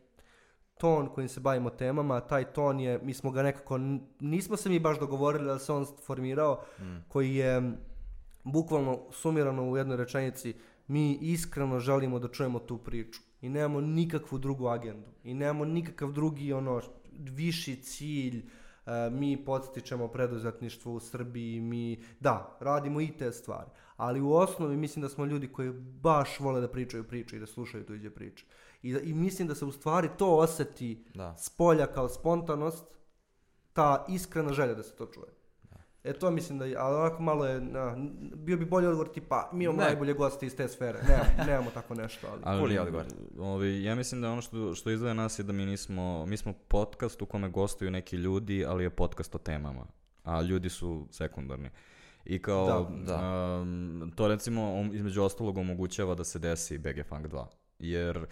ton 0.78 1.08
kojim 1.08 1.28
se 1.28 1.40
bavimo 1.40 1.70
temama, 1.70 2.20
taj 2.20 2.44
ton 2.44 2.80
je, 2.80 3.00
mi 3.02 3.14
smo 3.14 3.30
ga 3.30 3.42
nekako, 3.42 3.78
nismo 4.20 4.56
se 4.56 4.68
mi 4.68 4.78
baš 4.80 4.98
dogovorili 4.98 5.44
da 5.44 5.58
se 5.58 5.72
on 5.72 5.86
formirao, 6.06 6.64
koji 7.08 7.34
je 7.34 7.72
bukvalno 8.44 8.98
sumirano 9.12 9.70
u 9.70 9.76
jednoj 9.76 9.96
rečenici, 9.96 10.54
mi 10.88 11.18
iskreno 11.20 11.78
želimo 11.80 12.18
da 12.18 12.28
čujemo 12.28 12.58
tu 12.58 12.78
priču 12.78 13.20
i 13.40 13.48
nemamo 13.48 13.80
nikakvu 13.80 14.38
drugu 14.38 14.68
agendu 14.68 15.08
i 15.24 15.34
nemamo 15.34 15.64
nikakav 15.64 16.12
drugi 16.12 16.52
ono 16.52 16.80
viši 17.18 17.76
cilj, 17.82 18.38
e, 18.38 19.10
mi 19.10 19.44
podstičemo 19.44 20.08
preduzetništvo 20.08 20.92
u 20.92 21.00
Srbiji, 21.00 21.60
mi, 21.60 22.02
da, 22.20 22.56
radimo 22.60 23.00
i 23.00 23.08
te 23.08 23.32
stvari, 23.32 23.70
ali 23.96 24.20
u 24.20 24.32
osnovi 24.32 24.76
mislim 24.76 25.02
da 25.02 25.08
smo 25.08 25.24
ljudi 25.24 25.48
koji 25.48 25.72
baš 26.02 26.40
vole 26.40 26.60
da 26.60 26.68
pričaju 26.68 27.04
priče 27.04 27.36
i 27.36 27.40
da 27.40 27.46
slušaju 27.46 27.86
tuđe 27.86 28.10
priče. 28.10 28.44
I, 28.82 28.92
da- 28.92 29.00
I 29.00 29.14
mislim 29.14 29.48
da 29.48 29.54
se 29.54 29.64
u 29.64 29.72
stvari 29.72 30.08
to 30.18 30.36
oseti 30.36 31.04
Da. 31.14 31.36
s 31.36 31.48
polja 31.48 31.86
kao 31.86 32.08
spontanost, 32.08 32.84
ta 33.72 34.04
iskrena 34.08 34.52
želja 34.52 34.74
da 34.74 34.82
se 34.82 34.92
to 34.92 35.06
čuje. 35.06 35.26
E 36.04 36.12
to 36.12 36.30
mislim 36.30 36.58
da 36.58 36.64
je, 36.64 36.76
ali 36.76 36.96
onako 36.96 37.22
malo 37.22 37.46
je, 37.46 37.60
na, 37.60 37.96
bio 38.34 38.56
bi 38.56 38.64
bolji 38.64 38.86
odgovor 38.86 39.08
tipa, 39.08 39.50
mi 39.52 39.64
imamo 39.64 39.78
Ne. 39.78 39.84
najbolje 39.84 40.12
goste 40.12 40.46
iz 40.46 40.56
te 40.56 40.68
sfere. 40.68 40.98
Ne, 41.08 41.44
nemamo 41.46 41.70
tako 41.70 41.94
nešto, 41.94 42.26
ali... 42.32 42.40
Ali, 42.44 42.58
Cool 42.58 42.72
je 42.72 42.80
odgovor. 42.80 43.06
ovi, 43.40 43.84
ja 43.84 43.94
mislim 43.94 44.20
da 44.20 44.30
ono 44.30 44.42
što, 44.42 44.74
što 44.74 44.90
izdvaja 44.90 45.14
nas 45.14 45.38
je 45.38 45.42
da 45.42 45.52
mi 45.52 45.66
nismo, 45.66 46.26
mi 46.26 46.36
smo 46.36 46.52
podcast 46.68 47.22
u 47.22 47.26
kome 47.26 47.48
gostuju 47.48 47.90
neki 47.90 48.16
ljudi, 48.16 48.64
ali 48.64 48.84
je 48.84 48.90
podcast 48.90 49.34
o 49.34 49.38
temama, 49.38 49.86
a 50.22 50.42
ljudi 50.42 50.68
su 50.68 51.06
sekundarni. 51.10 51.70
I 52.24 52.42
kao, 52.42 52.66
Da, 52.66 53.12
da. 53.12 53.56
um, 53.56 54.12
to 54.16 54.28
recimo 54.28 54.72
om- 54.72 54.94
između 54.94 55.22
ostalog 55.22 55.58
omogućava 55.58 56.14
da 56.14 56.24
se 56.24 56.38
desi 56.38 56.78
BG 56.78 57.02
Funk 57.08 57.26
2, 57.26 57.44
jer 57.78 58.26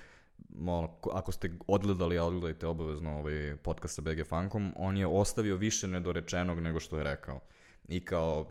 ono, 0.61 0.89
ko- 1.01 1.11
ako 1.15 1.33
ste 1.33 1.51
odgledali, 1.67 2.19
odgledajte 2.19 2.67
obavezno 2.67 3.19
ovaj 3.19 3.57
podcast 3.57 3.95
sa 3.95 4.03
BG 4.03 4.27
Funkom, 4.29 4.73
on 4.77 4.97
je 4.97 5.07
ostavio 5.07 5.57
više 5.57 5.89
nedorečenog 5.89 6.61
nego 6.61 6.81
što 6.81 6.99
je 6.99 7.05
rekao. 7.05 7.41
I 7.89 8.05
kao, 8.05 8.47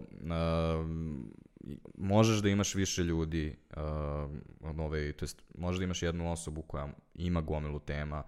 i- 1.63 1.77
možeš 1.97 2.41
da 2.41 2.49
imaš 2.49 2.75
više 2.75 3.03
ljudi, 3.03 3.55
um, 3.77 4.79
ovaj, 4.79 5.13
to 5.13 5.23
jest, 5.25 5.43
možeš 5.57 5.77
da 5.77 5.83
imaš 5.83 6.01
jednu 6.01 6.31
osobu 6.31 6.61
koja 6.61 6.87
ima 7.15 7.41
gomilu 7.41 7.79
tema 7.79 8.23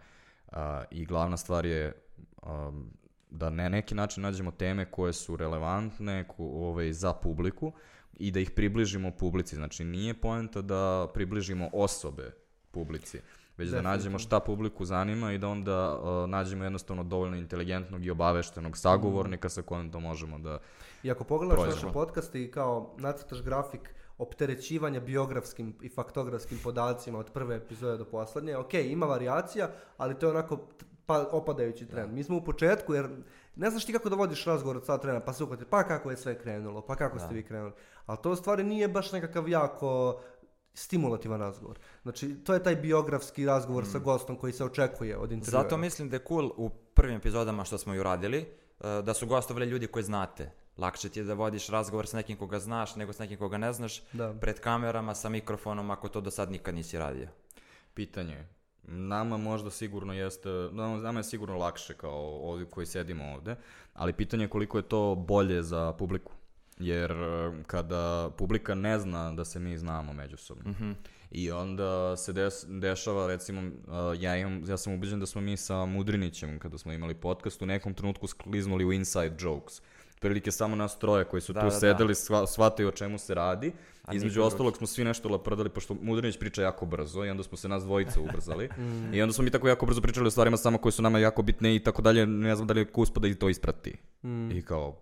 uh, 0.47 0.55
i 0.91 1.05
glavna 1.05 1.37
stvar 1.37 1.65
je 1.65 1.93
um, 2.43 2.89
da 3.29 3.49
na 3.49 3.69
neki 3.69 3.95
način 3.95 4.23
nađemo 4.23 4.51
teme 4.51 4.91
koje 4.91 5.13
su 5.13 5.35
relevantne 5.35 6.27
ko, 6.27 6.43
ovaj, 6.43 6.93
za 6.93 7.13
publiku 7.13 7.73
i 8.13 8.31
da 8.31 8.39
ih 8.39 8.51
približimo 8.51 9.11
publici. 9.11 9.55
Znači, 9.55 9.83
nije 9.83 10.13
poenta 10.13 10.61
da 10.61 11.11
približimo 11.13 11.69
osobe 11.73 12.31
publici, 12.71 13.19
već 13.57 13.69
da 13.69 13.81
nađemo 13.81 14.19
šta 14.19 14.39
publiku 14.39 14.85
zanima 14.85 15.31
i 15.31 15.37
da 15.37 15.47
onda 15.47 15.99
uh, 15.99 16.29
nađemo 16.29 16.63
jednostavno 16.63 17.03
dovoljno 17.03 17.37
inteligentnog 17.37 18.05
i 18.05 18.11
obaveštenog 18.11 18.77
sagovornika 18.77 19.49
sa 19.49 19.61
kojim 19.61 19.91
to 19.91 19.99
možemo 19.99 20.39
da... 20.39 20.59
I 21.03 21.11
ako 21.11 21.23
pogledaš 21.23 21.55
Prođemo. 21.55 21.75
naše 21.75 21.93
podcaste 21.93 22.43
i 22.43 22.51
kao 22.51 22.95
nacrtaš 22.97 23.41
grafik 23.41 23.95
opterećivanja 24.17 24.99
biografskim 24.99 25.75
i 25.81 25.89
faktografskim 25.89 26.59
podacima 26.63 27.19
od 27.19 27.31
prve 27.31 27.55
epizode 27.55 27.97
do 27.97 28.05
posljednje, 28.05 28.57
ok, 28.57 28.73
ima 28.73 29.05
varijacija, 29.05 29.69
ali 29.97 30.15
to 30.15 30.25
je 30.25 30.31
onako 30.31 30.59
pa, 31.05 31.27
opadajući 31.31 31.85
trend. 31.85 32.13
Mi 32.13 32.23
smo 32.23 32.37
u 32.37 32.43
početku, 32.43 32.93
jer 32.93 33.09
ne 33.55 33.69
znaš 33.69 33.85
ti 33.85 33.93
kako 33.93 34.09
da 34.09 34.15
vodiš 34.15 34.45
razgovor 34.45 34.77
od 34.77 34.85
sat 34.85 35.03
vremena, 35.03 35.25
pa 35.25 35.33
se 35.33 35.43
uhvati, 35.43 35.65
pa 35.65 35.83
kako 35.83 36.11
je 36.11 36.17
sve 36.17 36.39
krenulo, 36.39 36.81
pa 36.81 36.95
kako 36.95 37.19
ste 37.19 37.27
Da. 37.27 37.33
vi 37.33 37.43
krenuli. 37.43 37.71
Ali 38.05 38.17
to 38.23 38.31
u 38.31 38.35
stvari 38.35 38.63
nije 38.63 38.87
baš 38.87 39.11
nekakav 39.11 39.49
jako 39.49 40.19
stimulativan 40.75 41.39
razgovor. 41.39 41.79
Znači, 42.03 42.35
to 42.43 42.53
je 42.53 42.63
taj 42.63 42.75
biografski 42.75 43.45
razgovor 43.45 43.85
sa 43.85 43.99
gostom 43.99 44.35
koji 44.35 44.53
se 44.53 44.65
očekuje 44.65 45.17
od 45.17 45.31
intervjua. 45.31 45.63
Zato 45.63 45.77
mislim 45.77 46.09
da 46.09 46.15
je 46.15 46.25
cool 46.27 46.51
u 46.57 46.69
prvim 46.69 47.15
epizodama 47.17 47.63
što 47.63 47.77
smo 47.77 47.93
ju 47.93 48.03
radili, 48.03 48.37
e, 48.39 49.01
da 49.01 49.13
su 49.13 49.27
gostovali 49.27 49.65
ljudi 49.65 49.87
koje 49.87 50.03
znate. 50.03 50.51
Lakše 50.77 51.09
ti 51.09 51.19
je 51.19 51.23
da 51.23 51.33
vodiš 51.33 51.67
razgovor 51.67 52.07
s 52.07 52.13
nekim 52.13 52.37
koga 52.37 52.59
znaš 52.59 52.95
nego 52.95 53.13
s 53.13 53.19
nekim 53.19 53.37
koga 53.37 53.57
ne 53.57 53.73
znaš, 53.73 54.01
Da. 54.13 54.33
pred 54.41 54.59
kamerama, 54.59 55.15
sa 55.15 55.29
mikrofonom, 55.29 55.91
ako 55.91 56.07
to 56.07 56.21
do 56.21 56.31
sad 56.31 56.51
nikad 56.51 56.75
nisi 56.75 56.97
radio. 56.97 57.27
Pitanje 57.93 58.33
je, 58.33 58.49
nama 58.87 59.37
možda 59.37 59.71
sigurno 59.71 60.13
jeste, 60.13 60.49
nama, 61.01 61.19
je 61.19 61.23
sigurno 61.23 61.57
lakše 61.57 61.93
kao 61.93 62.49
ovdje 62.49 62.65
koji 62.65 62.85
sedimo 62.85 63.23
ovdje, 63.33 63.55
ali 63.93 64.13
pitanje 64.13 64.43
je 64.43 64.49
koliko 64.49 64.77
je 64.77 64.81
to 64.89 65.15
bolje 65.15 65.63
za 65.63 65.93
publiku. 65.93 66.34
Jer 66.79 67.11
e, 67.11 67.51
kada 67.67 68.29
publika 68.37 68.75
ne 68.75 68.99
zna 68.99 69.31
da 69.31 69.45
se 69.45 69.59
mi 69.59 69.77
znamo 69.77 70.13
međusobno. 70.13 70.63
I 71.31 71.51
onda 71.51 72.17
se 72.17 72.33
des, 72.33 72.65
dešava, 72.67 73.27
recimo, 73.27 73.61
e, 73.61 73.71
ja, 74.19 74.37
imam, 74.37 74.63
ja 74.67 74.77
sam 74.77 74.93
ubeđen 74.93 75.19
da 75.19 75.25
smo 75.25 75.41
mi 75.41 75.57
sa 75.57 75.85
Mudrinićem, 75.85 76.59
kada 76.59 76.77
smo 76.77 76.93
imali 76.93 77.13
podcast, 77.13 77.61
u 77.61 77.65
nekom 77.65 77.93
trenutku 77.93 78.27
skliznuli 78.27 78.85
u 78.85 78.93
inside 78.93 79.35
jokes. 79.39 79.81
Prilike 80.19 80.51
samo 80.51 80.75
nas 80.75 80.99
troje 80.99 81.25
koji 81.25 81.41
su 81.41 81.53
Da, 81.53 81.59
tu 81.59 81.65
da, 81.65 81.69
da. 81.73 81.79
sedeli, 81.79 82.15
sva, 82.15 82.47
shvataju 82.47 82.87
o 82.87 82.91
čemu 82.91 83.17
se 83.17 83.33
radi. 83.35 83.71
A 84.03 84.13
Između 84.13 84.41
ostalog 84.41 84.77
smo 84.77 84.87
svi 84.87 85.03
nešto 85.03 85.29
laprdali, 85.29 85.69
pošto 85.69 85.93
Mudrinić 86.01 86.39
priča 86.39 86.61
jako 86.61 86.85
brzo 86.85 87.25
i 87.25 87.29
onda 87.29 87.43
smo 87.43 87.57
se 87.57 87.67
nas 87.69 87.83
dvojica 87.83 88.19
ubrzali. 88.21 88.69
Mm. 88.77 89.13
I 89.13 89.21
onda 89.21 89.33
smo 89.33 89.43
mi 89.43 89.51
tako 89.51 89.67
jako 89.67 89.85
brzo 89.85 90.01
pričali 90.01 90.27
o 90.27 90.31
stvarima 90.31 90.57
samo 90.57 90.77
koje 90.77 90.91
su 90.91 91.01
nama 91.01 91.19
jako 91.19 91.41
bitne 91.41 91.75
i 91.75 91.79
tako 91.79 92.01
dalje, 92.01 92.25
ne 92.25 92.55
znam 92.55 92.67
da 92.67 92.73
li 92.73 92.79
je 92.81 92.85
kuspo 92.85 93.19
da 93.19 93.27
i 93.27 93.35
to 93.35 93.49
isprati. 93.49 93.97
I 94.51 94.61
kao, 94.61 95.01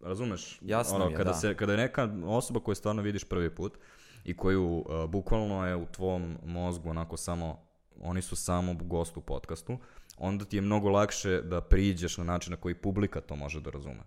razumeš? 0.00 0.58
Jasno 0.62 0.96
ono, 0.96 1.04
je, 1.04 1.16
kada, 1.16 1.30
da. 1.30 1.36
se, 1.36 1.56
kada 1.56 1.72
je 1.72 1.78
neka 1.78 2.08
osoba 2.24 2.60
koju 2.60 2.74
stvarno 2.74 3.02
vidiš 3.02 3.24
prvi 3.24 3.54
put 3.54 3.78
i 4.24 4.36
koju 4.36 4.64
uh, 4.64 5.10
bukvalno 5.10 5.66
je 5.66 5.76
u 5.76 5.86
tvom 5.86 6.36
mozgu 6.44 6.90
onako 6.90 7.16
samo, 7.16 7.62
oni 8.00 8.22
su 8.22 8.36
samo 8.36 8.74
gost 8.74 9.16
u 9.16 9.20
podcastu, 9.20 9.78
onda 10.18 10.44
ti 10.44 10.56
je 10.56 10.60
mnogo 10.60 10.88
lakše 10.88 11.42
da 11.42 11.60
priđeš 11.60 12.18
na 12.18 12.24
način 12.24 12.50
na 12.50 12.56
koji 12.56 12.74
publika 12.74 13.20
to 13.20 13.36
može 13.36 13.60
da 13.60 13.70
razume. 13.70 14.02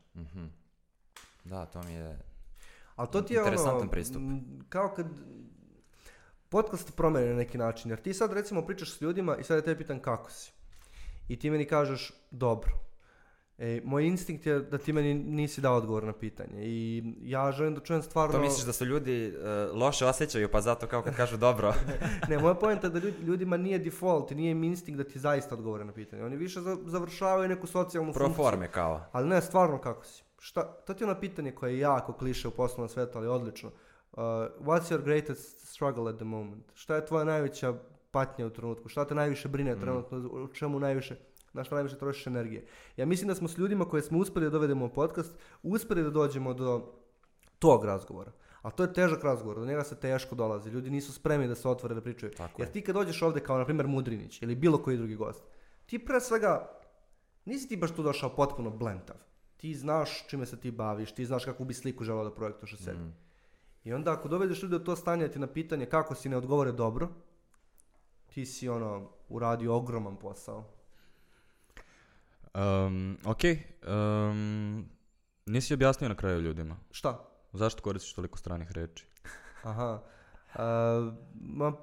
Da, 1.43 1.65
to 1.65 1.83
mi 1.83 1.93
je... 1.93 2.19
Ali 2.95 3.07
to 3.11 3.21
ti 3.21 3.33
je 3.33 3.37
Interesantan 3.37 3.81
ono, 3.81 3.91
pristup. 3.91 4.21
kao 4.69 4.93
kad 4.95 5.07
podcast 6.49 6.85
ti 6.87 6.93
promeni 6.95 7.29
na 7.29 7.35
neki 7.35 7.57
način, 7.57 7.89
jer 7.91 8.01
ti 8.01 8.13
sad 8.13 8.33
recimo 8.33 8.61
pričaš 8.61 8.91
s 8.97 9.01
ljudima 9.01 9.37
i 9.37 9.43
sad 9.43 9.57
ja 9.57 9.61
te 9.61 9.77
pitan 9.77 9.99
kako 9.99 10.31
si. 10.31 10.51
I 11.27 11.39
ti 11.39 11.49
meni 11.49 11.65
kažeš 11.65 12.11
dobro. 12.31 12.92
E, 13.57 13.81
moj 13.83 14.05
instinkt 14.05 14.45
je 14.45 14.59
da 14.61 14.77
ti 14.77 14.93
meni 14.93 15.13
nisi 15.13 15.61
dao 15.61 15.75
odgovor 15.75 16.03
na 16.03 16.13
pitanje 16.13 16.59
i 16.59 17.03
ja 17.21 17.51
želim 17.51 17.75
da 17.75 17.81
čujem 17.81 18.01
stvarno... 18.01 18.33
To 18.33 18.39
misliš 18.39 18.65
da 18.65 18.73
su 18.73 18.85
ljudi 18.85 19.25
e, 19.25 19.33
loše 19.73 20.05
osjećaju, 20.05 20.49
pa 20.49 20.61
zato 20.61 20.87
kao 20.87 21.01
kad 21.01 21.15
kažu 21.15 21.37
dobro. 21.37 21.73
ne, 22.29 22.37
moja 22.37 22.53
poenta 22.53 22.87
je 22.87 22.91
da 22.91 22.99
ljudi- 22.99 23.21
ljudima 23.21 23.57
nije 23.57 23.79
default 23.79 24.31
i 24.31 24.35
nije 24.35 24.51
im 24.51 24.63
instinkt 24.63 24.97
da 24.97 25.03
ti 25.03 25.19
zaista 25.19 25.55
odgovore 25.55 25.85
na 25.85 25.91
pitanje. 25.93 26.23
Oni 26.23 26.37
više 26.37 26.61
za- 26.61 26.77
završavaju 26.85 27.49
neku 27.49 27.67
socijalnu 27.67 28.13
Pro 28.13 28.25
funkciju. 28.25 28.43
forme 28.43 28.67
kao. 28.67 29.05
Ali 29.11 29.27
ne, 29.29 29.41
stvarno 29.41 29.77
kako 29.77 30.05
si. 30.05 30.23
Šta, 30.39 30.63
to 30.63 30.93
ti 30.93 31.03
je 31.03 31.09
ono 31.09 31.19
pitanje 31.19 31.51
koje 31.51 31.73
je 31.73 31.79
jako 31.79 32.13
kliše 32.13 32.47
u 32.47 32.51
poslovnom 32.51 32.89
svetu, 32.89 33.17
ali 33.17 33.27
odlično. 33.27 33.69
Uh, 34.11 34.19
what's 34.59 34.91
your 34.91 35.03
greatest 35.03 35.67
struggle 35.67 36.09
at 36.09 36.15
the 36.15 36.25
moment? 36.25 36.63
Šta 36.73 36.95
je 36.95 37.05
tvoja 37.05 37.23
najveća 37.23 37.73
patnja 38.11 38.45
u 38.45 38.49
trenutku? 38.49 38.89
Šta 38.89 39.05
te 39.05 39.15
najviše 39.15 39.47
brine 39.47 39.79
trenutno? 39.79 40.17
U 40.17 40.47
čemu 40.47 40.79
najviše, 40.79 41.15
na 41.53 41.63
šta 41.63 41.75
najviše 41.75 41.97
trošiš 41.97 42.27
energije? 42.27 42.65
Ja 42.97 43.05
mislim 43.05 43.27
da 43.27 43.35
smo 43.35 43.47
s 43.47 43.57
ljudima 43.57 43.85
koje 43.85 44.01
smo 44.01 44.19
uspjeli 44.19 44.45
da 44.45 44.49
dovedemo 44.49 44.85
u 44.85 44.89
podcast, 44.89 45.37
uspjeli 45.63 46.03
da 46.03 46.09
dođemo 46.09 46.53
do 46.53 46.93
tog 47.59 47.85
razgovora. 47.85 48.31
A 48.61 48.71
to 48.71 48.83
je 48.83 48.93
težak 48.93 49.23
razgovor, 49.23 49.59
do 49.59 49.65
njega 49.65 49.83
se 49.83 49.99
teško 49.99 50.35
dolazi. 50.35 50.69
Ljudi 50.69 50.89
nisu 50.89 51.13
spremni 51.13 51.47
da 51.47 51.55
se 51.55 51.69
otvore 51.69 51.95
da 51.95 52.01
pričaju. 52.01 52.31
Tako 52.31 52.61
Jer 52.61 52.67
je. 52.67 52.71
ti 52.71 52.81
kad 52.81 52.95
dođeš 52.95 53.21
ovdje 53.21 53.43
kao 53.43 53.57
na 53.57 53.65
primjer 53.65 53.87
Mudrinić 53.87 54.41
ili 54.41 54.55
bilo 54.55 54.77
koji 54.77 54.97
drugi 54.97 55.15
gost, 55.15 55.43
ti 55.85 55.99
pre 56.05 56.21
svega 56.21 56.79
nisi 57.45 57.69
ti 57.69 57.77
baš 57.77 57.91
tu 57.91 58.03
došao 58.03 58.35
potpuno 58.35 58.69
blentav. 58.69 59.15
Ti 59.57 59.75
znaš 59.75 60.27
čime 60.27 60.45
se 60.45 60.59
ti 60.59 60.71
baviš, 60.71 61.11
ti 61.11 61.25
znaš 61.25 61.45
kakvu 61.45 61.65
bi 61.65 61.73
sliku 61.73 62.03
želeo 62.03 62.23
da 62.23 62.35
projektuješ 62.35 62.73
o 62.73 62.77
sebi. 62.77 62.99
Mm. 62.99 63.15
I 63.83 63.93
onda 63.93 64.11
ako 64.11 64.27
dovedeš 64.27 64.63
ljude 64.63 64.75
u 64.75 64.83
to 64.83 64.95
stanje 64.95 65.27
da 65.27 65.33
ti 65.33 65.39
na 65.39 65.47
pitanje 65.47 65.85
kako 65.85 66.15
si 66.15 66.29
ne 66.29 66.37
odgovore 66.37 66.71
dobro, 66.71 67.09
ti 68.33 68.45
si 68.45 68.69
ono 68.69 69.09
uradio 69.29 69.75
ogroman 69.75 70.15
posao. 70.15 70.63
Um, 72.55 73.17
ok, 73.25 73.39
um, 73.87 74.85
nisi 75.45 75.73
objasnio 75.73 76.09
na 76.09 76.15
kraju 76.15 76.41
ljudima. 76.41 76.75
Šta? 76.91 77.19
Zašto 77.53 77.81
koristiš 77.81 78.13
toliko 78.13 78.37
stranih 78.37 78.71
reči? 78.71 79.05
Aha. 79.63 80.01
A, 80.55 81.11
ma, 81.33 81.73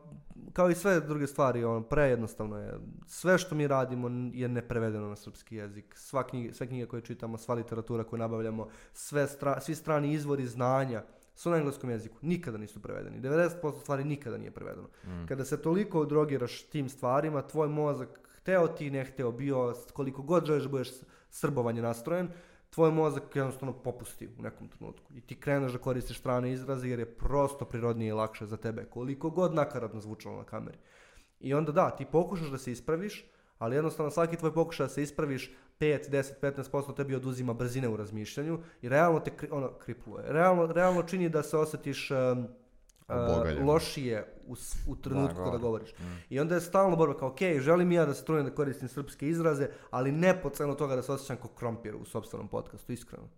kao 0.52 0.70
i 0.70 0.74
sve 0.74 1.00
druge 1.00 1.26
stvari, 1.26 1.64
ono, 1.64 1.82
prejednostavno 1.82 2.58
je. 2.58 2.78
Sve 3.06 3.38
što 3.38 3.54
mi 3.54 3.66
radimo 3.66 4.08
je 4.34 4.48
neprevedeno 4.48 5.08
na 5.08 5.16
srpski 5.16 5.56
jezik. 5.56 5.94
Sva 5.98 6.26
knjige, 6.26 6.52
sve 6.54 6.66
knjige 6.66 6.86
koje 6.86 7.02
čitamo, 7.02 7.38
sva 7.38 7.54
literatura 7.54 8.04
koju 8.04 8.18
nabavljamo, 8.18 8.68
sve 8.92 9.26
stra- 9.26 9.60
svi 9.60 9.74
strani 9.74 10.12
izvori 10.12 10.46
znanja 10.46 11.02
su 11.34 11.50
na 11.50 11.56
engleskom 11.56 11.90
jeziku. 11.90 12.16
Nikada 12.22 12.58
nisu 12.58 12.82
prevedeni. 12.82 13.20
90% 13.20 13.80
stvari 13.80 14.04
nikada 14.04 14.38
nije 14.38 14.50
prevedeno. 14.50 14.88
Kada 15.28 15.44
se 15.44 15.62
toliko 15.62 16.04
drogiraš 16.04 16.62
tim 16.62 16.88
stvarima, 16.88 17.42
tvoj 17.42 17.68
mozak, 17.68 18.20
hteo 18.40 18.68
ti, 18.68 18.90
ne 18.90 19.04
hteo, 19.04 19.32
bio 19.32 19.74
koliko 19.92 20.22
god 20.22 20.46
želiš 20.46 20.62
da 20.62 20.68
budeš 20.68 20.88
srbovanje 21.30 21.82
nastrojen, 21.82 22.28
tvoj 22.70 22.90
mozak 22.90 23.36
jednostavno 23.36 23.72
popusti 23.72 24.28
u 24.38 24.42
nekom 24.42 24.68
trenutku. 24.68 25.12
I 25.14 25.20
ti 25.20 25.40
kreneš 25.40 25.72
da 25.72 25.78
koristiš 25.78 26.18
strane 26.18 26.52
izraze 26.52 26.88
jer 26.88 26.98
je 26.98 27.14
prosto 27.14 27.64
prirodnije 27.64 28.08
i 28.08 28.12
lakše 28.12 28.46
za 28.46 28.56
tebe. 28.56 28.84
Koliko 28.84 29.30
god 29.30 29.54
nakaradno 29.54 30.00
zvučalo 30.00 30.36
na 30.36 30.44
kameri. 30.44 30.78
I 31.40 31.54
onda 31.54 31.72
da, 31.72 31.90
ti 31.90 32.04
pokušaš 32.04 32.48
da 32.48 32.58
se 32.58 32.72
ispraviš, 32.72 33.24
ali 33.58 33.76
jednostavno 33.76 34.10
svaki 34.10 34.36
tvoj 34.36 34.54
pokušaj 34.54 34.84
da 34.84 34.90
se 34.90 35.02
ispraviš 35.02 35.50
5, 35.80 36.10
10, 36.10 36.32
15% 36.42 36.96
tebi 36.96 37.14
oduzima 37.14 37.54
brzine 37.54 37.88
u 37.88 37.96
razmišljanju 37.96 38.58
i 38.82 38.88
realno 38.88 39.20
te 39.20 39.30
ono, 39.50 39.72
kripluje. 39.78 40.24
Realno, 40.28 40.66
realno 40.66 41.02
čini 41.02 41.28
da 41.28 41.42
se 41.42 41.56
osjetiš 41.56 42.10
em, 42.10 42.48
Lošije 43.62 44.32
u, 44.46 44.54
u 44.86 44.96
trenutku 44.96 45.34
Da, 45.34 45.44
kada 45.44 45.58
govor. 45.58 45.60
govoriš. 45.60 45.90
I 46.30 46.40
onda 46.40 46.54
je 46.54 46.60
stalno 46.60 46.96
borba 46.96 47.18
kao, 47.18 47.28
ok, 47.28 47.38
želim 47.60 47.92
ja 47.92 48.06
da 48.06 48.14
se 48.14 48.24
trudim 48.24 48.44
da 48.44 48.54
koristim 48.54 48.88
srpske 48.88 49.28
izraze, 49.28 49.68
ali 49.90 50.12
ne 50.12 50.42
po 50.42 50.50
cenu 50.50 50.74
toga 50.74 50.96
da 50.96 51.02
se 51.02 51.12
osjećam 51.12 51.36
kao 51.36 51.48
krompir 51.48 51.96
u 51.96 52.04
sobstvenom 52.04 52.48
podcastu, 52.48 52.92
iskreno. 52.92 53.28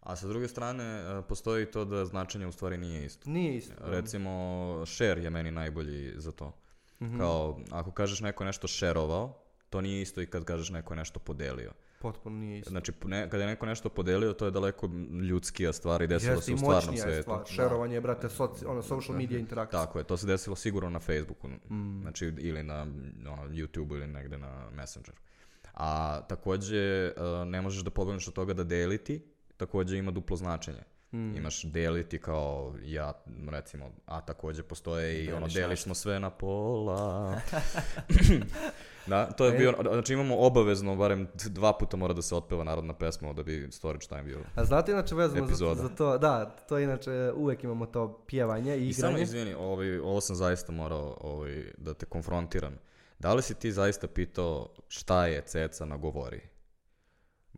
A 0.00 0.16
sa 0.16 0.28
druge 0.28 0.48
strane, 0.48 0.84
e, 0.84 1.22
postoji 1.22 1.66
to 1.66 1.84
da 1.84 2.04
značenje 2.04 2.46
u 2.46 2.52
stvari 2.52 2.78
nije 2.78 3.04
isto. 3.06 3.30
Nije 3.30 3.56
isto. 3.56 3.74
Recimo, 3.80 4.30
share 4.86 5.22
je 5.22 5.30
meni 5.30 5.50
najbolji 5.50 6.12
za 6.16 6.32
to. 6.32 6.52
Mhm. 7.02 7.18
Kao, 7.18 7.60
ako 7.70 7.90
kažeš 7.90 8.20
neko 8.20 8.44
nešto 8.44 8.68
shareovao, 8.68 9.38
to 9.70 9.80
nije 9.80 10.02
isto 10.02 10.20
i 10.20 10.26
kad 10.26 10.44
kažeš 10.44 10.70
neko 10.70 10.94
nešto 10.94 11.20
podelio. 11.20 11.72
Potpuno 12.02 12.36
nije 12.36 12.58
isto. 12.58 12.70
Znači, 12.70 12.92
ne, 13.04 13.30
kada 13.30 13.42
je 13.42 13.48
neko 13.48 13.66
nešto 13.66 13.88
podelio, 13.88 14.32
to 14.32 14.44
je 14.44 14.50
daleko 14.50 14.88
ljudskija 15.22 15.72
stvar 15.72 16.02
i 16.02 16.06
desilo 16.06 16.32
Jeste 16.32 16.44
se 16.44 16.54
u 16.54 16.58
stvarnom 16.58 16.76
moćnija 16.76 16.94
je 16.96 17.02
svijetu. 17.02 17.22
stvar. 17.22 17.46
Šerovanje 17.46 17.94
je, 17.94 18.00
brate, 18.00 18.28
soci, 18.28 18.66
ono, 18.66 18.82
social 18.82 19.16
media 19.16 19.38
interakcija. 19.38 19.80
Tako 19.80 19.98
je, 19.98 20.04
to 20.04 20.16
se 20.16 20.26
desilo 20.26 20.56
sigurno 20.56 20.90
na 20.90 20.98
Facebooku, 21.00 21.48
Mm. 21.48 22.00
znači 22.02 22.32
ili 22.38 22.62
na 22.62 22.80
ono, 23.22 23.42
YouTubeu 23.44 23.94
ili 23.94 24.06
negde 24.06 24.38
na 24.38 24.70
Messengeru. 24.70 25.16
A 25.74 26.20
takođe, 26.22 26.76
e, 26.76 27.12
ne 27.46 27.62
možeš 27.62 27.82
da 27.82 27.90
pobegneš 27.90 28.28
od 28.28 28.34
toga 28.34 28.54
da 28.54 28.64
deliti, 28.64 29.22
takođe 29.56 29.98
ima 29.98 30.10
duplo 30.10 30.36
značenje. 30.36 30.82
Mm. 31.12 31.36
Imaš 31.36 31.62
deliti 31.62 32.18
kao 32.18 32.74
ja, 32.82 33.12
recimo, 33.48 33.90
a 34.06 34.20
takođe 34.20 34.62
postoje 34.62 35.24
i 35.24 35.28
ono, 35.28 35.38
Deliš 35.40 35.54
deli 35.54 35.68
nešto. 35.70 35.84
smo 35.84 35.94
sve 35.94 36.20
na 36.20 36.30
pola. 36.30 37.40
da, 39.06 39.26
to 39.26 39.46
je 39.46 39.54
E. 39.54 39.58
bio, 39.58 39.74
znači 39.92 40.12
imamo 40.12 40.36
obavezno, 40.38 40.96
barem 40.96 41.28
dva 41.46 41.72
puta 41.72 41.96
mora 41.96 42.14
da 42.14 42.22
se 42.22 42.34
otpeva 42.34 42.64
narodna 42.64 42.94
pesma 42.94 43.32
da 43.32 43.42
bi 43.42 43.68
storage 43.70 44.06
time 44.06 44.22
bio. 44.22 44.38
A 44.54 44.64
znate 44.64 44.92
inače 44.92 45.14
vezano 45.14 45.46
za, 45.46 45.74
za 45.74 45.88
to, 45.88 46.18
da, 46.18 46.56
to 46.68 46.78
inače 46.78 47.10
uvek 47.34 47.64
imamo 47.64 47.86
to 47.86 48.24
pjevanje 48.26 48.76
i 48.76 48.88
I 48.88 48.92
samo 48.92 49.08
igranje. 49.08 49.22
izvini, 49.22 49.54
ovaj, 49.54 49.98
ovo 49.98 50.20
sam 50.20 50.36
zaista 50.36 50.72
morao 50.72 51.16
ovaj, 51.20 51.64
da 51.78 51.94
te 51.94 52.06
konfrontiram. 52.06 52.74
Da 53.18 53.34
li 53.34 53.42
si 53.42 53.54
ti 53.54 53.72
zaista 53.72 54.06
pitao 54.06 54.68
šta 54.88 55.26
je 55.26 55.40
Ceca 55.40 55.84
na 55.84 55.96
govori? 55.96 56.40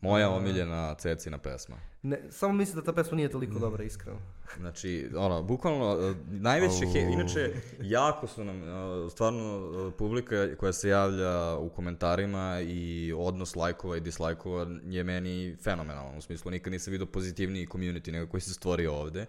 Moja 0.01 0.30
omiljena 0.30 0.95
Cecina 0.95 1.38
pesma. 1.38 1.76
Ne, 2.03 2.20
samo 2.30 2.53
mislim 2.53 2.76
da 2.76 2.84
ta 2.84 2.92
pesma 2.92 3.16
nije 3.16 3.28
toliko 3.28 3.59
dobra, 3.59 3.84
iskreno. 3.84 4.18
Znači, 4.59 5.09
ono, 5.16 5.42
bukvalno, 5.42 6.11
uh, 6.11 6.16
najveće, 6.26 6.86
he, 6.92 7.01
inače, 7.01 7.53
jako 7.82 8.26
su 8.26 8.45
nam, 8.45 8.62
uh, 8.62 9.12
stvarno, 9.12 9.59
uh, 9.59 9.92
publika 9.99 10.57
koja 10.57 10.72
se 10.72 10.88
javlja 10.88 11.57
u 11.57 11.68
komentarima 11.68 12.61
i 12.61 13.12
odnos 13.16 13.57
lajkova 13.57 13.97
i 13.97 14.01
dislajkova 14.01 14.66
je 14.84 15.05
meni 15.05 15.57
fenomenalan, 15.62 16.18
u 16.18 16.22
smislu, 16.22 16.51
nikad 16.51 16.72
nisam 16.72 16.90
vidio 16.90 17.07
pozitivniji 17.07 17.66
community 17.66 18.12
nego 18.12 18.30
koji 18.30 18.40
se 18.40 18.55
stvorio 18.55 18.95
ovde, 18.95 19.26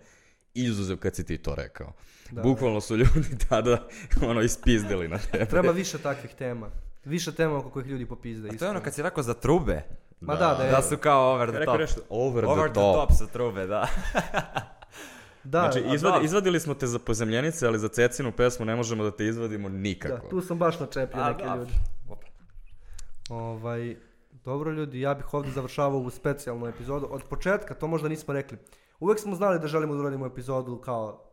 izuzev 0.54 0.98
kad 0.98 1.16
si 1.16 1.26
ti 1.26 1.38
to 1.38 1.56
rekao. 1.56 1.94
Bukvalno 2.32 2.82
su 2.82 2.98
ljudi 2.98 3.38
tada, 3.50 3.88
ono, 4.22 4.42
ispizdili 4.42 5.08
na 5.08 5.18
tebe. 5.18 5.46
Treba 5.46 5.72
više 5.72 5.98
takvih 5.98 6.32
tema. 6.38 6.72
Više 7.06 7.36
tema 7.36 7.58
oko 7.58 7.70
kojih 7.70 7.88
ljudi 7.88 8.06
popizde, 8.06 8.50
A 8.50 8.58
to 8.58 8.66
je 8.66 8.72
ono 8.72 8.82
kad 8.82 8.94
si 8.94 9.02
rekao 9.02 9.24
za 9.24 9.34
trube. 9.34 9.84
Ma 10.26 10.36
da, 10.36 10.54
da 10.54 10.64
je. 10.64 10.72
Da 10.72 10.82
su 10.82 10.98
kao 10.98 11.34
over 11.34 11.50
the 11.50 11.60
Rekao 11.60 11.74
top. 11.74 11.82
nešto, 11.82 12.02
over, 12.10 12.46
Over 12.46 12.58
the 12.60 12.70
the 12.70 12.74
top. 12.76 12.96
top 12.96 13.18
su 13.18 13.28
trube, 13.28 13.66
da. 13.68 13.88
Da, 15.46 15.60
Znači, 15.62 15.80
a 15.82 15.94
izvad, 15.94 16.14
da. 16.14 16.22
izvadili 16.22 16.60
smo 16.60 16.74
te 16.74 16.88
za 16.88 17.00
pozemljenice, 17.00 17.68
ali 17.68 17.80
za 17.80 17.88
Cecinu 17.88 18.32
pesmu 18.32 18.66
ne 18.66 18.76
možemo 18.76 19.04
da 19.04 19.12
te 19.12 19.26
izvadimo 19.26 19.70
da, 19.70 19.76
nikako. 19.76 20.28
tu 20.28 20.42
sam 20.42 20.58
baš 20.58 20.80
načepio 20.80 21.22
A, 21.22 21.30
neke 21.30 21.44
da. 21.44 21.56
ljudi. 21.56 21.72
Ovaj, 23.30 23.96
dobro 24.32 24.72
ljudi, 24.72 25.02
ja 25.02 25.14
bih 25.14 25.34
ovdje 25.34 25.52
završavao 25.52 26.00
ovu 26.00 26.10
specijalnu 26.10 26.68
epizodu. 26.68 27.08
Od 27.10 27.24
početka, 27.24 27.74
to 27.74 27.88
možda 27.88 28.10
nismo 28.10 28.34
rekli. 28.34 28.58
Uvijek 29.00 29.20
smo 29.20 29.36
znali 29.36 29.60
da 29.60 29.68
želimo 29.68 29.94
da 29.94 30.00
uradimo 30.00 30.26
epizodu 30.26 30.78
kao 30.78 31.24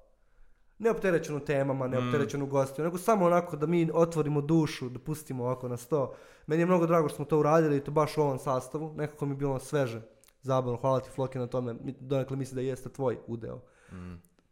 neopterećenu 0.82 1.40
temama, 1.40 1.88
neopterećenu 1.88 2.46
gostiju, 2.46 2.84
nego 2.84 2.98
samo 2.98 3.26
onako 3.26 3.56
da 3.56 3.66
mi 3.66 3.90
otvorimo 3.94 4.40
dušu, 4.40 4.88
da 4.88 4.98
pustimo 4.98 5.44
ovako 5.44 5.68
na 5.68 5.76
sto. 5.76 6.14
Meni 6.46 6.62
je 6.62 6.66
mnogo 6.66 6.86
drago 6.86 7.08
što 7.08 7.16
smo 7.16 7.24
to 7.24 7.38
uradili 7.38 7.76
i 7.76 7.80
to 7.80 7.90
baš 7.90 8.18
u 8.18 8.20
ovom 8.20 8.38
sastavu. 8.38 8.94
Nekako 8.96 9.26
mi 9.26 9.32
je 9.32 9.36
bilo 9.36 9.58
sveže, 9.58 10.02
zabavno. 10.42 10.78
Hvala 10.78 11.00
ti 11.00 11.10
Floki 11.10 11.38
na 11.38 11.46
tome. 11.46 11.74
Donekle 12.00 12.36
mislim 12.36 12.54
da 12.54 12.62
jeste 12.62 12.88
tvoj 12.88 13.18
udeo 13.26 13.60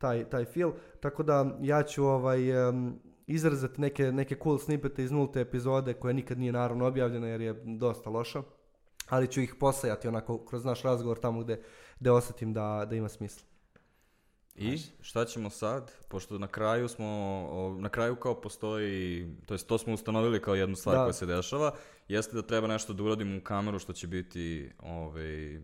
taj, 0.00 0.24
taj 0.24 0.44
feel. 0.44 0.72
Tako 1.00 1.22
da 1.22 1.56
ja 1.60 1.82
ću 1.82 2.04
ovaj, 2.04 2.68
em, 2.68 2.98
izrezati 3.26 3.80
neke, 3.80 4.12
neke 4.12 4.36
cool 4.42 4.58
snippete 4.58 5.04
iz 5.04 5.10
nulte 5.10 5.40
epizode 5.40 5.94
koja 5.94 6.12
nikad 6.12 6.38
nije 6.38 6.52
naravno 6.52 6.86
objavljena 6.86 7.28
jer 7.28 7.40
je 7.40 7.52
dosta 7.64 8.10
loša. 8.10 8.42
Ali 9.08 9.28
ću 9.28 9.40
ih 9.40 9.54
posajati 9.60 10.08
onako 10.08 10.44
kroz 10.44 10.64
naš 10.64 10.82
razgovor 10.82 11.18
tamo 11.18 11.40
gde, 11.40 11.62
gde 12.00 12.10
osjetim 12.10 12.52
da, 12.52 12.86
da 12.90 12.96
ima 12.96 13.08
smisla. 13.08 13.49
I 14.60 14.78
šta 15.00 15.24
ćemo 15.24 15.50
sad? 15.50 15.92
Pošto 16.08 16.38
na 16.38 16.46
kraju 16.46 16.88
smo, 16.88 17.06
na 17.78 17.88
kraju 17.88 18.16
kao 18.16 18.34
postoji, 18.34 19.26
to 19.46 19.54
jest 19.54 19.66
to 19.66 19.78
smo 19.78 19.94
ustanovili 19.94 20.42
kao 20.42 20.54
jednu 20.54 20.76
stvar 20.76 20.96
Da. 20.96 21.02
koja 21.02 21.12
se 21.12 21.26
dešava, 21.26 21.74
jeste 22.08 22.36
da 22.36 22.42
treba 22.42 22.66
nešto 22.66 22.92
da 22.92 23.02
uradimo 23.02 23.36
u 23.36 23.40
kameru 23.40 23.78
što 23.78 23.92
će 23.92 24.06
biti 24.06 24.70
ovaj, 24.78 25.60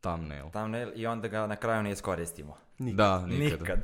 thumbnail. 0.00 0.50
Thumbnail 0.50 0.92
i 0.94 1.06
onda 1.06 1.28
ga 1.28 1.46
na 1.46 1.56
kraju 1.56 1.82
ne 1.82 1.92
iskoristimo. 1.92 2.56
Nikad. 2.78 2.96
Da, 2.96 3.26
nikad. 3.26 3.60
Nikad. 3.60 3.82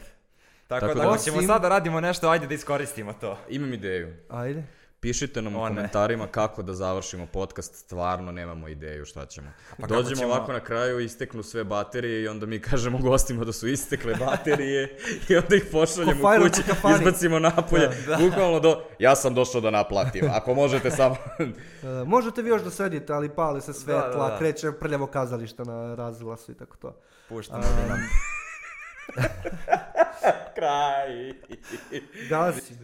Tako, 0.68 0.86
Tako 0.86 1.00
da, 1.00 1.04
da- 1.04 1.18
ćemo 1.18 1.36
Osim- 1.36 1.46
sad 1.46 1.62
da 1.62 1.68
radimo 1.68 2.00
nešto, 2.00 2.28
ajde 2.28 2.46
da 2.46 2.54
iskoristimo 2.54 3.12
to. 3.12 3.38
Imam 3.48 3.72
ideju. 3.72 4.14
Ajde. 4.28 4.62
Pišite 5.00 5.42
nam 5.42 5.56
u 5.56 5.58
O, 5.58 5.64
ne. 5.64 5.68
komentarima 5.70 6.26
kako 6.26 6.62
da 6.62 6.74
završimo 6.74 7.26
podcast, 7.26 7.74
stvarno 7.76 8.32
nemamo 8.32 8.68
ideju 8.68 9.04
šta 9.04 9.26
ćemo. 9.26 9.48
Pa 9.80 9.86
Dođemo 9.86 10.16
ćemo- 10.16 10.26
ovako 10.26 10.52
na 10.52 10.60
kraju, 10.60 11.00
isteknu 11.00 11.42
sve 11.42 11.64
baterije 11.64 12.22
i 12.22 12.28
onda 12.28 12.46
mi 12.46 12.60
kažemo 12.70 12.98
gostima 12.98 13.44
da 13.44 13.52
su 13.52 13.68
istekle 13.68 14.14
baterije 14.16 14.96
i 15.28 15.36
onda 15.36 15.56
ih 15.56 15.64
pošaljemo 15.72 16.22
Ko 16.22 16.34
u 16.36 16.42
kući, 16.42 16.62
izbacimo 16.92 17.38
napolje, 17.38 17.88
bukvalno 18.20 18.60
do, 18.60 18.82
ja 18.98 19.16
sam 19.16 19.34
došao 19.34 19.60
da 19.60 19.70
naplatim, 19.70 20.30
ako 20.30 20.54
možete 20.54 20.90
samo... 20.90 21.16
E, 21.38 22.04
možete 22.06 22.42
vi 22.42 22.48
još 22.48 22.62
da 22.62 22.70
sedite, 22.70 23.12
ali 23.12 23.28
pali 23.28 23.60
se 23.60 23.72
svetla, 23.74 24.02
Da, 24.02 24.18
da, 24.18 24.28
da. 24.28 24.38
kreće 24.38 24.72
prljavo 24.72 25.06
kazalište 25.06 25.62
na 25.64 25.94
razglasu 25.94 26.52
i 26.52 26.56
tako 26.56 26.76
to. 26.76 26.96
Puštamo 27.28 27.62
da 27.62 27.88
nam... 27.88 27.98
Kraj. 30.54 31.32
Gasi. 32.28 32.74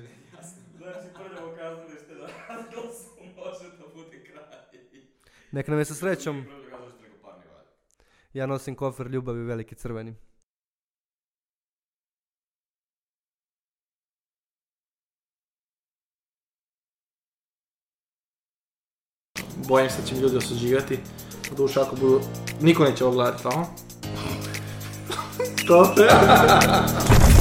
Znači, 0.85 1.09
prljavo 1.14 1.57
kazalište 1.57 2.14
na 2.14 2.26
razglasu 2.49 3.11
može 3.37 3.76
da 3.78 3.85
bude 3.95 4.24
kraj. 4.24 4.45
Nek 5.53 5.68
nam 5.68 5.78
je 5.78 5.85
sa 5.85 5.95
srećom. 5.95 6.45
Prljavo 6.45 6.62
kazalište 6.70 7.03
nego 7.03 7.14
parni 7.22 7.45
valj. 7.55 7.66
Ja 8.32 8.47
nosim 8.47 8.74
kofer 8.74 9.07
ljubavi 9.07 9.43
veliki 9.43 9.74
crveni. 9.74 10.14
Bojim 19.68 19.91
se 19.91 20.01
da 20.01 20.07
će 20.07 20.14
mi 20.14 20.20
ljudi 20.20 20.37
osuđivati. 20.37 20.99
Duše 21.57 21.80
ako 21.80 21.97
budu... 21.97 22.20
Niko 22.61 22.85
neće 22.85 23.05
ovo 23.05 23.14
gledati, 23.14 23.43
tamo. 23.43 23.74
Što? 25.64 25.95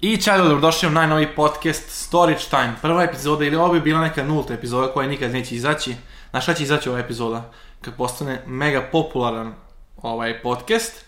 I 0.00 0.16
čao, 0.16 0.38
dobrodošli 0.38 0.88
u 0.88 0.92
najnoviji 0.92 1.28
podcast 1.36 1.82
Storage 1.88 2.40
Time. 2.50 2.74
Prva 2.82 3.02
epizoda 3.04 3.44
ili 3.44 3.56
ovo 3.56 3.72
bi 3.72 3.80
bila 3.80 4.00
neka 4.00 4.24
nulta 4.24 4.54
epizoda 4.54 4.92
koja 4.92 5.08
nikad 5.08 5.30
neće 5.32 5.54
izaći. 5.54 5.94
Na 6.32 6.40
šta 6.40 6.54
će 6.54 6.62
izaći 6.62 6.88
ova 6.88 6.98
epizoda? 6.98 7.50
Kad 7.80 7.94
postane 7.96 8.42
mega 8.46 8.88
popularan 8.92 9.54
ovaj 10.02 10.42
podcast. 10.42 11.04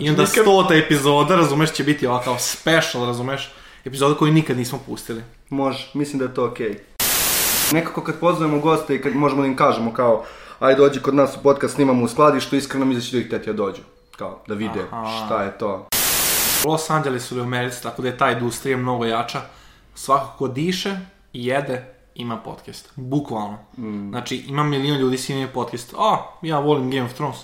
I 0.00 0.08
onda 0.10 0.22
nikad- 0.22 0.42
stota 0.42 0.74
epizoda, 0.74 1.36
razumeš, 1.36 1.72
će 1.72 1.84
biti 1.84 2.06
ova 2.06 2.22
kao 2.22 2.38
special, 2.38 3.06
razumeš? 3.06 3.52
Epizoda 3.84 4.14
koju 4.14 4.32
nikad 4.32 4.56
nismo 4.56 4.78
pustili. 4.86 5.22
Može, 5.50 5.90
mislim 5.94 6.18
da 6.18 6.24
je 6.24 6.34
to 6.34 6.44
okej. 6.44 6.78
Nekako 7.72 8.02
kad 8.04 8.18
pozovemo 8.20 8.58
goste 8.58 8.94
i 8.94 9.02
kad 9.02 9.14
možemo 9.16 9.40
da 9.42 9.46
im 9.48 9.56
kažemo 9.56 9.92
kao 9.92 10.24
aj 10.60 10.74
dođi 10.74 11.00
kod 11.00 11.14
nas 11.14 11.36
u 11.36 11.42
podcast 11.42 11.74
snimamo 11.74 12.04
u 12.04 12.08
skladištu, 12.08 12.56
iskreno 12.56 12.84
mi 12.84 12.94
da 12.94 13.00
će 13.00 13.16
ljudi 13.16 13.26
htjeti 13.26 13.46
da 13.46 13.52
dođu. 13.52 13.80
Kao, 14.16 14.42
da 14.48 14.54
vide 14.54 14.80
Aha. 14.90 15.26
šta 15.26 15.42
je 15.42 15.58
to. 15.58 15.86
U 16.66 16.70
Los 16.70 16.90
Angelesu 16.90 17.34
ili 17.34 17.40
u 17.40 17.44
Americi, 17.44 17.82
tako 17.82 18.02
da 18.02 18.08
je 18.08 18.18
ta 18.18 18.30
industrija 18.30 18.76
mnogo 18.76 19.04
jača. 19.04 19.40
Svako 19.94 20.38
ko 20.38 20.48
diše 20.48 20.96
i 21.32 21.46
jede, 21.46 21.94
ima 22.14 22.36
podcast. 22.36 22.92
Bukvalno. 22.96 23.58
Znači, 24.10 24.36
ima 24.36 24.64
milion 24.64 24.98
ljudi 24.98 25.18
svi 25.18 25.32
imaju 25.32 25.48
podcast. 25.54 25.94
A, 25.98 26.16
ja 26.42 26.58
volim 26.58 26.90
Game 26.90 27.04
of 27.04 27.14
Thrones. 27.14 27.36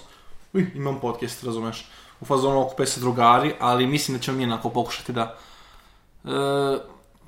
Uj, 0.53 0.67
imam 0.75 1.01
podcast, 1.01 1.45
razumeš. 1.45 1.91
U 2.21 2.25
fazonu 2.25 2.61
okupe 2.61 2.87
se 2.87 3.01
drugari, 3.01 3.55
ali 3.61 3.87
mislim 3.87 4.17
da 4.17 4.23
ćemo 4.23 4.37
mi 4.37 4.45
onako 4.45 4.71
pokušati 4.71 5.13
da... 5.13 5.37
e, 6.25 6.31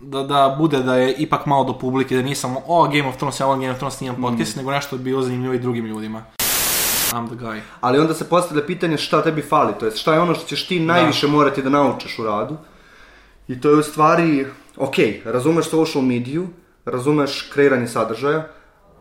da, 0.01 0.23
da 0.23 0.57
bude 0.59 0.79
da 0.79 0.97
je 0.97 1.15
ipak 1.15 1.47
malo 1.47 1.65
do 1.65 1.79
publike, 1.79 2.17
da 2.17 2.23
nije 2.23 2.37
samo 2.37 2.61
o 2.67 2.85
Game 2.85 3.09
of 3.09 3.17
Thrones, 3.17 3.41
ja 3.41 3.47
volim 3.47 3.61
Game 3.61 3.73
of 3.73 3.79
Thrones, 3.79 4.01
nimam 4.01 4.23
podcast, 4.23 4.57
nego 4.57 4.71
nešto 4.71 4.97
bi 4.97 5.05
bilo 5.05 5.23
zanimljivo 5.23 5.55
i 5.55 5.59
drugim 5.59 5.87
ljudima. 5.87 6.25
I'm 7.13 7.27
the 7.29 7.37
guy. 7.45 7.61
Ali 7.81 7.99
onda 7.99 8.15
se 8.15 8.29
postavlja 8.29 8.67
pitanje 8.67 8.97
šta 8.99 9.23
tebi 9.23 9.43
fali, 9.43 9.73
to 9.81 9.87
jest 9.87 9.99
šta 9.99 10.15
je 10.15 10.21
ono 10.21 10.35
što 10.35 10.45
ćeš 10.47 10.67
ti 10.67 10.81
najviše 10.81 11.27
morati 11.27 11.63
da 11.63 11.71
naučiš 11.71 12.19
u 12.19 12.25
radu. 12.25 12.57
I 13.49 13.61
to 13.61 13.71
je 13.71 13.77
u 13.77 13.83
stvari, 13.83 14.47
ok, 14.77 14.95
razumeš 15.25 15.69
social 15.71 16.03
mediju, 16.03 16.49
razumeš 16.85 17.51
kreiranje 17.53 17.89
sadržaja, 17.89 18.47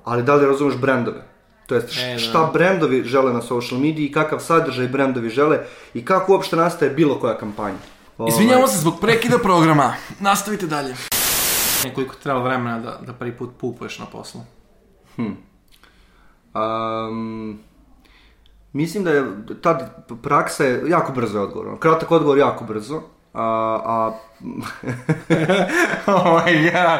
ali 0.04 0.24
da 0.24 0.36
li 0.36 0.46
razumeš 0.46 0.76
brendove? 0.76 1.22
To 1.68 1.76
jest 1.76 1.98
E, 1.98 2.14
da. 2.14 2.20
šta 2.20 2.50
brendovi 2.54 3.04
žele 3.04 3.34
na 3.34 3.42
social 3.42 3.80
mediji 3.80 4.06
i 4.06 4.12
kakav 4.12 4.40
sadržaj 4.40 4.88
brendovi 4.88 5.30
žele 5.30 5.60
i 5.94 6.06
kako 6.06 6.32
uopšte 6.34 6.56
nastaje 6.56 6.92
bilo 6.92 7.20
koja 7.20 7.38
kampanja. 7.38 7.78
Izvinjavamo 8.28 8.68
se 8.68 8.78
zbog 8.78 9.00
prekida 9.02 9.38
programa. 9.38 9.94
Nastavite 10.20 10.68
dalje. 10.68 10.96
Nekoliko 11.84 12.16
treba 12.16 12.40
vremena 12.40 12.80
da, 12.80 13.00
da 13.06 13.14
prvi 13.14 13.32
put 13.38 13.50
pupuješ 13.60 14.00
na 14.00 14.06
poslu. 14.06 14.42
Um, 16.54 17.60
mislim 18.74 19.04
da 19.04 19.12
je 19.12 19.26
tad 19.62 20.06
praksa 20.24 20.64
je 20.64 20.84
jako 20.88 21.12
brzo 21.12 21.38
je 21.38 21.44
odgovor. 21.44 21.80
Kratak 21.80 22.12
odgovor 22.12 22.38
jako 22.38 22.64
brzo. 22.64 23.02
A, 23.34 23.44
a 23.86 24.12
oh 26.12 26.42
my 26.46 26.72
god. 26.72 27.00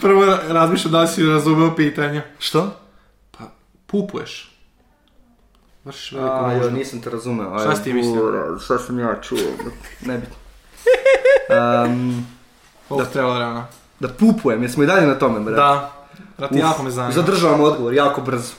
Prvo 0.00 0.24
razmišljam 0.48 0.92
da 0.92 1.00
li 1.00 1.08
si 1.08 1.26
razumeo 1.26 1.74
pitanje. 1.76 2.22
što? 2.38 2.70
Pa, 3.38 3.44
pupuješ. 3.86 4.48
Vršiš 5.84 6.12
veliko 6.12 6.34
A, 6.34 6.54
nuždu. 6.54 6.70
nisam 6.70 7.00
te 7.00 7.10
razumeo. 7.10 7.58
Šta 7.58 7.76
si 7.76 7.84
ti 7.84 7.92
mislio? 7.92 8.58
Šta 8.64 8.78
sam 8.78 8.98
ja 8.98 9.20
čuo? 9.20 9.38
Nebitno. 10.00 10.34
Um, 11.86 12.26
Koliko 12.88 13.12
treba 13.12 13.34
vremena? 13.34 13.66
da 14.00 14.08
pupujem, 14.08 14.62
jesmo 14.62 14.82
i 14.82 14.86
dalje 14.86 15.06
na 15.06 15.14
tome, 15.14 15.40
bre. 15.40 15.54
Da. 15.54 15.92
Brati, 16.38 16.54
Uf, 16.54 16.60
jako 16.60 16.82
me 16.82 16.90
zanima. 16.90 17.12
Zadržavam 17.12 17.60
odgovor, 17.60 17.94
jako 17.94 18.20
brzo. 18.20 18.52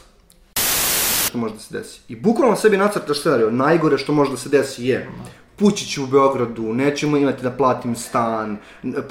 Što 1.33 1.39
može 1.39 1.53
da 1.53 1.59
se 1.59 1.77
desi. 1.77 2.01
I 2.07 2.15
bukvalno 2.15 2.55
sebi 2.55 2.77
nacrtaš 2.77 3.19
scenariju. 3.19 3.51
Najgore 3.51 3.97
što 3.97 4.13
može 4.13 4.31
da 4.31 4.37
se 4.37 4.49
desi 4.49 4.85
je 4.85 5.09
Pući 5.55 5.85
ću 5.85 6.03
u 6.03 6.07
Beogradu, 6.07 6.73
nećemo 6.73 7.17
imati 7.17 7.43
da 7.43 7.51
platim 7.51 7.95
stan, 7.95 8.57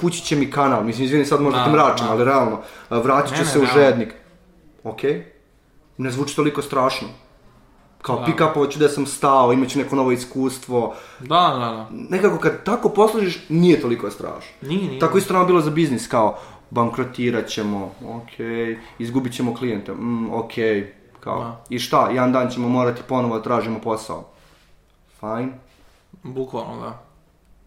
pući 0.01 0.21
će 0.21 0.35
mi 0.35 0.51
kanal, 0.51 0.83
mislim, 0.83 1.05
izvini, 1.05 1.25
sad 1.25 1.41
možda 1.41 1.59
Da, 1.59 1.65
te 1.65 1.71
mračam, 1.71 2.07
da. 2.07 2.13
ali 2.13 2.23
realno, 2.25 2.59
vratit 2.89 3.29
ću 3.29 3.39
Ne, 3.39 3.45
ne, 3.45 3.51
se 3.51 3.59
u 3.59 3.65
žednik. 3.73 4.13
Ok, 4.83 4.99
ne 5.97 6.11
zvuči 6.11 6.35
toliko 6.35 6.61
strašno. 6.61 7.07
Kao 8.01 8.19
Da. 8.19 8.25
pick-upovat 8.25 8.71
ću 8.71 8.79
gde 8.79 8.89
sam 8.89 9.05
stao, 9.05 9.53
imat 9.53 9.69
ću 9.69 9.79
neko 9.79 9.95
novo 9.95 10.11
iskustvo. 10.11 10.95
Da, 11.19 11.25
da, 11.25 11.59
da. 11.59 11.87
Nekako 11.91 12.37
kad 12.37 12.63
tako 12.63 12.89
poslužiš, 12.89 13.45
nije 13.49 13.81
toliko 13.81 14.11
strašno. 14.11 14.51
Nije, 14.61 14.87
nije. 14.87 14.99
Tako 14.99 15.17
isto 15.17 15.33
nam 15.33 15.47
bilo 15.47 15.61
za 15.61 15.69
biznis, 15.71 16.07
kao 16.07 16.39
bankrotirat 16.69 17.47
ćemo, 17.47 17.91
ok, 18.07 18.33
izgubit 18.99 19.33
ćemo 19.33 19.55
klijente, 19.55 19.91
mm, 19.93 20.33
ok, 20.33 20.53
kao, 21.23 21.39
Da. 21.39 21.63
i 21.69 21.79
šta, 21.79 22.09
jedan 22.09 22.31
dan 22.31 22.49
ćemo 22.49 22.69
morati 22.69 23.01
ponovo 23.07 23.37
da 23.37 23.43
tražimo 23.43 23.79
posao. 23.79 24.25
Fine. 25.19 25.49
Bukvalno, 26.23 26.81
da. 26.81 27.03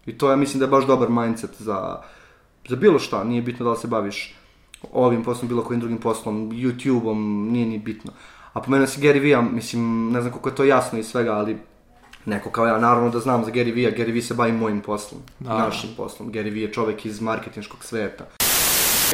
I 0.05 0.17
to 0.17 0.29
ja 0.29 0.35
mislim 0.35 0.59
da 0.59 0.65
je 0.65 0.69
baš 0.69 0.85
dobar 0.85 1.09
mindset 1.09 1.51
za, 1.59 2.01
za 2.69 2.75
bilo 2.75 2.99
šta, 2.99 3.23
nije 3.23 3.41
bitno 3.41 3.65
da 3.65 3.71
li 3.71 3.77
se 3.77 3.87
baviš 3.87 4.35
ovim 4.93 5.23
poslom, 5.23 5.47
bilo 5.47 5.63
kojim 5.63 5.79
drugim 5.79 5.97
poslom, 5.97 6.51
YouTube-om, 6.51 7.49
nije 7.51 7.65
ni 7.65 7.77
bitno. 7.79 8.11
A 8.53 8.61
pomenuo 8.61 8.87
si 8.87 9.01
Gary 9.01 9.21
Vee, 9.21 9.41
mislim, 9.41 10.11
ne 10.11 10.21
znam 10.21 10.31
koliko 10.33 10.49
je 10.49 10.55
to 10.55 10.63
jasno 10.63 10.99
iz 10.99 11.07
svega, 11.07 11.33
ali 11.33 11.57
neko 12.25 12.49
kao 12.49 12.65
ja, 12.65 12.77
naravno 12.77 13.09
da 13.09 13.19
znam 13.19 13.45
za 13.45 13.51
Gary 13.51 13.75
Vee, 13.75 13.95
Gary 13.97 14.13
Vee 14.13 14.21
se 14.21 14.33
bavi 14.33 14.51
mojim 14.51 14.81
poslom, 14.81 15.21
Da. 15.39 15.57
našim 15.57 15.89
poslom. 15.97 16.31
Gary 16.31 16.53
Vee 16.53 16.61
je 16.61 16.73
čovjek 16.73 17.05
iz 17.05 17.21
marketinškog 17.21 17.83
sveta. 17.83 18.25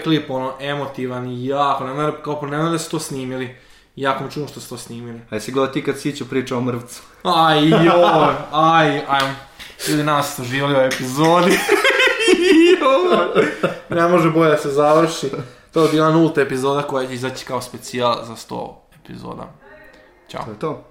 Klip, 0.03 0.29
ono, 0.29 0.53
emotivan 0.59 1.27
i 1.27 1.45
jako, 1.45 1.83
ne 1.87 1.93
znam, 1.93 2.11
kao 2.23 2.41
ne 2.41 2.57
znam 2.59 2.71
da 2.71 2.79
su 2.79 2.91
to 2.91 2.99
snimili. 2.99 3.55
Jako 3.95 4.23
mi 4.23 4.31
čudno 4.31 4.47
što 4.47 4.59
su 4.59 4.69
to 4.69 4.77
snimili. 4.77 5.21
A 5.29 5.35
jesi 5.35 5.51
gledao 5.51 5.73
ti 5.73 5.83
kad 5.83 5.99
Siću 5.99 6.29
priča 6.29 6.57
o 6.57 6.61
mrvcu? 6.61 7.01
Aj, 7.23 7.69
joj, 7.69 8.33
aj, 8.51 9.01
aj. 9.07 9.33
Ljudi 9.89 10.03
nas 10.03 10.35
su 10.35 10.43
živjeli 10.43 10.73
u 10.73 10.81
epizodi. 10.81 11.51
Joj. 12.81 13.45
ne 13.89 14.07
može 14.07 14.29
bolje 14.29 14.51
da 14.51 14.57
se 14.57 14.69
završi. 14.69 15.29
To 15.71 15.83
je 15.83 15.91
bila 15.91 16.11
nulta 16.11 16.41
epizoda 16.41 16.81
koja 16.81 17.07
će 17.07 17.13
izaći 17.13 17.45
kao 17.45 17.61
specijal 17.61 18.25
za 18.25 18.33
100 18.33 18.73
epizoda. 19.03 19.53
Ćao. 20.29 20.43
To 20.45 20.51
je 20.51 20.59
to. 20.59 20.83